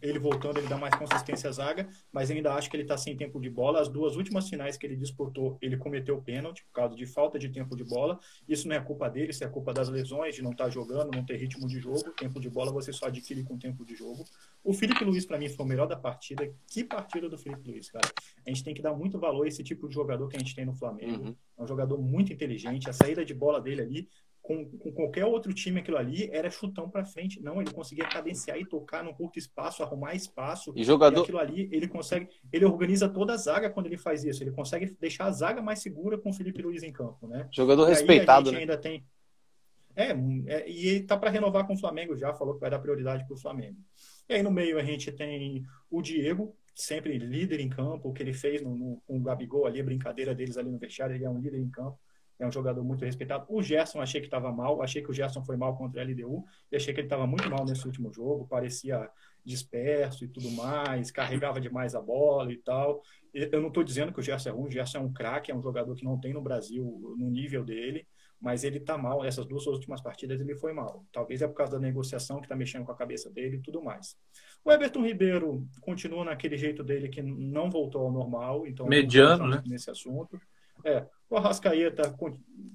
ele 0.02 0.18
voltando, 0.18 0.58
ele 0.58 0.66
dá 0.66 0.76
mais 0.76 0.94
consistência 0.94 1.48
à 1.48 1.52
zaga, 1.52 1.88
mas 2.12 2.30
ainda 2.30 2.52
acho 2.54 2.68
que 2.68 2.76
ele 2.76 2.82
está 2.82 2.96
sem 2.96 3.16
tempo 3.16 3.40
de 3.40 3.48
bola. 3.48 3.80
As 3.80 3.88
duas 3.88 4.16
últimas 4.16 4.48
finais 4.48 4.76
que 4.76 4.86
ele 4.86 4.96
disputou, 4.96 5.58
ele 5.60 5.76
cometeu 5.76 6.20
pênalti 6.20 6.64
por 6.64 6.72
causa 6.72 6.96
de 6.96 7.06
falta 7.06 7.38
de 7.38 7.48
tempo 7.48 7.76
de 7.76 7.84
bola. 7.84 8.18
Isso 8.48 8.66
não 8.68 8.76
é 8.76 8.80
culpa 8.80 9.08
dele, 9.08 9.30
isso 9.30 9.44
é 9.44 9.48
culpa 9.48 9.72
das 9.72 9.88
lesões, 9.88 10.34
de 10.34 10.42
não 10.42 10.50
estar 10.52 10.64
tá 10.64 10.70
jogando, 10.70 11.14
não 11.14 11.24
ter 11.24 11.36
ritmo 11.36 11.66
de 11.66 11.78
jogo. 11.78 12.10
Tempo 12.12 12.40
de 12.40 12.50
bola 12.50 12.72
você 12.72 12.92
só 12.92 13.06
adquire 13.06 13.42
com 13.44 13.58
tempo 13.58 13.84
de 13.84 13.94
jogo. 13.94 14.24
O 14.62 14.72
Felipe 14.72 15.04
Luiz, 15.04 15.24
para 15.24 15.38
mim, 15.38 15.48
foi 15.48 15.64
o 15.64 15.68
melhor 15.68 15.86
da 15.86 15.96
partida. 15.96 16.52
Que 16.66 16.84
partida 16.84 17.28
do 17.28 17.38
Felipe 17.38 17.70
Luiz, 17.70 17.90
cara. 17.90 18.08
A 18.46 18.50
gente 18.50 18.64
tem 18.64 18.74
que 18.74 18.82
dar 18.82 18.94
muito 18.94 19.18
valor 19.18 19.44
a 19.44 19.48
esse 19.48 19.62
tipo 19.62 19.88
de 19.88 19.94
jogador 19.94 20.28
que 20.28 20.36
a 20.36 20.40
gente 20.40 20.54
tem 20.54 20.64
no 20.64 20.74
Flamengo. 20.74 21.28
Uhum. 21.28 21.36
É 21.58 21.62
um 21.62 21.66
jogador 21.66 21.98
muito 21.98 22.32
inteligente. 22.32 22.90
A 22.90 22.92
saída 22.92 23.24
de 23.24 23.34
bola 23.34 23.60
dele 23.60 23.82
ali 23.82 24.08
com, 24.50 24.64
com, 24.78 24.92
qualquer 24.92 25.24
outro 25.24 25.54
time 25.54 25.78
aquilo 25.78 25.96
ali 25.96 26.28
era 26.32 26.50
chutão 26.50 26.90
para 26.90 27.04
frente. 27.04 27.40
Não, 27.40 27.60
ele 27.60 27.70
conseguia 27.70 28.04
cadenciar 28.08 28.58
e 28.58 28.66
tocar 28.66 29.04
num 29.04 29.14
curto 29.14 29.38
espaço, 29.38 29.80
arrumar 29.80 30.14
espaço. 30.16 30.72
E 30.74 30.82
jogador. 30.82 31.20
E 31.20 31.22
aquilo 31.22 31.38
ali, 31.38 31.68
ele 31.70 31.86
consegue. 31.86 32.28
Ele 32.52 32.64
organiza 32.64 33.08
toda 33.08 33.34
a 33.34 33.36
zaga 33.36 33.70
quando 33.70 33.86
ele 33.86 33.96
faz 33.96 34.24
isso. 34.24 34.42
Ele 34.42 34.50
consegue 34.50 34.96
deixar 35.00 35.26
a 35.26 35.30
zaga 35.30 35.62
mais 35.62 35.78
segura 35.78 36.18
com 36.18 36.30
o 36.30 36.32
Felipe 36.32 36.62
Luiz 36.62 36.82
em 36.82 36.92
campo, 36.92 37.28
né? 37.28 37.48
Jogador 37.52 37.86
e 37.86 37.90
respeitado. 37.90 38.48
a 38.48 38.52
gente 38.52 38.54
né? 38.54 38.60
ainda 38.60 38.76
tem. 38.76 39.04
É, 39.94 40.10
é, 40.46 40.68
e 40.68 40.88
ele 40.88 41.04
tá 41.04 41.16
para 41.16 41.30
renovar 41.30 41.66
com 41.66 41.74
o 41.74 41.78
Flamengo 41.78 42.16
já, 42.16 42.32
falou 42.34 42.54
que 42.54 42.60
vai 42.60 42.70
dar 42.70 42.78
prioridade 42.80 43.24
para 43.26 43.34
o 43.34 43.38
Flamengo. 43.38 43.76
E 44.28 44.34
aí 44.34 44.42
no 44.42 44.50
meio 44.50 44.78
a 44.78 44.82
gente 44.82 45.12
tem 45.12 45.64
o 45.90 46.00
Diego, 46.00 46.56
sempre 46.74 47.18
líder 47.18 47.60
em 47.60 47.68
campo, 47.68 48.08
o 48.08 48.12
que 48.12 48.22
ele 48.22 48.32
fez 48.32 48.62
no, 48.62 48.74
no, 48.76 49.02
com 49.06 49.18
o 49.18 49.22
Gabigol 49.22 49.66
ali, 49.66 49.80
a 49.80 49.84
brincadeira 49.84 50.34
deles 50.34 50.56
ali 50.56 50.70
no 50.70 50.78
vestiário, 50.78 51.14
ele 51.14 51.24
é 51.24 51.30
um 51.30 51.40
líder 51.40 51.58
em 51.58 51.68
campo 51.68 51.98
é 52.42 52.46
um 52.46 52.52
jogador 52.52 52.82
muito 52.82 53.04
respeitado. 53.04 53.44
O 53.48 53.62
Gerson 53.62 54.00
achei 54.00 54.20
que 54.20 54.26
estava 54.26 54.50
mal, 54.50 54.82
achei 54.82 55.02
que 55.02 55.10
o 55.10 55.14
Gerson 55.14 55.44
foi 55.44 55.56
mal 55.56 55.76
contra 55.76 56.00
a 56.00 56.04
LDU, 56.04 56.44
e 56.72 56.76
achei 56.76 56.94
que 56.94 57.00
ele 57.00 57.06
estava 57.06 57.26
muito 57.26 57.48
mal 57.50 57.64
nesse 57.64 57.86
último 57.86 58.12
jogo, 58.12 58.46
parecia 58.46 59.08
disperso 59.44 60.24
e 60.24 60.28
tudo 60.28 60.50
mais, 60.52 61.10
carregava 61.10 61.60
demais 61.60 61.94
a 61.94 62.00
bola 62.00 62.52
e 62.52 62.56
tal. 62.58 63.02
Eu 63.32 63.60
não 63.60 63.68
estou 63.68 63.84
dizendo 63.84 64.12
que 64.12 64.20
o 64.20 64.22
Gerson 64.22 64.48
é 64.48 64.52
ruim, 64.52 64.68
o 64.68 64.70
Gerson 64.70 64.98
é 64.98 65.00
um 65.00 65.12
craque, 65.12 65.50
é 65.50 65.54
um 65.54 65.62
jogador 65.62 65.94
que 65.94 66.04
não 66.04 66.18
tem 66.18 66.32
no 66.32 66.42
Brasil 66.42 67.14
no 67.16 67.30
nível 67.30 67.64
dele, 67.64 68.06
mas 68.40 68.64
ele 68.64 68.78
está 68.78 68.96
mal. 68.96 69.24
Essas 69.24 69.46
duas 69.46 69.66
últimas 69.66 70.00
partidas 70.00 70.40
ele 70.40 70.56
foi 70.56 70.72
mal. 70.72 71.04
Talvez 71.12 71.42
é 71.42 71.46
por 71.46 71.54
causa 71.54 71.72
da 71.72 71.78
negociação 71.78 72.38
que 72.38 72.46
está 72.46 72.56
mexendo 72.56 72.84
com 72.84 72.92
a 72.92 72.96
cabeça 72.96 73.30
dele 73.30 73.56
e 73.56 73.60
tudo 73.60 73.82
mais. 73.82 74.16
O 74.64 74.72
Everton 74.72 75.04
Ribeiro 75.04 75.68
continua 75.80 76.24
naquele 76.24 76.56
jeito 76.56 76.82
dele 76.82 77.08
que 77.08 77.22
não 77.22 77.70
voltou 77.70 78.02
ao 78.02 78.12
normal, 78.12 78.66
então 78.66 78.86
mediano, 78.86 79.46
né? 79.46 79.62
Nesse 79.66 79.90
assunto. 79.90 80.40
É, 80.84 81.06
o 81.30 81.36
Arrascaeta 81.36 82.12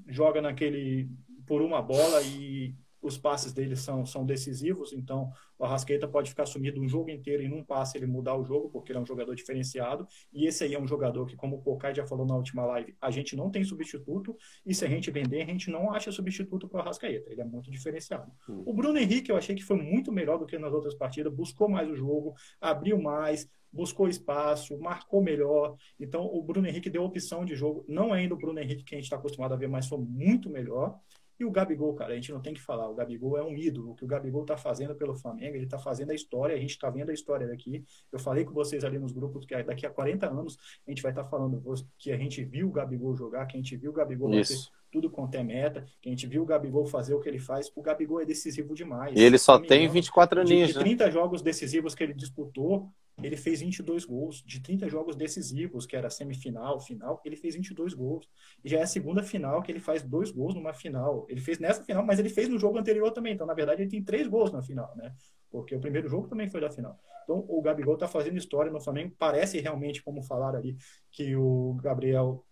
joga 0.07 0.41
naquele 0.41 1.09
por 1.45 1.61
uma 1.61 1.81
bola 1.81 2.21
e 2.23 2.73
os 3.05 3.17
passes 3.17 3.53
dele 3.53 3.75
são, 3.75 4.05
são 4.05 4.25
decisivos, 4.25 4.91
então 4.91 5.31
o 5.57 5.63
Arrascaeta 5.63 6.07
pode 6.07 6.29
ficar 6.29 6.45
sumido 6.45 6.81
um 6.81 6.87
jogo 6.87 7.09
inteiro 7.09 7.43
e 7.43 7.47
num 7.47 7.63
passe 7.63 7.97
ele 7.97 8.05
mudar 8.05 8.35
o 8.35 8.43
jogo, 8.43 8.69
porque 8.69 8.91
ele 8.91 8.99
é 8.99 9.01
um 9.01 9.05
jogador 9.05 9.35
diferenciado, 9.35 10.07
e 10.33 10.47
esse 10.47 10.63
aí 10.63 10.73
é 10.73 10.79
um 10.79 10.87
jogador 10.87 11.25
que, 11.25 11.35
como 11.35 11.57
o 11.57 11.61
Pocai 11.61 11.93
já 11.93 12.05
falou 12.05 12.25
na 12.25 12.35
última 12.35 12.65
live, 12.65 12.95
a 12.99 13.11
gente 13.11 13.35
não 13.35 13.49
tem 13.51 13.63
substituto, 13.63 14.35
e 14.65 14.73
se 14.73 14.83
a 14.83 14.89
gente 14.89 15.11
vender, 15.11 15.43
a 15.43 15.45
gente 15.45 15.69
não 15.69 15.93
acha 15.93 16.11
substituto 16.11 16.67
para 16.67 16.79
o 16.79 16.81
Arrascaeta, 16.81 17.31
ele 17.31 17.41
é 17.41 17.45
muito 17.45 17.69
diferenciado. 17.69 18.31
Hum. 18.49 18.63
O 18.65 18.73
Bruno 18.73 18.97
Henrique 18.97 19.31
eu 19.31 19.37
achei 19.37 19.55
que 19.55 19.63
foi 19.63 19.77
muito 19.77 20.11
melhor 20.11 20.39
do 20.39 20.45
que 20.45 20.57
nas 20.57 20.73
outras 20.73 20.95
partidas, 20.95 21.33
buscou 21.33 21.69
mais 21.69 21.89
o 21.89 21.95
jogo, 21.95 22.33
abriu 22.59 22.99
mais, 22.99 23.47
buscou 23.75 24.07
espaço, 24.07 24.79
marcou 24.79 25.21
melhor. 25.21 25.75
Então, 25.99 26.25
o 26.25 26.41
Bruno 26.41 26.65
Henrique 26.65 26.89
deu 26.89 27.03
opção 27.03 27.43
de 27.43 27.55
jogo. 27.55 27.83
Não 27.89 28.15
é 28.15 28.19
ainda 28.19 28.33
o 28.33 28.37
Bruno 28.37 28.57
Henrique 28.57 28.85
que 28.85 28.95
a 28.95 28.97
gente 28.97 29.03
está 29.03 29.17
acostumado 29.17 29.53
a 29.53 29.57
ver, 29.57 29.67
mas 29.67 29.85
foi 29.85 29.99
muito 29.99 30.49
melhor. 30.49 30.97
E 31.39 31.43
o 31.43 31.51
Gabigol, 31.51 31.93
cara, 31.93 32.13
a 32.13 32.15
gente 32.15 32.31
não 32.31 32.41
tem 32.41 32.53
que 32.53 32.61
falar. 32.61 32.89
O 32.89 32.95
Gabigol 32.95 33.37
é 33.37 33.43
um 33.43 33.55
ídolo. 33.55 33.91
O 33.91 33.95
que 33.95 34.05
o 34.05 34.07
Gabigol 34.07 34.41
está 34.43 34.55
fazendo 34.55 34.95
pelo 34.95 35.15
Flamengo, 35.15 35.55
ele 35.55 35.65
está 35.65 35.77
fazendo 35.77 36.11
a 36.11 36.15
história. 36.15 36.55
A 36.55 36.59
gente 36.59 36.71
está 36.71 36.89
vendo 36.89 37.09
a 37.09 37.13
história 37.13 37.47
daqui. 37.47 37.83
Eu 38.11 38.19
falei 38.19 38.45
com 38.45 38.53
vocês 38.53 38.83
ali 38.83 38.97
nos 38.97 39.11
grupos 39.11 39.45
que 39.45 39.61
daqui 39.63 39.85
a 39.85 39.89
40 39.89 40.27
anos 40.27 40.57
a 40.87 40.91
gente 40.91 41.01
vai 41.01 41.11
estar 41.11 41.23
tá 41.23 41.29
falando 41.29 41.61
que 41.97 42.11
a 42.11 42.17
gente 42.17 42.43
viu 42.43 42.69
o 42.69 42.71
Gabigol 42.71 43.15
jogar, 43.15 43.45
que 43.45 43.57
a 43.57 43.59
gente 43.59 43.75
viu 43.75 43.91
o 43.91 43.93
Gabigol 43.93 44.29
bater 44.29 44.57
tudo 44.91 45.09
quanto 45.09 45.35
é 45.35 45.43
meta, 45.43 45.85
que 46.01 46.07
a 46.07 46.11
gente 46.11 46.25
viu 46.25 46.43
o 46.43 46.45
Gabigol 46.45 46.85
fazer 46.85 47.13
o 47.13 47.19
que 47.19 47.27
ele 47.27 47.39
faz. 47.39 47.69
O 47.75 47.81
Gabigol 47.81 48.21
é 48.21 48.25
decisivo 48.25 48.73
demais. 48.73 49.13
E 49.13 49.21
ele 49.21 49.37
só 49.37 49.59
tem 49.59 49.89
24 49.89 50.39
aninhos. 50.39 50.69
De, 50.69 50.73
de 50.73 50.79
30 50.79 51.05
né? 51.05 51.11
jogos 51.11 51.41
decisivos 51.41 51.93
que 51.93 52.01
ele 52.01 52.13
disputou, 52.13 52.89
ele 53.23 53.37
fez 53.37 53.61
22 53.61 54.03
gols 54.03 54.43
de 54.45 54.59
30 54.59 54.89
jogos 54.89 55.15
decisivos, 55.15 55.85
que 55.85 55.95
era 55.95 56.09
semifinal, 56.09 56.79
final, 56.81 57.21
ele 57.23 57.37
fez 57.37 57.55
22 57.55 57.93
gols. 57.93 58.29
E 58.63 58.69
já 58.69 58.79
é 58.79 58.81
a 58.83 58.87
segunda 58.87 59.23
final 59.23 59.61
que 59.61 59.71
ele 59.71 59.79
faz 59.79 60.03
dois 60.03 60.31
gols 60.31 60.53
numa 60.53 60.73
final. 60.73 61.25
Ele 61.29 61.39
fez 61.39 61.57
nessa 61.57 61.83
final, 61.83 62.05
mas 62.05 62.19
ele 62.19 62.29
fez 62.29 62.49
no 62.49 62.59
jogo 62.59 62.77
anterior 62.77 63.11
também. 63.11 63.33
Então, 63.33 63.47
na 63.47 63.53
verdade, 63.53 63.83
ele 63.83 63.89
tem 63.89 64.03
três 64.03 64.27
gols 64.27 64.51
na 64.51 64.61
final, 64.61 64.93
né? 64.97 65.13
Porque 65.49 65.73
o 65.73 65.79
primeiro 65.79 66.09
jogo 66.09 66.27
também 66.27 66.49
foi 66.49 66.59
da 66.59 66.69
final. 66.69 66.99
Então, 67.23 67.45
o 67.47 67.61
Gabigol 67.61 67.97
tá 67.97 68.07
fazendo 68.07 68.37
história 68.37 68.71
no 68.71 68.81
Flamengo. 68.81 69.15
Parece 69.17 69.59
realmente, 69.61 70.03
como 70.03 70.21
falaram 70.21 70.59
ali, 70.59 70.75
que 71.09 71.35
o 71.37 71.77
Gabriel 71.81 72.45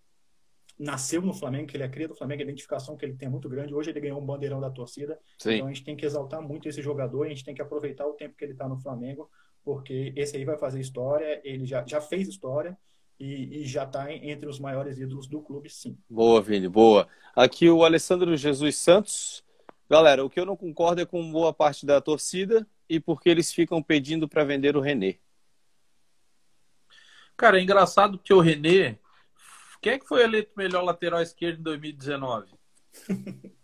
nasceu 0.80 1.22
no 1.22 1.34
Flamengo, 1.34 1.68
que 1.68 1.78
ele 1.78 1.84
é 1.84 1.90
cria 1.90 2.08
do 2.08 2.16
Flamengo, 2.16 2.42
a 2.42 2.46
identificação 2.46 2.96
que 2.96 3.06
ele 3.06 3.16
tem 3.16 3.28
é 3.28 3.30
muito 3.30 3.50
grande. 3.50 3.74
Hoje 3.74 3.90
ele 3.90 4.00
ganhou 4.00 4.20
um 4.20 4.26
bandeirão 4.26 4.60
da 4.60 4.72
torcida. 4.72 5.20
Sim. 5.38 5.56
Então 5.56 5.68
a 5.68 5.74
gente 5.74 5.84
tem 5.84 5.96
que 5.96 6.06
exaltar 6.06 6.42
muito 6.42 6.68
esse 6.68 6.82
jogador, 6.82 7.26
a 7.26 7.30
gente 7.30 7.44
tem 7.44 7.54
que 7.54 7.62
aproveitar 7.62 8.08
o 8.08 8.14
tempo 8.14 8.36
que 8.36 8.44
ele 8.44 8.54
está 8.54 8.68
no 8.68 8.80
Flamengo 8.80 9.30
porque 9.64 10.14
esse 10.16 10.36
aí 10.36 10.46
vai 10.46 10.58
fazer 10.58 10.80
história, 10.80 11.42
ele 11.44 11.66
já, 11.66 11.84
já 11.86 12.02
fez 12.02 12.28
história 12.28 12.78
e, 13.20 13.62
e 13.62 13.66
já 13.66 13.84
está 13.84 14.12
entre 14.12 14.50
os 14.50 14.60
maiores 14.60 15.00
ídolos 15.00 15.28
do 15.28 15.42
clube, 15.42 15.70
sim. 15.70 15.98
Boa, 16.10 16.42
Vini, 16.42 16.68
boa. 16.68 17.08
Aqui 17.36 17.70
o 17.70 17.84
Alessandro 17.84 18.36
Jesus 18.36 18.76
Santos. 18.78 19.44
Galera, 19.90 20.26
o 20.26 20.30
que 20.30 20.40
eu 20.40 20.46
não 20.46 20.58
concordo 20.58 21.02
é 21.02 21.06
com 21.06 21.32
boa 21.32 21.54
parte 21.54 21.86
da 21.86 22.02
torcida 22.02 22.68
e 22.90 23.00
porque 23.00 23.30
eles 23.30 23.54
ficam 23.54 23.82
pedindo 23.82 24.28
para 24.28 24.44
vender 24.44 24.76
o 24.76 24.82
René. 24.82 25.18
Cara, 27.38 27.60
é 27.60 27.62
engraçado 27.62 28.20
que 28.20 28.34
o 28.34 28.40
René. 28.40 29.00
Quem 29.82 29.94
é 29.94 30.00
que 30.00 30.08
foi 30.08 30.24
eleito 30.24 30.52
melhor 30.56 30.84
lateral 30.84 31.22
esquerdo 31.22 31.60
em 31.60 31.64
2019? 31.64 32.52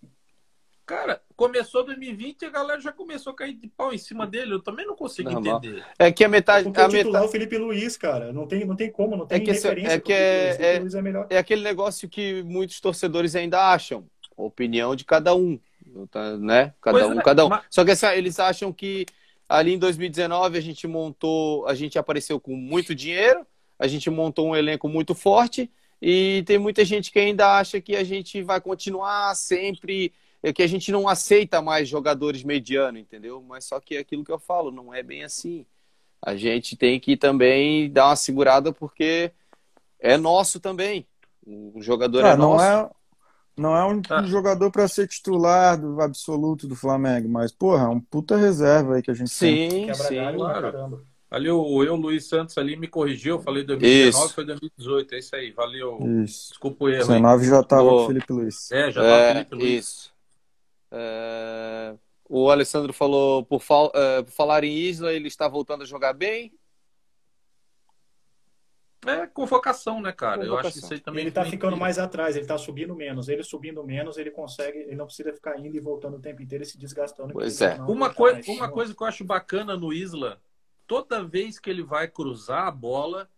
Cara, 0.89 1.21
começou 1.35 1.85
2020 1.85 2.41
e 2.41 2.45
a 2.47 2.49
galera 2.49 2.81
já 2.81 2.91
começou 2.91 3.31
a 3.31 3.35
cair 3.35 3.53
de 3.53 3.67
pau 3.67 3.93
em 3.93 3.97
cima 3.99 4.25
dele. 4.25 4.55
Eu 4.55 4.59
também 4.59 4.87
não 4.87 4.95
consigo 4.95 5.29
não, 5.29 5.39
entender. 5.39 5.85
É 5.99 6.11
que 6.11 6.23
a 6.23 6.27
metade. 6.27 6.63
Porque 6.63 6.81
a 6.81 6.87
o 6.87 6.89
titular 6.89 7.05
metade... 7.05 7.25
o 7.27 7.31
Felipe 7.31 7.57
Luiz, 7.59 7.95
cara. 7.95 8.33
Não 8.33 8.47
tem, 8.47 8.65
não 8.65 8.75
tem 8.75 8.91
como, 8.91 9.15
não 9.15 9.27
tem 9.27 9.37
é 9.37 9.39
que 9.39 9.51
referência. 9.51 9.93
É, 9.93 9.99
que 9.99 10.11
é, 10.11 10.57
é, 10.59 10.77
é, 10.77 11.25
é, 11.29 11.37
aquele 11.37 11.61
negócio 11.61 12.09
que 12.09 12.41
muitos 12.41 12.81
torcedores 12.81 13.35
ainda 13.35 13.71
acham. 13.71 14.03
Opinião 14.35 14.95
de 14.95 15.05
cada 15.05 15.35
um. 15.35 15.59
Tá, 16.09 16.35
né? 16.37 16.73
Cada 16.81 16.97
pois 16.97 17.11
um, 17.11 17.19
é, 17.19 17.23
cada 17.23 17.45
um. 17.45 17.49
Mas... 17.49 17.65
Só 17.69 17.85
que 17.85 17.91
assim, 17.91 18.07
eles 18.07 18.39
acham 18.39 18.73
que 18.73 19.05
ali 19.47 19.73
em 19.73 19.77
2019 19.77 20.57
a 20.57 20.61
gente 20.61 20.87
montou, 20.87 21.67
a 21.67 21.75
gente 21.75 21.99
apareceu 21.99 22.39
com 22.39 22.55
muito 22.55 22.95
dinheiro, 22.95 23.45
a 23.77 23.85
gente 23.85 24.09
montou 24.09 24.47
um 24.47 24.55
elenco 24.55 24.89
muito 24.89 25.13
forte. 25.13 25.69
E 26.01 26.41
tem 26.47 26.57
muita 26.57 26.83
gente 26.83 27.11
que 27.11 27.19
ainda 27.19 27.59
acha 27.59 27.79
que 27.79 27.95
a 27.95 28.03
gente 28.03 28.41
vai 28.41 28.59
continuar 28.59 29.35
sempre 29.35 30.11
é 30.41 30.53
que 30.53 30.63
a 30.63 30.67
gente 30.67 30.91
não 30.91 31.07
aceita 31.07 31.61
mais 31.61 31.87
jogadores 31.87 32.43
medianos, 32.43 33.01
entendeu? 33.01 33.43
Mas 33.47 33.65
só 33.65 33.79
que 33.79 33.95
é 33.95 33.99
aquilo 33.99 34.23
que 34.23 34.31
eu 34.31 34.39
falo, 34.39 34.71
não 34.71 34.93
é 34.93 35.03
bem 35.03 35.23
assim. 35.23 35.65
A 36.21 36.35
gente 36.35 36.75
tem 36.75 36.99
que 36.99 37.15
também 37.15 37.91
dar 37.91 38.07
uma 38.07 38.15
segurada 38.15 38.71
porque 38.73 39.31
é 39.99 40.17
nosso 40.17 40.59
também. 40.59 41.05
O 41.45 41.81
jogador 41.81 42.25
é, 42.25 42.31
é 42.31 42.37
não 42.37 42.53
nosso. 42.53 42.63
É, 42.63 42.89
não 43.57 43.75
é 43.75 43.85
um 43.85 44.01
ah. 44.09 44.23
jogador 44.23 44.71
para 44.71 44.87
ser 44.87 45.07
titular 45.07 45.79
do 45.79 45.99
absoluto 46.01 46.65
do 46.65 46.75
Flamengo, 46.75 47.27
mas, 47.27 47.51
porra, 47.51 47.83
é 47.83 47.87
um 47.87 47.99
puta 47.99 48.37
reserva 48.37 48.95
aí 48.95 49.01
que 49.01 49.11
a 49.11 49.13
gente 49.13 49.29
sim, 49.29 49.67
tem. 49.69 49.93
Sim, 49.93 50.15
claro. 50.35 51.03
Ali 51.29 51.49
o 51.49 51.83
eu, 51.83 51.95
Luiz 51.95 52.27
Santos, 52.27 52.57
ali 52.57 52.75
me 52.75 52.87
corrigiu, 52.87 53.35
eu 53.35 53.41
falei 53.41 53.63
2019, 53.63 54.25
isso. 54.25 54.33
foi 54.33 54.45
2018, 54.45 55.13
é 55.13 55.19
isso 55.19 55.35
aí, 55.35 55.51
valeu. 55.51 55.99
Isso. 56.23 56.49
Desculpa 56.49 56.85
o 56.85 56.89
erro. 56.89 57.07
19 57.07 57.45
já 57.45 57.61
tava 57.61 57.83
o 57.83 58.07
Felipe 58.07 58.33
Luiz. 58.33 58.71
É, 58.71 58.91
já 58.91 59.01
tava 59.01 59.13
é, 59.13 59.33
Felipe 59.33 59.55
Luiz. 59.55 59.85
Isso. 59.85 60.18
É... 60.91 61.95
O 62.27 62.49
Alessandro 62.51 62.93
falou, 62.93 63.43
por, 63.43 63.59
fal... 63.59 63.91
é, 63.95 64.21
por 64.21 64.31
falar 64.31 64.63
em 64.63 64.71
Isla, 64.71 65.11
ele 65.11 65.27
está 65.27 65.47
voltando 65.47 65.81
a 65.81 65.85
jogar 65.85 66.13
bem. 66.13 66.53
É 69.05 69.25
convocação, 69.25 70.01
né, 70.01 70.11
cara? 70.11 70.41
Convocação. 70.41 70.53
Eu 70.53 70.59
acho 70.59 70.73
que 70.73 70.85
isso 70.85 70.93
aí 70.93 70.99
também. 70.99 71.21
Ele 71.21 71.31
tá 71.31 71.45
ficando 71.45 71.77
mais 71.77 71.97
atrás, 71.97 72.35
ele 72.35 72.45
tá 72.45 72.57
subindo 72.57 72.93
menos. 72.95 73.29
Ele 73.29 73.43
subindo 73.43 73.83
menos, 73.83 74.17
ele 74.17 74.29
consegue, 74.29 74.79
ele 74.79 74.95
não 74.95 75.05
precisa 75.05 75.33
ficar 75.33 75.57
indo 75.57 75.75
e 75.75 75.79
voltando 75.79 76.17
o 76.17 76.21
tempo 76.21 76.41
inteiro 76.41 76.63
e 76.63 76.67
se 76.67 76.77
desgastando. 76.77 77.33
Pois 77.33 77.61
é. 77.61 77.75
Uma, 77.81 78.13
coi 78.13 78.41
uma 78.47 78.69
coisa 78.69 78.93
que 78.93 79.01
eu 79.01 79.07
acho 79.07 79.23
bacana 79.23 79.77
no 79.77 79.93
Isla, 79.93 80.41
toda 80.85 81.23
vez 81.23 81.57
que 81.57 81.69
ele 81.69 81.81
vai 81.81 82.07
cruzar 82.07 82.67
a 82.67 82.71
bola, 82.71 83.29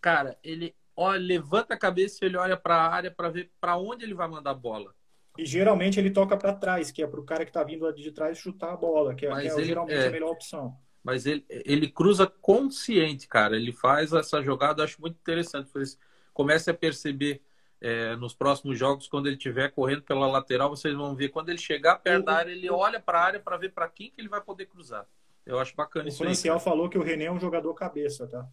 cara, 0.00 0.36
ele 0.42 0.74
olha, 0.96 1.20
levanta 1.20 1.74
a 1.74 1.78
cabeça 1.78 2.18
e 2.22 2.26
ele 2.26 2.36
olha 2.36 2.56
para 2.56 2.74
a 2.74 2.92
área 2.92 3.10
para 3.10 3.30
ver 3.30 3.50
para 3.60 3.76
onde 3.76 4.04
ele 4.04 4.14
vai 4.14 4.28
mandar 4.28 4.50
a 4.50 4.54
bola. 4.54 4.94
E 5.38 5.46
geralmente 5.46 5.98
ele 5.98 6.10
toca 6.10 6.36
para 6.36 6.52
trás, 6.52 6.90
que 6.90 7.02
é 7.02 7.06
para 7.06 7.20
o 7.20 7.24
cara 7.24 7.44
que 7.44 7.50
está 7.50 7.62
vindo 7.62 7.90
de 7.92 8.12
trás 8.12 8.36
chutar 8.38 8.72
a 8.72 8.76
bola, 8.76 9.14
que 9.14 9.26
é, 9.26 9.30
que 9.30 9.48
é 9.48 9.52
ele, 9.54 9.64
geralmente 9.64 9.96
é... 9.96 10.08
a 10.08 10.10
melhor 10.10 10.30
opção. 10.30 10.76
mas 11.02 11.24
ele, 11.26 11.44
ele 11.48 11.88
cruza 11.88 12.26
consciente, 12.26 13.26
cara. 13.28 13.56
Ele 13.56 13.72
faz 13.72 14.12
essa 14.12 14.42
jogada, 14.42 14.80
eu 14.80 14.84
acho 14.84 15.00
muito 15.00 15.16
interessante. 15.16 15.70
Comece 16.32 16.70
a 16.70 16.74
perceber 16.74 17.42
é, 17.80 18.14
nos 18.16 18.34
próximos 18.34 18.78
jogos, 18.78 19.08
quando 19.08 19.26
ele 19.26 19.36
estiver 19.36 19.70
correndo 19.70 20.02
pela 20.02 20.26
lateral, 20.26 20.68
vocês 20.68 20.94
vão 20.94 21.14
ver. 21.14 21.30
Quando 21.30 21.48
ele 21.48 21.58
chegar 21.58 21.96
perto 21.96 22.26
da 22.26 22.34
área, 22.34 22.52
ele 22.52 22.70
olha 22.70 23.00
para 23.00 23.18
a 23.18 23.24
área 23.24 23.40
para 23.40 23.56
ver 23.56 23.72
para 23.72 23.88
quem 23.88 24.10
que 24.10 24.20
ele 24.20 24.28
vai 24.28 24.40
poder 24.40 24.66
cruzar. 24.66 25.06
Eu 25.46 25.58
acho 25.58 25.74
bacana 25.74 26.04
o 26.04 26.08
isso. 26.08 26.22
O 26.22 26.26
Franciel 26.26 26.60
falou 26.60 26.88
que 26.88 26.98
o 26.98 27.02
René 27.02 27.24
é 27.24 27.32
um 27.32 27.40
jogador 27.40 27.72
cabeça, 27.74 28.26
tá? 28.26 28.46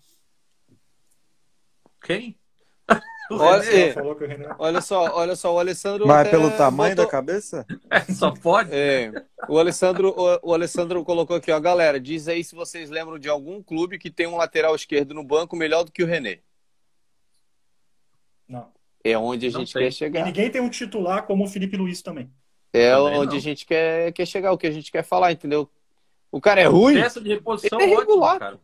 Quem? 2.02 2.40
Olha, 3.30 3.64
é, 3.64 3.96
olha, 4.58 4.82
só, 4.82 5.16
olha 5.16 5.36
só, 5.36 5.54
o 5.54 5.60
Alessandro. 5.60 6.08
Mas 6.08 6.30
pelo 6.30 6.50
tamanho 6.52 6.96
botou... 6.96 7.06
da 7.06 7.12
cabeça? 7.12 7.66
É, 7.90 8.02
só 8.14 8.32
pode. 8.32 8.70
É, 8.72 9.12
o 9.50 9.58
Alessandro, 9.60 10.14
o, 10.16 10.50
o, 10.50 10.54
Alessandro 10.54 11.04
colocou 11.04 11.36
aqui, 11.36 11.52
ó, 11.52 11.60
galera, 11.60 12.00
diz 12.00 12.28
aí 12.28 12.44
se 12.44 12.56
vocês 12.56 12.90
lembram 12.90 13.20
de 13.20 13.28
algum 13.28 13.62
clube 13.62 13.98
que 13.98 14.10
tem 14.10 14.28
um 14.28 14.38
lateral 14.38 14.76
esquerdo 14.76 15.14
no 15.14 15.24
banco 15.24 15.56
melhor 15.56 15.84
do 15.84 15.92
que 15.92 16.04
o 16.04 16.06
René. 16.06 16.40
Não. 18.48 18.72
É 19.04 19.18
onde 19.18 19.48
a 19.48 19.50
gente 19.52 19.74
quer 19.74 19.92
chegar. 19.92 20.22
E 20.22 20.24
ninguém 20.24 20.50
tem 20.50 20.62
um 20.62 20.70
titular 20.70 21.26
como 21.26 21.44
o 21.44 21.48
Felipe 21.48 21.76
Luiz 21.76 22.02
também. 22.02 22.32
É 22.74 22.92
também 22.92 23.20
onde 23.20 23.32
não. 23.32 23.38
a 23.38 23.42
gente 23.42 23.66
quer, 23.66 24.12
quer 24.14 24.26
chegar, 24.26 24.52
o 24.52 24.58
que 24.58 24.68
a 24.68 24.72
gente 24.72 24.92
quer 24.92 25.04
falar, 25.04 25.32
entendeu? 25.32 25.70
O 26.32 26.42
cara 26.42 26.62
é 26.62 26.66
ruim. 26.66 26.96
Peça 26.96 27.22
de 27.22 27.30
reposição 27.30 27.80
é 27.80 27.94
ótima, 27.94 28.40
cara. 28.40 28.60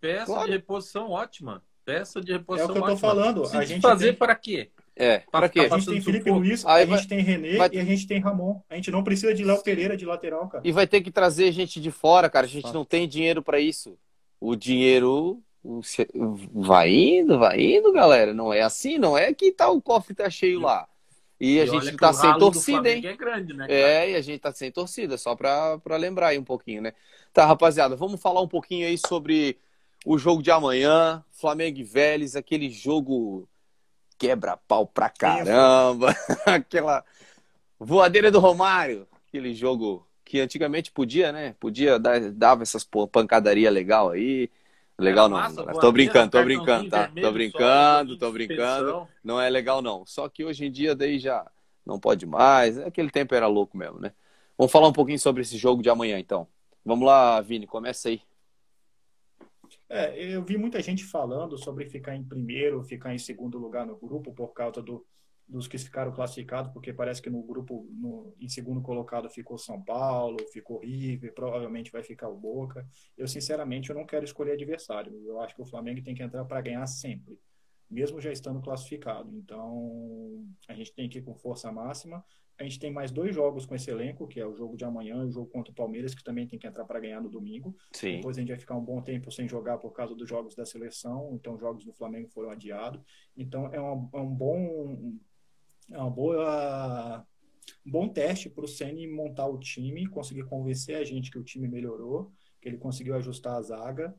Peça 0.00 0.26
claro. 0.26 0.46
de 0.46 0.52
reposição 0.52 1.10
ótima. 1.10 1.62
Peça 1.84 2.20
de 2.20 2.32
reposição 2.32 2.68
É 2.68 2.70
o 2.70 2.74
que 2.74 2.80
eu 2.80 2.86
tô 2.92 2.96
falando. 2.96 3.46
Se 3.46 3.56
a 3.56 3.64
gente 3.64 3.80
fazer 3.80 4.08
tem... 4.08 4.14
para 4.14 4.34
quê? 4.34 4.70
É, 4.96 5.22
para 5.30 5.48
quê? 5.48 5.60
A 5.60 5.68
gente 5.68 5.86
tem 5.86 6.00
Felipe 6.00 6.30
Luiz, 6.30 6.64
Aí 6.66 6.82
a 6.82 6.86
vai... 6.86 6.98
gente 6.98 7.08
tem 7.08 7.20
René 7.20 7.56
vai... 7.56 7.70
e 7.72 7.78
a 7.78 7.84
gente 7.84 8.06
tem 8.06 8.20
Ramon. 8.20 8.60
A 8.68 8.74
gente 8.74 8.90
não 8.90 9.02
precisa 9.02 9.32
de 9.32 9.42
Léo 9.42 9.62
Pereira 9.62 9.96
de 9.96 10.04
lateral, 10.04 10.46
cara. 10.48 10.62
E 10.66 10.72
vai 10.72 10.86
ter 10.86 11.00
que 11.00 11.10
trazer 11.10 11.50
gente 11.52 11.80
de 11.80 11.90
fora, 11.90 12.28
cara. 12.28 12.46
A 12.46 12.48
gente 12.48 12.72
não 12.72 12.84
tem 12.84 13.08
dinheiro 13.08 13.42
para 13.42 13.58
isso. 13.58 13.96
O 14.38 14.54
dinheiro 14.54 15.42
vai 16.52 16.90
indo, 16.90 17.38
vai 17.38 17.60
indo, 17.60 17.92
galera. 17.92 18.34
Não 18.34 18.52
é 18.52 18.62
assim, 18.62 18.98
não 18.98 19.16
é 19.16 19.32
que 19.32 19.52
tá 19.52 19.70
o 19.70 19.80
cofre 19.80 20.14
tá 20.14 20.28
cheio 20.28 20.60
lá. 20.60 20.86
E, 21.40 21.54
e 21.54 21.60
a 21.60 21.66
gente 21.66 21.96
tá 21.96 22.12
sem 22.12 22.38
torcida, 22.38 22.90
hein? 22.90 23.06
É, 23.06 23.16
grande, 23.16 23.54
né, 23.54 23.66
é, 23.70 24.10
e 24.10 24.14
a 24.14 24.20
gente 24.20 24.40
tá 24.40 24.52
sem 24.52 24.70
torcida, 24.70 25.16
só 25.16 25.34
pra, 25.34 25.78
pra 25.78 25.96
lembrar 25.96 26.28
aí 26.28 26.38
um 26.38 26.44
pouquinho, 26.44 26.82
né? 26.82 26.92
Tá, 27.32 27.46
rapaziada, 27.46 27.96
vamos 27.96 28.20
falar 28.20 28.42
um 28.42 28.48
pouquinho 28.48 28.86
aí 28.86 28.98
sobre 28.98 29.56
o 30.04 30.18
jogo 30.18 30.42
de 30.42 30.50
amanhã, 30.50 31.24
Flamengo 31.30 31.78
e 31.78 31.84
Vélez, 31.84 32.36
aquele 32.36 32.70
jogo 32.70 33.48
quebra-pau 34.18 34.86
pra 34.86 35.08
caramba, 35.08 36.14
aquela 36.44 37.04
voadeira 37.78 38.30
do 38.30 38.38
Romário, 38.38 39.06
aquele 39.26 39.54
jogo 39.54 40.06
que 40.24 40.38
antigamente 40.38 40.92
podia, 40.92 41.32
né? 41.32 41.54
Podia 41.58 41.98
dar, 41.98 42.20
dava 42.30 42.62
essas 42.62 42.86
pancadaria 43.10 43.70
legal 43.70 44.10
aí. 44.10 44.50
Legal 44.98 45.28
não. 45.28 45.38
Massa, 45.38 45.64
tô 45.80 45.90
brincando, 45.90 46.30
tô 46.30 46.44
brincando, 46.44 46.90
tá? 46.90 47.10
Tô 47.20 47.32
brincando, 47.32 48.18
tô 48.18 48.30
brincando. 48.30 49.08
Não 49.24 49.40
é 49.40 49.48
legal 49.48 49.80
não. 49.80 50.04
Só 50.04 50.28
que 50.28 50.44
hoje 50.44 50.66
em 50.66 50.70
dia 50.70 50.94
daí 50.94 51.18
já 51.18 51.44
não 51.84 51.98
pode 51.98 52.26
mais. 52.26 52.78
Aquele 52.78 53.10
tempo 53.10 53.34
era 53.34 53.46
louco 53.46 53.76
mesmo, 53.76 53.98
né? 53.98 54.12
Vamos 54.58 54.70
falar 54.70 54.88
um 54.88 54.92
pouquinho 54.92 55.18
sobre 55.18 55.40
esse 55.40 55.56
jogo 55.56 55.82
de 55.82 55.88
amanhã, 55.88 56.18
então. 56.18 56.46
Vamos 56.84 57.06
lá, 57.06 57.40
Vini, 57.40 57.66
começa 57.66 58.10
aí. 58.10 58.20
É, 59.92 60.16
eu 60.16 60.44
vi 60.44 60.56
muita 60.56 60.80
gente 60.80 61.04
falando 61.04 61.58
sobre 61.58 61.84
ficar 61.90 62.14
em 62.14 62.22
primeiro, 62.22 62.84
ficar 62.84 63.12
em 63.12 63.18
segundo 63.18 63.58
lugar 63.58 63.84
no 63.84 63.96
grupo 63.96 64.32
por 64.32 64.52
causa 64.52 64.80
do, 64.80 65.04
dos 65.48 65.66
que 65.66 65.76
ficaram 65.76 66.12
classificados, 66.12 66.72
porque 66.72 66.92
parece 66.92 67.20
que 67.20 67.28
no 67.28 67.42
grupo, 67.42 67.84
no, 67.90 68.32
em 68.40 68.48
segundo 68.48 68.80
colocado, 68.80 69.28
ficou 69.28 69.58
São 69.58 69.82
Paulo, 69.82 70.38
ficou 70.52 70.78
River, 70.78 71.34
provavelmente 71.34 71.90
vai 71.90 72.04
ficar 72.04 72.28
o 72.28 72.36
Boca. 72.36 72.86
Eu, 73.18 73.26
sinceramente, 73.26 73.90
eu 73.90 73.96
não 73.96 74.06
quero 74.06 74.24
escolher 74.24 74.52
adversário. 74.52 75.12
Eu 75.26 75.40
acho 75.40 75.56
que 75.56 75.62
o 75.62 75.66
Flamengo 75.66 76.04
tem 76.04 76.14
que 76.14 76.22
entrar 76.22 76.44
para 76.44 76.60
ganhar 76.60 76.86
sempre, 76.86 77.36
mesmo 77.90 78.20
já 78.20 78.30
estando 78.30 78.60
classificado. 78.60 79.36
Então, 79.36 80.46
a 80.68 80.74
gente 80.74 80.94
tem 80.94 81.08
que 81.08 81.18
ir 81.18 81.22
com 81.22 81.34
força 81.34 81.72
máxima. 81.72 82.24
A 82.60 82.62
gente 82.62 82.78
tem 82.78 82.92
mais 82.92 83.10
dois 83.10 83.34
jogos 83.34 83.64
com 83.64 83.74
esse 83.74 83.90
elenco, 83.90 84.28
que 84.28 84.38
é 84.38 84.46
o 84.46 84.54
jogo 84.54 84.76
de 84.76 84.84
amanhã 84.84 85.24
e 85.24 85.28
o 85.28 85.30
jogo 85.30 85.50
contra 85.50 85.72
o 85.72 85.74
Palmeiras, 85.74 86.14
que 86.14 86.22
também 86.22 86.46
tem 86.46 86.58
que 86.58 86.66
entrar 86.66 86.84
para 86.84 87.00
ganhar 87.00 87.18
no 87.18 87.30
domingo. 87.30 87.74
Sim. 87.90 88.16
Depois 88.16 88.36
a 88.36 88.40
gente 88.40 88.50
vai 88.50 88.58
ficar 88.58 88.76
um 88.76 88.84
bom 88.84 89.00
tempo 89.00 89.32
sem 89.32 89.48
jogar 89.48 89.78
por 89.78 89.92
causa 89.92 90.14
dos 90.14 90.28
jogos 90.28 90.54
da 90.54 90.66
seleção, 90.66 91.30
então 91.32 91.54
os 91.54 91.60
jogos 91.60 91.86
do 91.86 91.92
Flamengo 91.94 92.28
foram 92.28 92.50
adiados. 92.50 93.00
Então 93.34 93.72
é 93.72 93.80
um, 93.80 94.10
é 94.12 94.20
um 94.20 94.34
bom 94.34 95.18
é 95.90 95.96
uma 95.96 96.10
boa 96.10 97.26
um 97.86 97.90
bom 97.90 98.06
teste 98.08 98.50
para 98.50 98.64
o 98.64 98.68
Ceni 98.68 99.06
montar 99.06 99.46
o 99.46 99.58
time, 99.58 100.06
conseguir 100.06 100.44
convencer 100.44 100.96
a 100.96 101.04
gente 101.04 101.30
que 101.30 101.38
o 101.38 101.44
time 101.44 101.66
melhorou, 101.66 102.30
que 102.60 102.68
ele 102.68 102.76
conseguiu 102.76 103.14
ajustar 103.16 103.56
a 103.56 103.62
zaga 103.62 104.14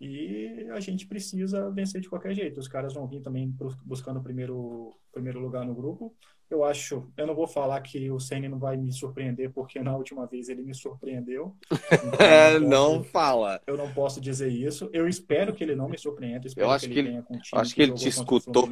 e 0.00 0.66
a 0.72 0.80
gente 0.80 1.06
precisa 1.06 1.70
vencer 1.70 2.00
de 2.00 2.08
qualquer 2.08 2.34
jeito. 2.34 2.58
Os 2.58 2.68
caras 2.68 2.94
vão 2.94 3.06
vir 3.06 3.20
também 3.20 3.54
buscando 3.84 4.18
o 4.18 4.22
primeiro, 4.22 4.92
primeiro 5.12 5.40
lugar 5.40 5.64
no 5.64 5.74
grupo. 5.74 6.14
Eu 6.50 6.62
acho, 6.62 7.10
eu 7.16 7.26
não 7.26 7.34
vou 7.34 7.46
falar 7.46 7.80
que 7.80 8.10
o 8.10 8.20
Ceni 8.20 8.48
não 8.48 8.58
vai 8.58 8.76
me 8.76 8.92
surpreender, 8.92 9.52
porque 9.52 9.80
na 9.80 9.96
última 9.96 10.26
vez 10.26 10.48
ele 10.48 10.62
me 10.62 10.74
surpreendeu. 10.74 11.56
Então 12.60 12.68
não, 12.68 13.04
fala. 13.04 13.60
Eu 13.66 13.76
não 13.76 13.92
posso 13.92 14.20
dizer 14.20 14.48
isso. 14.48 14.90
Eu 14.92 15.08
espero 15.08 15.54
que 15.54 15.64
ele 15.64 15.74
não 15.74 15.88
me 15.88 15.98
surpreenda. 15.98 16.46
Eu 16.56 16.70
acho 16.70 16.86
que, 16.86 16.94
que 16.94 16.98
ele, 16.98 17.22
acho 17.52 17.70
que, 17.70 17.74
que 17.74 17.82
ele 17.82 17.94
te 17.94 18.08
escutou. 18.08 18.68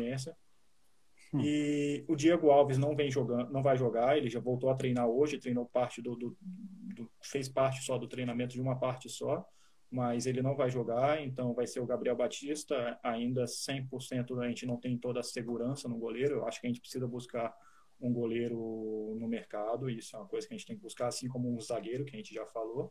Hum. 1.33 1.41
E 1.41 2.05
o 2.09 2.14
Diego 2.14 2.51
Alves 2.51 2.77
não 2.77 2.95
vem 2.95 3.11
jogando, 3.11 3.51
não 3.51 3.62
vai 3.62 3.77
jogar, 3.77 4.18
ele 4.18 4.29
já 4.29 4.39
voltou 4.39 4.68
a 4.68 4.75
treinar 4.75 5.07
hoje, 5.07 5.39
treinou 5.39 5.64
parte 5.64 6.03
do, 6.03 6.14
do, 6.14 6.37
do, 6.39 7.11
fez 7.23 7.49
parte 7.49 7.83
só 7.83 7.97
do 7.97 8.07
treinamento 8.07 8.53
de 8.53 8.61
uma 8.61 8.79
parte 8.79 9.09
só, 9.09 9.47
mas 9.93 10.24
ele 10.24 10.40
não 10.40 10.57
vai 10.57 10.70
jogar, 10.70 11.22
então 11.22 11.53
vai 11.53 11.66
ser 11.66 11.80
o 11.80 11.86
Gabriel 11.86 12.16
Batista, 12.16 12.99
ainda 13.03 13.45
100% 13.45 14.43
a 14.43 14.49
gente 14.49 14.64
não 14.64 14.78
tem 14.78 14.97
toda 14.97 15.20
a 15.20 15.22
segurança 15.22 15.86
no 15.86 15.99
goleiro, 15.99 16.36
eu 16.36 16.47
acho 16.47 16.62
que 16.62 16.66
a 16.66 16.70
gente 16.70 16.80
precisa 16.80 17.07
buscar 17.07 17.55
um 18.01 18.11
goleiro 18.11 19.14
no 19.20 19.28
mercado, 19.28 19.90
isso 19.90 20.16
é 20.16 20.18
uma 20.18 20.26
coisa 20.26 20.49
que 20.49 20.55
a 20.55 20.57
gente 20.57 20.66
tem 20.66 20.76
que 20.76 20.82
buscar, 20.82 21.09
assim 21.09 21.28
como 21.28 21.55
um 21.55 21.61
zagueiro, 21.61 22.07
que 22.07 22.16
a 22.16 22.18
gente 22.18 22.34
já 22.34 22.47
falou. 22.47 22.90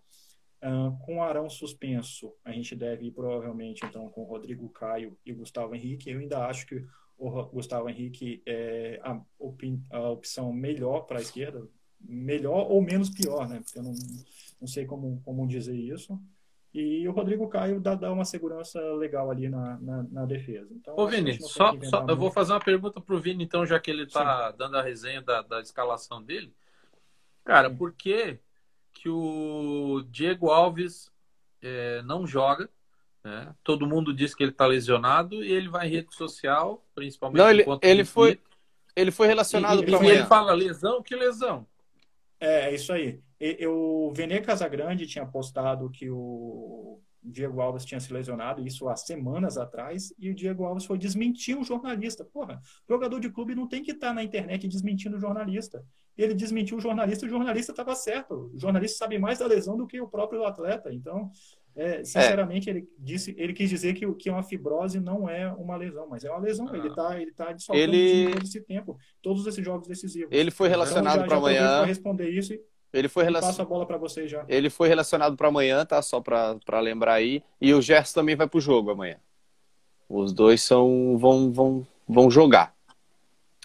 Uh, 0.62 0.95
com 1.04 1.18
o 1.18 1.24
Arão 1.24 1.49
suspenso, 1.49 2.36
a 2.45 2.52
gente 2.52 2.76
deve 2.76 3.08
ir 3.08 3.12
provavelmente 3.12 3.84
então 3.84 4.08
com 4.10 4.24
Rodrigo 4.24 4.70
Caio 4.70 5.18
e 5.26 5.34
Gustavo 5.34 5.74
Henrique. 5.74 6.12
Eu 6.12 6.20
ainda 6.20 6.45
acho 6.45 6.68
que 6.68 6.86
o 7.18 7.45
Gustavo 7.45 7.89
Henrique 7.89 8.43
é 8.45 9.02
a, 9.04 9.20
a 9.89 10.10
opção 10.12 10.54
melhor 10.54 11.08
para 11.08 11.18
a 11.18 11.22
esquerda, 11.22 11.68
melhor 11.99 12.72
ou 12.72 12.80
menos 12.80 13.10
pior, 13.10 13.49
né? 13.49 13.60
Porque 13.60 13.80
eu 13.80 13.84
não, 13.84 13.93
não 14.62 14.68
sei 14.68 14.86
como, 14.86 15.20
como 15.26 15.47
dizer 15.47 15.76
isso. 15.76 16.22
E 16.74 17.07
o 17.07 17.11
Rodrigo 17.11 17.49
Caio 17.49 17.82
dá, 17.82 17.95
dá 17.95 18.11
uma 18.11 18.24
segurança 18.24 18.80
legal 18.93 19.30
ali 19.30 19.49
na, 19.49 19.78
na, 19.82 20.03
na 20.03 20.26
defesa. 20.26 20.69
Então, 20.72 20.95
Ô, 20.97 21.05
Vini, 21.05 21.41
só, 21.41 21.74
só 21.84 22.05
eu 22.07 22.15
vou 22.15 22.32
fazer 22.32 22.53
uma 22.53 22.61
pergunta 22.61 23.01
para 23.01 23.15
o 23.15 23.19
Vini, 23.19 23.43
então, 23.43 23.65
já 23.65 23.80
que 23.80 23.91
ele 23.91 24.03
está 24.03 24.51
dando 24.51 24.78
a 24.78 24.82
resenha 24.82 25.22
da, 25.22 25.41
da 25.41 25.59
escalação 25.59 26.24
dele. 26.24 26.53
Cara, 27.43 27.69
por 27.69 27.91
que, 27.91 28.39
que 28.93 29.09
o 29.09 30.03
Diego 30.09 30.49
Alves 30.49 31.11
é, 31.61 32.02
não 32.03 32.26
joga 32.26 32.69
né? 33.23 33.53
Todo 33.64 33.88
mundo 33.88 34.14
diz 34.14 34.34
que 34.34 34.43
ele 34.43 34.52
está 34.52 34.65
lesionado 34.65 35.43
e 35.43 35.52
ele 35.52 35.69
vai 35.69 35.88
em 35.88 35.91
rede 35.91 36.14
social, 36.15 36.84
principalmente. 36.95 37.38
Não, 37.38 37.49
ele, 37.49 37.65
ele 37.81 38.03
foi, 38.03 38.39
ele 38.95 39.11
foi 39.11 39.27
relacionado 39.27 39.84
para 39.84 40.06
ele 40.06 40.26
fala 40.26 40.53
lesão, 40.53 41.03
que 41.03 41.15
lesão? 41.15 41.65
É, 42.39 42.69
é 42.69 42.76
isso 42.76 42.91
aí. 42.91 43.22
Eu, 43.41 43.73
o 43.73 44.13
Vene 44.13 44.39
Casagrande 44.39 45.07
tinha 45.07 45.26
postado 45.26 45.89
que 45.89 46.09
o 46.11 46.99
Diego 47.23 47.59
Alves 47.59 47.85
tinha 47.85 47.99
se 47.99 48.13
lesionado, 48.13 48.65
isso 48.65 48.88
há 48.88 48.95
semanas 48.95 49.57
atrás, 49.57 50.13
e 50.19 50.30
o 50.30 50.35
Diego 50.35 50.63
Alves 50.63 50.85
foi 50.85 50.97
desmentir 50.97 51.57
o 51.57 51.63
jornalista. 51.63 52.23
Porra, 52.23 52.61
jogador 52.88 53.19
de 53.19 53.31
clube 53.31 53.55
não 53.55 53.68
tem 53.68 53.81
que 53.81 53.91
estar 53.91 54.09
tá 54.09 54.13
na 54.13 54.23
internet 54.23 54.68
desmentindo 54.68 55.18
o 55.18 55.19
jornalista. 55.19 55.84
Ele 56.15 56.35
desmentiu 56.35 56.77
o 56.77 56.81
jornalista 56.81 57.26
e 57.26 57.27
o 57.27 57.31
jornalista 57.31 57.72
estava 57.72 57.95
certo. 57.95 58.51
O 58.53 58.59
jornalista 58.59 58.99
sabe 58.99 59.18
mais 59.18 59.39
da 59.39 59.47
lesão 59.47 59.76
do 59.76 59.88
que 59.88 59.99
o 59.99 60.07
próprio 60.07 60.45
atleta. 60.45 60.93
Então, 60.93 61.31
é, 61.76 62.03
sinceramente, 62.03 62.69
é. 62.69 62.73
ele 62.73 62.88
disse, 62.97 63.34
ele 63.38 63.53
quis 63.53 63.69
dizer 63.69 63.93
que, 63.93 64.11
que 64.15 64.30
uma 64.30 64.43
fibrose 64.43 64.99
não 64.99 65.30
é 65.30 65.51
uma 65.53 65.77
lesão, 65.77 66.07
mas 66.09 66.23
é 66.23 66.30
uma 66.30 66.39
lesão. 66.39 66.68
Ah. 66.69 66.77
Ele 66.77 66.88
está 66.88 67.22
ele 67.22 67.31
tá 67.31 67.53
dissolvendo 67.53 67.93
ele... 67.93 68.35
esse 68.43 68.61
tempo, 68.61 68.97
todos 69.22 69.47
esses 69.47 69.63
jogos 69.63 69.88
decisivos. 69.88 70.30
Ele 70.31 70.51
foi 70.51 70.69
relacionado 70.69 71.18
então, 71.18 71.27
para 71.27 71.38
amanhã. 71.38 71.85
responder 71.85 72.30
isso. 72.30 72.53
Ele 72.93 73.07
foi 73.07 73.23
relacion... 73.23 73.49
Passa 73.49 73.61
a 73.61 73.65
bola 73.65 73.85
para 73.85 73.97
você 73.97 74.27
já. 74.27 74.43
Ele 74.47 74.69
foi 74.69 74.88
relacionado 74.88 75.38
para 75.38 75.47
amanhã, 75.47 75.85
tá? 75.85 76.01
Só 76.01 76.19
para 76.19 76.80
lembrar 76.80 77.13
aí. 77.13 77.43
E 77.59 77.73
o 77.73 77.81
Gerson 77.81 78.19
também 78.19 78.35
vai 78.35 78.47
para 78.47 78.57
o 78.57 78.61
jogo 78.61 78.91
amanhã. 78.91 79.18
Os 80.09 80.34
dois 80.34 80.61
são 80.61 81.18
vão 81.18 81.51
vão 81.53 81.88
vão 82.07 82.30
jogar. 82.30 82.76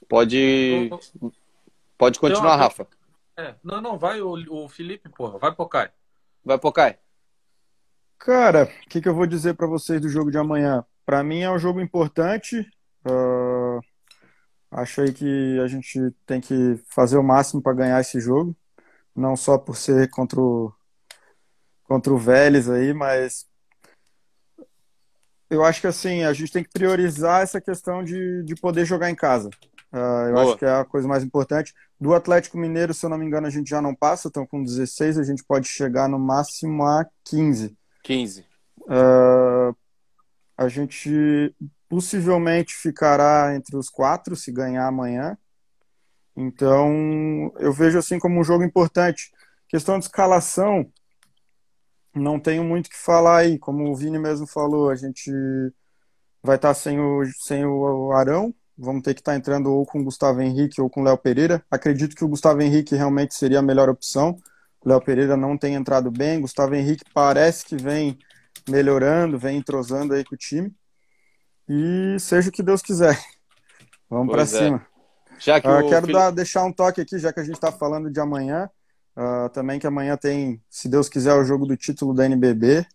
Pode 0.08 0.88
pode 1.98 2.20
continuar, 2.20 2.54
então, 2.54 2.58
Rafa. 2.58 2.86
É, 3.36 3.54
não, 3.62 3.80
não, 3.80 3.98
vai 3.98 4.20
o, 4.20 4.64
o 4.64 4.68
Felipe, 4.68 5.08
porra, 5.08 5.38
vai 5.38 5.52
Pocai. 5.52 5.90
Vai 6.44 6.58
Pocai. 6.58 6.98
Cara, 8.18 8.64
o 8.64 8.88
que, 8.88 9.00
que, 9.00 9.08
eu 9.08 9.14
vou 9.14 9.26
dizer 9.26 9.54
para 9.54 9.66
vocês 9.66 10.00
do 10.00 10.08
jogo 10.08 10.30
de 10.30 10.38
amanhã? 10.38 10.84
Para 11.04 11.22
mim 11.22 11.40
é 11.40 11.50
um 11.50 11.58
jogo 11.58 11.80
importante. 11.80 12.60
Uh, 13.04 13.80
acho 14.70 15.02
aí 15.02 15.12
que 15.12 15.58
a 15.60 15.66
gente 15.66 16.10
tem 16.24 16.40
que 16.40 16.80
fazer 16.88 17.18
o 17.18 17.22
máximo 17.22 17.60
para 17.60 17.74
ganhar 17.74 18.00
esse 18.00 18.20
jogo, 18.20 18.56
não 19.16 19.36
só 19.36 19.56
por 19.56 19.76
ser 19.76 20.10
contra 20.10 20.40
o, 20.40 20.72
contra 21.84 22.12
o 22.12 22.18
Vélez 22.18 22.68
aí, 22.68 22.92
mas 22.92 23.46
eu 25.48 25.64
acho 25.64 25.80
que 25.80 25.86
assim, 25.86 26.22
a 26.22 26.32
gente 26.32 26.52
tem 26.52 26.62
que 26.62 26.70
priorizar 26.70 27.42
essa 27.42 27.60
questão 27.60 28.04
de, 28.04 28.42
de 28.42 28.54
poder 28.56 28.84
jogar 28.84 29.10
em 29.10 29.14
casa. 29.14 29.48
Uh, 29.92 30.28
eu 30.28 30.34
Boa. 30.34 30.44
acho 30.44 30.56
que 30.58 30.64
é 30.64 30.70
a 30.70 30.84
coisa 30.84 31.06
mais 31.06 31.22
importante. 31.22 31.72
Do 31.98 32.14
Atlético 32.14 32.58
Mineiro, 32.58 32.92
se 32.92 33.06
eu 33.06 33.10
não 33.10 33.16
me 33.16 33.24
engano, 33.24 33.46
a 33.46 33.50
gente 33.50 33.70
já 33.70 33.80
não 33.80 33.94
passa, 33.94 34.28
então 34.28 34.46
com 34.46 34.62
16 34.62 35.18
a 35.18 35.22
gente 35.22 35.44
pode 35.44 35.68
chegar 35.68 36.08
no 36.08 36.18
máximo 36.18 36.84
a 36.84 37.06
15. 37.24 37.76
15. 38.02 38.44
Uh, 38.82 39.74
a 40.56 40.68
gente 40.68 41.54
possivelmente 41.88 42.74
ficará 42.74 43.54
entre 43.54 43.76
os 43.76 43.88
quatro 43.88 44.34
se 44.34 44.50
ganhar 44.50 44.86
amanhã. 44.86 45.38
Então, 46.36 47.50
eu 47.58 47.72
vejo 47.72 47.98
assim 47.98 48.18
como 48.18 48.38
um 48.38 48.44
jogo 48.44 48.62
importante. 48.62 49.32
Questão 49.68 49.98
de 49.98 50.04
escalação, 50.04 50.86
não 52.14 52.38
tenho 52.38 52.62
muito 52.62 52.86
o 52.86 52.90
que 52.90 52.96
falar 52.96 53.38
aí. 53.38 53.58
Como 53.58 53.90
o 53.90 53.96
Vini 53.96 54.18
mesmo 54.18 54.46
falou, 54.46 54.90
a 54.90 54.94
gente 54.94 55.30
vai 56.42 56.56
estar 56.56 56.74
sem 56.74 57.00
o, 57.00 57.24
sem 57.38 57.64
o 57.64 58.12
Arão. 58.12 58.54
Vamos 58.76 59.02
ter 59.02 59.14
que 59.14 59.20
estar 59.20 59.34
entrando 59.34 59.72
ou 59.72 59.86
com 59.86 60.00
o 60.00 60.04
Gustavo 60.04 60.42
Henrique 60.42 60.80
ou 60.80 60.90
com 60.90 61.00
o 61.00 61.04
Léo 61.04 61.16
Pereira. 61.16 61.64
Acredito 61.70 62.14
que 62.14 62.24
o 62.24 62.28
Gustavo 62.28 62.60
Henrique 62.60 62.94
realmente 62.94 63.34
seria 63.34 63.60
a 63.60 63.62
melhor 63.62 63.88
opção. 63.88 64.36
O 64.84 64.88
Léo 64.88 65.00
Pereira 65.00 65.36
não 65.36 65.56
tem 65.56 65.74
entrado 65.74 66.10
bem. 66.10 66.40
Gustavo 66.40 66.74
Henrique 66.74 67.04
parece 67.14 67.64
que 67.64 67.76
vem 67.76 68.18
melhorando, 68.68 69.38
vem 69.38 69.56
entrosando 69.56 70.12
aí 70.12 70.22
com 70.24 70.34
o 70.34 70.38
time. 70.38 70.74
E 71.68 72.16
seja 72.20 72.50
o 72.50 72.52
que 72.52 72.62
Deus 72.62 72.82
quiser. 72.82 73.18
Vamos 74.10 74.32
para 74.32 74.42
é. 74.42 74.46
cima. 74.46 74.86
Já 75.38 75.60
que 75.60 75.68
uh, 75.68 75.88
quero 75.88 76.06
dar, 76.06 76.30
deixar 76.30 76.64
um 76.64 76.72
toque 76.72 77.00
aqui, 77.00 77.18
já 77.18 77.32
que 77.32 77.40
a 77.40 77.44
gente 77.44 77.54
está 77.54 77.70
falando 77.70 78.10
de 78.10 78.20
amanhã. 78.20 78.70
Uh, 79.16 79.48
também 79.50 79.78
que 79.78 79.86
amanhã 79.86 80.16
tem, 80.16 80.62
se 80.68 80.88
Deus 80.88 81.08
quiser, 81.08 81.34
o 81.34 81.44
jogo 81.44 81.64
do 81.66 81.76
título 81.76 82.12
da 82.14 82.26
NBB. 82.26 82.86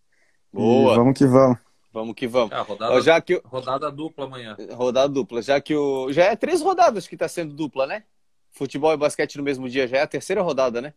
Boa. 0.53 0.93
E 0.93 0.97
vamos 0.97 1.18
que 1.18 1.26
vamos. 1.26 1.57
Vamos 1.91 2.15
que 2.15 2.27
vamos. 2.27 2.51
É, 2.51 2.59
rodada, 2.61 3.01
já 3.01 3.19
que 3.19 3.41
rodada 3.43 3.91
dupla 3.91 4.26
amanhã. 4.26 4.55
Rodada 4.72 5.09
dupla. 5.09 5.41
Já 5.41 5.59
que 5.59 5.76
o. 5.76 6.11
Já 6.11 6.26
é 6.26 6.35
três 6.35 6.61
rodadas 6.61 7.07
que 7.07 7.15
está 7.15 7.27
sendo 7.27 7.53
dupla, 7.53 7.85
né? 7.85 8.03
Futebol 8.51 8.93
e 8.93 8.97
basquete 8.97 9.38
no 9.38 9.43
mesmo 9.43 9.68
dia. 9.68 9.88
Já 9.88 9.97
é 9.97 10.01
a 10.01 10.07
terceira 10.07 10.41
rodada, 10.41 10.81
né? 10.81 10.93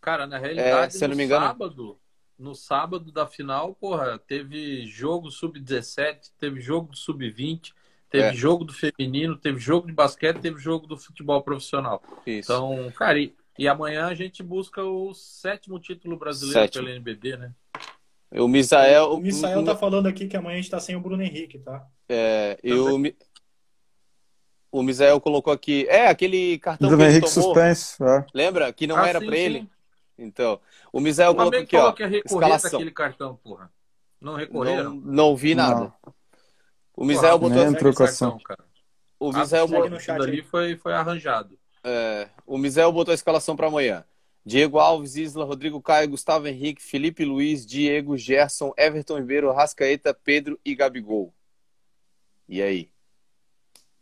Cara, 0.00 0.26
na 0.26 0.36
realidade, 0.36 0.96
é, 0.96 0.98
se 0.98 1.02
no 1.02 1.10
não 1.10 1.16
me 1.16 1.24
engano... 1.24 1.46
sábado, 1.46 1.98
no 2.38 2.54
sábado 2.54 3.12
da 3.12 3.26
final, 3.26 3.74
porra, 3.74 4.18
teve 4.18 4.84
jogo 4.86 5.30
sub-17, 5.30 6.32
teve 6.38 6.60
jogo 6.60 6.90
do 6.90 6.96
sub-20, 6.96 7.72
teve 8.12 8.26
é. 8.28 8.34
jogo 8.34 8.64
do 8.64 8.74
feminino, 8.74 9.36
teve 9.36 9.58
jogo 9.58 9.86
de 9.86 9.92
basquete, 9.92 10.38
teve 10.38 10.60
jogo 10.60 10.86
do 10.86 10.98
futebol 10.98 11.42
profissional. 11.42 12.02
Isso. 12.26 12.52
Então, 12.52 12.92
cara, 12.94 13.18
e, 13.18 13.34
e 13.58 13.66
amanhã 13.66 14.06
a 14.06 14.14
gente 14.14 14.42
busca 14.42 14.84
o 14.84 15.14
sétimo 15.14 15.80
título 15.80 16.18
brasileiro 16.18 16.60
sétimo. 16.60 16.84
pela 16.84 16.94
NBB, 16.94 17.38
né? 17.38 17.52
O 18.32 18.46
Misael. 18.46 19.12
O 19.14 19.18
Misael 19.18 19.64
tá 19.64 19.74
falando 19.74 20.06
aqui 20.06 20.28
que 20.28 20.36
amanhã 20.36 20.58
a 20.58 20.60
gente 20.60 20.70
tá 20.70 20.78
sem 20.78 20.94
o 20.94 21.00
Bruno 21.00 21.22
Henrique, 21.22 21.58
tá? 21.58 21.86
É, 22.08 22.58
e 22.62 22.72
o, 22.74 23.02
o 24.70 24.82
Misael 24.82 25.18
colocou 25.20 25.52
aqui. 25.52 25.86
É, 25.88 26.08
aquele 26.08 26.58
cartão 26.58 26.88
Bruno 26.88 27.02
que 27.02 27.08
ele 27.08 27.16
Henrique 27.16 27.34
tomou. 27.34 27.54
suspenso. 27.54 28.04
É. 28.04 28.26
Lembra? 28.34 28.72
Que 28.72 28.86
não 28.86 28.96
ah, 28.96 29.08
era 29.08 29.20
para 29.20 29.36
ele. 29.36 29.66
Então, 30.18 30.60
o 30.92 31.00
Misael 31.00 31.34
colocou 31.34 31.60
aqui, 31.60 31.76
ó. 31.76 31.92
que 31.92 32.04
recorrer 32.04 32.60
daquele 32.60 32.90
cartão, 32.90 33.36
porra. 33.42 33.70
Não 34.20 34.34
recorreram? 34.34 34.94
Não, 34.94 35.12
não 35.12 35.36
vi 35.36 35.54
nada. 35.54 35.80
Não. 36.04 36.14
O 37.02 37.04
Misael 37.04 37.36
botou. 37.36 37.64
Nem 37.64 37.74
trocação. 37.74 38.38
Cartão, 38.38 38.64
o 39.18 39.32
Misael 39.32 39.66
botou. 39.66 39.90
No 39.90 39.98
chat 39.98 40.22
ali 40.22 40.40
foi, 40.40 40.76
foi 40.76 40.92
arranjado. 40.92 41.58
É, 41.82 42.28
o 42.46 42.56
Misael 42.56 42.92
botou 42.92 43.10
a 43.10 43.14
escalação 43.16 43.56
para 43.56 43.66
amanhã. 43.66 44.04
Diego 44.46 44.78
Alves, 44.78 45.16
Isla, 45.16 45.44
Rodrigo 45.44 45.82
Caio, 45.82 46.10
Gustavo 46.10 46.46
Henrique, 46.46 46.80
Felipe 46.80 47.24
Luiz, 47.24 47.66
Diego, 47.66 48.16
Gerson, 48.16 48.72
Everton 48.78 49.18
Ribeiro, 49.18 49.50
Rascaeta, 49.50 50.14
Pedro 50.14 50.60
e 50.64 50.76
Gabigol. 50.76 51.34
E 52.48 52.62
aí? 52.62 52.88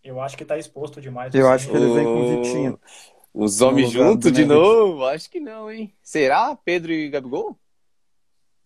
Eu 0.04 0.20
acho 0.20 0.36
que 0.36 0.44
tá 0.44 0.58
exposto 0.58 1.00
demais. 1.00 1.34
Eu 1.34 1.48
acho 1.48 1.70
que 1.70 1.76
ele 1.76 1.94
vem 1.94 2.04
com 2.04 2.20
o 2.20 2.42
Vitinho. 2.42 2.80
Os 3.32 3.62
homens 3.62 3.90
juntos 3.90 4.30
de 4.30 4.44
novo? 4.44 5.06
Acho 5.06 5.30
que 5.30 5.40
não, 5.40 5.70
hein? 5.70 5.90
Será 6.02 6.54
Pedro 6.54 6.92
e 6.92 7.08
Gabigol? 7.08 7.58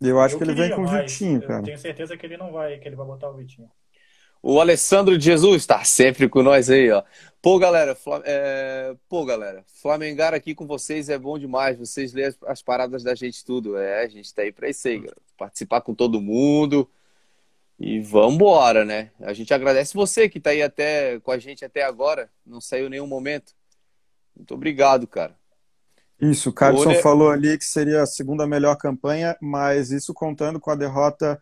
Eu 0.01 0.20
acho 0.20 0.35
eu 0.35 0.39
que 0.39 0.44
ele 0.44 0.55
vem 0.55 0.74
com 0.74 0.82
o 0.82 0.89
Vitinho, 0.89 1.40
cara. 1.40 1.61
Eu 1.61 1.66
tenho 1.66 1.78
certeza 1.78 2.16
que 2.16 2.27
ele 2.27 2.36
não 2.36 2.51
vai, 2.51 2.78
que 2.78 2.89
ele 2.89 2.97
vai 2.97 3.06
botar 3.06 3.31
o 3.31 3.36
Vitinho. 3.36 3.70
O 4.47 4.61
Alessandro 4.61 5.16
de 5.16 5.25
Jesus 5.25 5.62
está 5.62 5.83
sempre 5.85 6.29
com 6.29 6.43
nós 6.43 6.69
aí, 6.69 6.91
ó. 6.91 7.03
Pô, 7.41 7.59
galera, 7.59 7.97
é... 8.27 8.95
pô, 9.09 9.25
galera, 9.25 9.65
Flamengar 9.81 10.35
aqui 10.35 10.55
com 10.55 10.66
vocês 10.66 11.09
é 11.09 11.16
bom 11.16 11.39
demais. 11.39 11.79
Vocês 11.79 12.12
lêem 12.12 12.29
as, 12.29 12.37
as 12.47 12.61
paradas 12.61 13.03
da 13.03 13.15
gente 13.15 13.43
tudo. 13.43 13.79
É, 13.79 14.05
a 14.05 14.07
gente 14.07 14.35
tá 14.35 14.43
aí 14.43 14.53
pra 14.53 14.69
isso 14.69 14.87
aí, 14.87 14.99
galera. 14.99 15.16
Participar 15.39 15.81
com 15.81 15.95
todo 15.95 16.21
mundo. 16.21 16.87
E 17.81 18.01
vambora, 18.01 18.85
né? 18.85 19.12
A 19.23 19.33
gente 19.33 19.55
agradece 19.55 19.95
você 19.95 20.29
que 20.29 20.39
tá 20.39 20.51
aí 20.51 20.61
até 20.61 21.19
com 21.21 21.31
a 21.31 21.39
gente 21.39 21.65
até 21.65 21.83
agora. 21.83 22.29
Não 22.47 22.61
saiu 22.61 22.91
nenhum 22.91 23.07
momento. 23.07 23.55
Muito 24.37 24.53
obrigado, 24.53 25.07
cara. 25.07 25.35
Isso, 26.21 26.51
o 26.51 26.53
Carlson 26.53 26.91
Olha... 26.91 27.03
falou 27.03 27.31
ali 27.31 27.57
que 27.57 27.65
seria 27.65 28.03
a 28.03 28.07
segunda 28.07 28.47
melhor 28.47 28.77
campanha, 28.77 29.39
mas 29.41 29.91
isso 29.91 30.12
contando 30.12 30.61
com 30.61 30.71
a 30.71 30.77
derrota 30.77 31.41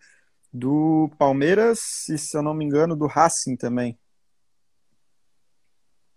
do 0.53 1.11
Palmeiras 1.17 2.09
e, 2.09 2.19
se 2.19 2.37
eu 2.37 2.43
não 2.43 2.53
me 2.53 2.65
engano, 2.65 2.95
do 2.95 3.07
Racing 3.07 3.57
também. 3.57 3.99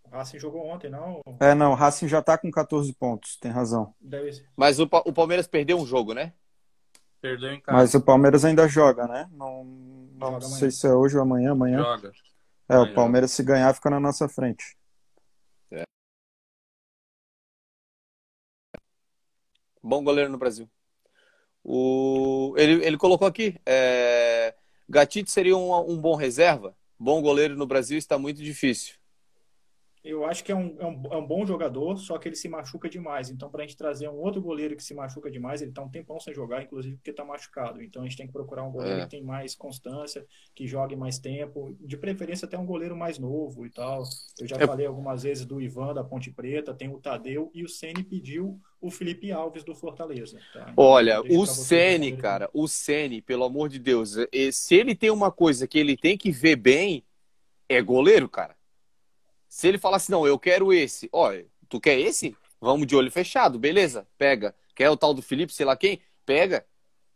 O 0.03 0.09
Racing 0.09 0.39
jogou 0.39 0.65
ontem, 0.65 0.89
não? 0.89 1.21
É, 1.39 1.53
não, 1.53 1.71
o 1.71 1.75
Racing 1.75 2.07
já 2.07 2.21
tá 2.21 2.37
com 2.37 2.51
14 2.51 2.91
pontos, 2.93 3.37
tem 3.37 3.51
razão. 3.51 3.93
Mas 4.55 4.79
o, 4.79 4.83
o 4.83 5.13
Palmeiras 5.13 5.47
perdeu 5.47 5.77
um 5.77 5.85
jogo, 5.85 6.13
né? 6.13 6.33
Perdeu 7.21 7.53
em 7.53 7.61
casa. 7.61 7.77
Mas 7.77 7.93
o 7.95 8.01
Palmeiras 8.01 8.43
ainda 8.43 8.67
joga, 8.67 9.07
né? 9.07 9.27
Não, 9.31 9.63
não 9.63 10.41
sei 10.41 10.55
amanhã. 10.57 10.71
se 10.71 10.87
é 10.87 10.93
hoje 10.93 11.15
ou 11.15 11.23
amanhã, 11.23 11.51
amanhã. 11.51 11.79
Joga. 11.79 12.11
É, 12.67 12.75
amanhã. 12.75 12.91
o 12.91 12.95
Palmeiras 12.95 13.31
se 13.31 13.43
ganhar 13.43 13.73
fica 13.73 13.89
na 13.89 13.99
nossa 13.99 14.27
frente. 14.27 14.77
É. 15.71 15.83
Bom 19.81 20.03
goleiro 20.03 20.29
no 20.29 20.37
Brasil. 20.37 20.69
O, 21.67 22.53
ele, 22.57 22.85
ele 22.85 22.97
colocou 22.97 23.27
aqui: 23.27 23.59
é, 23.65 24.53
Gatito 24.87 25.31
seria 25.31 25.57
um, 25.57 25.91
um 25.91 25.97
bom 25.97 26.15
reserva? 26.15 26.75
Bom 26.97 27.21
goleiro 27.21 27.55
no 27.55 27.65
Brasil 27.65 27.97
está 27.97 28.19
muito 28.19 28.41
difícil. 28.41 28.95
Eu 30.05 30.23
acho 30.23 30.43
que 30.43 30.51
é 30.51 30.55
um, 30.55 30.75
é 30.79 30.85
um, 30.85 31.03
é 31.13 31.17
um, 31.17 31.25
bom 31.25 31.43
jogador, 31.47 31.97
só 31.97 32.19
que 32.19 32.29
ele 32.29 32.35
se 32.35 32.47
machuca 32.47 32.87
demais. 32.87 33.31
Então, 33.31 33.49
para 33.49 33.63
a 33.63 33.65
gente 33.65 33.75
trazer 33.75 34.07
um 34.07 34.17
outro 34.17 34.39
goleiro 34.39 34.75
que 34.75 34.83
se 34.83 34.93
machuca 34.93 35.31
demais, 35.31 35.61
ele 35.61 35.71
está 35.71 35.81
um 35.81 35.89
tempão 35.89 36.19
sem 36.19 36.31
jogar, 36.31 36.61
inclusive 36.61 36.95
porque 36.97 37.09
está 37.09 37.25
machucado. 37.25 37.81
Então, 37.81 38.03
a 38.03 38.05
gente 38.05 38.15
tem 38.15 38.27
que 38.27 38.31
procurar 38.31 38.63
um 38.63 38.71
goleiro 38.71 38.99
é. 38.99 39.03
que 39.05 39.09
tem 39.09 39.23
mais 39.23 39.55
constância, 39.55 40.23
que 40.53 40.67
jogue 40.67 40.95
mais 40.95 41.17
tempo, 41.17 41.75
de 41.79 41.97
preferência 41.97 42.45
até 42.45 42.55
um 42.55 42.67
goleiro 42.67 42.95
mais 42.95 43.17
novo 43.17 43.65
e 43.65 43.71
tal. 43.71 44.03
Eu 44.39 44.47
já 44.47 44.57
é. 44.57 44.67
falei 44.67 44.85
algumas 44.85 45.23
vezes 45.23 45.43
do 45.43 45.59
Ivan 45.59 45.91
da 45.95 46.03
Ponte 46.03 46.29
Preta, 46.29 46.71
tem 46.71 46.87
o 46.87 46.99
Tadeu 46.99 47.49
e 47.51 47.63
o 47.63 47.67
Ceni 47.67 48.03
pediu 48.03 48.61
o 48.79 48.91
Felipe 48.91 49.31
Alves 49.31 49.63
do 49.63 49.73
Fortaleza. 49.73 50.37
Tá? 50.53 50.67
Então, 50.71 50.73
Olha, 50.85 51.19
o 51.21 51.47
Ceni, 51.47 52.15
cara, 52.15 52.47
o 52.53 52.67
Ceni, 52.67 53.23
pelo 53.23 53.43
amor 53.43 53.69
de 53.69 53.79
Deus, 53.79 54.15
se 54.53 54.75
ele 54.75 54.93
tem 54.93 55.09
uma 55.09 55.31
coisa 55.31 55.67
que 55.67 55.79
ele 55.79 55.97
tem 55.97 56.15
que 56.15 56.29
ver 56.29 56.57
bem, 56.57 57.03
é 57.67 57.81
goleiro, 57.81 58.29
cara. 58.29 58.55
Se 59.55 59.69
ele 59.69 59.77
falasse, 59.77 60.11
não, 60.11 60.27
eu 60.27 60.37
quero 60.37 60.73
esse, 60.73 61.07
ó, 61.13 61.31
tu 61.69 61.79
quer 61.79 61.97
esse? 61.97 62.35
Vamos 62.59 62.85
de 62.85 62.93
olho 62.93 63.09
fechado, 63.09 63.57
beleza, 63.57 64.05
pega. 64.17 64.53
Quer 64.75 64.89
o 64.89 64.97
tal 64.97 65.13
do 65.13 65.21
Felipe, 65.21 65.53
sei 65.53 65.65
lá 65.65 65.77
quem? 65.77 66.01
Pega. 66.25 66.65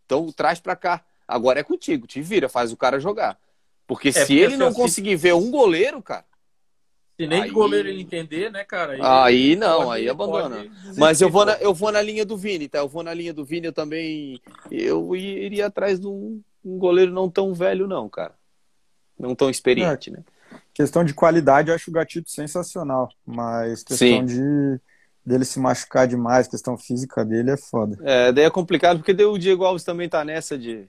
Então 0.05 0.31
traz 0.31 0.57
pra 0.57 0.73
cá. 0.73 1.03
Agora 1.27 1.59
é 1.59 1.63
contigo, 1.63 2.07
te 2.07 2.21
vira, 2.21 2.47
faz 2.47 2.71
o 2.71 2.77
cara 2.77 2.97
jogar. 2.97 3.37
Porque 3.85 4.07
é, 4.07 4.11
se 4.13 4.19
porque 4.19 4.33
ele 4.35 4.55
não 4.55 4.67
assim, 4.67 4.77
conseguir 4.77 5.17
ver 5.17 5.33
um 5.33 5.51
goleiro, 5.51 6.01
cara. 6.01 6.23
Se 7.17 7.27
nem 7.27 7.41
aí... 7.41 7.51
goleiro 7.51 7.89
ele 7.89 8.03
entender, 8.03 8.49
né, 8.49 8.63
cara? 8.63 8.93
Aí, 8.93 9.01
aí 9.01 9.55
não, 9.57 9.83
pode, 9.83 9.99
aí 9.99 10.07
abandona. 10.07 10.65
Mas 10.97 11.19
eu 11.19 11.29
vou, 11.29 11.43
na, 11.43 11.55
eu 11.55 11.73
vou 11.73 11.91
na 11.91 12.01
linha 12.01 12.23
do 12.23 12.37
Vini, 12.37 12.69
tá? 12.69 12.77
Eu 12.77 12.87
vou 12.87 13.03
na 13.03 13.13
linha 13.13 13.33
do 13.33 13.43
Vini, 13.43 13.67
eu 13.67 13.73
também. 13.73 14.41
Eu 14.71 15.13
iria 15.13 15.65
atrás 15.65 15.99
de 15.99 16.07
um, 16.07 16.41
um 16.63 16.77
goleiro 16.77 17.11
não 17.11 17.29
tão 17.29 17.53
velho, 17.53 17.85
não, 17.85 18.07
cara. 18.07 18.33
Não 19.19 19.35
tão 19.35 19.49
experiente, 19.49 20.09
é. 20.09 20.13
né? 20.13 20.23
Questão 20.79 21.03
de 21.03 21.13
qualidade, 21.13 21.67
eu 21.67 21.75
acho 21.75 21.89
o 21.89 21.93
Gatito 21.93 22.31
sensacional, 22.31 23.09
mas 23.25 23.83
questão 23.83 23.97
Sim. 23.97 24.23
de 24.23 24.79
dele 25.25 25.43
se 25.43 25.59
machucar 25.59 26.07
demais, 26.07 26.47
questão 26.47 26.77
física 26.77 27.25
dele 27.25 27.51
é 27.51 27.57
foda. 27.57 27.97
É, 28.01 28.31
daí 28.31 28.45
é 28.45 28.49
complicado, 28.49 28.97
porque 29.03 29.11
o 29.25 29.37
Diego 29.37 29.65
Alves 29.65 29.83
também 29.83 30.07
tá 30.07 30.23
nessa 30.23 30.57
de 30.57 30.87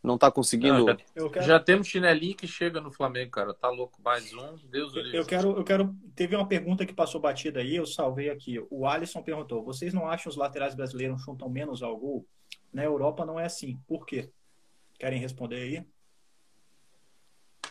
não 0.00 0.16
tá 0.16 0.30
conseguindo. 0.30 0.78
Não, 0.78 0.86
já, 0.86 1.28
quero... 1.28 1.44
já, 1.44 1.58
temos 1.58 1.88
chinelinho 1.88 2.36
que 2.36 2.46
chega 2.46 2.80
no 2.80 2.92
Flamengo, 2.92 3.32
cara. 3.32 3.52
Tá 3.52 3.68
louco, 3.68 4.00
mais 4.00 4.32
um. 4.32 4.54
Deus 4.70 4.94
eu, 4.94 5.04
eu 5.06 5.26
quero, 5.26 5.56
eu 5.56 5.64
quero. 5.64 5.92
Teve 6.14 6.36
uma 6.36 6.46
pergunta 6.46 6.86
que 6.86 6.94
passou 6.94 7.20
batida 7.20 7.58
aí, 7.58 7.74
eu 7.74 7.86
salvei 7.86 8.30
aqui. 8.30 8.64
O 8.70 8.86
Alisson 8.86 9.24
perguntou: 9.24 9.64
vocês 9.64 9.92
não 9.92 10.06
acham 10.06 10.30
os 10.30 10.36
laterais 10.36 10.76
brasileiros 10.76 11.20
chutam 11.22 11.48
menos 11.50 11.82
ao 11.82 11.96
gol? 11.96 12.24
Na 12.72 12.84
Europa 12.84 13.26
não 13.26 13.40
é 13.40 13.44
assim. 13.44 13.76
Por 13.88 14.06
quê? 14.06 14.30
Querem 15.00 15.18
responder 15.18 15.56
aí? 15.56 15.84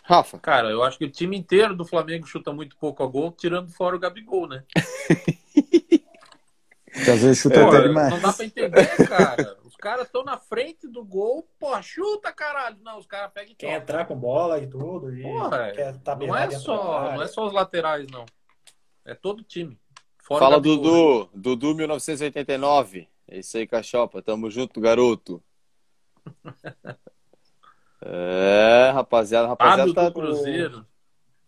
Rafa. 0.09 0.39
Cara, 0.39 0.71
eu 0.71 0.81
acho 0.81 0.97
que 0.97 1.05
o 1.05 1.11
time 1.11 1.37
inteiro 1.37 1.75
do 1.75 1.85
Flamengo 1.85 2.25
chuta 2.25 2.51
muito 2.51 2.75
pouco 2.77 3.03
a 3.03 3.05
gol, 3.05 3.31
tirando 3.31 3.69
fora 3.69 3.95
o 3.95 3.99
Gabigol, 3.99 4.47
né? 4.47 4.63
Que 6.91 7.11
às 7.11 7.21
vezes 7.21 7.37
chuta 7.37 7.61
Pô, 7.61 7.69
até 7.69 7.87
demais. 7.87 8.09
não 8.09 8.19
dá 8.19 8.33
pra 8.33 8.45
entender, 8.45 9.07
cara. 9.07 9.57
Os 9.63 9.75
caras 9.77 10.07
estão 10.07 10.23
na 10.23 10.37
frente 10.37 10.87
do 10.87 11.05
gol, 11.05 11.47
pô, 11.57 11.81
chuta, 11.81 12.33
caralho. 12.33 12.77
Não, 12.81 12.97
os 12.97 13.05
caras 13.05 13.31
pegam 13.31 13.51
e 13.53 13.55
Quer 13.55 13.79
entrar 13.79 14.05
com 14.05 14.17
bola 14.17 14.59
e 14.59 14.67
tudo. 14.67 15.15
E 15.15 15.21
Porra, 15.21 15.71
quer 15.71 15.93
Não 15.93 15.99
tabelar 15.99 16.51
é 16.51 16.59
só, 16.59 17.13
não 17.13 17.21
é 17.21 17.27
só 17.27 17.45
os 17.47 17.53
laterais, 17.53 18.07
não. 18.11 18.25
É 19.05 19.13
todo 19.13 19.43
time. 19.43 19.79
Fora 20.17 20.39
Fala, 20.39 20.57
o 20.57 20.61
Gabigol. 20.61 21.25
Dudu. 21.27 21.55
Dudu 21.55 21.75
1989. 21.75 23.07
É 23.27 23.37
isso 23.39 23.55
aí, 23.55 23.67
Cachopa. 23.67 24.21
Tamo 24.21 24.49
junto, 24.49 24.81
garoto. 24.81 25.41
É, 28.01 28.91
rapaziada, 28.93 29.47
rapaziada. 29.47 29.81
Fábio 29.81 29.93
Tá... 29.93 30.09
do 30.09 30.13
Cruzeiro. 30.13 30.85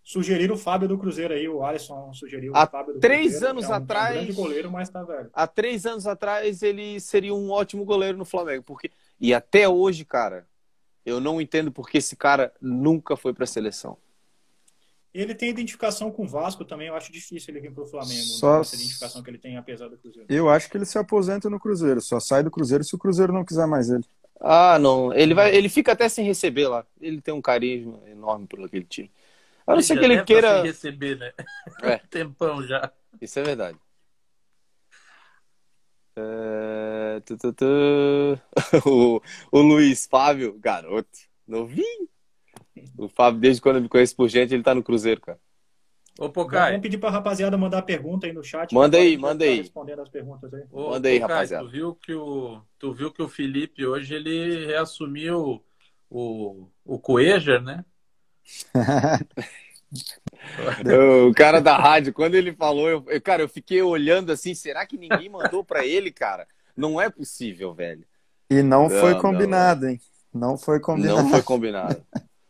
Sugeriram 0.03 0.55
o 0.55 0.57
Fábio 0.57 0.87
do 0.87 0.97
Cruzeiro 0.97 1.33
aí, 1.33 1.47
o 1.47 1.63
Alisson 1.63 2.11
sugeriu 2.13 2.53
Há 2.55 2.63
o 2.63 2.67
Fábio 2.67 2.93
do 2.95 2.99
três 2.99 3.31
Cruzeiro. 3.33 3.47
anos 3.51 3.65
é 3.65 3.69
um, 3.69 3.73
atrás- 3.73 4.07
É 4.07 4.11
um 4.19 4.23
grande 4.25 4.33
goleiro, 4.33 4.71
mas 4.71 4.89
tá 4.89 5.03
velho. 5.03 5.29
Há 5.31 5.47
três 5.47 5.85
anos 5.85 6.07
atrás 6.07 6.63
ele 6.63 6.99
seria 6.99 7.33
um 7.33 7.51
ótimo 7.51 7.85
goleiro 7.85 8.17
no 8.17 8.25
Flamengo. 8.25 8.63
Porque... 8.63 8.91
E 9.19 9.33
até 9.33 9.69
hoje, 9.69 10.03
cara, 10.03 10.47
eu 11.05 11.21
não 11.21 11.39
entendo 11.39 11.71
porque 11.71 11.99
esse 11.99 12.15
cara 12.15 12.51
nunca 12.59 13.15
foi 13.15 13.31
pra 13.33 13.45
seleção. 13.45 13.95
Ele 15.13 15.35
tem 15.35 15.49
identificação 15.49 16.09
com 16.09 16.23
o 16.23 16.27
Vasco 16.27 16.65
também, 16.65 16.87
eu 16.87 16.95
acho 16.95 17.11
difícil 17.11 17.53
ele 17.53 17.61
vir 17.61 17.71
pro 17.73 17.85
Flamengo. 17.85 18.21
Só- 18.23 18.55
Só... 18.55 18.61
Essa 18.61 18.75
identificação 18.77 19.21
que 19.21 19.29
ele 19.29 19.37
tem, 19.37 19.55
apesar 19.55 19.87
do 19.87 19.97
Cruzeiro. 19.97 20.25
Eu 20.33 20.49
acho 20.49 20.69
que 20.69 20.77
ele 20.77 20.85
se 20.85 20.97
aposenta 20.97 21.49
no 21.49 21.59
Cruzeiro. 21.59 22.01
Só 22.01 22.19
sai 22.19 22.41
do 22.43 22.49
Cruzeiro 22.51 22.83
se 22.83 22.95
o 22.95 22.97
Cruzeiro 22.97 23.31
não 23.31 23.45
quiser 23.45 23.67
mais 23.67 23.89
ele. 23.89 24.03
Ah, 24.41 24.79
não. 24.79 25.13
Ele 25.13 25.33
vai, 25.33 25.55
ele 25.55 25.69
fica 25.69 25.91
até 25.91 26.09
sem 26.09 26.25
receber 26.25 26.67
lá. 26.67 26.85
Ele 26.99 27.21
tem 27.21 27.33
um 27.33 27.41
carisma 27.41 27.99
enorme 28.07 28.47
por 28.47 28.63
aquele 28.63 28.85
time. 28.85 29.11
A 29.65 29.75
não 29.75 29.81
ser 29.81 29.97
que 29.99 30.05
ele 30.05 30.17
tá 30.17 30.23
queira. 30.23 30.55
sem 30.55 30.63
receber, 30.63 31.17
né? 31.17 31.31
É. 31.83 31.97
Tempão 32.09 32.65
já. 32.65 32.91
Isso 33.21 33.39
é 33.39 33.43
verdade. 33.43 33.77
É, 36.15 37.21
tu, 37.25 37.37
tu, 37.37 37.53
tu. 37.53 38.39
O, 38.85 39.21
o 39.51 39.61
Luiz 39.61 40.07
Fábio, 40.07 40.57
garoto, 40.59 41.19
novinho. 41.47 42.09
O 42.97 43.07
Fábio, 43.07 43.39
desde 43.39 43.61
quando 43.61 43.75
eu 43.77 43.81
me 43.83 43.89
conheço 43.89 44.15
por 44.15 44.27
gente, 44.27 44.53
ele 44.53 44.63
tá 44.63 44.73
no 44.73 44.83
Cruzeiro, 44.83 45.21
cara. 45.21 45.39
Ô, 46.21 46.29
Pocai. 46.29 46.69
Vamos 46.71 46.83
pedir 46.83 46.99
pra 46.99 47.09
rapaziada 47.09 47.57
mandar 47.57 47.81
pergunta 47.81 48.27
aí 48.27 48.33
no 48.33 48.43
chat. 48.43 48.71
Manda 48.75 48.97
aí, 48.97 49.15
A 49.15 49.19
manda 49.19 49.43
ficar 49.43 49.53
aí. 49.53 49.57
Respondendo 49.57 50.01
as 50.03 50.09
perguntas 50.09 50.53
aí. 50.53 50.63
Ô, 50.71 50.91
Manda 50.91 51.09
aí, 51.09 51.19
Pocai, 51.19 51.35
rapaziada. 51.35 51.65
Tu 51.65 51.71
viu 51.71 51.95
que 51.95 52.13
o, 52.13 52.61
tu 52.77 52.93
viu 52.93 53.11
que 53.11 53.23
o 53.23 53.27
Felipe 53.27 53.85
hoje 53.85 54.13
ele 54.13 54.67
reassumiu 54.67 55.63
o, 56.11 56.67
o 56.85 56.99
Coeger, 56.99 57.59
né? 57.61 57.83
O 61.27 61.33
cara 61.33 61.59
da 61.59 61.77
rádio, 61.77 62.13
quando 62.13 62.35
ele 62.35 62.53
falou, 62.53 62.89
eu, 62.89 63.03
eu- 63.07 63.21
cara, 63.21 63.41
eu 63.41 63.49
fiquei 63.49 63.81
olhando 63.81 64.31
assim, 64.31 64.53
será 64.53 64.85
que 64.85 64.97
ninguém 64.97 65.29
mandou 65.29 65.63
pra 65.63 65.85
ele, 65.85 66.11
cara? 66.11 66.47
Não 66.75 66.99
é 66.99 67.09
possível, 67.09 67.73
velho. 67.73 68.05
E 68.49 68.61
não, 68.61 68.83
Não, 68.83 68.89
foi 68.89 69.13
não, 69.13 69.21
combinado, 69.21 69.87
hein? 69.87 69.99
Não 70.33 70.57
foi 70.57 70.79
combinado. 70.79 71.23
Não 71.23 71.29
foi 71.29 71.41
combinado. 71.41 72.05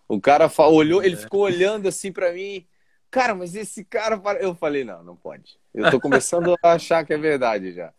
O 0.08 0.20
cara 0.20 0.52
olhou, 0.60 1.04
ele 1.04 1.16
ficou 1.16 1.42
olhando 1.42 1.88
assim 1.88 2.12
pra 2.12 2.34
mim. 2.34 2.66
Cara, 3.12 3.36
mas 3.36 3.56
esse 3.56 3.84
cara. 3.86 4.18
pare-" 4.18 4.44
Eu 4.44 4.56
falei, 4.56 4.84
não, 4.84 5.04
não 5.04 5.16
pode. 5.16 5.60
Eu 5.74 5.90
tô 5.92 6.00
começando 6.00 6.56
a 6.64 6.74
achar 6.74 7.06
que 7.06 7.14
é 7.14 7.18
verdade 7.18 7.74
já. 7.74 7.94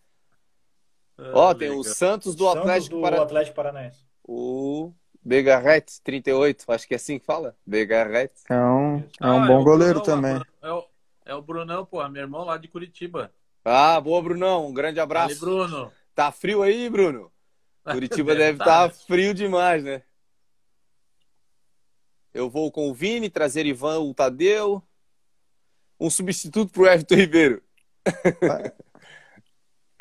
Ó, 1.33 1.51
Ah, 1.51 1.55
tem 1.55 1.71
o. 1.71 1.85
Santos 1.85 2.35
do 2.35 2.45
Santos 2.45 2.61
Atlético 2.61 2.97
do 2.97 3.03
para 3.03 3.23
Atlético 3.23 3.55
Paranaense. 3.57 4.05
o 4.25 4.93
Begarret 5.25 6.01
38, 6.03 6.65
acho 6.69 6.87
que 6.89 6.95
é 6.95 6.97
assim 6.97 7.19
que 7.19 7.25
fala. 7.25 7.57
Begarret. 7.67 8.33
É 8.49 8.55
um, 8.59 8.99
é 8.99 9.05
Ah, 9.21 9.35
um 9.37 9.47
bom 9.47 9.61
o 9.61 9.65
goleiro 9.65 10.01
Brunão, 10.01 10.03
também. 10.03 10.43
É 10.61 10.73
o, 10.73 10.85
é 11.27 11.35
o 11.35 11.43
Brunão, 11.43 11.87
pô, 11.87 12.07
meu 12.09 12.23
irmão 12.23 12.45
lá 12.45 12.57
de 12.57 12.69
Curitiba. 12.69 13.33
Ah, 13.65 14.01
boa, 14.01 14.21
Brunão. 14.23 14.67
Um 14.67 14.75
grande 14.75 14.99
abraço. 15.01 15.33
Ali, 15.33 15.41
Bruno. 15.41 15.93
Tá 16.15 16.33
frio 16.33 16.63
aí, 16.63 16.89
Bruno? 16.91 17.33
Curitiba 17.85 18.35
Deve 18.35 18.39
deve 18.59 18.59
tá, 18.59 18.87
estar 18.87 19.07
frio 19.07 19.33
demais, 19.35 19.85
né? 19.85 20.03
Eu 22.35 22.49
vou 22.49 22.73
com 22.73 22.89
o 22.91 22.95
Vini, 22.95 23.29
trazer 23.31 23.67
Ivan, 23.67 24.01
o 24.01 24.15
Tadeu. 24.15 24.83
Um 26.05 26.11
substituto 26.11 26.71
pro 26.73 26.87
Everton 26.87 27.15
Ribeiro. 27.15 27.63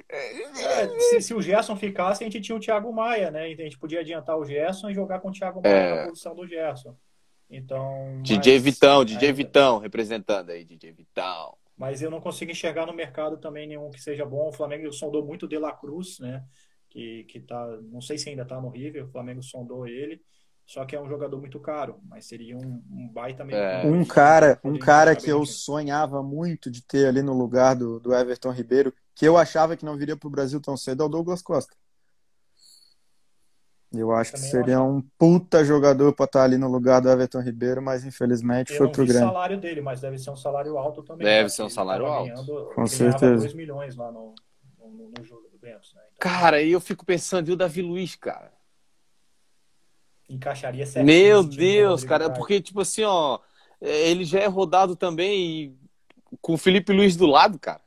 É, 0.10 1.00
se, 1.00 1.22
se 1.22 1.34
o 1.34 1.42
Gerson 1.42 1.76
ficasse, 1.76 2.24
a 2.24 2.26
gente 2.30 2.42
tinha 2.42 2.56
o 2.56 2.60
Thiago 2.60 2.92
Maia, 2.92 3.32
né? 3.32 3.50
E 3.50 3.54
a 3.54 3.64
gente 3.64 3.78
podia 3.80 4.02
adiantar 4.02 4.38
o 4.38 4.44
Gerson 4.46 4.90
e 4.90 4.94
jogar 4.94 5.20
com 5.20 5.30
o 5.30 5.32
Thiago 5.32 5.62
Maia 5.62 5.74
É. 5.74 5.96
na 6.04 6.08
posição 6.10 6.36
do 6.36 6.46
Gerson. 6.46 6.96
Então. 7.50 8.20
DJ 8.22 8.56
mas- 8.56 8.64
Vitão, 8.64 9.06
DJ 9.06 9.30
é, 9.30 9.32
Vitão, 9.32 9.78
representando 9.80 10.50
aí, 10.50 10.66
DJ 10.66 10.92
Vitão. 10.92 11.56
Mas 11.78 12.02
eu 12.02 12.12
não 12.12 12.20
consigo 12.22 12.52
enxergar 12.52 12.86
no 12.86 12.94
mercado 12.94 13.38
também 13.38 13.68
nenhum 13.68 13.90
que 13.90 14.02
seja 14.02 14.26
bom. 14.26 14.50
O 14.50 14.54
Flamengo 14.54 14.92
sondou 14.92 15.26
muito 15.26 15.46
o 15.46 15.50
De 15.50 15.58
La 15.58 15.72
Cruz, 15.72 16.20
né? 16.20 16.44
Que, 16.90 17.24
que 17.24 17.40
tá. 17.40 17.66
Não 17.84 18.02
sei 18.02 18.18
se 18.18 18.30
ainda 18.30 18.46
tá 18.46 18.60
no 18.60 18.70
River, 18.70 19.06
o 19.06 19.12
Flamengo 19.12 19.42
sondou 19.42 19.88
ele. 19.88 20.22
Só 20.72 20.86
que 20.86 20.96
é 20.96 21.02
um 21.02 21.10
jogador 21.10 21.38
muito 21.38 21.60
caro, 21.60 22.00
mas 22.08 22.24
seria 22.24 22.56
um, 22.56 22.82
um 22.90 23.06
baita 23.10 23.44
meio. 23.44 23.60
É. 23.60 23.86
Um 23.86 24.06
cara, 24.06 24.58
um 24.64 24.80
cara 24.80 25.14
que 25.14 25.30
eu 25.30 25.46
sonhava 25.46 26.24
muito 26.24 26.72
de 26.72 26.82
ter 26.82 27.08
ali 27.08 27.22
no 27.22 27.34
lugar 27.34 27.76
do, 27.76 28.00
do 28.00 28.16
Everton 28.16 28.52
Ribeiro, 28.52 28.94
que 29.14 29.28
eu 29.28 29.36
achava 29.36 29.76
que 29.76 29.84
não 29.84 29.98
viria 29.98 30.16
para 30.16 30.28
o 30.28 30.32
Brasil 30.32 30.62
tão 30.62 30.78
cedo, 30.78 31.04
é 31.04 31.06
o 31.06 31.10
Douglas 31.10 31.42
Costa. 31.42 31.76
Eu 33.92 34.14
acho 34.14 34.32
que 34.32 34.40
seria 34.40 34.82
um 34.82 35.02
puta 35.18 35.66
jogador 35.66 36.14
para 36.14 36.24
estar 36.24 36.44
ali 36.44 36.58
no 36.58 36.70
lugar 36.72 37.02
do 37.02 37.10
Everton 37.10 37.42
Ribeiro, 37.42 37.82
mas 37.82 38.06
infelizmente 38.06 38.72
Eu 38.72 38.78
foi 38.78 38.88
pro 38.88 39.04
vi 39.04 39.10
o 39.12 39.14
Grêmio. 39.14 39.28
salário 39.28 39.60
dele, 39.60 39.82
mas 39.82 40.00
deve 40.00 40.18
ser 40.18 40.30
um 40.30 40.38
salário 40.38 40.78
alto 40.78 41.04
também. 41.04 41.28
Deve 41.28 41.44
né? 41.44 41.50
ser 41.50 41.64
um 41.64 41.66
Ele 41.66 41.74
salário 41.74 42.06
alto. 42.06 42.30
ganhando- 42.30 42.72
Com 42.74 42.82
ele 42.84 42.90
certeza. 42.90 43.20
ganhava 43.20 43.42
2 43.42 43.54
milhões 43.54 43.98
lá 43.98 44.10
no, 44.10 44.34
no, 44.80 45.12
no 45.18 45.24
jogo 45.26 45.50
do 45.50 45.60
Santos, 45.60 45.94
né? 45.96 46.02
Então, 46.16 46.32
Cara, 46.32 46.62
e 46.62 46.72
eu 46.72 46.80
fico 46.80 47.06
pensando, 47.06 47.50
e 47.50 47.52
o 47.52 47.58
Davi 47.58 47.82
Luiz, 47.82 48.16
cara? 48.16 48.61
Encaixaria 50.34 50.86
certinho 50.86 51.06
Meu 51.06 51.44
do 51.44 51.56
Deus, 51.56 52.04
cara, 52.04 52.26
Caio. 52.26 52.38
porque, 52.38 52.62
tipo 52.62 52.82
assim, 52.82 53.04
ó, 53.04 53.40
ele 53.82 54.24
já 54.24 54.40
é 54.40 54.48
rodado 54.48 54.96
também 54.96 55.40
e 55.40 55.76
com 56.42 56.54
o 56.54 56.58
Felipe 56.58 56.94
Luiz 56.94 57.16
do 57.16 57.26
lado, 57.26 57.60
cara. 57.60 57.82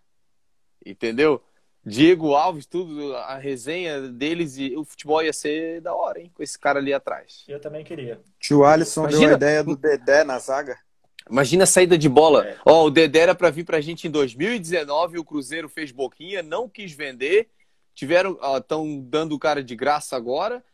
Entendeu? 0.84 1.42
Diego 1.86 2.34
Alves, 2.34 2.64
tudo, 2.66 3.14
a 3.16 3.36
resenha 3.36 4.08
deles 4.08 4.56
e 4.56 4.74
o 4.76 4.84
futebol 4.84 5.22
ia 5.22 5.32
ser 5.34 5.80
da 5.82 5.94
hora, 5.94 6.18
hein? 6.20 6.30
Com 6.34 6.42
esse 6.42 6.58
cara 6.58 6.78
ali 6.78 6.94
atrás. 6.94 7.44
Eu 7.46 7.60
também 7.60 7.84
queria. 7.84 8.20
Tio 8.40 8.64
Alisson 8.64 9.02
deu 9.02 9.10
Imagina- 9.18 9.32
a 9.32 9.36
ideia 9.36 9.64
do 9.64 9.76
Dedé 9.76 10.24
na 10.24 10.38
zaga. 10.38 10.78
Imagina 11.30 11.64
a 11.64 11.66
saída 11.66 11.96
de 11.96 12.08
bola. 12.08 12.46
É. 12.46 12.56
Ó, 12.66 12.84
o 12.86 12.90
Dedé 12.90 13.20
era 13.20 13.34
pra 13.34 13.50
vir 13.50 13.64
pra 13.64 13.80
gente 13.80 14.06
em 14.06 14.10
2019, 14.10 15.18
o 15.18 15.24
Cruzeiro 15.24 15.68
fez 15.68 15.90
boquinha, 15.92 16.42
não 16.42 16.68
quis 16.68 16.92
vender. 16.92 17.48
Tiveram, 17.94 18.38
estão 18.58 18.98
dando 19.00 19.34
o 19.34 19.38
cara 19.38 19.62
de 19.62 19.76
graça 19.76 20.16
agora. 20.16 20.64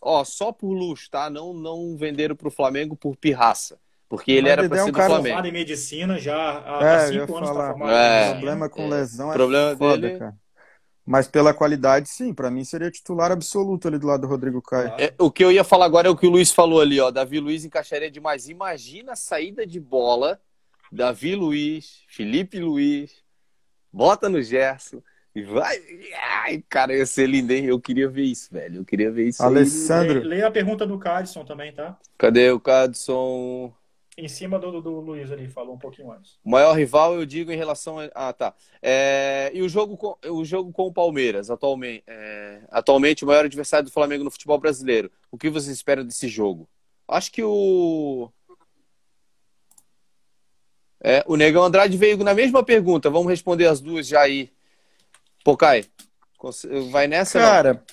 Ó, 0.00 0.24
só 0.24 0.52
por 0.52 0.72
luxo, 0.72 1.08
tá? 1.10 1.28
Não, 1.30 1.52
não 1.54 1.96
venderam 1.96 2.34
pro 2.36 2.50
Flamengo 2.50 2.96
por 2.96 3.16
pirraça. 3.16 3.78
Porque 4.08 4.30
ele 4.32 4.42
Mas 4.42 4.50
era 4.52 4.68
pra 4.68 4.78
é 4.78 4.82
um 4.82 4.84
ser 4.86 4.92
do 4.92 4.96
cara 4.96 5.08
Flamengo. 5.08 5.28
Formado 5.28 5.48
em 5.48 5.52
medicina 5.52 6.18
já 6.18 6.36
há, 6.36 6.84
É, 6.84 6.94
há 6.96 7.08
cinco 7.08 7.36
anos 7.36 7.48
falar. 7.48 7.64
está 7.70 7.78
formado 7.78 7.96
É. 7.96 8.30
problema 8.32 8.68
com 8.68 8.82
é. 8.82 8.88
lesão 8.88 9.30
é 9.30 9.34
Problema 9.34 9.76
foda, 9.76 9.96
dele- 10.08 10.18
cara. 10.18 10.36
Mas 11.04 11.26
pela 11.26 11.52
qualidade, 11.52 12.08
sim, 12.08 12.32
pra 12.32 12.48
mim 12.50 12.62
seria 12.62 12.90
titular 12.90 13.32
absoluto 13.32 13.88
ali 13.88 13.98
do 13.98 14.06
lado 14.06 14.20
do 14.20 14.26
Rodrigo 14.28 14.62
Caio. 14.62 14.92
É, 14.98 15.12
o 15.18 15.32
que 15.32 15.42
eu 15.42 15.50
ia 15.50 15.64
falar 15.64 15.86
agora 15.86 16.06
é 16.06 16.10
o 16.10 16.16
que 16.16 16.26
o 16.26 16.30
Luiz 16.30 16.52
falou 16.52 16.80
ali, 16.80 17.00
ó. 17.00 17.10
Davi 17.10 17.40
Luiz 17.40 17.64
encaixaria 17.64 18.10
demais. 18.10 18.48
Imagina 18.48 19.12
a 19.12 19.16
saída 19.16 19.66
de 19.66 19.80
bola. 19.80 20.40
Davi 20.92 21.34
Luiz, 21.34 22.02
Felipe 22.06 22.60
Luiz, 22.60 23.10
bota 23.92 24.28
no 24.28 24.40
Gerson 24.42 25.02
e 25.34 25.42
vai. 25.42 25.78
Ai, 26.44 26.64
cara, 26.68 26.94
ia 26.94 27.06
ser 27.06 27.26
lindo, 27.26 27.52
hein? 27.52 27.64
Eu 27.64 27.80
queria 27.80 28.08
ver 28.08 28.24
isso, 28.24 28.52
velho. 28.52 28.80
Eu 28.80 28.84
queria 28.84 29.10
ver 29.10 29.28
isso. 29.28 29.42
aí. 29.42 29.48
Alessandro, 29.48 30.20
Lê, 30.20 30.36
lê 30.36 30.42
a 30.44 30.50
pergunta 30.50 30.86
do 30.86 30.98
Cadson 30.98 31.44
também, 31.44 31.72
tá? 31.72 31.98
Cadê 32.18 32.50
o 32.50 32.60
Cadson? 32.60 33.72
Em 34.16 34.28
cima 34.28 34.58
do, 34.58 34.82
do 34.82 35.00
Luiz 35.00 35.32
ali, 35.32 35.48
falou 35.48 35.74
um 35.74 35.78
pouquinho 35.78 36.12
antes. 36.12 36.38
O 36.44 36.50
maior 36.50 36.74
rival, 36.74 37.14
eu 37.14 37.24
digo, 37.24 37.50
em 37.50 37.56
relação 37.56 37.98
a. 37.98 38.10
Ah, 38.14 38.32
tá. 38.32 38.54
É, 38.82 39.50
E 39.54 39.62
o 39.62 39.68
jogo, 39.70 39.96
com... 39.96 40.14
o 40.28 40.44
jogo 40.44 40.70
com 40.70 40.86
o 40.86 40.92
Palmeiras, 40.92 41.50
atualmente, 41.50 42.04
é, 42.06 42.60
atualmente 42.70 43.24
o 43.24 43.26
maior 43.26 43.46
adversário 43.46 43.86
do 43.86 43.92
Flamengo 43.92 44.22
no 44.22 44.30
futebol 44.30 44.58
brasileiro. 44.58 45.10
O 45.30 45.38
que 45.38 45.48
vocês 45.48 45.74
esperam 45.74 46.04
desse 46.04 46.28
jogo? 46.28 46.68
Acho 47.08 47.32
que 47.32 47.42
o. 47.42 48.30
É, 51.02 51.24
o 51.26 51.34
Negão 51.34 51.64
Andrade 51.64 51.96
veio 51.96 52.22
na 52.22 52.34
mesma 52.34 52.62
pergunta. 52.62 53.08
Vamos 53.08 53.30
responder 53.30 53.66
as 53.66 53.80
duas 53.80 54.06
já 54.06 54.20
aí. 54.20 54.52
Pocai, 55.44 55.84
cons- 56.38 56.66
vai 56.90 57.06
nessa? 57.06 57.38
não? 57.38 57.46
Cara, 57.46 57.84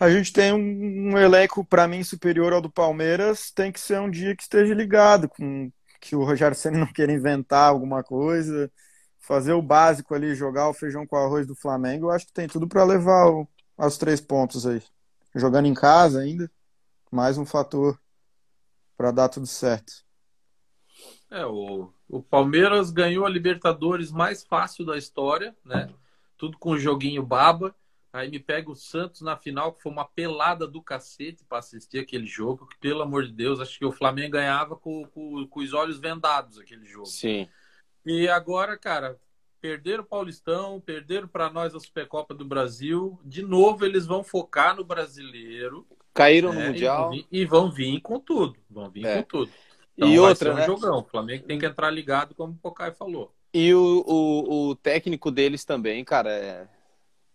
a 0.00 0.10
gente 0.10 0.32
tem 0.32 0.52
um, 0.52 1.12
um 1.12 1.18
elenco, 1.18 1.64
pra 1.64 1.86
mim, 1.86 2.02
superior 2.02 2.52
ao 2.52 2.60
do 2.60 2.70
Palmeiras. 2.70 3.50
Tem 3.50 3.70
que 3.70 3.78
ser 3.80 4.00
um 4.00 4.10
dia 4.10 4.34
que 4.34 4.42
esteja 4.42 4.74
ligado, 4.74 5.28
com 5.28 5.70
que 6.00 6.16
o 6.16 6.24
Rogério 6.24 6.56
Ceni 6.56 6.78
não 6.78 6.90
queira 6.92 7.12
inventar 7.12 7.68
alguma 7.68 8.02
coisa, 8.02 8.72
fazer 9.18 9.52
o 9.52 9.60
básico 9.60 10.14
ali, 10.14 10.34
jogar 10.34 10.68
o 10.68 10.74
feijão 10.74 11.06
com 11.06 11.16
arroz 11.16 11.46
do 11.46 11.54
Flamengo. 11.54 12.06
Eu 12.06 12.10
acho 12.10 12.26
que 12.26 12.32
tem 12.32 12.48
tudo 12.48 12.66
pra 12.66 12.84
levar 12.84 13.28
o- 13.28 13.46
aos 13.76 13.98
três 13.98 14.20
pontos 14.20 14.66
aí. 14.66 14.82
Jogando 15.34 15.66
em 15.66 15.74
casa 15.74 16.20
ainda, 16.20 16.50
mais 17.12 17.36
um 17.36 17.44
fator 17.44 18.00
pra 18.96 19.10
dar 19.10 19.28
tudo 19.28 19.46
certo. 19.46 19.92
É, 21.30 21.44
o, 21.46 21.92
o 22.08 22.22
Palmeiras 22.22 22.90
ganhou 22.90 23.24
a 23.24 23.30
Libertadores 23.30 24.10
mais 24.10 24.42
fácil 24.42 24.84
da 24.84 24.96
história, 24.96 25.54
né? 25.64 25.88
Tudo 26.40 26.56
com 26.56 26.78
joguinho 26.78 27.22
baba. 27.22 27.74
Aí 28.12 28.30
me 28.30 28.40
pega 28.40 28.70
o 28.70 28.74
Santos 28.74 29.20
na 29.20 29.36
final, 29.36 29.74
que 29.74 29.82
foi 29.82 29.92
uma 29.92 30.06
pelada 30.06 30.66
do 30.66 30.82
cacete 30.82 31.44
para 31.44 31.58
assistir 31.58 31.98
aquele 31.98 32.26
jogo. 32.26 32.66
Que, 32.66 32.78
pelo 32.78 33.02
amor 33.02 33.26
de 33.26 33.32
Deus, 33.32 33.60
acho 33.60 33.78
que 33.78 33.84
o 33.84 33.92
Flamengo 33.92 34.32
ganhava 34.32 34.74
com, 34.74 35.04
com, 35.08 35.46
com 35.46 35.60
os 35.60 35.74
olhos 35.74 36.00
vendados 36.00 36.58
aquele 36.58 36.86
jogo. 36.86 37.06
Sim. 37.06 37.46
E 38.04 38.26
agora, 38.26 38.76
cara, 38.78 39.20
perderam 39.60 40.02
o 40.02 40.06
Paulistão, 40.06 40.80
perderam 40.80 41.28
para 41.28 41.50
nós 41.50 41.74
a 41.74 41.78
Supercopa 41.78 42.34
do 42.34 42.44
Brasil. 42.44 43.20
De 43.22 43.42
novo, 43.42 43.84
eles 43.84 44.06
vão 44.06 44.24
focar 44.24 44.74
no 44.74 44.82
brasileiro. 44.82 45.86
Caíram 46.14 46.52
no 46.54 46.58
né? 46.58 46.68
Mundial. 46.68 47.02
E 47.02 47.04
vão, 47.04 47.10
vir, 47.10 47.26
e 47.30 47.44
vão 47.44 47.70
vir 47.70 48.00
com 48.00 48.18
tudo. 48.18 48.56
Vão 48.68 48.90
vir 48.90 49.04
É. 49.04 49.16
com 49.22 49.28
tudo. 49.28 49.52
Então, 49.94 50.08
E 50.08 50.18
outra, 50.18 50.52
um 50.52 50.56
né? 50.56 50.66
jogão. 50.66 50.98
O 51.00 51.04
Flamengo 51.04 51.44
tem 51.46 51.58
que 51.58 51.66
entrar 51.66 51.90
ligado, 51.90 52.34
como 52.34 52.54
o 52.54 52.56
Pocai 52.56 52.92
falou. 52.92 53.32
E 53.52 53.74
o, 53.74 54.04
o, 54.06 54.68
o 54.70 54.76
técnico 54.76 55.30
deles 55.30 55.64
também, 55.64 56.04
cara, 56.04 56.30
é... 56.30 56.68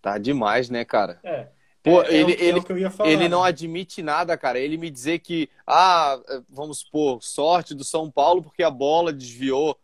tá 0.02 0.18
demais, 0.18 0.70
né, 0.70 0.86
cara? 0.86 1.20
É. 1.24 1.48
Pô, 1.84 2.02
é, 2.02 2.08
é 2.08 2.16
ele, 2.16 2.34
é 2.34 2.44
ele, 2.44 2.60
o 2.60 2.66
eu 2.70 2.78
ia 2.78 2.90
falar. 2.90 3.10
ele 3.12 3.30
não 3.30 3.44
né? 3.44 3.50
admite 3.50 4.02
nada, 4.02 4.38
cara. 4.38 4.60
Ele 4.60 4.78
me 4.78 4.90
dizer 4.90 5.20
que, 5.20 5.50
ah, 5.68 6.20
vamos 6.50 6.80
supor, 6.80 7.22
sorte 7.24 7.76
do 7.76 7.84
São 7.84 8.10
Paulo 8.10 8.42
porque 8.42 8.64
a 8.64 8.72
bola 8.72 9.14
desviou. 9.14 9.80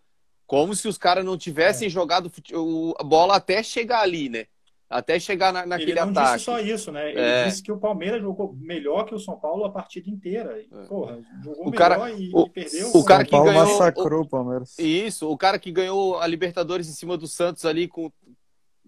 Como 0.47 0.75
se 0.75 0.87
os 0.87 0.97
caras 0.97 1.23
não 1.23 1.37
tivessem 1.37 1.89
jogado 1.89 2.29
fute- 2.29 2.55
o- 2.55 2.93
a 2.99 3.03
bola 3.03 3.35
até 3.35 3.63
chegar 3.63 4.01
ali, 4.01 4.29
né? 4.29 4.47
Até 4.91 5.18
chegar 5.19 5.53
na, 5.53 5.65
naquele 5.65 5.91
ele 5.91 6.01
não 6.01 6.09
ataque. 6.09 6.34
disse 6.34 6.45
só 6.45 6.59
isso, 6.59 6.91
né? 6.91 7.11
Ele 7.11 7.19
É. 7.22 7.45
disse 7.45 7.63
que 7.63 7.72
o 7.72 7.77
Palmeiras 7.77 8.22
jogou 8.22 8.53
melhor 8.59 9.05
que 9.05 9.15
o 9.15 9.19
São 9.19 9.39
Paulo 9.39 9.63
a 9.63 9.72
partida 9.72 10.09
inteira. 10.09 10.59
E, 10.61 10.68
Porra, 10.88 11.19
jogou 11.41 11.68
O 11.68 11.72
melhor 11.72 11.77
cara- 11.77 12.11
e, 12.11 12.30
o- 12.34 12.45
e 12.45 12.49
perdeu. 12.49 12.89
o 12.93 13.03
cara 13.05 13.19
São 13.19 13.26
que 13.26 13.31
Paulo 13.31 13.45
ganhou- 13.45 13.65
massacrou 13.65 14.22
o 14.23 14.27
Palmeiras. 14.27 14.77
Isso, 14.77 15.30
o 15.31 15.38
cara 15.38 15.57
que 15.57 15.72
ganhou 15.72 16.19
a 16.19 16.27
Libertadores 16.27 16.89
em 16.89 16.93
cima 16.93 17.15
do 17.18 17.26
Santos 17.27 17.63
ali 17.65 17.88
com. 17.88 18.11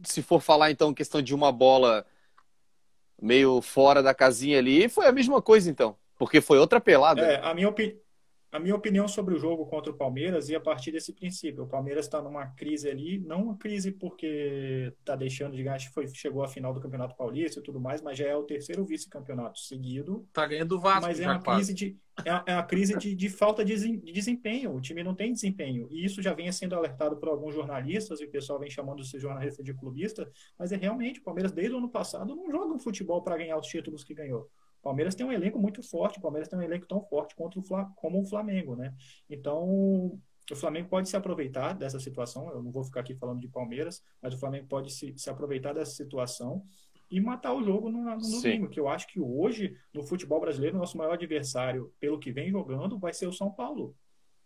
Se 0.04 0.22
for 0.22 0.42
falar 0.42 0.72
então 0.72 0.94
questão 0.94 1.22
de 1.22 1.34
uma 1.34 1.52
bola 1.52 2.06
meio 3.22 3.62
fora 3.62 4.04
da 4.04 4.14
casinha 4.14 4.60
ali, 4.60 4.90
foi 4.90 5.08
a 5.08 5.12
mesma 5.12 5.42
coisa 5.42 5.70
então. 5.70 5.96
Porque 6.18 6.42
foi 6.42 6.58
outra 6.60 6.80
pelada. 6.82 7.22
É, 7.22 7.40
a 7.44 7.54
minha, 7.54 7.70
opi- 7.70 7.98
a 8.54 8.60
minha 8.60 8.76
opinião 8.76 9.08
sobre 9.08 9.34
o 9.34 9.40
jogo 9.40 9.66
contra 9.66 9.92
o 9.92 9.98
Palmeiras 9.98 10.48
ia 10.48 10.58
a 10.58 10.62
partir 10.62 10.92
desse 10.92 11.12
princípio. 11.12 11.64
O 11.64 11.68
Palmeiras 11.68 12.06
está 12.06 12.22
numa 12.22 12.46
crise 12.48 12.88
ali, 12.88 13.20
não 13.20 13.46
uma 13.46 13.58
crise 13.58 13.92
porque 13.92 14.94
está 15.00 15.16
deixando 15.16 15.56
de 15.56 15.64
ganhar, 15.64 15.80
foi, 15.92 16.08
chegou 16.08 16.44
à 16.44 16.48
final 16.48 16.74
do 16.74 16.80
Campeonato 16.80 17.16
Paulista 17.18 17.60
e 17.60 17.64
tudo 17.64 17.80
mais, 17.80 18.02
mas 18.02 18.18
já 18.18 18.26
é 18.28 18.36
o 18.36 18.44
terceiro 18.44 18.86
vice-campeonato 18.86 19.60
seguido. 19.60 20.28
Tá 20.32 20.46
ganhando 20.46 20.74
o 20.74 20.80
Vasco 20.80 21.02
mas 21.02 21.20
é 21.20 21.26
uma 21.26 21.42
quase. 21.42 21.74
crise 21.74 21.74
de 21.74 21.98
é 22.24 22.32
uma- 22.32 22.44
é 22.46 22.64
crise 22.64 22.96
de, 22.96 23.16
de 23.16 23.28
falta 23.30 23.66
de 23.66 23.98
desempenho. 23.98 24.72
O 24.76 24.80
time 24.80 25.04
não 25.04 25.16
tem 25.16 25.34
desempenho. 25.34 25.88
E 25.90 26.06
isso 26.06 26.22
já 26.22 26.32
vem 26.32 26.52
sendo 26.52 26.76
alertado 26.76 27.18
por 27.18 27.28
alguns 27.28 27.56
jornalistas, 27.56 28.22
e 28.22 28.26
o 28.26 28.30
pessoal 28.30 28.60
vem 28.60 28.70
chamando 28.70 29.02
esses 29.02 29.20
jornalistas 29.20 29.66
de 29.66 29.74
clubista, 29.74 30.30
mas 30.60 30.72
é 30.72 30.76
realmente, 30.76 31.20
o 31.20 31.24
Palmeiras 31.24 31.52
desde 31.52 31.74
o 31.74 31.80
ano 31.80 31.90
passado 31.90 32.36
não 32.36 32.52
joga 32.52 32.72
um 32.72 32.78
futebol 32.80 33.24
para 33.24 33.38
ganhar 33.38 33.58
os 33.58 33.66
títulos 33.66 34.04
que 34.04 34.14
ganhou. 34.14 34.48
O 34.84 34.90
Palmeiras 34.92 35.16
tem 35.16 35.26
um 35.26 35.32
elenco 35.32 35.58
muito 35.58 35.82
forte, 35.82 36.20
o 36.20 36.22
Palmeiras 36.22 36.50
tem 36.50 36.60
um 36.60 36.62
elenco 36.62 36.86
tão 36.86 37.02
forte 37.02 37.34
contra 37.36 37.58
o 37.58 37.64
Fla- 37.64 37.90
como 37.96 38.22
o 38.22 38.26
Flamengo, 38.26 38.76
né? 38.76 38.94
Então, 39.30 40.20
o 40.52 40.56
Flamengo 40.56 40.90
pode 40.90 41.08
se 41.08 41.16
aproveitar 41.16 41.72
dessa 41.72 42.02
situação. 42.02 42.50
Eu 42.50 42.62
não 42.62 42.70
vou 42.70 42.84
ficar 42.84 43.00
aqui 43.00 43.16
falando 43.16 43.40
de 43.40 43.48
Palmeiras, 43.48 44.04
mas 44.22 44.34
o 44.34 44.38
Flamengo 44.38 44.68
pode 44.68 44.92
se, 44.92 45.18
se 45.18 45.30
aproveitar 45.30 45.72
dessa 45.74 45.92
situação 45.92 46.66
e 47.10 47.22
matar 47.22 47.54
o 47.54 47.64
jogo 47.64 47.90
no, 47.90 48.04
no 48.04 48.18
domingo. 48.42 48.68
Que 48.70 48.78
eu 48.80 48.90
acho 48.90 49.08
que 49.08 49.22
hoje, 49.22 49.74
no 49.94 50.04
futebol 50.04 50.42
brasileiro, 50.42 50.76
o 50.76 50.80
nosso 50.80 50.98
maior 50.98 51.14
adversário, 51.14 51.94
pelo 51.98 52.20
que 52.20 52.34
vem 52.34 52.52
jogando, 52.52 53.00
vai 53.00 53.14
ser 53.14 53.28
o 53.28 53.32
São 53.32 53.50
Paulo. 53.50 53.96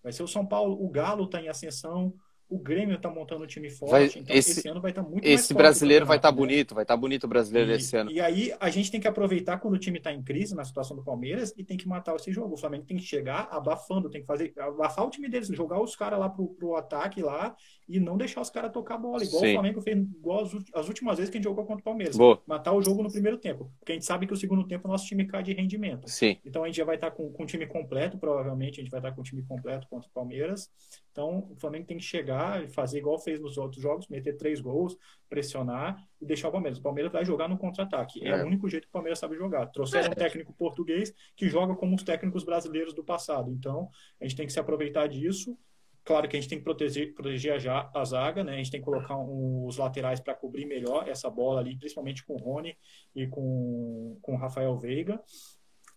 Vai 0.03 0.11
ser 0.13 0.21
o 0.21 0.27
São 0.27 0.45
Paulo. 0.45 0.77
O 0.79 0.87
Galo 0.87 1.23
está 1.25 1.41
em 1.41 1.49
ascensão, 1.49 2.13
o 2.49 2.57
Grêmio 2.57 2.95
está 2.95 3.09
montando 3.09 3.43
um 3.43 3.47
time 3.47 3.69
forte. 3.69 3.91
Vai- 3.91 4.05
então, 4.05 4.35
esse- 4.35 4.59
esse, 4.59 4.67
ano 4.67 4.79
vai 4.81 4.91
estar 4.91 5.01
muito 5.03 5.23
mais 5.23 5.41
Esse 5.41 5.53
brasileiro 5.53 6.05
vai 6.05 6.17
estar 6.17 6.29
campeonato, 6.29 6.49
né? 6.49 6.55
bonito, 6.55 6.75
vai 6.75 6.83
estar 6.83 6.97
bonito 6.97 7.23
o 7.25 7.27
brasileiro 7.27 7.71
E, 7.71 7.75
esse 7.75 7.95
ano. 7.97 8.09
e 8.11 8.21
aí 8.21 8.53
a 8.59 8.69
gente 8.69 8.89
tem 8.89 9.01
que 9.01 9.07
aproveitar 9.07 9.57
quando 9.59 9.73
o 9.73 9.77
time 9.77 9.97
está 9.97 10.13
em 10.13 10.23
crise, 10.23 10.55
na 10.55 10.63
situação 10.63 10.95
do 10.95 11.03
Palmeiras, 11.03 11.53
e 11.57 11.63
tem 11.63 11.75
que 11.77 11.87
matar 11.87 12.15
esse 12.15 12.31
jogo. 12.31 12.53
O 12.53 12.57
Flamengo 12.57 12.85
tem 12.85 12.95
que 12.97 13.03
chegar 13.03 13.47
abafando, 13.51 14.09
tem 14.09 14.21
que 14.21 14.27
fazer 14.27 14.53
abafar 14.57 15.05
o 15.05 15.09
time 15.09 15.27
deles, 15.27 15.47
jogar 15.49 15.81
os 15.81 15.95
caras 15.95 16.19
lá 16.19 16.29
pro, 16.29 16.47
pro 16.49 16.75
ataque 16.75 17.21
lá 17.21 17.55
e 17.87 17.99
não 17.99 18.17
deixar 18.17 18.41
os 18.41 18.49
caras 18.49 18.71
tocar 18.71 18.95
a 18.95 18.97
bola, 18.97 19.23
igual 19.23 19.41
Sim. 19.41 19.49
o 19.49 19.53
Flamengo 19.53 19.81
fez 19.81 19.97
igual 19.97 20.43
as, 20.43 20.51
as 20.73 20.87
últimas 20.87 21.17
vezes 21.17 21.29
que 21.29 21.37
a 21.37 21.39
gente 21.39 21.45
jogou 21.49 21.65
contra 21.65 21.81
o 21.81 21.83
Palmeiras. 21.83 22.15
Boa. 22.17 22.41
Matar 22.47 22.73
o 22.73 22.81
jogo 22.81 23.03
no 23.03 23.11
primeiro 23.11 23.37
tempo. 23.37 23.71
Porque 23.79 23.91
a 23.91 23.95
gente 23.95 24.05
sabe 24.05 24.25
que 24.25 24.33
o 24.33 24.37
segundo 24.37 24.65
tempo 24.67 24.87
o 24.87 24.91
nosso 24.91 25.05
time 25.05 25.25
cai 25.25 25.43
de 25.43 25.53
rendimento. 25.53 26.09
Sim. 26.09 26.37
Então 26.45 26.63
a 26.63 26.67
gente 26.67 26.77
já 26.77 26.85
vai 26.85 26.95
estar 26.95 27.11
com, 27.11 27.29
com 27.31 27.43
o 27.43 27.45
time 27.45 27.65
completo, 27.67 28.17
provavelmente 28.17 28.79
a 28.79 28.83
gente 28.83 28.91
vai 28.91 28.99
estar 28.99 29.11
com 29.11 29.21
o 29.21 29.23
time 29.23 29.41
completo 29.43 29.87
contra 29.89 30.07
o 30.07 30.11
Palmeiras. 30.13 30.69
Então 31.17 31.47
o 31.49 31.55
Flamengo 31.55 31.87
tem 31.87 31.97
que 31.97 32.03
chegar 32.03 32.63
e 32.63 32.67
fazer 32.67 32.99
igual 32.99 33.17
fez 33.17 33.39
nos 33.39 33.57
outros 33.57 33.81
jogos, 33.81 34.07
meter 34.07 34.37
três 34.37 34.61
gols, 34.61 34.95
pressionar 35.27 35.97
e 36.21 36.25
deixar 36.27 36.49
o 36.49 36.51
Palmeiras. 36.51 36.77
O 36.77 36.83
Palmeiras 36.83 37.11
vai 37.11 37.25
jogar 37.25 37.47
no 37.49 37.57
contra-ataque. 37.57 38.23
É. 38.23 38.29
É. 38.29 38.43
o 38.43 38.45
único 38.45 38.69
jeito 38.69 38.83
que 38.83 38.89
o 38.89 38.93
Palmeiras 38.93 39.17
sabe 39.17 39.35
jogar. 39.35 39.65
Trouxeram 39.71 40.11
um 40.11 40.13
técnico 40.13 40.53
português 40.53 41.11
que 41.35 41.49
joga 41.49 41.75
como 41.75 41.95
os 41.95 42.03
técnicos 42.03 42.43
brasileiros 42.43 42.93
do 42.93 43.03
passado. 43.03 43.49
Então 43.51 43.89
a 44.21 44.25
gente 44.25 44.35
tem 44.37 44.45
que 44.45 44.53
se 44.53 44.59
aproveitar 44.59 45.07
disso. 45.07 45.57
Claro 46.03 46.29
que 46.29 46.37
a 46.37 46.39
gente 46.39 46.49
tem 46.49 46.59
que 46.59 46.63
proteger, 46.63 47.15
proteger 47.15 47.67
a, 47.67 47.89
a 47.95 48.05
zaga, 48.05 48.43
né? 48.43 48.53
A 48.53 48.57
gente 48.57 48.69
tem 48.71 48.79
que 48.79 48.85
colocar 48.85 49.17
um- 49.17 49.65
os 49.65 49.75
laterais 49.77 50.19
para 50.19 50.35
cobrir 50.35 50.65
melhor 50.67 51.09
essa 51.09 51.31
bola 51.31 51.59
ali, 51.61 51.75
principalmente 51.75 52.23
com 52.23 52.35
o 52.35 52.37
Rony 52.37 52.77
e 53.15 53.25
com, 53.27 54.17
com 54.21 54.33
o 54.35 54.37
Rafael 54.37 54.77
Veiga. 54.77 55.19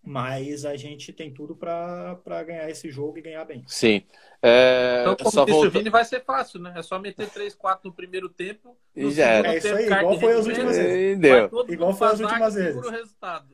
Mas 0.02 0.64
a 0.64 0.76
gente 0.76 1.12
tem 1.12 1.32
tudo 1.32 1.54
para 1.54 2.42
ganhar 2.44 2.68
esse 2.70 2.90
jogo 2.90 3.18
e 3.18 3.22
ganhar 3.22 3.44
bem. 3.44 3.62
Sim. 3.66 4.02
É, 4.42 5.02
Então, 5.02 5.16
como 5.16 5.30
só 5.30 5.44
disse 5.44 5.56
o 5.56 5.60
volta... 5.60 5.78
Vini, 5.78 5.90
vai 5.90 6.04
ser 6.04 6.24
fácil, 6.24 6.58
né? 6.60 6.72
É 6.74 6.82
só 6.82 6.98
meter 6.98 7.28
3, 7.28 7.54
4 7.54 7.88
no 7.88 7.94
primeiro 7.94 8.28
tempo. 8.28 8.76
E 8.96 9.02
no 9.02 9.10
já 9.10 9.26
era. 9.26 9.54
É 9.54 9.58
isso 9.58 9.74
aí, 9.74 9.86
igual 9.86 10.18
foi 10.18 10.32
as 10.32 10.46
últimas 10.46 10.76
vezes. 10.76 11.18
Entendeu? 11.18 11.66
Igual 11.68 11.92
foi 11.94 12.08
as 12.08 12.20
últimas 12.20 12.54
vezes. 12.54 12.82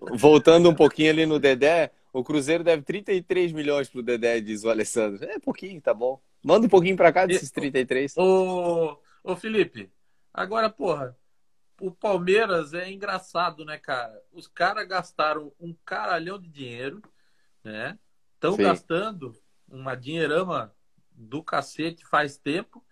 o. 0.00 0.16
Voltando 0.16 0.70
um 0.70 0.74
pouquinho 0.74 1.10
ali 1.10 1.26
no 1.26 1.40
Dedé, 1.40 1.90
o 2.12 2.22
Cruzeiro 2.22 2.62
deve 2.62 2.82
33 2.82 3.52
milhões 3.52 3.88
pro 3.88 4.02
Dedé, 4.02 4.40
diz 4.40 4.62
o 4.62 4.70
Alessandro. 4.70 5.24
É 5.24 5.40
pouquinho, 5.40 5.80
tá 5.80 5.92
bom. 5.92 6.20
Manda 6.42 6.66
um 6.66 6.70
pouquinho 6.70 6.96
pra 6.96 7.12
cá 7.12 7.26
desses 7.26 7.50
33. 7.50 8.16
Ô, 8.16 8.96
ô 9.24 9.34
Felipe, 9.34 9.90
agora, 10.32 10.70
porra, 10.70 11.16
o 11.80 11.90
Palmeiras 11.90 12.72
é 12.74 12.90
engraçado, 12.90 13.64
né, 13.64 13.78
cara? 13.78 14.20
Os 14.32 14.46
caras 14.48 14.86
gastaram 14.86 15.52
um 15.60 15.74
caralhão 15.84 16.38
de 16.38 16.48
dinheiro, 16.48 17.02
né? 17.62 17.98
Estão 18.34 18.56
gastando 18.64 19.34
uma 19.68 19.94
dinheirama 19.94 20.72
do 21.10 21.42
cacete 21.42 22.04
faz 22.06 22.36
tempo 22.36 22.84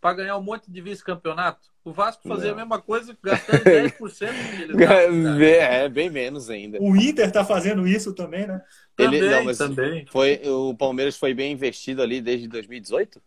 para 0.00 0.14
ganhar 0.16 0.36
um 0.36 0.42
monte 0.42 0.70
de 0.70 0.80
vice-campeonato. 0.80 1.68
O 1.84 1.92
Vasco 1.92 2.28
fazia 2.28 2.52
a 2.52 2.54
mesma 2.54 2.80
coisa 2.80 3.16
gastando 3.22 3.64
10% 3.64 4.32
do 4.32 4.56
que 4.56 4.62
eles 4.62 4.76
gastam. 4.76 5.40
É, 5.42 5.88
bem 5.88 6.10
menos 6.10 6.50
ainda. 6.50 6.78
O 6.80 6.94
Inter 6.96 7.32
tá 7.32 7.44
fazendo 7.44 7.86
isso 7.86 8.14
também, 8.14 8.46
né? 8.46 8.62
Ele- 8.98 9.18
Também, 9.20 9.44
não, 9.46 9.54
também. 9.54 10.06
Foi, 10.06 10.40
o 10.46 10.74
Palmeiras 10.76 11.16
foi 11.16 11.32
bem 11.34 11.52
investido 11.52 12.02
ali 12.02 12.20
desde 12.20 12.46
2018? 12.46 13.22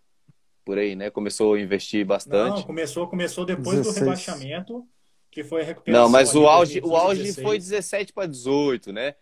Por 0.64 0.78
aí, 0.78 0.96
né? 0.96 1.10
Começou 1.10 1.56
a 1.56 1.60
investir 1.60 2.06
bastante. 2.06 2.58
Não, 2.58 2.64
começou, 2.64 3.08
começou 3.08 3.46
depois 3.46 3.80
16. 3.80 3.96
do 3.96 4.00
rebaixamento, 4.00 4.88
que 5.32 5.44
foi 5.44 5.62
a 5.62 5.66
recuperação. 5.66 6.04
Não, 6.04 6.12
mas 6.12 6.36
o 6.36 6.46
auge, 6.46 6.80
o 6.80 6.82
2015, 6.90 7.06
auge 7.08 7.22
16. 7.24 7.48
foi 7.48 7.58
17 7.58 8.14
para 8.14 8.28
18, 8.28 8.92
né? 8.94 9.16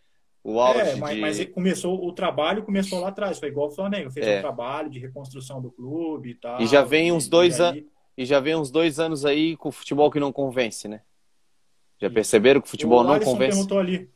O 0.43 0.59
auge 0.59 0.79
É, 0.79 0.95
mas, 0.95 1.15
de... 1.15 1.21
mas 1.21 1.45
começou, 1.47 2.03
o 2.05 2.11
trabalho 2.11 2.63
começou 2.63 2.99
lá 2.99 3.09
atrás, 3.09 3.37
foi 3.39 3.49
igual 3.49 3.67
o 3.67 3.71
Flamengo, 3.71 4.09
fez 4.09 4.25
É. 4.25 4.37
um 4.37 4.41
trabalho 4.41 4.89
de 4.89 4.97
reconstrução 4.99 5.61
do 5.61 5.69
clube 5.71 6.31
e 6.31 6.35
tal. 6.35 6.59
E 6.61 6.65
já 6.67 6.81
vem 6.81 7.11
uns 7.11 7.27
dois 7.27 7.59
anos- 7.61 7.83
E 8.17 8.25
já 8.25 8.39
vem 8.41 8.53
uns 8.55 8.69
dois 8.69 8.99
anos 8.99 9.23
aí 9.25 9.55
com 9.55 9.71
futebol 9.71 10.11
que 10.11 10.19
não 10.19 10.31
convence, 10.33 10.87
né? 10.89 11.01
Já 12.01 12.09
perceberam 12.09 12.59
que 12.59 12.67
o 12.67 12.69
futebol 12.69 12.99
o 12.99 13.03
não 13.03 13.13
Alisson 13.13 13.31
convence? 13.31 13.51
perguntou 13.51 13.79
ali. 13.79 14.09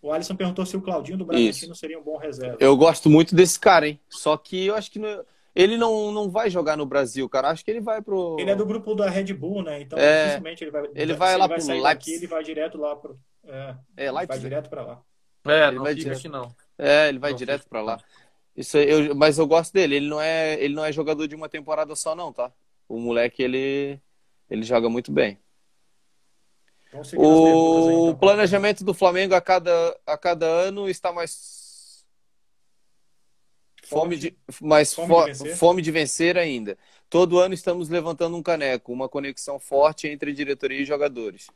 O 0.00 0.12
Alisson 0.12 0.36
perguntou 0.36 0.64
se 0.64 0.76
o 0.76 0.80
Claudinho 0.80 1.18
do 1.18 1.24
Bragantino 1.26 1.74
seria 1.74 1.98
um 1.98 2.02
bom 2.02 2.16
reserva. 2.16 2.56
Eu 2.60 2.76
gosto 2.76 3.10
muito 3.10 3.34
desse 3.34 3.58
cara, 3.58 3.88
hein? 3.88 3.98
Só 4.08 4.36
que 4.36 4.66
eu 4.66 4.74
acho 4.74 4.90
que 4.90 4.98
não- 4.98 5.24
ele 5.54 5.76
não, 5.76 6.12
não 6.12 6.30
vai 6.30 6.48
jogar 6.50 6.76
no 6.76 6.86
Brasil, 6.86 7.28
cara. 7.28 7.48
Acho 7.50 7.64
que 7.64 7.70
ele 7.70 7.80
vai 7.80 8.00
pro. 8.02 8.36
Ele 8.38 8.50
é 8.50 8.54
do 8.56 8.64
grupo 8.66 8.94
da 8.94 9.08
Red 9.10 9.32
Bull, 9.34 9.62
né? 9.62 9.80
Então 9.80 9.98
É. 9.98 10.24
dificilmente 10.24 10.64
ele 10.64 10.70
vai. 10.70 10.82
Ele 10.94 11.12
se 11.12 11.18
vai 11.18 11.36
lá 11.36 11.46
vai 11.46 11.56
pro 11.58 11.66
sair 11.66 11.80
Leipzig. 11.80 11.94
daqui, 11.94 12.12
ele 12.14 12.26
vai 12.26 12.42
direto 12.44 12.78
lá 12.78 12.94
pro. 12.96 13.18
É, 13.46 13.74
É, 13.96 14.04
vai 14.12 14.20
Leipzig. 14.26 14.40
direto 14.44 14.68
para 14.70 14.82
lá. 14.82 15.02
É, 15.46 15.68
Ele 15.68 15.76
não 15.76 15.82
vai 15.84 15.92
fica 15.94 16.02
direto. 16.04 16.18
aqui 16.18 16.28
não. 16.28 16.54
É, 16.76 17.08
ele 17.08 17.18
vai 17.18 17.30
Não, 17.30 17.38
direto 17.38 17.58
fica- 17.62 17.70
pra 17.70 17.80
lá. 17.82 17.98
Isso 18.56 18.76
eu, 18.76 19.14
mas 19.14 19.38
eu 19.38 19.46
gosto 19.46 19.72
dele. 19.72 19.96
Ele 19.96 20.08
não 20.08 20.20
é, 20.20 20.54
ele 20.62 20.74
não 20.74 20.84
é 20.84 20.92
jogador 20.92 21.26
de 21.26 21.34
uma 21.34 21.48
temporada 21.48 21.94
só, 21.96 22.14
não, 22.14 22.32
tá? 22.32 22.52
O 22.88 22.98
moleque 22.98 23.42
ele, 23.42 24.00
ele 24.50 24.62
joga 24.62 24.88
muito 24.90 25.10
bem. 25.12 25.38
Perguntas 26.90 27.12
aí, 27.14 27.18
O 27.20 28.08
então. 28.08 28.18
planejamento 28.18 28.84
do 28.84 28.94
Flamengo 28.94 29.34
a 29.34 29.40
cada, 29.40 29.96
a 30.06 30.16
cada 30.18 30.46
ano 30.46 30.88
está 30.88 31.12
mais 31.12 31.30
fome 33.88 34.16
de, 34.16 34.36
mais 34.60 34.92
Fome 34.94 35.08
fo- 35.08 35.20
de 35.20 35.26
vencer. 35.32 35.56
fome 35.56 35.82
de 35.82 35.90
vencer 35.90 36.38
ainda. 36.38 36.76
Todo 37.10 37.38
ano 37.38 37.54
estamos 37.54 37.88
levantando 37.88 38.36
um 38.36 38.42
caneco, 38.42 38.92
uma 38.92 39.08
conexão 39.08 39.58
forte 39.58 40.06
entre 40.08 40.32
diretoria 40.32 40.80
e 40.80 40.84
jogadores. 40.84 41.48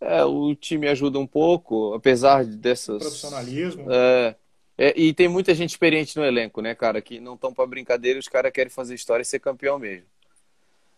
É, 0.00 0.24
o 0.24 0.54
time 0.54 0.88
ajuda 0.88 1.18
um 1.18 1.26
pouco, 1.26 1.92
apesar 1.94 2.44
dessas 2.44 2.98
Profissionalismo. 2.98 3.86
é, 3.90 4.36
é, 4.78 4.94
e 5.00 5.12
tem 5.12 5.26
muita 5.28 5.52
gente 5.54 5.70
experiente 5.70 6.16
no 6.16 6.24
elenco, 6.24 6.60
né, 6.62 6.74
cara? 6.74 7.02
Que 7.02 7.18
não 7.20 7.34
estão 7.34 7.52
para 7.52 7.66
brincadeira, 7.66 8.18
os 8.18 8.28
caras 8.28 8.52
querem 8.52 8.70
fazer 8.70 8.94
história 8.94 9.22
e 9.22 9.26
ser 9.26 9.40
campeão 9.40 9.78
mesmo. 9.78 10.06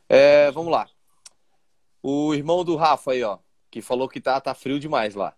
É, 0.09 0.51
vamos 0.51 0.71
lá. 0.71 0.89
O 2.03 2.35
irmão 2.35 2.65
do 2.65 2.77
Rafa 2.77 3.13
aí, 3.13 3.23
ó, 3.23 3.39
que 3.71 3.81
falou 3.83 4.09
que 4.09 4.21
tá, 4.21 4.41
tá 4.41 4.55
frio 4.55 4.79
demais 4.79 5.15
lá. 5.15 5.35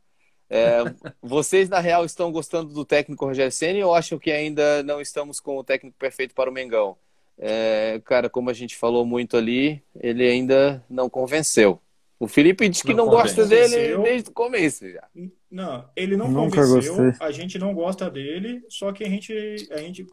É, 0.53 0.85
vocês, 1.23 1.71
na 1.71 1.81
real, 1.81 2.05
estão 2.05 2.31
gostando 2.31 2.75
do 2.75 2.85
técnico 2.85 3.25
Rogério 3.25 3.51
Senna 3.51 3.87
ou 3.87 3.95
acham 3.95 4.19
que 4.19 4.31
ainda 4.31 4.83
não 4.83 5.01
estamos 5.01 5.41
com 5.41 5.57
o 5.57 5.65
técnico 5.65 5.97
perfeito 5.99 6.35
para 6.35 6.51
o 6.51 6.53
Mengão? 6.53 6.95
É, 7.39 7.99
cara, 8.05 8.29
como 8.29 8.51
a 8.51 8.53
gente 8.53 8.77
falou 8.77 9.07
muito 9.07 9.35
ali, 9.35 9.83
ele 9.99 10.29
ainda 10.29 10.85
não 10.91 11.09
convenceu. 11.09 11.81
O 12.21 12.29
Felipe 12.29 12.69
disse 12.69 12.85
que 12.85 12.93
não, 12.93 13.07
não 13.07 13.13
gosta 13.13 13.47
dele 13.47 13.97
desde 13.97 14.29
o 14.29 14.33
começo 14.33 14.89
já. 14.89 15.09
Não, 15.51 15.89
ele 15.97 16.19
não 16.19 16.29
Nunca 16.29 16.63
convenceu, 16.63 16.97
gostei. 16.97 17.27
a 17.27 17.31
gente 17.33 17.59
não 17.59 17.75
gosta 17.75 18.11
dele, 18.11 18.63
só 18.69 18.93
que 18.93 19.03
a 19.03 19.09
gente, 19.09 19.33
a 19.71 19.79
gente, 19.79 20.07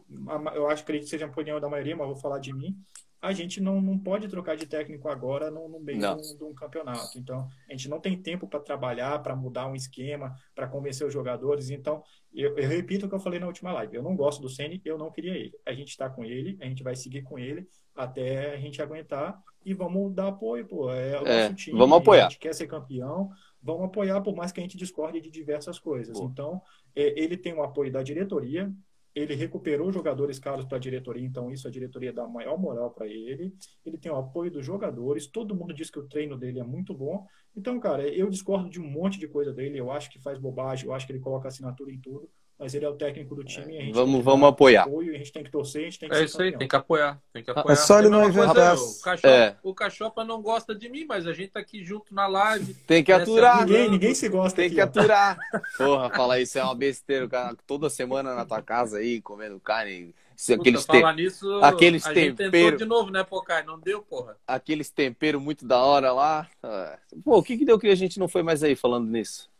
eu 0.54 0.68
acho 0.68 0.84
que 0.84 1.02
seja 1.02 1.26
a 1.26 1.28
opinião 1.28 1.60
da 1.60 1.68
maioria, 1.68 1.94
mas 1.94 2.06
vou 2.06 2.16
falar 2.16 2.38
de 2.38 2.52
mim 2.52 2.74
a 3.20 3.32
gente 3.32 3.60
não, 3.60 3.80
não 3.80 3.98
pode 3.98 4.28
trocar 4.28 4.56
de 4.56 4.66
técnico 4.66 5.08
agora 5.08 5.50
no, 5.50 5.68
no 5.68 5.78
meio 5.78 5.98
de 5.98 6.44
um, 6.44 6.54
campeonato. 6.54 7.18
Então, 7.18 7.48
a 7.68 7.72
gente 7.72 7.88
não 7.88 8.00
tem 8.00 8.20
tempo 8.20 8.48
para 8.48 8.60
trabalhar, 8.60 9.18
para 9.22 9.36
mudar 9.36 9.66
um 9.66 9.74
esquema, 9.74 10.34
para 10.54 10.66
convencer 10.66 11.06
os 11.06 11.12
jogadores. 11.12 11.68
Então, 11.68 12.02
eu, 12.32 12.56
eu, 12.56 12.68
repito 12.68 13.04
o 13.04 13.08
que 13.08 13.14
eu 13.14 13.20
falei 13.20 13.38
na 13.38 13.46
última 13.46 13.72
live. 13.72 13.94
Eu 13.94 14.02
não 14.02 14.16
gosto 14.16 14.40
do 14.40 14.48
Ceni, 14.48 14.80
eu 14.84 14.96
não 14.96 15.10
queria 15.10 15.34
ele. 15.34 15.52
A 15.66 15.74
gente 15.74 15.88
está 15.88 16.08
com 16.08 16.24
ele, 16.24 16.56
a 16.62 16.64
gente 16.64 16.82
vai 16.82 16.96
seguir 16.96 17.22
com 17.22 17.38
ele 17.38 17.68
até 17.94 18.54
a 18.54 18.56
gente 18.56 18.80
aguentar 18.80 19.38
e 19.64 19.74
vamos 19.74 20.14
dar 20.14 20.28
apoio, 20.28 20.66
pô. 20.66 20.90
É 20.90 21.20
o 21.20 21.26
é, 21.26 21.42
nosso 21.42 21.56
time. 21.56 21.78
Vamos 21.78 21.98
apoiar. 21.98 22.26
A 22.26 22.30
gente 22.30 22.38
quer 22.38 22.54
ser 22.54 22.66
campeão, 22.66 23.30
vamos 23.62 23.84
apoiar, 23.84 24.22
por 24.22 24.34
mais 24.34 24.50
que 24.50 24.60
a 24.60 24.62
gente 24.62 24.78
discorde 24.78 25.20
de 25.20 25.30
diversas 25.30 25.78
coisas. 25.78 26.18
Pô. 26.18 26.24
Então, 26.24 26.62
é, 26.96 27.20
ele 27.20 27.36
tem 27.36 27.52
o 27.52 27.62
apoio 27.62 27.92
da 27.92 28.02
diretoria, 28.02 28.72
ele 29.20 29.34
recuperou 29.34 29.92
jogadores 29.92 30.38
caros 30.38 30.64
para 30.64 30.76
a 30.76 30.80
diretoria, 30.80 31.24
então 31.24 31.50
isso 31.50 31.68
a 31.68 31.70
diretoria 31.70 32.12
dá 32.12 32.26
maior 32.26 32.58
moral 32.58 32.90
para 32.90 33.06
ele. 33.06 33.54
Ele 33.84 33.98
tem 33.98 34.10
o 34.10 34.16
apoio 34.16 34.50
dos 34.50 34.64
jogadores, 34.64 35.26
todo 35.26 35.54
mundo 35.54 35.74
diz 35.74 35.90
que 35.90 35.98
o 35.98 36.08
treino 36.08 36.36
dele 36.36 36.60
é 36.60 36.64
muito 36.64 36.94
bom. 36.94 37.26
Então, 37.56 37.78
cara, 37.78 38.06
eu 38.08 38.28
discordo 38.30 38.68
de 38.68 38.80
um 38.80 38.88
monte 38.88 39.18
de 39.18 39.28
coisa 39.28 39.52
dele, 39.52 39.78
eu 39.78 39.90
acho 39.90 40.10
que 40.10 40.20
faz 40.20 40.38
bobagem, 40.38 40.86
eu 40.86 40.94
acho 40.94 41.06
que 41.06 41.12
ele 41.12 41.20
coloca 41.20 41.48
assinatura 41.48 41.92
em 41.92 42.00
tudo, 42.00 42.28
mas 42.60 42.74
ele 42.74 42.84
é 42.84 42.88
o 42.90 42.94
técnico 42.94 43.34
do 43.34 43.42
time. 43.42 43.88
É, 43.88 43.90
vamos 43.90 44.22
vamos 44.22 44.46
apoiar. 44.46 44.82
Apoio, 44.82 45.14
a 45.14 45.16
gente 45.16 45.32
tem 45.32 45.42
que 45.42 45.50
torcer, 45.50 45.80
a 45.80 45.84
gente 45.84 45.98
tem 45.98 46.08
que 46.10 46.14
É 46.14 46.24
isso 46.24 46.34
campeão. 46.36 46.52
aí, 46.52 46.58
tem 46.58 46.68
que 46.68 46.76
apoiar. 46.76 47.22
Tem 47.32 47.42
que 47.42 47.50
apoiar. 47.50 47.72
É 47.72 47.76
só 47.76 47.98
ele 47.98 48.10
não 48.10 48.28
inventar. 48.28 48.76
O 48.76 49.00
Cachopa, 49.00 49.28
é. 49.28 49.56
o 49.62 49.74
Cachopa 49.74 50.24
não 50.24 50.42
gosta 50.42 50.74
de 50.74 50.90
mim, 50.90 51.06
mas 51.08 51.26
a 51.26 51.32
gente 51.32 51.52
tá 51.52 51.60
aqui 51.60 51.82
junto 51.82 52.14
na 52.14 52.26
live. 52.26 52.74
Tem 52.86 53.02
que 53.02 53.10
aturar. 53.10 53.64
Ninguém, 53.64 53.90
ninguém 53.90 54.14
se 54.14 54.28
gosta. 54.28 54.56
Tem 54.56 54.66
aqui, 54.66 54.74
que 54.74 54.80
ó. 54.82 54.84
aturar. 54.84 55.38
Porra, 55.78 56.10
falar 56.10 56.38
isso 56.38 56.58
é 56.58 56.62
uma 56.62 56.74
besteira. 56.74 57.26
Cara, 57.26 57.56
toda 57.66 57.88
semana 57.88 58.34
na 58.34 58.44
tua 58.44 58.60
casa 58.60 58.98
aí, 58.98 59.22
comendo 59.22 59.58
carne. 59.58 60.14
Puta, 60.36 60.54
aqueles 60.54 60.84
falar 60.84 61.14
te... 61.14 61.22
nisso, 61.22 61.60
aqueles 61.62 62.06
a 62.06 62.12
tempero... 62.12 62.76
de 62.76 62.84
novo, 62.84 63.10
né, 63.10 63.24
Pocai? 63.24 63.62
Não 63.62 63.78
deu, 63.78 64.02
porra. 64.02 64.36
Aqueles 64.46 64.90
temperos 64.90 65.40
muito 65.40 65.66
da 65.66 65.78
hora 65.78 66.12
lá. 66.12 66.48
Ah, 66.62 66.98
pô, 67.24 67.38
o 67.38 67.42
que 67.42 67.58
que 67.58 67.64
deu 67.64 67.78
que 67.78 67.88
a 67.88 67.94
gente 67.94 68.18
não 68.18 68.28
foi 68.28 68.42
mais 68.42 68.62
aí 68.62 68.74
falando 68.74 69.06
nisso? 69.06 69.50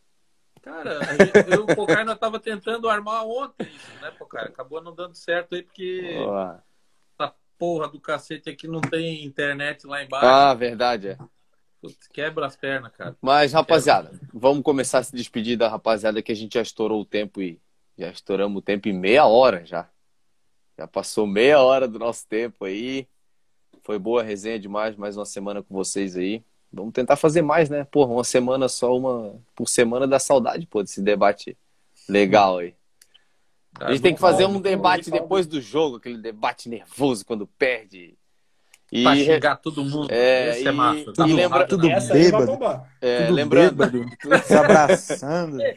Cara, 0.63 1.01
gente, 1.17 1.53
eu, 1.53 1.65
o 1.65 2.05
nós 2.05 2.19
tava 2.19 2.39
tentando 2.39 2.89
armar 2.89 3.25
ontem 3.25 3.67
isso, 3.67 4.01
né, 4.03 4.11
Pocai? 4.13 4.45
Acabou 4.45 4.83
não 4.83 4.95
dando 4.95 5.15
certo 5.15 5.55
aí 5.55 5.63
porque 5.63 6.17
Boa. 6.19 6.63
essa 7.19 7.35
porra 7.59 7.89
do 7.89 7.99
cacete 7.99 8.51
aqui 8.51 8.69
não 8.69 8.81
tem 8.81 9.25
internet 9.25 9.87
lá 9.87 10.05
embaixo. 10.05 10.27
Ah, 10.27 10.53
verdade, 10.53 11.09
é. 11.09 11.19
Putz, 11.81 12.07
quebra 12.09 12.47
as 12.47 12.57
pernas, 12.57 12.93
cara. 12.93 13.17
Mas, 13.23 13.55
rapaziada, 13.55 14.11
quebra. 14.11 14.29
vamos 14.35 14.63
começar 14.63 14.99
a 14.99 15.03
se 15.03 15.17
despedir 15.17 15.57
da 15.57 15.69
rapaziada 15.69 16.21
que 16.21 16.31
a 16.31 16.37
gente 16.37 16.55
já 16.55 16.63
estourou 16.63 17.01
o 17.01 17.07
tempo 17.07 17.41
e 17.41 17.59
já 17.97 18.11
estouramos 18.11 18.59
o 18.59 18.63
tempo 18.63 18.87
em 18.89 18.93
meia 18.93 19.27
hora 19.27 19.65
já. 19.65 19.89
Já 20.77 20.87
passou 20.87 21.27
meia 21.27 21.61
hora 21.61 21.89
do 21.89 21.99
nosso 21.99 22.27
tempo 22.27 22.67
aí. 22.67 23.09
Foi 23.83 23.99
boa 23.99 24.23
resenha 24.23 24.59
demais, 24.59 24.95
mais 24.95 25.17
uma 25.17 25.25
semana 25.25 25.63
com 25.63 25.75
vocês 25.75 26.17
aí. 26.17 26.45
Vamos 26.73 26.93
tentar 26.93 27.17
fazer 27.17 27.43
mais, 27.43 27.69
né? 27.69 27.85
Porra, 27.85 28.13
uma 28.13 28.25
semana 28.25 28.69
só, 28.69 28.97
uma 28.97 29.35
por 29.55 29.69
semana 29.69 30.07
dá 30.07 30.19
saudade, 30.19 30.67
pô, 30.67 30.83
desse 30.83 31.03
debate 31.03 31.57
legal 32.09 32.59
aí. 32.59 32.75
A 33.79 33.93
gente 33.93 34.03
tem 34.03 34.15
que 34.15 34.21
fazer 34.21 34.47
um 34.47 34.61
debate 34.61 35.11
depois 35.11 35.47
do 35.47 35.61
jogo, 35.61 35.97
aquele 35.97 36.19
debate 36.19 36.69
nervoso 36.69 37.25
quando 37.25 37.47
perde. 37.47 38.17
E 38.93 39.05
pra 39.05 39.15
xingar 39.15 39.57
todo 39.57 39.85
mundo. 39.85 40.09
É, 40.11 40.51
Esse 40.51 40.67
é 40.69 40.73
massa. 40.73 41.13
Tudo, 41.13 41.29
e 41.29 41.33
lembra... 41.33 41.67
tudo 41.67 41.89
bêbado. 41.89 42.87
É, 43.01 43.23
tudo 43.23 43.35
lembrando. 43.35 43.77
Bêbado, 43.77 44.47
se 44.47 44.55
abraçando. 44.55 45.59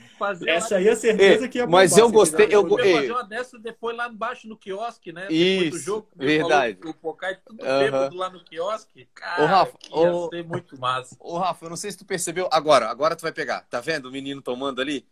É, 0.46 0.56
Essa 0.56 0.78
aí 0.78 0.88
é 0.88 0.96
certeza 0.96 1.50
que 1.50 1.58
ia 1.58 1.68
Mas 1.68 1.98
eu 1.98 2.10
gostei. 2.10 2.48
Eu 2.50 2.66
podia 2.66 2.96
fazer 2.96 3.12
uma 3.12 3.24
dessa 3.26 3.60
depois 3.60 3.96
lá 3.96 4.08
embaixo 4.08 4.48
no 4.48 4.56
quiosque, 4.56 5.12
né? 5.12 5.28
Isso, 5.30 5.64
depois 5.66 5.82
do 5.82 5.86
jogo. 5.86 6.08
Verdade. 6.16 6.78
O 6.86 6.94
Pocai 6.94 7.38
tudo 7.46 7.62
uhum. 7.62 7.80
bêbado 7.80 8.16
lá 8.16 8.30
no 8.30 8.42
quiosque. 8.42 9.06
Cara, 9.14 9.44
ô, 9.44 9.46
Rafa, 9.46 9.78
que 9.78 9.90
ia 9.90 10.14
ô, 10.14 10.30
ser 10.30 10.46
muito 10.46 10.80
massa. 10.80 11.16
Ô, 11.20 11.38
Rafa, 11.38 11.66
eu 11.66 11.70
não 11.70 11.76
sei 11.76 11.92
se 11.92 11.98
tu 11.98 12.06
percebeu. 12.06 12.48
Agora, 12.54 12.90
agora 12.90 13.18
tu 13.18 13.22
vai 13.22 13.34
pegar. 13.34 13.66
Tá 13.70 13.82
vendo 13.82 14.06
o 14.06 14.12
menino 14.12 14.42
tomando 14.42 14.80
ali? 14.80 15.06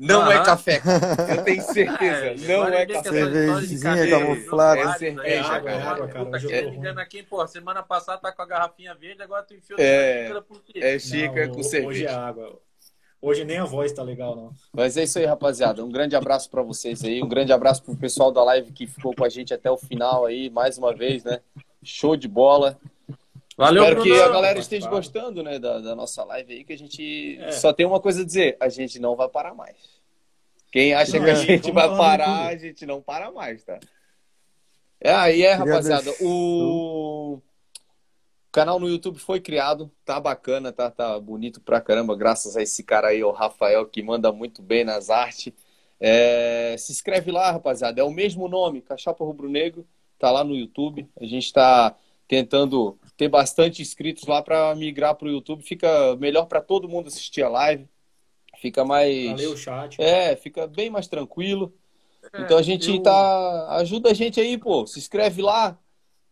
Não 0.00 0.32
é 0.32 0.42
café. 0.42 0.80
Eu 1.28 1.44
tenho 1.44 1.60
certeza. 1.62 2.26
É, 2.26 2.34
não 2.48 2.66
é 2.66 2.86
café. 2.86 3.10
Cervejinha 3.10 4.10
camuflada. 4.10 4.80
É 4.80 4.92
cerveja, 4.94 5.28
é 5.28 5.38
água, 5.40 5.70
é 5.70 5.82
água, 5.82 6.08
cara. 6.08 6.60
Ligando 6.70 6.98
aqui, 6.98 7.22
pô, 7.22 7.46
semana 7.46 7.82
passada 7.82 8.18
tá 8.18 8.32
com 8.32 8.40
a 8.40 8.46
garrafinha 8.46 8.94
verde, 8.94 9.22
agora 9.22 9.42
tu 9.42 9.54
enfiou 9.54 9.78
é, 9.78 10.22
xícara 10.22 10.42
por 10.42 10.62
quê? 10.62 10.78
É 10.78 10.98
xícara 10.98 11.48
com 11.48 11.62
cerveja. 11.62 11.88
Hoje 11.88 12.06
é 12.06 12.14
água. 12.14 12.58
Hoje 13.22 13.44
nem 13.44 13.58
a 13.58 13.66
voz 13.66 13.92
tá 13.92 14.02
legal, 14.02 14.34
não. 14.34 14.54
Mas 14.72 14.96
é 14.96 15.02
isso 15.02 15.18
aí, 15.18 15.26
rapaziada. 15.26 15.84
Um 15.84 15.90
grande 15.90 16.16
abraço 16.16 16.48
para 16.48 16.62
vocês 16.62 17.04
aí. 17.04 17.22
Um 17.22 17.28
grande 17.28 17.52
abraço 17.52 17.82
pro 17.82 17.94
pessoal 17.94 18.32
da 18.32 18.42
live 18.42 18.72
que 18.72 18.86
ficou 18.86 19.14
com 19.14 19.24
a 19.24 19.28
gente 19.28 19.52
até 19.52 19.70
o 19.70 19.76
final 19.76 20.24
aí, 20.24 20.48
mais 20.48 20.78
uma 20.78 20.94
vez, 20.94 21.22
né? 21.22 21.40
Show 21.82 22.16
de 22.16 22.26
bola. 22.26 22.78
Valeu, 23.56 23.82
Espero 23.82 24.00
Bruno. 24.00 24.16
que 24.16 24.22
a 24.22 24.28
galera 24.28 24.58
esteja 24.58 24.88
gostando, 24.88 25.42
né, 25.42 25.58
da, 25.58 25.80
da, 25.80 25.94
nossa 25.94 26.24
live 26.24 26.52
aí, 26.52 26.64
que 26.64 26.72
a 26.72 26.78
gente 26.78 27.38
é. 27.40 27.52
só 27.52 27.72
tem 27.72 27.84
uma 27.84 28.00
coisa 28.00 28.22
a 28.22 28.24
dizer, 28.24 28.56
a 28.58 28.68
gente 28.68 28.98
não 28.98 29.16
vai 29.16 29.28
parar 29.28 29.54
mais. 29.54 29.76
Quem 30.72 30.94
acha 30.94 31.18
não, 31.18 31.24
que 31.24 31.30
a 31.30 31.34
gente 31.34 31.70
vai 31.72 31.88
parar, 31.96 32.46
a 32.46 32.56
gente 32.56 32.86
não 32.86 33.02
para 33.02 33.30
mais, 33.30 33.62
tá? 33.64 33.78
É, 35.00 35.12
aí 35.12 35.42
é, 35.42 35.52
rapaziada. 35.52 36.12
O 36.20 37.40
canal 38.52 38.78
no 38.78 38.88
YouTube 38.88 39.18
foi 39.18 39.40
criado, 39.40 39.90
tá 40.04 40.20
bacana, 40.20 40.72
tá, 40.72 40.90
tá 40.90 41.18
bonito 41.18 41.60
pra 41.60 41.80
caramba, 41.80 42.16
graças 42.16 42.56
a 42.56 42.62
esse 42.62 42.82
cara 42.82 43.08
aí, 43.08 43.22
o 43.22 43.30
Rafael, 43.30 43.86
que 43.86 44.02
manda 44.02 44.32
muito 44.32 44.62
bem 44.62 44.84
nas 44.84 45.10
artes. 45.10 45.52
É, 45.98 46.76
se 46.78 46.92
inscreve 46.92 47.30
lá, 47.30 47.50
rapaziada. 47.50 48.00
É 48.00 48.04
o 48.04 48.10
mesmo 48.10 48.48
nome, 48.48 48.80
Cachapa 48.80 49.24
Rubro 49.24 49.48
Negro, 49.48 49.86
tá 50.18 50.30
lá 50.30 50.44
no 50.44 50.54
YouTube. 50.54 51.08
A 51.20 51.24
gente 51.24 51.52
tá 51.52 51.96
tentando 52.28 52.98
ter 53.20 53.28
bastante 53.28 53.82
inscritos 53.82 54.26
lá 54.26 54.40
para 54.40 54.74
migrar 54.74 55.14
pro 55.14 55.28
YouTube. 55.28 55.62
Fica 55.62 56.16
melhor 56.16 56.46
para 56.46 56.62
todo 56.62 56.88
mundo 56.88 57.08
assistir 57.08 57.42
a 57.42 57.50
live. 57.50 57.86
Fica 58.62 58.82
mais. 58.82 59.26
Valeu, 59.32 59.54
chat. 59.58 60.00
É, 60.00 60.34
fica 60.36 60.66
bem 60.66 60.88
mais 60.88 61.06
tranquilo. 61.06 61.74
É, 62.32 62.40
então 62.40 62.56
a 62.56 62.62
gente 62.62 62.88
eu... 62.88 63.02
tá. 63.02 63.76
Ajuda 63.76 64.10
a 64.10 64.14
gente 64.14 64.40
aí, 64.40 64.56
pô. 64.56 64.86
Se 64.86 64.98
inscreve 64.98 65.42
lá. 65.42 65.78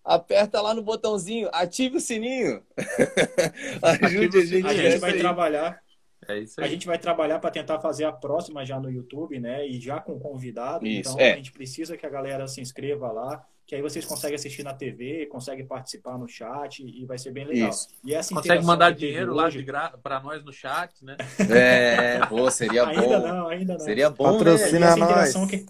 Aperta 0.02 0.62
lá 0.62 0.72
no 0.72 0.80
botãozinho, 0.80 1.50
ative 1.52 1.98
o 1.98 2.00
sininho. 2.00 2.62
Ajude 3.82 4.38
a 4.38 4.46
gente. 4.46 4.66
A 4.66 4.72
gente 4.72 4.98
vai 4.98 5.12
aí. 5.12 5.18
trabalhar. 5.18 5.82
É 6.26 6.38
isso 6.38 6.58
aí. 6.58 6.66
A 6.66 6.70
gente 6.70 6.86
vai 6.86 6.98
trabalhar 6.98 7.38
para 7.38 7.50
tentar 7.50 7.78
fazer 7.80 8.06
a 8.06 8.12
próxima 8.12 8.64
já 8.64 8.80
no 8.80 8.90
YouTube, 8.90 9.38
né? 9.38 9.68
E 9.68 9.78
já 9.78 10.00
com 10.00 10.18
convidado. 10.18 10.86
Isso, 10.86 11.10
então 11.10 11.20
é. 11.20 11.32
a 11.32 11.36
gente 11.36 11.52
precisa 11.52 11.98
que 11.98 12.06
a 12.06 12.08
galera 12.08 12.48
se 12.48 12.62
inscreva 12.62 13.12
lá 13.12 13.46
que 13.68 13.74
aí 13.74 13.82
vocês 13.82 14.06
conseguem 14.06 14.34
assistir 14.34 14.62
na 14.62 14.72
TV, 14.72 15.26
conseguem 15.26 15.66
participar 15.66 16.16
no 16.16 16.26
chat 16.26 16.82
e 16.82 17.04
vai 17.04 17.18
ser 17.18 17.30
bem 17.32 17.44
legal. 17.44 17.68
Isso. 17.68 17.88
E 18.02 18.14
essa 18.14 18.34
Consegue 18.34 18.64
mandar 18.64 18.92
dinheiro 18.92 19.34
lá 19.34 19.44
hoje... 19.44 19.62
para 20.02 20.20
nós 20.20 20.42
no 20.42 20.50
chat, 20.50 21.04
né? 21.04 21.18
É, 21.50 22.24
pô, 22.26 22.50
seria 22.50 22.86
bom. 22.88 22.92
Ainda 22.98 23.18
não, 23.20 23.48
ainda 23.48 23.72
não. 23.74 23.80
Seria 23.80 24.08
bom, 24.08 24.24
Patrocina 24.24 24.96
né? 24.96 25.04
nós. 25.04 25.34
Que... 25.50 25.66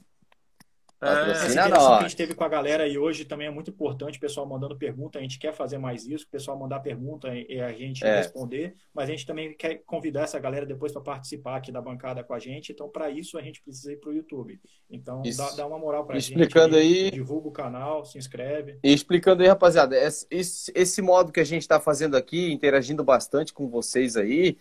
É, 1.01 1.31
essa 1.31 1.47
interação 1.47 1.99
que 1.99 2.05
a 2.05 2.09
gente 2.09 2.17
teve 2.17 2.35
com 2.35 2.43
a 2.43 2.49
galera 2.49 2.87
e 2.89 2.99
hoje 2.99 3.25
também 3.25 3.47
é 3.47 3.51
muito 3.51 3.71
importante, 3.71 4.19
o 4.19 4.21
pessoal 4.21 4.47
mandando 4.47 4.77
pergunta, 4.77 5.19
a 5.19 5.23
gente 5.23 5.39
quer 5.39 5.53
fazer 5.53 5.79
mais 5.79 6.05
isso, 6.07 6.25
o 6.25 6.29
pessoal 6.29 6.59
mandar 6.59 6.81
pergunta 6.81 7.29
e 7.33 7.61
a 7.61 7.73
gente 7.73 8.05
é. 8.05 8.17
responder, 8.17 8.75
mas 8.93 9.09
a 9.09 9.13
gente 9.13 9.25
também 9.25 9.55
quer 9.57 9.77
convidar 9.87 10.23
essa 10.23 10.39
galera 10.41 10.67
depois 10.67 10.93
para 10.93 11.01
participar 11.01 11.57
aqui 11.57 11.71
da 11.71 11.81
bancada 11.81 12.25
com 12.25 12.35
a 12.35 12.39
gente, 12.41 12.73
então 12.73 12.89
para 12.89 13.11
isso 13.11 13.39
a 13.39 13.43
gente 13.43 13.63
precisa 13.63 13.93
ir 13.93 13.97
para 13.99 14.11
o 14.11 14.13
YouTube. 14.13 14.61
Então 14.91 15.23
dá, 15.37 15.51
dá, 15.51 15.67
uma 15.67 15.79
moral 15.79 16.05
para 16.05 16.17
a 16.17 16.19
gente. 16.19 16.33
Explicando 16.33 16.77
aí, 16.77 17.13
divulga 17.13 17.49
o 17.49 17.53
canal, 17.53 18.05
se 18.05 18.19
inscreve. 18.19 18.79
E 18.83 18.93
explicando 18.93 19.43
aí, 19.43 19.49
rapaziada, 19.49 19.97
esse, 19.97 20.73
esse 20.75 21.01
modo 21.01 21.31
que 21.31 21.41
a 21.41 21.45
gente 21.45 21.63
está 21.63 21.79
fazendo 21.79 22.17
aqui, 22.17 22.53
interagindo 22.53 23.05
bastante 23.05 23.53
com 23.53 23.69
vocês 23.69 24.17
aí, 24.17 24.59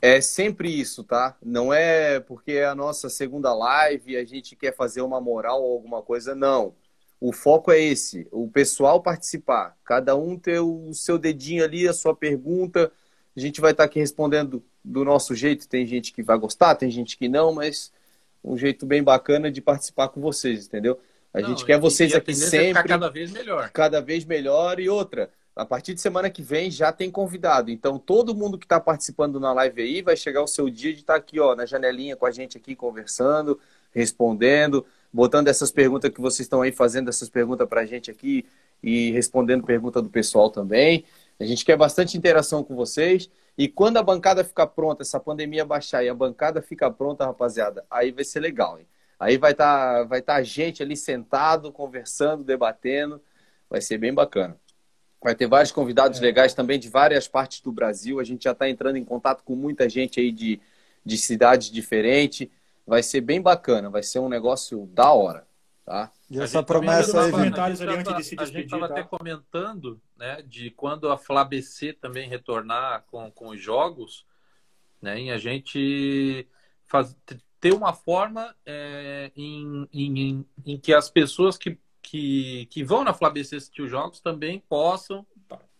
é 0.00 0.20
sempre 0.20 0.68
isso, 0.68 1.02
tá? 1.04 1.36
Não 1.42 1.72
é 1.72 2.20
porque 2.20 2.52
é 2.52 2.66
a 2.66 2.74
nossa 2.74 3.08
segunda 3.08 3.52
live 3.54 4.12
e 4.12 4.16
a 4.16 4.24
gente 4.24 4.54
quer 4.56 4.74
fazer 4.74 5.00
uma 5.00 5.20
moral 5.20 5.62
ou 5.62 5.72
alguma 5.72 6.02
coisa, 6.02 6.34
não. 6.34 6.74
O 7.20 7.32
foco 7.32 7.72
é 7.72 7.80
esse, 7.80 8.26
o 8.30 8.48
pessoal 8.48 9.00
participar, 9.02 9.76
cada 9.84 10.14
um 10.14 10.38
ter 10.38 10.60
o 10.60 10.92
seu 10.92 11.18
dedinho 11.18 11.64
ali, 11.64 11.88
a 11.88 11.92
sua 11.94 12.14
pergunta, 12.14 12.92
a 13.34 13.40
gente 13.40 13.60
vai 13.60 13.70
estar 13.70 13.84
aqui 13.84 13.98
respondendo 13.98 14.62
do 14.84 15.04
nosso 15.04 15.34
jeito, 15.34 15.68
tem 15.68 15.86
gente 15.86 16.12
que 16.12 16.22
vai 16.22 16.38
gostar, 16.38 16.74
tem 16.74 16.90
gente 16.90 17.16
que 17.16 17.28
não, 17.28 17.52
mas 17.54 17.90
um 18.44 18.56
jeito 18.56 18.84
bem 18.84 19.02
bacana 19.02 19.50
de 19.50 19.60
participar 19.62 20.08
com 20.08 20.20
vocês, 20.20 20.66
entendeu? 20.66 21.00
A 21.32 21.40
não, 21.40 21.48
gente 21.48 21.64
quer 21.64 21.80
vocês 21.80 22.14
aqui 22.14 22.34
sempre. 22.34 22.82
cada 22.84 23.08
vez 23.08 23.32
melhor. 23.32 23.70
Cada 23.70 24.00
vez 24.00 24.24
melhor 24.24 24.78
e 24.78 24.88
outra 24.88 25.30
a 25.56 25.64
partir 25.64 25.94
de 25.94 26.00
semana 26.02 26.28
que 26.28 26.42
vem 26.42 26.70
já 26.70 26.92
tem 26.92 27.10
convidado. 27.10 27.70
Então, 27.70 27.98
todo 27.98 28.34
mundo 28.34 28.58
que 28.58 28.66
está 28.66 28.78
participando 28.78 29.40
na 29.40 29.54
live 29.54 29.80
aí 29.80 30.02
vai 30.02 30.14
chegar 30.14 30.42
o 30.42 30.46
seu 30.46 30.68
dia 30.68 30.92
de 30.92 31.00
estar 31.00 31.14
tá 31.14 31.18
aqui, 31.18 31.40
ó, 31.40 31.56
na 31.56 31.64
janelinha 31.64 32.14
com 32.14 32.26
a 32.26 32.30
gente 32.30 32.58
aqui, 32.58 32.76
conversando, 32.76 33.58
respondendo, 33.90 34.84
botando 35.10 35.48
essas 35.48 35.72
perguntas 35.72 36.10
que 36.10 36.20
vocês 36.20 36.44
estão 36.44 36.60
aí 36.60 36.70
fazendo, 36.70 37.08
essas 37.08 37.30
perguntas 37.30 37.66
para 37.66 37.80
a 37.80 37.86
gente 37.86 38.10
aqui 38.10 38.44
e 38.82 39.10
respondendo 39.12 39.64
pergunta 39.64 40.02
do 40.02 40.10
pessoal 40.10 40.50
também. 40.50 41.06
A 41.40 41.44
gente 41.44 41.64
quer 41.64 41.76
bastante 41.76 42.18
interação 42.18 42.62
com 42.62 42.76
vocês. 42.76 43.30
E 43.56 43.66
quando 43.66 43.96
a 43.96 44.02
bancada 44.02 44.44
ficar 44.44 44.66
pronta, 44.66 45.02
essa 45.02 45.18
pandemia 45.18 45.64
baixar 45.64 46.04
e 46.04 46.08
a 46.10 46.14
bancada 46.14 46.60
ficar 46.60 46.90
pronta, 46.90 47.24
rapaziada, 47.24 47.84
aí 47.90 48.12
vai 48.12 48.24
ser 48.24 48.40
legal, 48.40 48.78
hein? 48.78 48.86
Aí 49.18 49.38
vai 49.38 49.52
estar 49.52 50.00
tá, 50.00 50.04
vai 50.04 50.20
tá 50.20 50.34
a 50.34 50.42
gente 50.42 50.82
ali 50.82 50.94
sentado, 50.94 51.72
conversando, 51.72 52.44
debatendo. 52.44 53.22
Vai 53.70 53.80
ser 53.80 53.96
bem 53.96 54.12
bacana. 54.12 54.58
Vai 55.22 55.34
ter 55.34 55.46
vários 55.46 55.72
convidados 55.72 56.18
é. 56.18 56.22
legais 56.22 56.54
também 56.54 56.78
de 56.78 56.88
várias 56.88 57.26
partes 57.26 57.60
do 57.60 57.72
Brasil. 57.72 58.20
A 58.20 58.24
gente 58.24 58.44
já 58.44 58.52
está 58.52 58.68
entrando 58.68 58.96
em 58.96 59.04
contato 59.04 59.42
com 59.42 59.56
muita 59.56 59.88
gente 59.88 60.20
aí 60.20 60.30
de, 60.30 60.60
de 61.04 61.18
cidades 61.18 61.70
diferentes. 61.70 62.48
Vai 62.86 63.02
ser 63.02 63.20
bem 63.20 63.40
bacana, 63.40 63.90
vai 63.90 64.02
ser 64.02 64.20
um 64.20 64.28
negócio 64.28 64.86
da 64.92 65.10
hora, 65.12 65.46
tá? 65.84 66.12
E 66.30 66.40
essa 66.40 66.62
promessa 66.62 67.24
aí, 67.24 67.30
comentários 67.30 67.80
ali 67.80 67.96
antes 67.96 68.16
de 68.16 68.24
se 68.24 68.36
despedir. 68.36 68.58
A 68.58 68.60
gente 68.60 68.64
estava 68.66 68.88
tá? 68.88 68.94
até 68.94 69.02
comentando, 69.02 70.00
né, 70.16 70.42
de 70.42 70.70
quando 70.70 71.10
a 71.10 71.18
FlaBC 71.18 71.92
também 71.94 72.28
retornar 72.28 73.04
com, 73.10 73.30
com 73.30 73.48
os 73.48 73.60
jogos, 73.60 74.24
né, 75.02 75.20
e 75.20 75.30
a 75.30 75.38
gente 75.38 76.46
faz, 76.84 77.16
ter 77.60 77.72
uma 77.72 77.92
forma 77.92 78.54
é, 78.64 79.32
em, 79.36 79.88
em, 79.92 80.46
em 80.64 80.78
que 80.78 80.92
as 80.94 81.10
pessoas 81.10 81.56
que 81.56 81.78
que, 82.06 82.66
que 82.66 82.84
vão 82.84 83.02
na 83.02 83.12
FlaBC 83.12 83.56
assistir 83.56 83.82
os 83.82 83.90
jogos 83.90 84.20
também 84.20 84.62
possam 84.68 85.26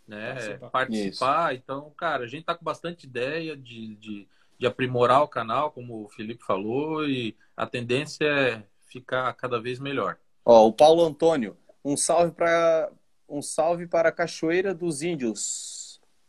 né, 0.09 0.35
participar. 0.35 0.71
participar. 0.71 1.55
Então, 1.55 1.93
cara, 1.97 2.25
a 2.25 2.27
gente 2.27 2.45
tá 2.45 2.55
com 2.55 2.65
bastante 2.65 3.07
ideia 3.07 3.57
de, 3.57 3.95
de, 3.95 4.29
de, 4.59 4.67
aprimorar 4.67 5.23
o 5.23 5.29
canal, 5.29 5.71
como 5.71 6.05
o 6.05 6.09
Felipe 6.09 6.45
falou, 6.45 7.09
e 7.09 7.37
a 7.57 7.65
tendência 7.65 8.25
é 8.25 8.63
ficar 8.89 9.33
cada 9.35 9.61
vez 9.61 9.79
melhor. 9.79 10.19
Ó, 10.45 10.67
o 10.67 10.73
Paulo 10.73 11.05
Antônio, 11.05 11.57
um 11.85 11.97
salve 11.97 12.33
para 12.33 12.91
um 13.29 13.41
salve 13.41 13.87
para 13.87 14.09
a 14.09 14.13
Cachoeira 14.13 14.75
dos 14.75 15.03
Índios. 15.03 15.76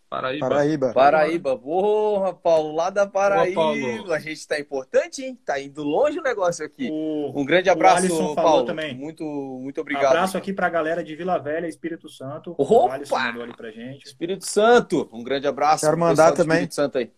Paraíba. 0.10 0.48
Paraíba. 0.48 0.94
Paraíba. 0.94 1.58
Porra, 1.58 2.34
Paulo, 2.34 2.74
lá 2.74 2.90
da 2.90 3.06
Paraíba. 3.06 3.62
Boa, 3.62 4.16
a 4.16 4.20
gente 4.20 4.48
tá 4.48 4.58
importante, 4.58 5.24
hein? 5.24 5.38
Tá 5.46 5.60
indo 5.60 5.84
longe 5.84 6.18
o 6.18 6.24
negócio 6.24 6.66
aqui. 6.66 6.90
O, 6.90 7.34
um 7.36 7.46
grande 7.46 7.70
abraço, 7.70 8.32
o 8.32 8.36
Paulo. 8.36 8.66
também. 8.66 8.96
Muito, 8.96 9.24
muito 9.24 9.82
obrigado. 9.82 10.06
Um 10.06 10.08
abraço 10.08 10.38
aqui 10.38 10.54
pra 10.54 10.70
galera 10.70 11.04
de 11.04 11.14
Vila 11.16 11.38
Velha, 11.38 11.68
Espírito 11.68 12.10
Santo. 12.10 12.56
Opa! 12.58 12.74
O 12.74 12.92
Alisson 12.92 13.18
mandou 13.18 13.44
ali 13.44 13.56
pra 13.56 13.70
gente. 13.70 14.06
Espírito 14.06 14.46
Santo, 14.46 15.10
um 15.12 15.24
grande 15.24 15.46
abraço. 15.46 15.86
Quero 15.86 15.98
mandar 15.98 16.32
também. 16.32 16.58
Espírito 16.58 16.76
Santo 16.76 16.98
aí. 17.00 17.12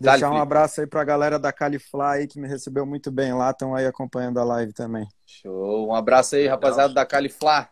Deixar 0.00 0.30
um 0.30 0.36
abraço 0.36 0.80
aí 0.80 0.86
pra 0.86 1.02
galera 1.02 1.40
da 1.40 1.52
Califly 1.52 2.00
aí, 2.02 2.26
que 2.28 2.38
me 2.38 2.46
recebeu 2.46 2.86
muito 2.86 3.10
bem 3.10 3.34
lá, 3.34 3.50
estão 3.50 3.74
aí 3.74 3.84
acompanhando 3.84 4.38
a 4.38 4.44
live 4.44 4.72
também. 4.72 5.08
Show. 5.26 5.88
Um 5.88 5.94
abraço 5.94 6.36
aí, 6.36 6.46
rapaziada 6.46 6.94
da 6.94 7.04
Califly. 7.04 7.66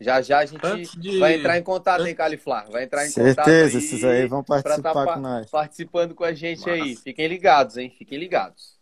Já 0.00 0.22
já 0.22 0.38
a 0.38 0.46
gente 0.46 0.98
de... 0.98 1.18
vai 1.18 1.34
entrar 1.34 1.58
em 1.58 1.62
contato, 1.62 2.06
hein, 2.06 2.14
Califlar? 2.14 2.70
Vai 2.70 2.84
entrar 2.84 3.04
em 3.04 3.10
Certeza, 3.10 3.36
contato. 3.36 3.44
Certeza, 3.46 3.78
esses 3.78 4.04
aí 4.04 4.26
vão 4.26 4.42
tá 4.42 4.54
participar 4.62 4.94
tá 4.94 5.14
com 5.14 5.20
nós. 5.20 5.50
Participando 5.50 6.14
com 6.14 6.24
a 6.24 6.32
gente 6.32 6.60
Massa. 6.60 6.70
aí. 6.70 6.96
Fiquem 6.96 7.28
ligados, 7.28 7.76
hein? 7.76 7.94
Fiquem 7.98 8.18
ligados. 8.18 8.78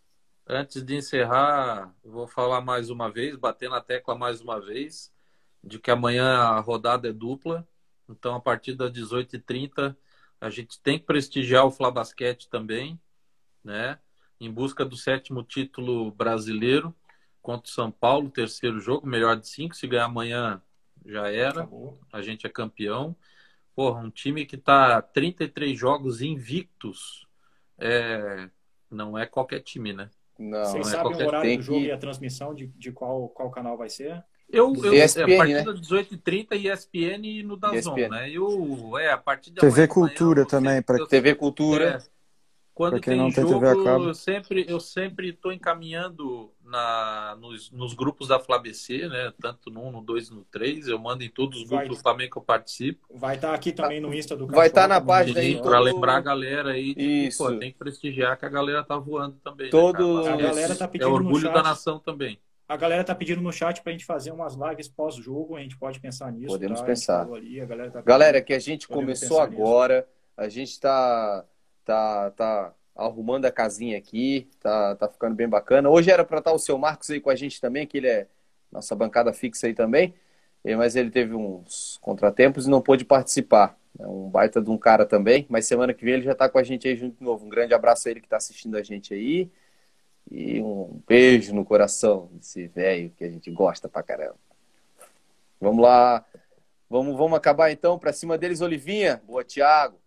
Antes 0.47 0.81
de 0.81 0.95
encerrar, 0.95 1.93
vou 2.03 2.25
falar 2.25 2.61
mais 2.61 2.89
uma 2.89 3.11
vez, 3.11 3.35
bater 3.35 3.69
na 3.69 3.81
tecla 3.81 4.15
mais 4.15 4.39
uma 4.39 4.61
vez, 4.61 5.11
de 5.61 5.77
que 5.77 5.91
amanhã 5.91 6.25
a 6.25 6.59
rodada 6.61 7.09
é 7.09 7.13
dupla. 7.13 7.67
Então, 8.07 8.33
a 8.33 8.39
partir 8.39 8.73
das 8.73 8.89
18h30, 8.91 9.95
a 10.39 10.49
gente 10.49 10.81
tem 10.81 10.97
que 10.97 11.05
prestigiar 11.05 11.65
o 11.65 11.71
Fla 11.71 11.91
Basquete 11.91 12.49
também, 12.49 12.99
né? 13.61 13.99
Em 14.39 14.49
busca 14.49 14.85
do 14.85 14.95
sétimo 14.95 15.43
título 15.43 16.11
brasileiro 16.11 16.95
contra 17.41 17.69
o 17.69 17.73
São 17.73 17.91
Paulo, 17.91 18.31
terceiro 18.31 18.79
jogo, 18.79 19.05
melhor 19.05 19.35
de 19.35 19.49
cinco. 19.49 19.75
Se 19.75 19.85
ganhar 19.85 20.05
amanhã, 20.05 20.61
já 21.05 21.31
era. 21.31 21.61
Acabou. 21.61 21.99
A 22.11 22.21
gente 22.21 22.45
é 22.45 22.49
campeão. 22.49 23.15
Porra, 23.75 24.01
um 24.01 24.09
time 24.09 24.45
que 24.45 24.57
tá 24.57 25.01
33 25.01 25.77
jogos 25.77 26.21
invictos 26.21 27.25
é... 27.77 28.49
não 28.91 29.17
é 29.17 29.25
qualquer 29.25 29.61
time, 29.61 29.93
né? 29.93 30.09
Não, 30.37 30.65
Vocês 30.65 30.87
não 30.87 30.93
é 30.93 30.95
sabem 30.95 31.23
o 31.23 31.27
horário 31.27 31.57
do 31.57 31.63
jogo 31.63 31.79
que... 31.79 31.85
e 31.87 31.91
a 31.91 31.97
transmissão 31.97 32.55
de, 32.55 32.67
de 32.67 32.91
qual, 32.91 33.29
qual 33.29 33.51
canal 33.51 33.77
vai 33.77 33.89
ser? 33.89 34.23
Eu, 34.51 34.73
eu 34.83 34.93
ESPN, 34.93 35.19
é, 35.19 35.35
a 35.35 35.37
partir 35.37 35.53
né? 35.53 35.63
das 35.63 35.81
18h30 35.81 36.73
ESPN 36.73 37.27
e 37.27 37.43
no 37.43 37.55
Dazon, 37.55 37.95
né? 37.95 38.31
Eu, 38.31 38.97
é, 38.97 39.11
a 39.11 39.17
partir 39.17 39.51
de 39.51 39.59
TV 39.59 39.87
Cultura 39.87 40.45
também. 40.45 40.81
Pra... 40.81 41.05
TV 41.05 41.35
Cultura. 41.35 42.01
É, 42.03 42.18
quando 42.79 43.01
tem, 43.01 43.29
tem 43.29 43.45
jogo, 43.45 43.65
eu 43.65 44.13
sempre 44.13 44.65
eu 44.65 44.79
sempre 44.79 45.31
estou 45.31 45.51
encaminhando 45.51 46.49
na, 46.63 47.35
nos, 47.37 47.69
nos, 47.71 47.93
grupos 47.93 48.29
da 48.29 48.39
FlaBC, 48.39 49.09
né? 49.09 49.33
Tanto 49.41 49.69
no 49.69 49.83
1, 49.87 49.91
no 49.91 50.01
2 50.01 50.29
e 50.29 50.33
no 50.33 50.45
3. 50.45 50.87
Eu 50.87 50.97
mando 50.97 51.21
em 51.21 51.29
todos 51.29 51.59
os 51.59 51.67
grupos 51.67 51.87
vai, 51.89 51.97
do 51.97 52.01
Flamengo 52.01 52.31
que 52.31 52.37
eu 52.37 52.41
participo. 52.41 53.05
Vai 53.13 53.35
estar 53.35 53.49
tá 53.49 53.53
aqui 53.53 53.73
também 53.73 53.99
no 53.99 54.13
Insta 54.13 54.33
do 54.33 54.47
Vai 54.47 54.67
estar 54.67 54.83
tá 54.83 54.87
na 54.87 55.01
página 55.01 55.41
aí. 55.41 55.61
Para 55.61 55.77
lembrar 55.77 56.15
a 56.15 56.21
galera 56.21 56.71
aí. 56.71 56.95
Tipo, 56.95 57.01
Isso. 57.01 57.43
Pô, 57.43 57.53
tem 57.57 57.69
que 57.69 57.77
prestigiar 57.77 58.39
que 58.39 58.45
a 58.45 58.49
galera 58.49 58.81
tá 58.81 58.95
voando 58.95 59.35
também. 59.43 59.65
Né, 59.65 59.71
Todo... 59.71 60.23
Né, 60.23 60.31
a 60.31 60.37
galera 60.37 60.73
tá 60.73 60.87
pedindo 60.87 61.09
é 61.09 61.13
orgulho 61.13 61.41
chat, 61.41 61.53
da 61.53 61.61
nação 61.61 61.99
também. 61.99 62.39
A 62.65 62.77
galera 62.77 63.03
tá 63.03 63.13
pedindo 63.13 63.41
no 63.41 63.51
chat 63.51 63.81
para 63.81 63.89
a 63.89 63.93
gente 63.93 64.05
fazer 64.05 64.31
umas 64.31 64.55
lives 64.55 64.87
pós-jogo. 64.87 65.57
A 65.57 65.59
gente 65.59 65.77
pode 65.77 65.99
pensar 65.99 66.31
nisso. 66.31 66.47
Podemos 66.47 66.79
tá? 66.79 66.85
pensar. 66.85 67.27
Ali, 67.27 67.59
galera, 67.65 67.91
tá 67.91 68.01
galera, 68.01 68.41
que 68.41 68.53
a 68.53 68.59
gente 68.59 68.87
começou 68.87 69.41
agora. 69.41 69.97
Nisso. 69.97 70.19
A 70.37 70.47
gente 70.47 70.69
está 70.69 71.45
tá, 71.89 72.29
tá 72.31 72.73
arrumando 72.95 73.45
a 73.45 73.51
casinha 73.51 73.97
aqui, 73.97 74.47
tá, 74.59 74.95
tá 74.95 75.09
ficando 75.09 75.35
bem 75.35 75.49
bacana. 75.49 75.89
Hoje 75.89 76.11
era 76.11 76.23
para 76.23 76.37
estar 76.37 76.53
o 76.53 76.59
seu 76.59 76.77
Marcos 76.77 77.09
aí 77.09 77.19
com 77.19 77.31
a 77.31 77.35
gente 77.35 77.59
também, 77.59 77.87
que 77.87 77.97
ele 77.97 78.07
é 78.07 78.27
nossa 78.71 78.95
bancada 78.95 79.33
fixa 79.33 79.65
aí 79.65 79.73
também, 79.73 80.13
mas 80.77 80.95
ele 80.95 81.09
teve 81.09 81.33
uns 81.33 81.97
contratempos 81.99 82.67
e 82.67 82.69
não 82.69 82.79
pôde 82.79 83.03
participar. 83.03 83.75
É 83.97 84.05
um 84.05 84.29
baita 84.29 84.61
de 84.61 84.69
um 84.69 84.77
cara 84.77 85.03
também, 85.03 85.47
mas 85.49 85.65
semana 85.65 85.91
que 85.91 86.05
vem 86.05 86.15
ele 86.15 86.23
já 86.23 86.33
está 86.33 86.47
com 86.47 86.59
a 86.59 86.63
gente 86.63 86.87
aí 86.87 86.95
junto 86.95 87.17
de 87.17 87.23
novo. 87.23 87.47
Um 87.47 87.49
grande 87.49 87.73
abraço 87.73 88.07
a 88.07 88.11
ele 88.11 88.19
que 88.19 88.27
está 88.27 88.37
assistindo 88.37 88.77
a 88.77 88.83
gente 88.83 89.11
aí 89.11 89.49
e 90.29 90.61
um 90.61 91.01
beijo 91.07 91.55
no 91.55 91.65
coração 91.65 92.29
desse 92.33 92.67
velho 92.67 93.11
que 93.17 93.23
a 93.23 93.29
gente 93.29 93.49
gosta 93.49 93.89
pra 93.89 94.03
caramba. 94.03 94.37
Vamos 95.59 95.81
lá, 95.81 96.23
vamos, 96.87 97.17
vamos 97.17 97.35
acabar 97.35 97.71
então 97.71 97.97
para 97.97 98.13
cima 98.13 98.37
deles, 98.37 98.61
Olivinha. 98.61 99.19
Boa, 99.25 99.43
Thiago. 99.43 99.99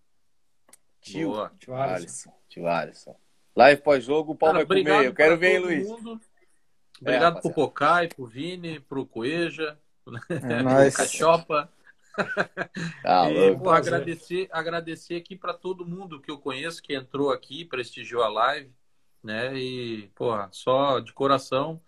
Tio, 1.02 1.30
Boa. 1.30 1.52
Tio 1.58 1.74
Alisson. 1.74 2.32
Tio 2.48 2.66
Alisson. 2.66 3.16
Live 3.54 3.82
pós-jogo, 3.82 4.32
o 4.32 4.34
pau 4.36 4.52
vai 4.52 4.64
comer. 4.64 5.04
Eu 5.04 5.14
quero 5.14 5.36
ver, 5.36 5.58
Luiz. 5.58 5.86
Mundo. 5.86 6.20
Obrigado 7.00 7.38
é, 7.38 7.40
pro 7.40 7.52
Pocai, 7.52 8.08
pro 8.08 8.24
Vini, 8.24 8.78
pro 8.78 9.04
Coeja, 9.04 9.76
é 10.30 10.62
pro 10.62 10.96
Cachopa. 10.96 11.70
Ah, 13.04 13.28
e, 13.30 13.56
pô, 13.56 13.70
agradecer, 13.70 14.48
agradecer 14.52 15.16
aqui 15.16 15.34
para 15.34 15.52
todo 15.52 15.84
mundo 15.84 16.20
que 16.20 16.30
eu 16.30 16.38
conheço 16.38 16.80
que 16.80 16.94
entrou 16.94 17.32
aqui, 17.32 17.64
prestigiou 17.64 18.22
a 18.22 18.28
live, 18.28 18.72
né? 19.22 19.52
E, 19.58 20.08
pô, 20.14 20.30
só 20.52 21.00
de 21.00 21.12
coração, 21.12 21.82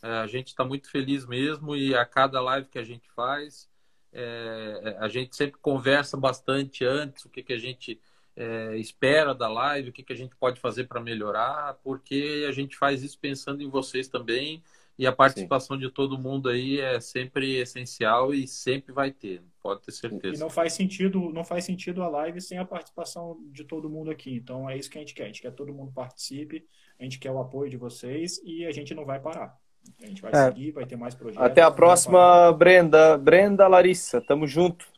é, 0.00 0.08
a 0.08 0.26
gente 0.28 0.48
está 0.48 0.64
muito 0.64 0.88
feliz 0.88 1.26
mesmo 1.26 1.74
e 1.74 1.94
a 1.96 2.06
cada 2.06 2.40
live 2.40 2.68
que 2.68 2.78
a 2.78 2.84
gente 2.84 3.10
faz, 3.10 3.68
é, 4.12 4.96
a 5.00 5.08
gente 5.08 5.34
sempre 5.34 5.58
conversa 5.60 6.16
bastante 6.16 6.84
antes, 6.84 7.24
o 7.24 7.28
que, 7.28 7.42
que 7.42 7.52
a 7.52 7.58
gente 7.58 8.00
é, 8.36 8.76
espera 8.76 9.34
da 9.34 9.48
live, 9.48 9.90
o 9.90 9.92
que, 9.92 10.02
que 10.02 10.12
a 10.12 10.16
gente 10.16 10.34
pode 10.36 10.60
fazer 10.60 10.84
para 10.84 11.00
melhorar, 11.00 11.78
porque 11.82 12.46
a 12.48 12.52
gente 12.52 12.76
faz 12.76 13.02
isso 13.02 13.18
pensando 13.18 13.62
em 13.62 13.68
vocês 13.68 14.08
também 14.08 14.62
e 14.98 15.06
a 15.06 15.12
participação 15.12 15.76
Sim. 15.76 15.82
de 15.82 15.90
todo 15.90 16.18
mundo 16.18 16.48
aí 16.48 16.78
é 16.78 17.00
sempre 17.00 17.56
essencial 17.56 18.32
e 18.34 18.46
sempre 18.46 18.92
vai 18.92 19.10
ter, 19.10 19.42
pode 19.62 19.82
ter 19.82 19.92
certeza. 19.92 20.36
E 20.36 20.38
não 20.38 20.50
faz 20.50 20.74
sentido, 20.74 21.30
não 21.32 21.44
faz 21.44 21.64
sentido 21.64 22.02
a 22.02 22.08
live 22.08 22.40
sem 22.40 22.58
a 22.58 22.64
participação 22.64 23.38
de 23.50 23.64
todo 23.64 23.88
mundo 23.88 24.10
aqui. 24.10 24.34
Então 24.34 24.68
é 24.68 24.76
isso 24.76 24.90
que 24.90 24.98
a 24.98 25.00
gente 25.00 25.14
quer. 25.14 25.24
A 25.24 25.26
gente 25.26 25.42
quer 25.42 25.50
que 25.50 25.56
todo 25.56 25.72
mundo 25.72 25.92
participe, 25.92 26.66
a 27.00 27.02
gente 27.04 27.18
quer 27.18 27.30
o 27.30 27.38
apoio 27.38 27.70
de 27.70 27.76
vocês 27.76 28.40
e 28.44 28.66
a 28.66 28.72
gente 28.72 28.94
não 28.94 29.04
vai 29.04 29.18
parar. 29.18 29.56
A 30.00 30.06
gente 30.06 30.22
vai 30.22 30.30
é. 30.32 30.46
seguir, 30.46 30.70
vai 30.70 30.86
ter 30.86 30.96
mais 30.96 31.14
projetos. 31.14 31.44
Até 31.44 31.62
a 31.62 31.70
próxima, 31.70 32.52
Brenda. 32.52 33.16
Brenda 33.18 33.66
Larissa, 33.66 34.20
tamo 34.20 34.46
junto. 34.46 34.91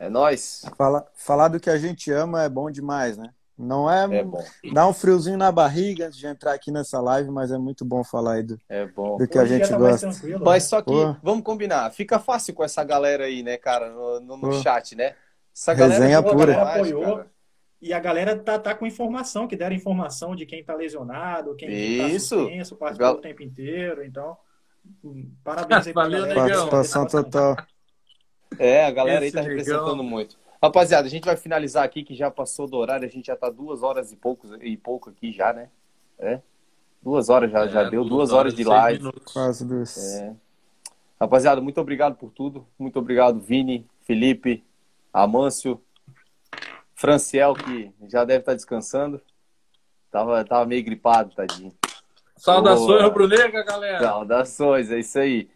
É 0.00 0.08
nós. 0.08 0.64
Fala, 0.78 1.06
falar 1.14 1.48
do 1.48 1.60
que 1.60 1.68
a 1.68 1.76
gente 1.76 2.10
ama 2.10 2.42
é 2.42 2.48
bom 2.48 2.70
demais, 2.70 3.18
né? 3.18 3.30
Não 3.56 3.90
é, 3.90 4.04
é 4.04 4.24
bom. 4.24 4.42
dá 4.72 4.88
um 4.88 4.94
friozinho 4.94 5.36
na 5.36 5.52
barriga 5.52 6.06
antes 6.06 6.18
de 6.18 6.26
entrar 6.26 6.54
aqui 6.54 6.70
nessa 6.70 6.98
live, 6.98 7.30
mas 7.30 7.52
é 7.52 7.58
muito 7.58 7.84
bom 7.84 8.02
falar 8.02 8.36
aí 8.36 8.42
do, 8.42 8.58
é 8.66 8.86
bom. 8.86 9.18
do 9.18 9.28
que 9.28 9.38
a 9.38 9.44
gente 9.44 9.68
tá 9.68 9.76
gosta. 9.76 10.08
Mas 10.42 10.64
só 10.64 10.80
que, 10.80 10.90
Pô. 10.90 11.14
vamos 11.22 11.44
combinar, 11.44 11.90
fica 11.90 12.18
fácil 12.18 12.54
com 12.54 12.64
essa 12.64 12.82
galera 12.82 13.24
aí, 13.24 13.42
né, 13.42 13.58
cara, 13.58 13.90
no, 13.90 14.20
no, 14.20 14.36
no 14.38 14.62
chat, 14.62 14.96
né? 14.96 15.14
Essa 15.54 15.74
galera 15.74 16.00
Resenha 16.00 16.22
pura. 16.22 16.54
Galera 16.54 16.74
apoiou, 16.76 17.24
e 17.82 17.92
a 17.92 18.00
galera 18.00 18.38
tá, 18.38 18.58
tá 18.58 18.74
com 18.74 18.86
informação, 18.86 19.46
que 19.46 19.56
deram 19.56 19.76
informação 19.76 20.34
de 20.34 20.46
quem 20.46 20.64
tá 20.64 20.74
lesionado, 20.74 21.54
quem, 21.54 21.68
quem 21.68 21.98
tá 21.98 22.18
suspenso, 22.18 22.76
participou 22.76 23.08
Gal... 23.08 23.16
o 23.16 23.20
tempo 23.20 23.42
inteiro, 23.42 24.02
então, 24.02 24.38
parabéns 25.44 25.86
aí 25.86 25.92
pra 25.92 26.04
Valeu, 26.04 26.20
galera. 26.22 26.44
Participação 26.46 27.06
total. 27.06 27.56
É, 28.58 28.84
a 28.84 28.90
galera 28.90 29.24
Esse 29.24 29.38
aí 29.38 29.44
tá 29.44 29.48
representando 29.48 30.02
muito. 30.02 30.36
Rapaziada, 30.62 31.06
a 31.06 31.10
gente 31.10 31.24
vai 31.24 31.36
finalizar 31.36 31.84
aqui, 31.84 32.02
que 32.02 32.14
já 32.14 32.30
passou 32.30 32.66
do 32.66 32.76
horário, 32.76 33.06
a 33.06 33.10
gente 33.10 33.26
já 33.26 33.36
tá 33.36 33.48
duas 33.48 33.82
horas 33.82 34.12
e, 34.12 34.16
poucos, 34.16 34.50
e 34.60 34.76
pouco 34.76 35.08
aqui 35.08 35.32
já, 35.32 35.52
né? 35.52 35.68
É. 36.18 36.40
Duas 37.02 37.30
horas 37.30 37.50
já, 37.50 37.64
é, 37.64 37.68
já 37.68 37.82
deu, 37.84 38.04
duas, 38.04 38.08
duas 38.08 38.32
horas, 38.32 38.52
horas 38.52 38.54
de 38.54 38.64
live. 38.64 39.12
Quase 39.32 39.64
duas. 39.64 40.20
É. 40.20 40.34
Rapaziada, 41.18 41.60
muito 41.60 41.80
obrigado 41.80 42.16
por 42.16 42.30
tudo. 42.30 42.66
Muito 42.78 42.98
obrigado, 42.98 43.40
Vini, 43.40 43.86
Felipe, 44.02 44.62
Amâncio, 45.12 45.80
Franciel, 46.94 47.54
que 47.54 47.90
já 48.08 48.24
deve 48.24 48.40
estar 48.40 48.54
descansando. 48.54 49.20
Tava, 50.10 50.44
tava 50.44 50.66
meio 50.66 50.84
gripado, 50.84 51.34
tadinho. 51.34 51.72
Saudações 52.36 53.02
rubro-negra, 53.02 53.62
galera. 53.62 54.00
Saudações, 54.00 54.90
é 54.90 54.98
isso 54.98 55.18
aí. 55.18 55.48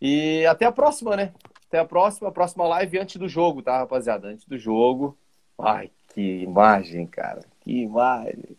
E 0.00 0.46
até 0.46 0.64
a 0.64 0.72
próxima, 0.72 1.16
né? 1.16 1.32
Até 1.68 1.78
a 1.78 1.84
próxima, 1.84 2.28
a 2.28 2.32
próxima 2.32 2.66
live 2.66 2.98
antes 2.98 3.16
do 3.16 3.28
jogo, 3.28 3.62
tá, 3.62 3.78
rapaziada? 3.78 4.28
Antes 4.28 4.44
do 4.46 4.56
jogo. 4.56 5.18
Ai, 5.58 5.90
que 6.14 6.42
imagem, 6.42 7.06
cara. 7.06 7.40
Que 7.60 7.82
imagem. 7.82 8.56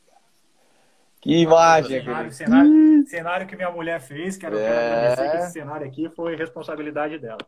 Que 1.21 1.41
imagem, 1.41 2.01
cenário, 2.01 2.31
cenário, 2.31 3.07
cenário, 3.07 3.47
que 3.47 3.55
minha 3.55 3.71
mulher 3.71 3.99
fez, 3.99 4.37
quero 4.37 4.57
é... 4.57 5.13
agradecer 5.15 5.31
que 5.31 5.37
esse 5.37 5.53
cenário 5.53 5.87
aqui 5.87 6.09
foi 6.09 6.35
responsabilidade 6.35 7.17
dela. 7.17 7.39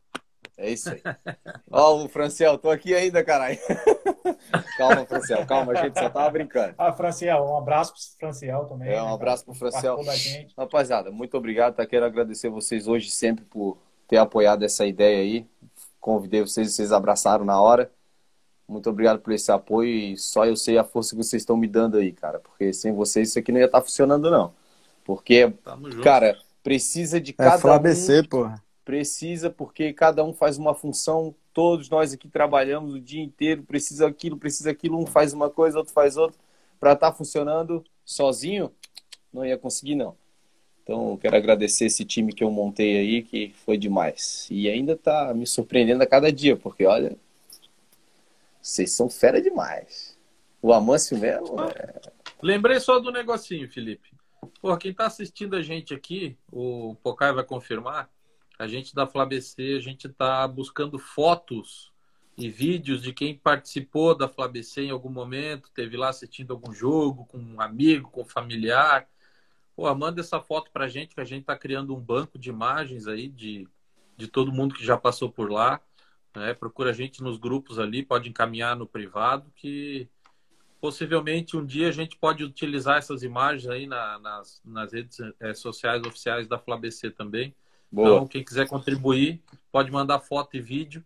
É 0.58 0.70
isso 0.72 0.90
aí. 0.90 1.02
Ó, 1.72 2.04
o 2.04 2.10
Franciel, 2.10 2.58
tô 2.58 2.70
aqui 2.70 2.94
ainda, 2.94 3.24
caralho. 3.24 3.58
calma, 4.78 5.06
Franciel, 5.06 5.46
calma, 5.46 5.72
a 5.72 5.84
gente 5.84 5.98
só 5.98 6.10
tava 6.10 6.30
brincando. 6.30 6.76
Ah, 6.78 6.92
Franciel, 6.92 7.44
um 7.44 7.58
abraço 7.58 7.94
pro 7.94 8.02
Franciel 8.20 8.66
também. 8.66 8.90
É, 8.90 9.02
um 9.02 9.08
né, 9.08 9.14
abraço 9.14 9.46
pro 9.46 9.54
Franciel. 9.54 10.02
Rapaziada, 10.58 11.12
muito 11.12 11.38
obrigado, 11.38 11.76
tá? 11.76 11.86
Quero 11.86 12.06
agradecer 12.06 12.50
vocês 12.50 12.88
hoje 12.88 13.10
sempre 13.10 13.46
por 13.46 13.78
ter 14.10 14.18
apoiado 14.18 14.64
essa 14.64 14.86
ideia 14.86 15.22
aí. 15.22 15.46
Convidei 16.02 16.42
vocês, 16.42 16.74
vocês 16.74 16.92
abraçaram 16.92 17.46
na 17.46 17.62
hora. 17.62 17.90
Muito 18.68 18.90
obrigado 18.90 19.20
por 19.20 19.32
esse 19.32 19.52
apoio 19.52 19.90
e 19.90 20.18
só 20.18 20.46
eu 20.46 20.56
sei 20.56 20.78
a 20.78 20.84
força 20.84 21.12
que 21.12 21.24
vocês 21.24 21.44
estão 21.44 21.56
me 21.56 21.68
dando 21.68 21.98
aí, 21.98 22.12
cara. 22.12 22.40
Porque 22.40 22.74
sem 22.74 22.92
vocês 22.92 23.30
isso 23.30 23.40
aqui 23.40 23.52
não 23.52 23.60
ia 23.60 23.68
estar 23.68 23.80
tá 23.80 23.86
funcionando, 23.86 24.30
não. 24.30 24.54
Porque, 25.04 25.54
cara, 26.04 26.38
precisa 26.64 27.22
de 27.22 27.32
é 27.32 27.34
cada 27.34 27.56
é 27.56 27.58
um... 27.58 28.26
porra. 28.26 28.64
Precisa, 28.84 29.50
porque 29.52 29.94
cada 29.94 30.24
um 30.24 30.34
faz 30.34 30.58
uma 30.58 30.74
função. 30.74 31.34
Todos 31.54 31.90
nós 31.90 32.14
aqui 32.14 32.28
trabalhamos 32.28 32.94
o 32.96 33.00
dia 33.00 33.22
inteiro. 33.22 33.64
Precisa 33.64 34.08
aquilo, 34.08 34.38
precisa 34.38 34.72
aquilo. 34.72 34.98
Um 34.98 35.06
faz 35.06 35.34
uma 35.34 35.50
coisa, 35.50 35.78
outro 35.78 35.94
faz 35.94 36.18
outra. 36.18 36.40
Para 36.80 36.94
estar 36.94 37.12
tá 37.12 37.18
funcionando 37.18 37.84
sozinho, 38.04 38.72
não 39.32 39.46
ia 39.46 39.58
conseguir, 39.58 39.96
não. 39.96 40.16
Então, 40.90 41.16
quero 41.18 41.36
agradecer 41.38 41.86
esse 41.86 42.04
time 42.04 42.34
que 42.34 42.44
eu 42.44 42.50
montei 42.50 42.98
aí, 42.98 43.22
que 43.22 43.54
foi 43.64 43.78
demais. 43.78 44.48
E 44.50 44.68
ainda 44.68 44.98
tá 44.98 45.32
me 45.36 45.46
surpreendendo 45.46 46.02
a 46.02 46.08
cada 46.08 46.32
dia, 46.32 46.58
porque 46.58 46.84
olha, 46.84 47.16
vocês 48.60 48.92
são 48.94 49.08
fera 49.08 49.40
demais. 49.40 50.18
O 50.60 50.74
Amâncio 50.74 51.16
mesmo. 51.16 51.62
É... 51.62 52.02
Lembrei 52.42 52.80
só 52.80 53.00
do 53.00 53.12
negocinho, 53.12 53.70
Felipe. 53.70 54.10
Pô, 54.60 54.76
quem 54.78 54.92
tá 54.92 55.06
assistindo 55.06 55.56
a 55.56 55.62
gente 55.62 55.94
aqui, 55.94 56.36
o 56.52 56.96
Pocai 57.04 57.32
vai 57.34 57.44
confirmar, 57.44 58.10
a 58.58 58.66
gente 58.66 58.96
da 58.96 59.06
FlaBC, 59.06 59.76
a 59.78 59.82
gente 59.82 60.10
tá 60.10 60.48
buscando 60.48 60.98
fotos 60.98 61.92
e 62.36 62.50
vídeos 62.50 63.04
de 63.04 63.14
quem 63.14 63.36
participou 63.38 64.16
da 64.16 64.28
FlaBC 64.28 64.86
em 64.86 64.90
algum 64.90 65.12
momento, 65.12 65.70
teve 65.72 65.96
lá 65.96 66.10
assistindo 66.10 66.52
algum 66.52 66.74
jogo 66.74 67.28
com 67.28 67.38
um 67.38 67.62
amigo, 67.62 68.10
com 68.10 68.22
um 68.22 68.26
familiar 68.26 69.08
Pô, 69.80 69.96
manda 69.96 70.20
essa 70.20 70.42
foto 70.42 70.70
pra 70.72 70.90
gente, 70.90 71.16
que 71.16 71.22
a 71.22 71.26
gente 71.26 71.46
tá 71.46 71.58
criando 71.58 71.96
um 71.96 72.00
banco 72.02 72.38
de 72.38 72.50
imagens 72.50 73.08
aí 73.08 73.30
de, 73.30 73.66
de 74.18 74.28
todo 74.28 74.52
mundo 74.52 74.76
que 74.76 74.86
já 74.86 74.98
passou 74.98 75.32
por 75.32 75.50
lá. 75.50 75.80
Né? 76.36 76.54
Procura 76.54 76.90
a 76.90 76.94
gente 76.94 77.24
nos 77.24 77.38
grupos 77.38 77.80
ali, 77.80 78.04
pode 78.04 78.28
encaminhar 78.28 78.76
no 78.76 78.86
privado, 78.86 79.50
que 79.56 80.10
possivelmente 80.82 81.56
um 81.56 81.66
dia 81.66 81.88
a 81.88 81.94
gente 81.94 82.18
pode 82.18 82.44
utilizar 82.44 82.98
essas 82.98 83.24
imagens 83.24 83.72
aí 83.72 83.88
na, 83.88 84.20
nas, 84.20 84.62
nas 84.66 84.92
redes 84.92 85.18
é, 85.40 85.54
sociais 85.54 86.06
oficiais 86.06 86.46
da 86.46 86.60
FlaBC 86.60 87.12
também. 87.12 87.56
Boa. 87.90 88.10
Então, 88.10 88.28
quem 88.28 88.44
quiser 88.44 88.68
contribuir, 88.68 89.42
pode 89.72 89.90
mandar 89.90 90.20
foto 90.20 90.58
e 90.58 90.62
vídeo, 90.62 91.06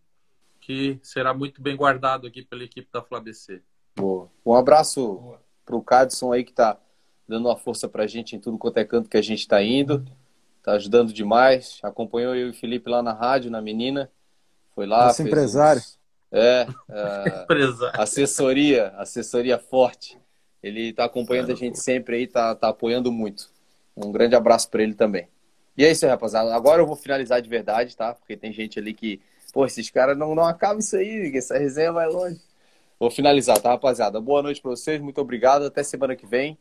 que 0.60 0.98
será 1.00 1.32
muito 1.32 1.62
bem 1.62 1.76
guardado 1.76 2.26
aqui 2.26 2.42
pela 2.42 2.64
equipe 2.64 2.88
da 2.92 3.00
FlaBC. 3.00 3.62
Boa. 3.94 4.28
Um 4.44 4.52
abraço 4.52 5.38
para 5.64 5.76
o 5.76 5.80
Cadson 5.80 6.32
aí 6.32 6.42
que 6.42 6.50
está 6.50 6.76
dando 7.28 7.48
uma 7.48 7.56
força 7.56 7.88
pra 7.88 8.06
gente 8.06 8.36
em 8.36 8.38
tudo 8.38 8.58
quanto 8.58 8.78
é 8.78 8.84
canto 8.84 9.08
que 9.08 9.16
a 9.16 9.22
gente 9.22 9.40
está 9.40 9.62
indo. 9.62 10.04
Tá 10.62 10.72
ajudando 10.72 11.12
demais. 11.12 11.78
Acompanhou 11.82 12.34
eu 12.34 12.48
e 12.48 12.50
o 12.50 12.54
Felipe 12.54 12.88
lá 12.88 13.02
na 13.02 13.12
rádio, 13.12 13.50
na 13.50 13.60
menina. 13.60 14.10
Foi 14.74 14.86
lá. 14.86 15.10
Esse 15.10 15.22
empresário. 15.22 15.80
Uns... 15.80 15.98
É, 16.32 16.66
é 16.90 17.46
assessoria, 17.94 18.88
assessoria 18.96 19.58
forte. 19.58 20.18
Ele 20.62 20.88
está 20.88 21.04
acompanhando 21.04 21.52
a 21.52 21.54
gente 21.54 21.78
sempre 21.78 22.16
aí, 22.16 22.26
tá, 22.26 22.54
tá 22.54 22.68
apoiando 22.68 23.12
muito. 23.12 23.50
Um 23.94 24.10
grande 24.10 24.34
abraço 24.34 24.70
para 24.70 24.82
ele 24.82 24.94
também. 24.94 25.28
E 25.76 25.84
é 25.84 25.90
isso 25.90 26.04
aí, 26.04 26.10
rapaziada. 26.10 26.54
Agora 26.54 26.80
eu 26.80 26.86
vou 26.86 26.96
finalizar 26.96 27.42
de 27.42 27.48
verdade, 27.48 27.94
tá? 27.96 28.14
Porque 28.14 28.36
tem 28.36 28.52
gente 28.52 28.78
ali 28.78 28.94
que, 28.94 29.20
pô, 29.52 29.66
esses 29.66 29.90
caras 29.90 30.16
não, 30.16 30.34
não 30.34 30.44
acabam 30.44 30.78
isso 30.78 30.96
aí, 30.96 31.30
essa 31.36 31.58
resenha 31.58 31.92
vai 31.92 32.08
longe. 32.08 32.40
Vou 32.98 33.10
finalizar, 33.10 33.60
tá, 33.60 33.70
rapaziada? 33.70 34.20
Boa 34.20 34.42
noite 34.42 34.62
para 34.62 34.70
vocês, 34.70 35.00
muito 35.00 35.20
obrigado. 35.20 35.66
Até 35.66 35.82
semana 35.82 36.16
que 36.16 36.26
vem 36.26 36.56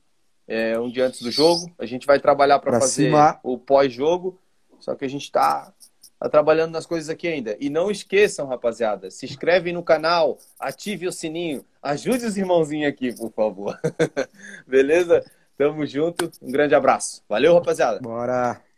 é, 0.48 0.80
um 0.80 0.90
dia 0.90 1.08
antes 1.08 1.22
do 1.22 1.32
jogo. 1.32 1.72
A 1.78 1.86
gente 1.86 2.06
vai 2.06 2.20
trabalhar 2.20 2.60
para 2.60 2.80
fazer 2.80 3.06
cima. 3.06 3.40
o 3.44 3.58
pós-jogo, 3.58 4.40
só 4.80 4.96
que 4.96 5.06
a 5.06 5.10
gente 5.10 5.24
está 5.24 5.74
tá 6.20 6.30
trabalhando 6.30 6.72
nas 6.72 6.86
coisas 6.86 7.10
aqui 7.10 7.28
ainda. 7.28 7.58
E 7.60 7.70
não 7.70 7.92
esqueçam, 7.92 8.48
rapaziada, 8.48 9.12
se 9.12 9.26
inscrevem 9.26 9.74
no 9.74 9.84
canal, 9.84 10.38
ative 10.60 11.08
o 11.08 11.12
sininho, 11.12 11.66
ajude 11.82 12.26
os 12.26 12.38
irmãozinhos 12.38 12.90
aqui, 12.90 13.14
por 13.16 13.32
favor. 13.32 13.80
Beleza? 14.68 15.24
Tamo 15.58 15.86
junto, 15.86 16.32
um 16.42 16.52
grande 16.52 16.74
abraço. 16.74 17.24
Valeu, 17.30 17.54
rapaziada. 17.54 18.00
Bora! 18.00 18.73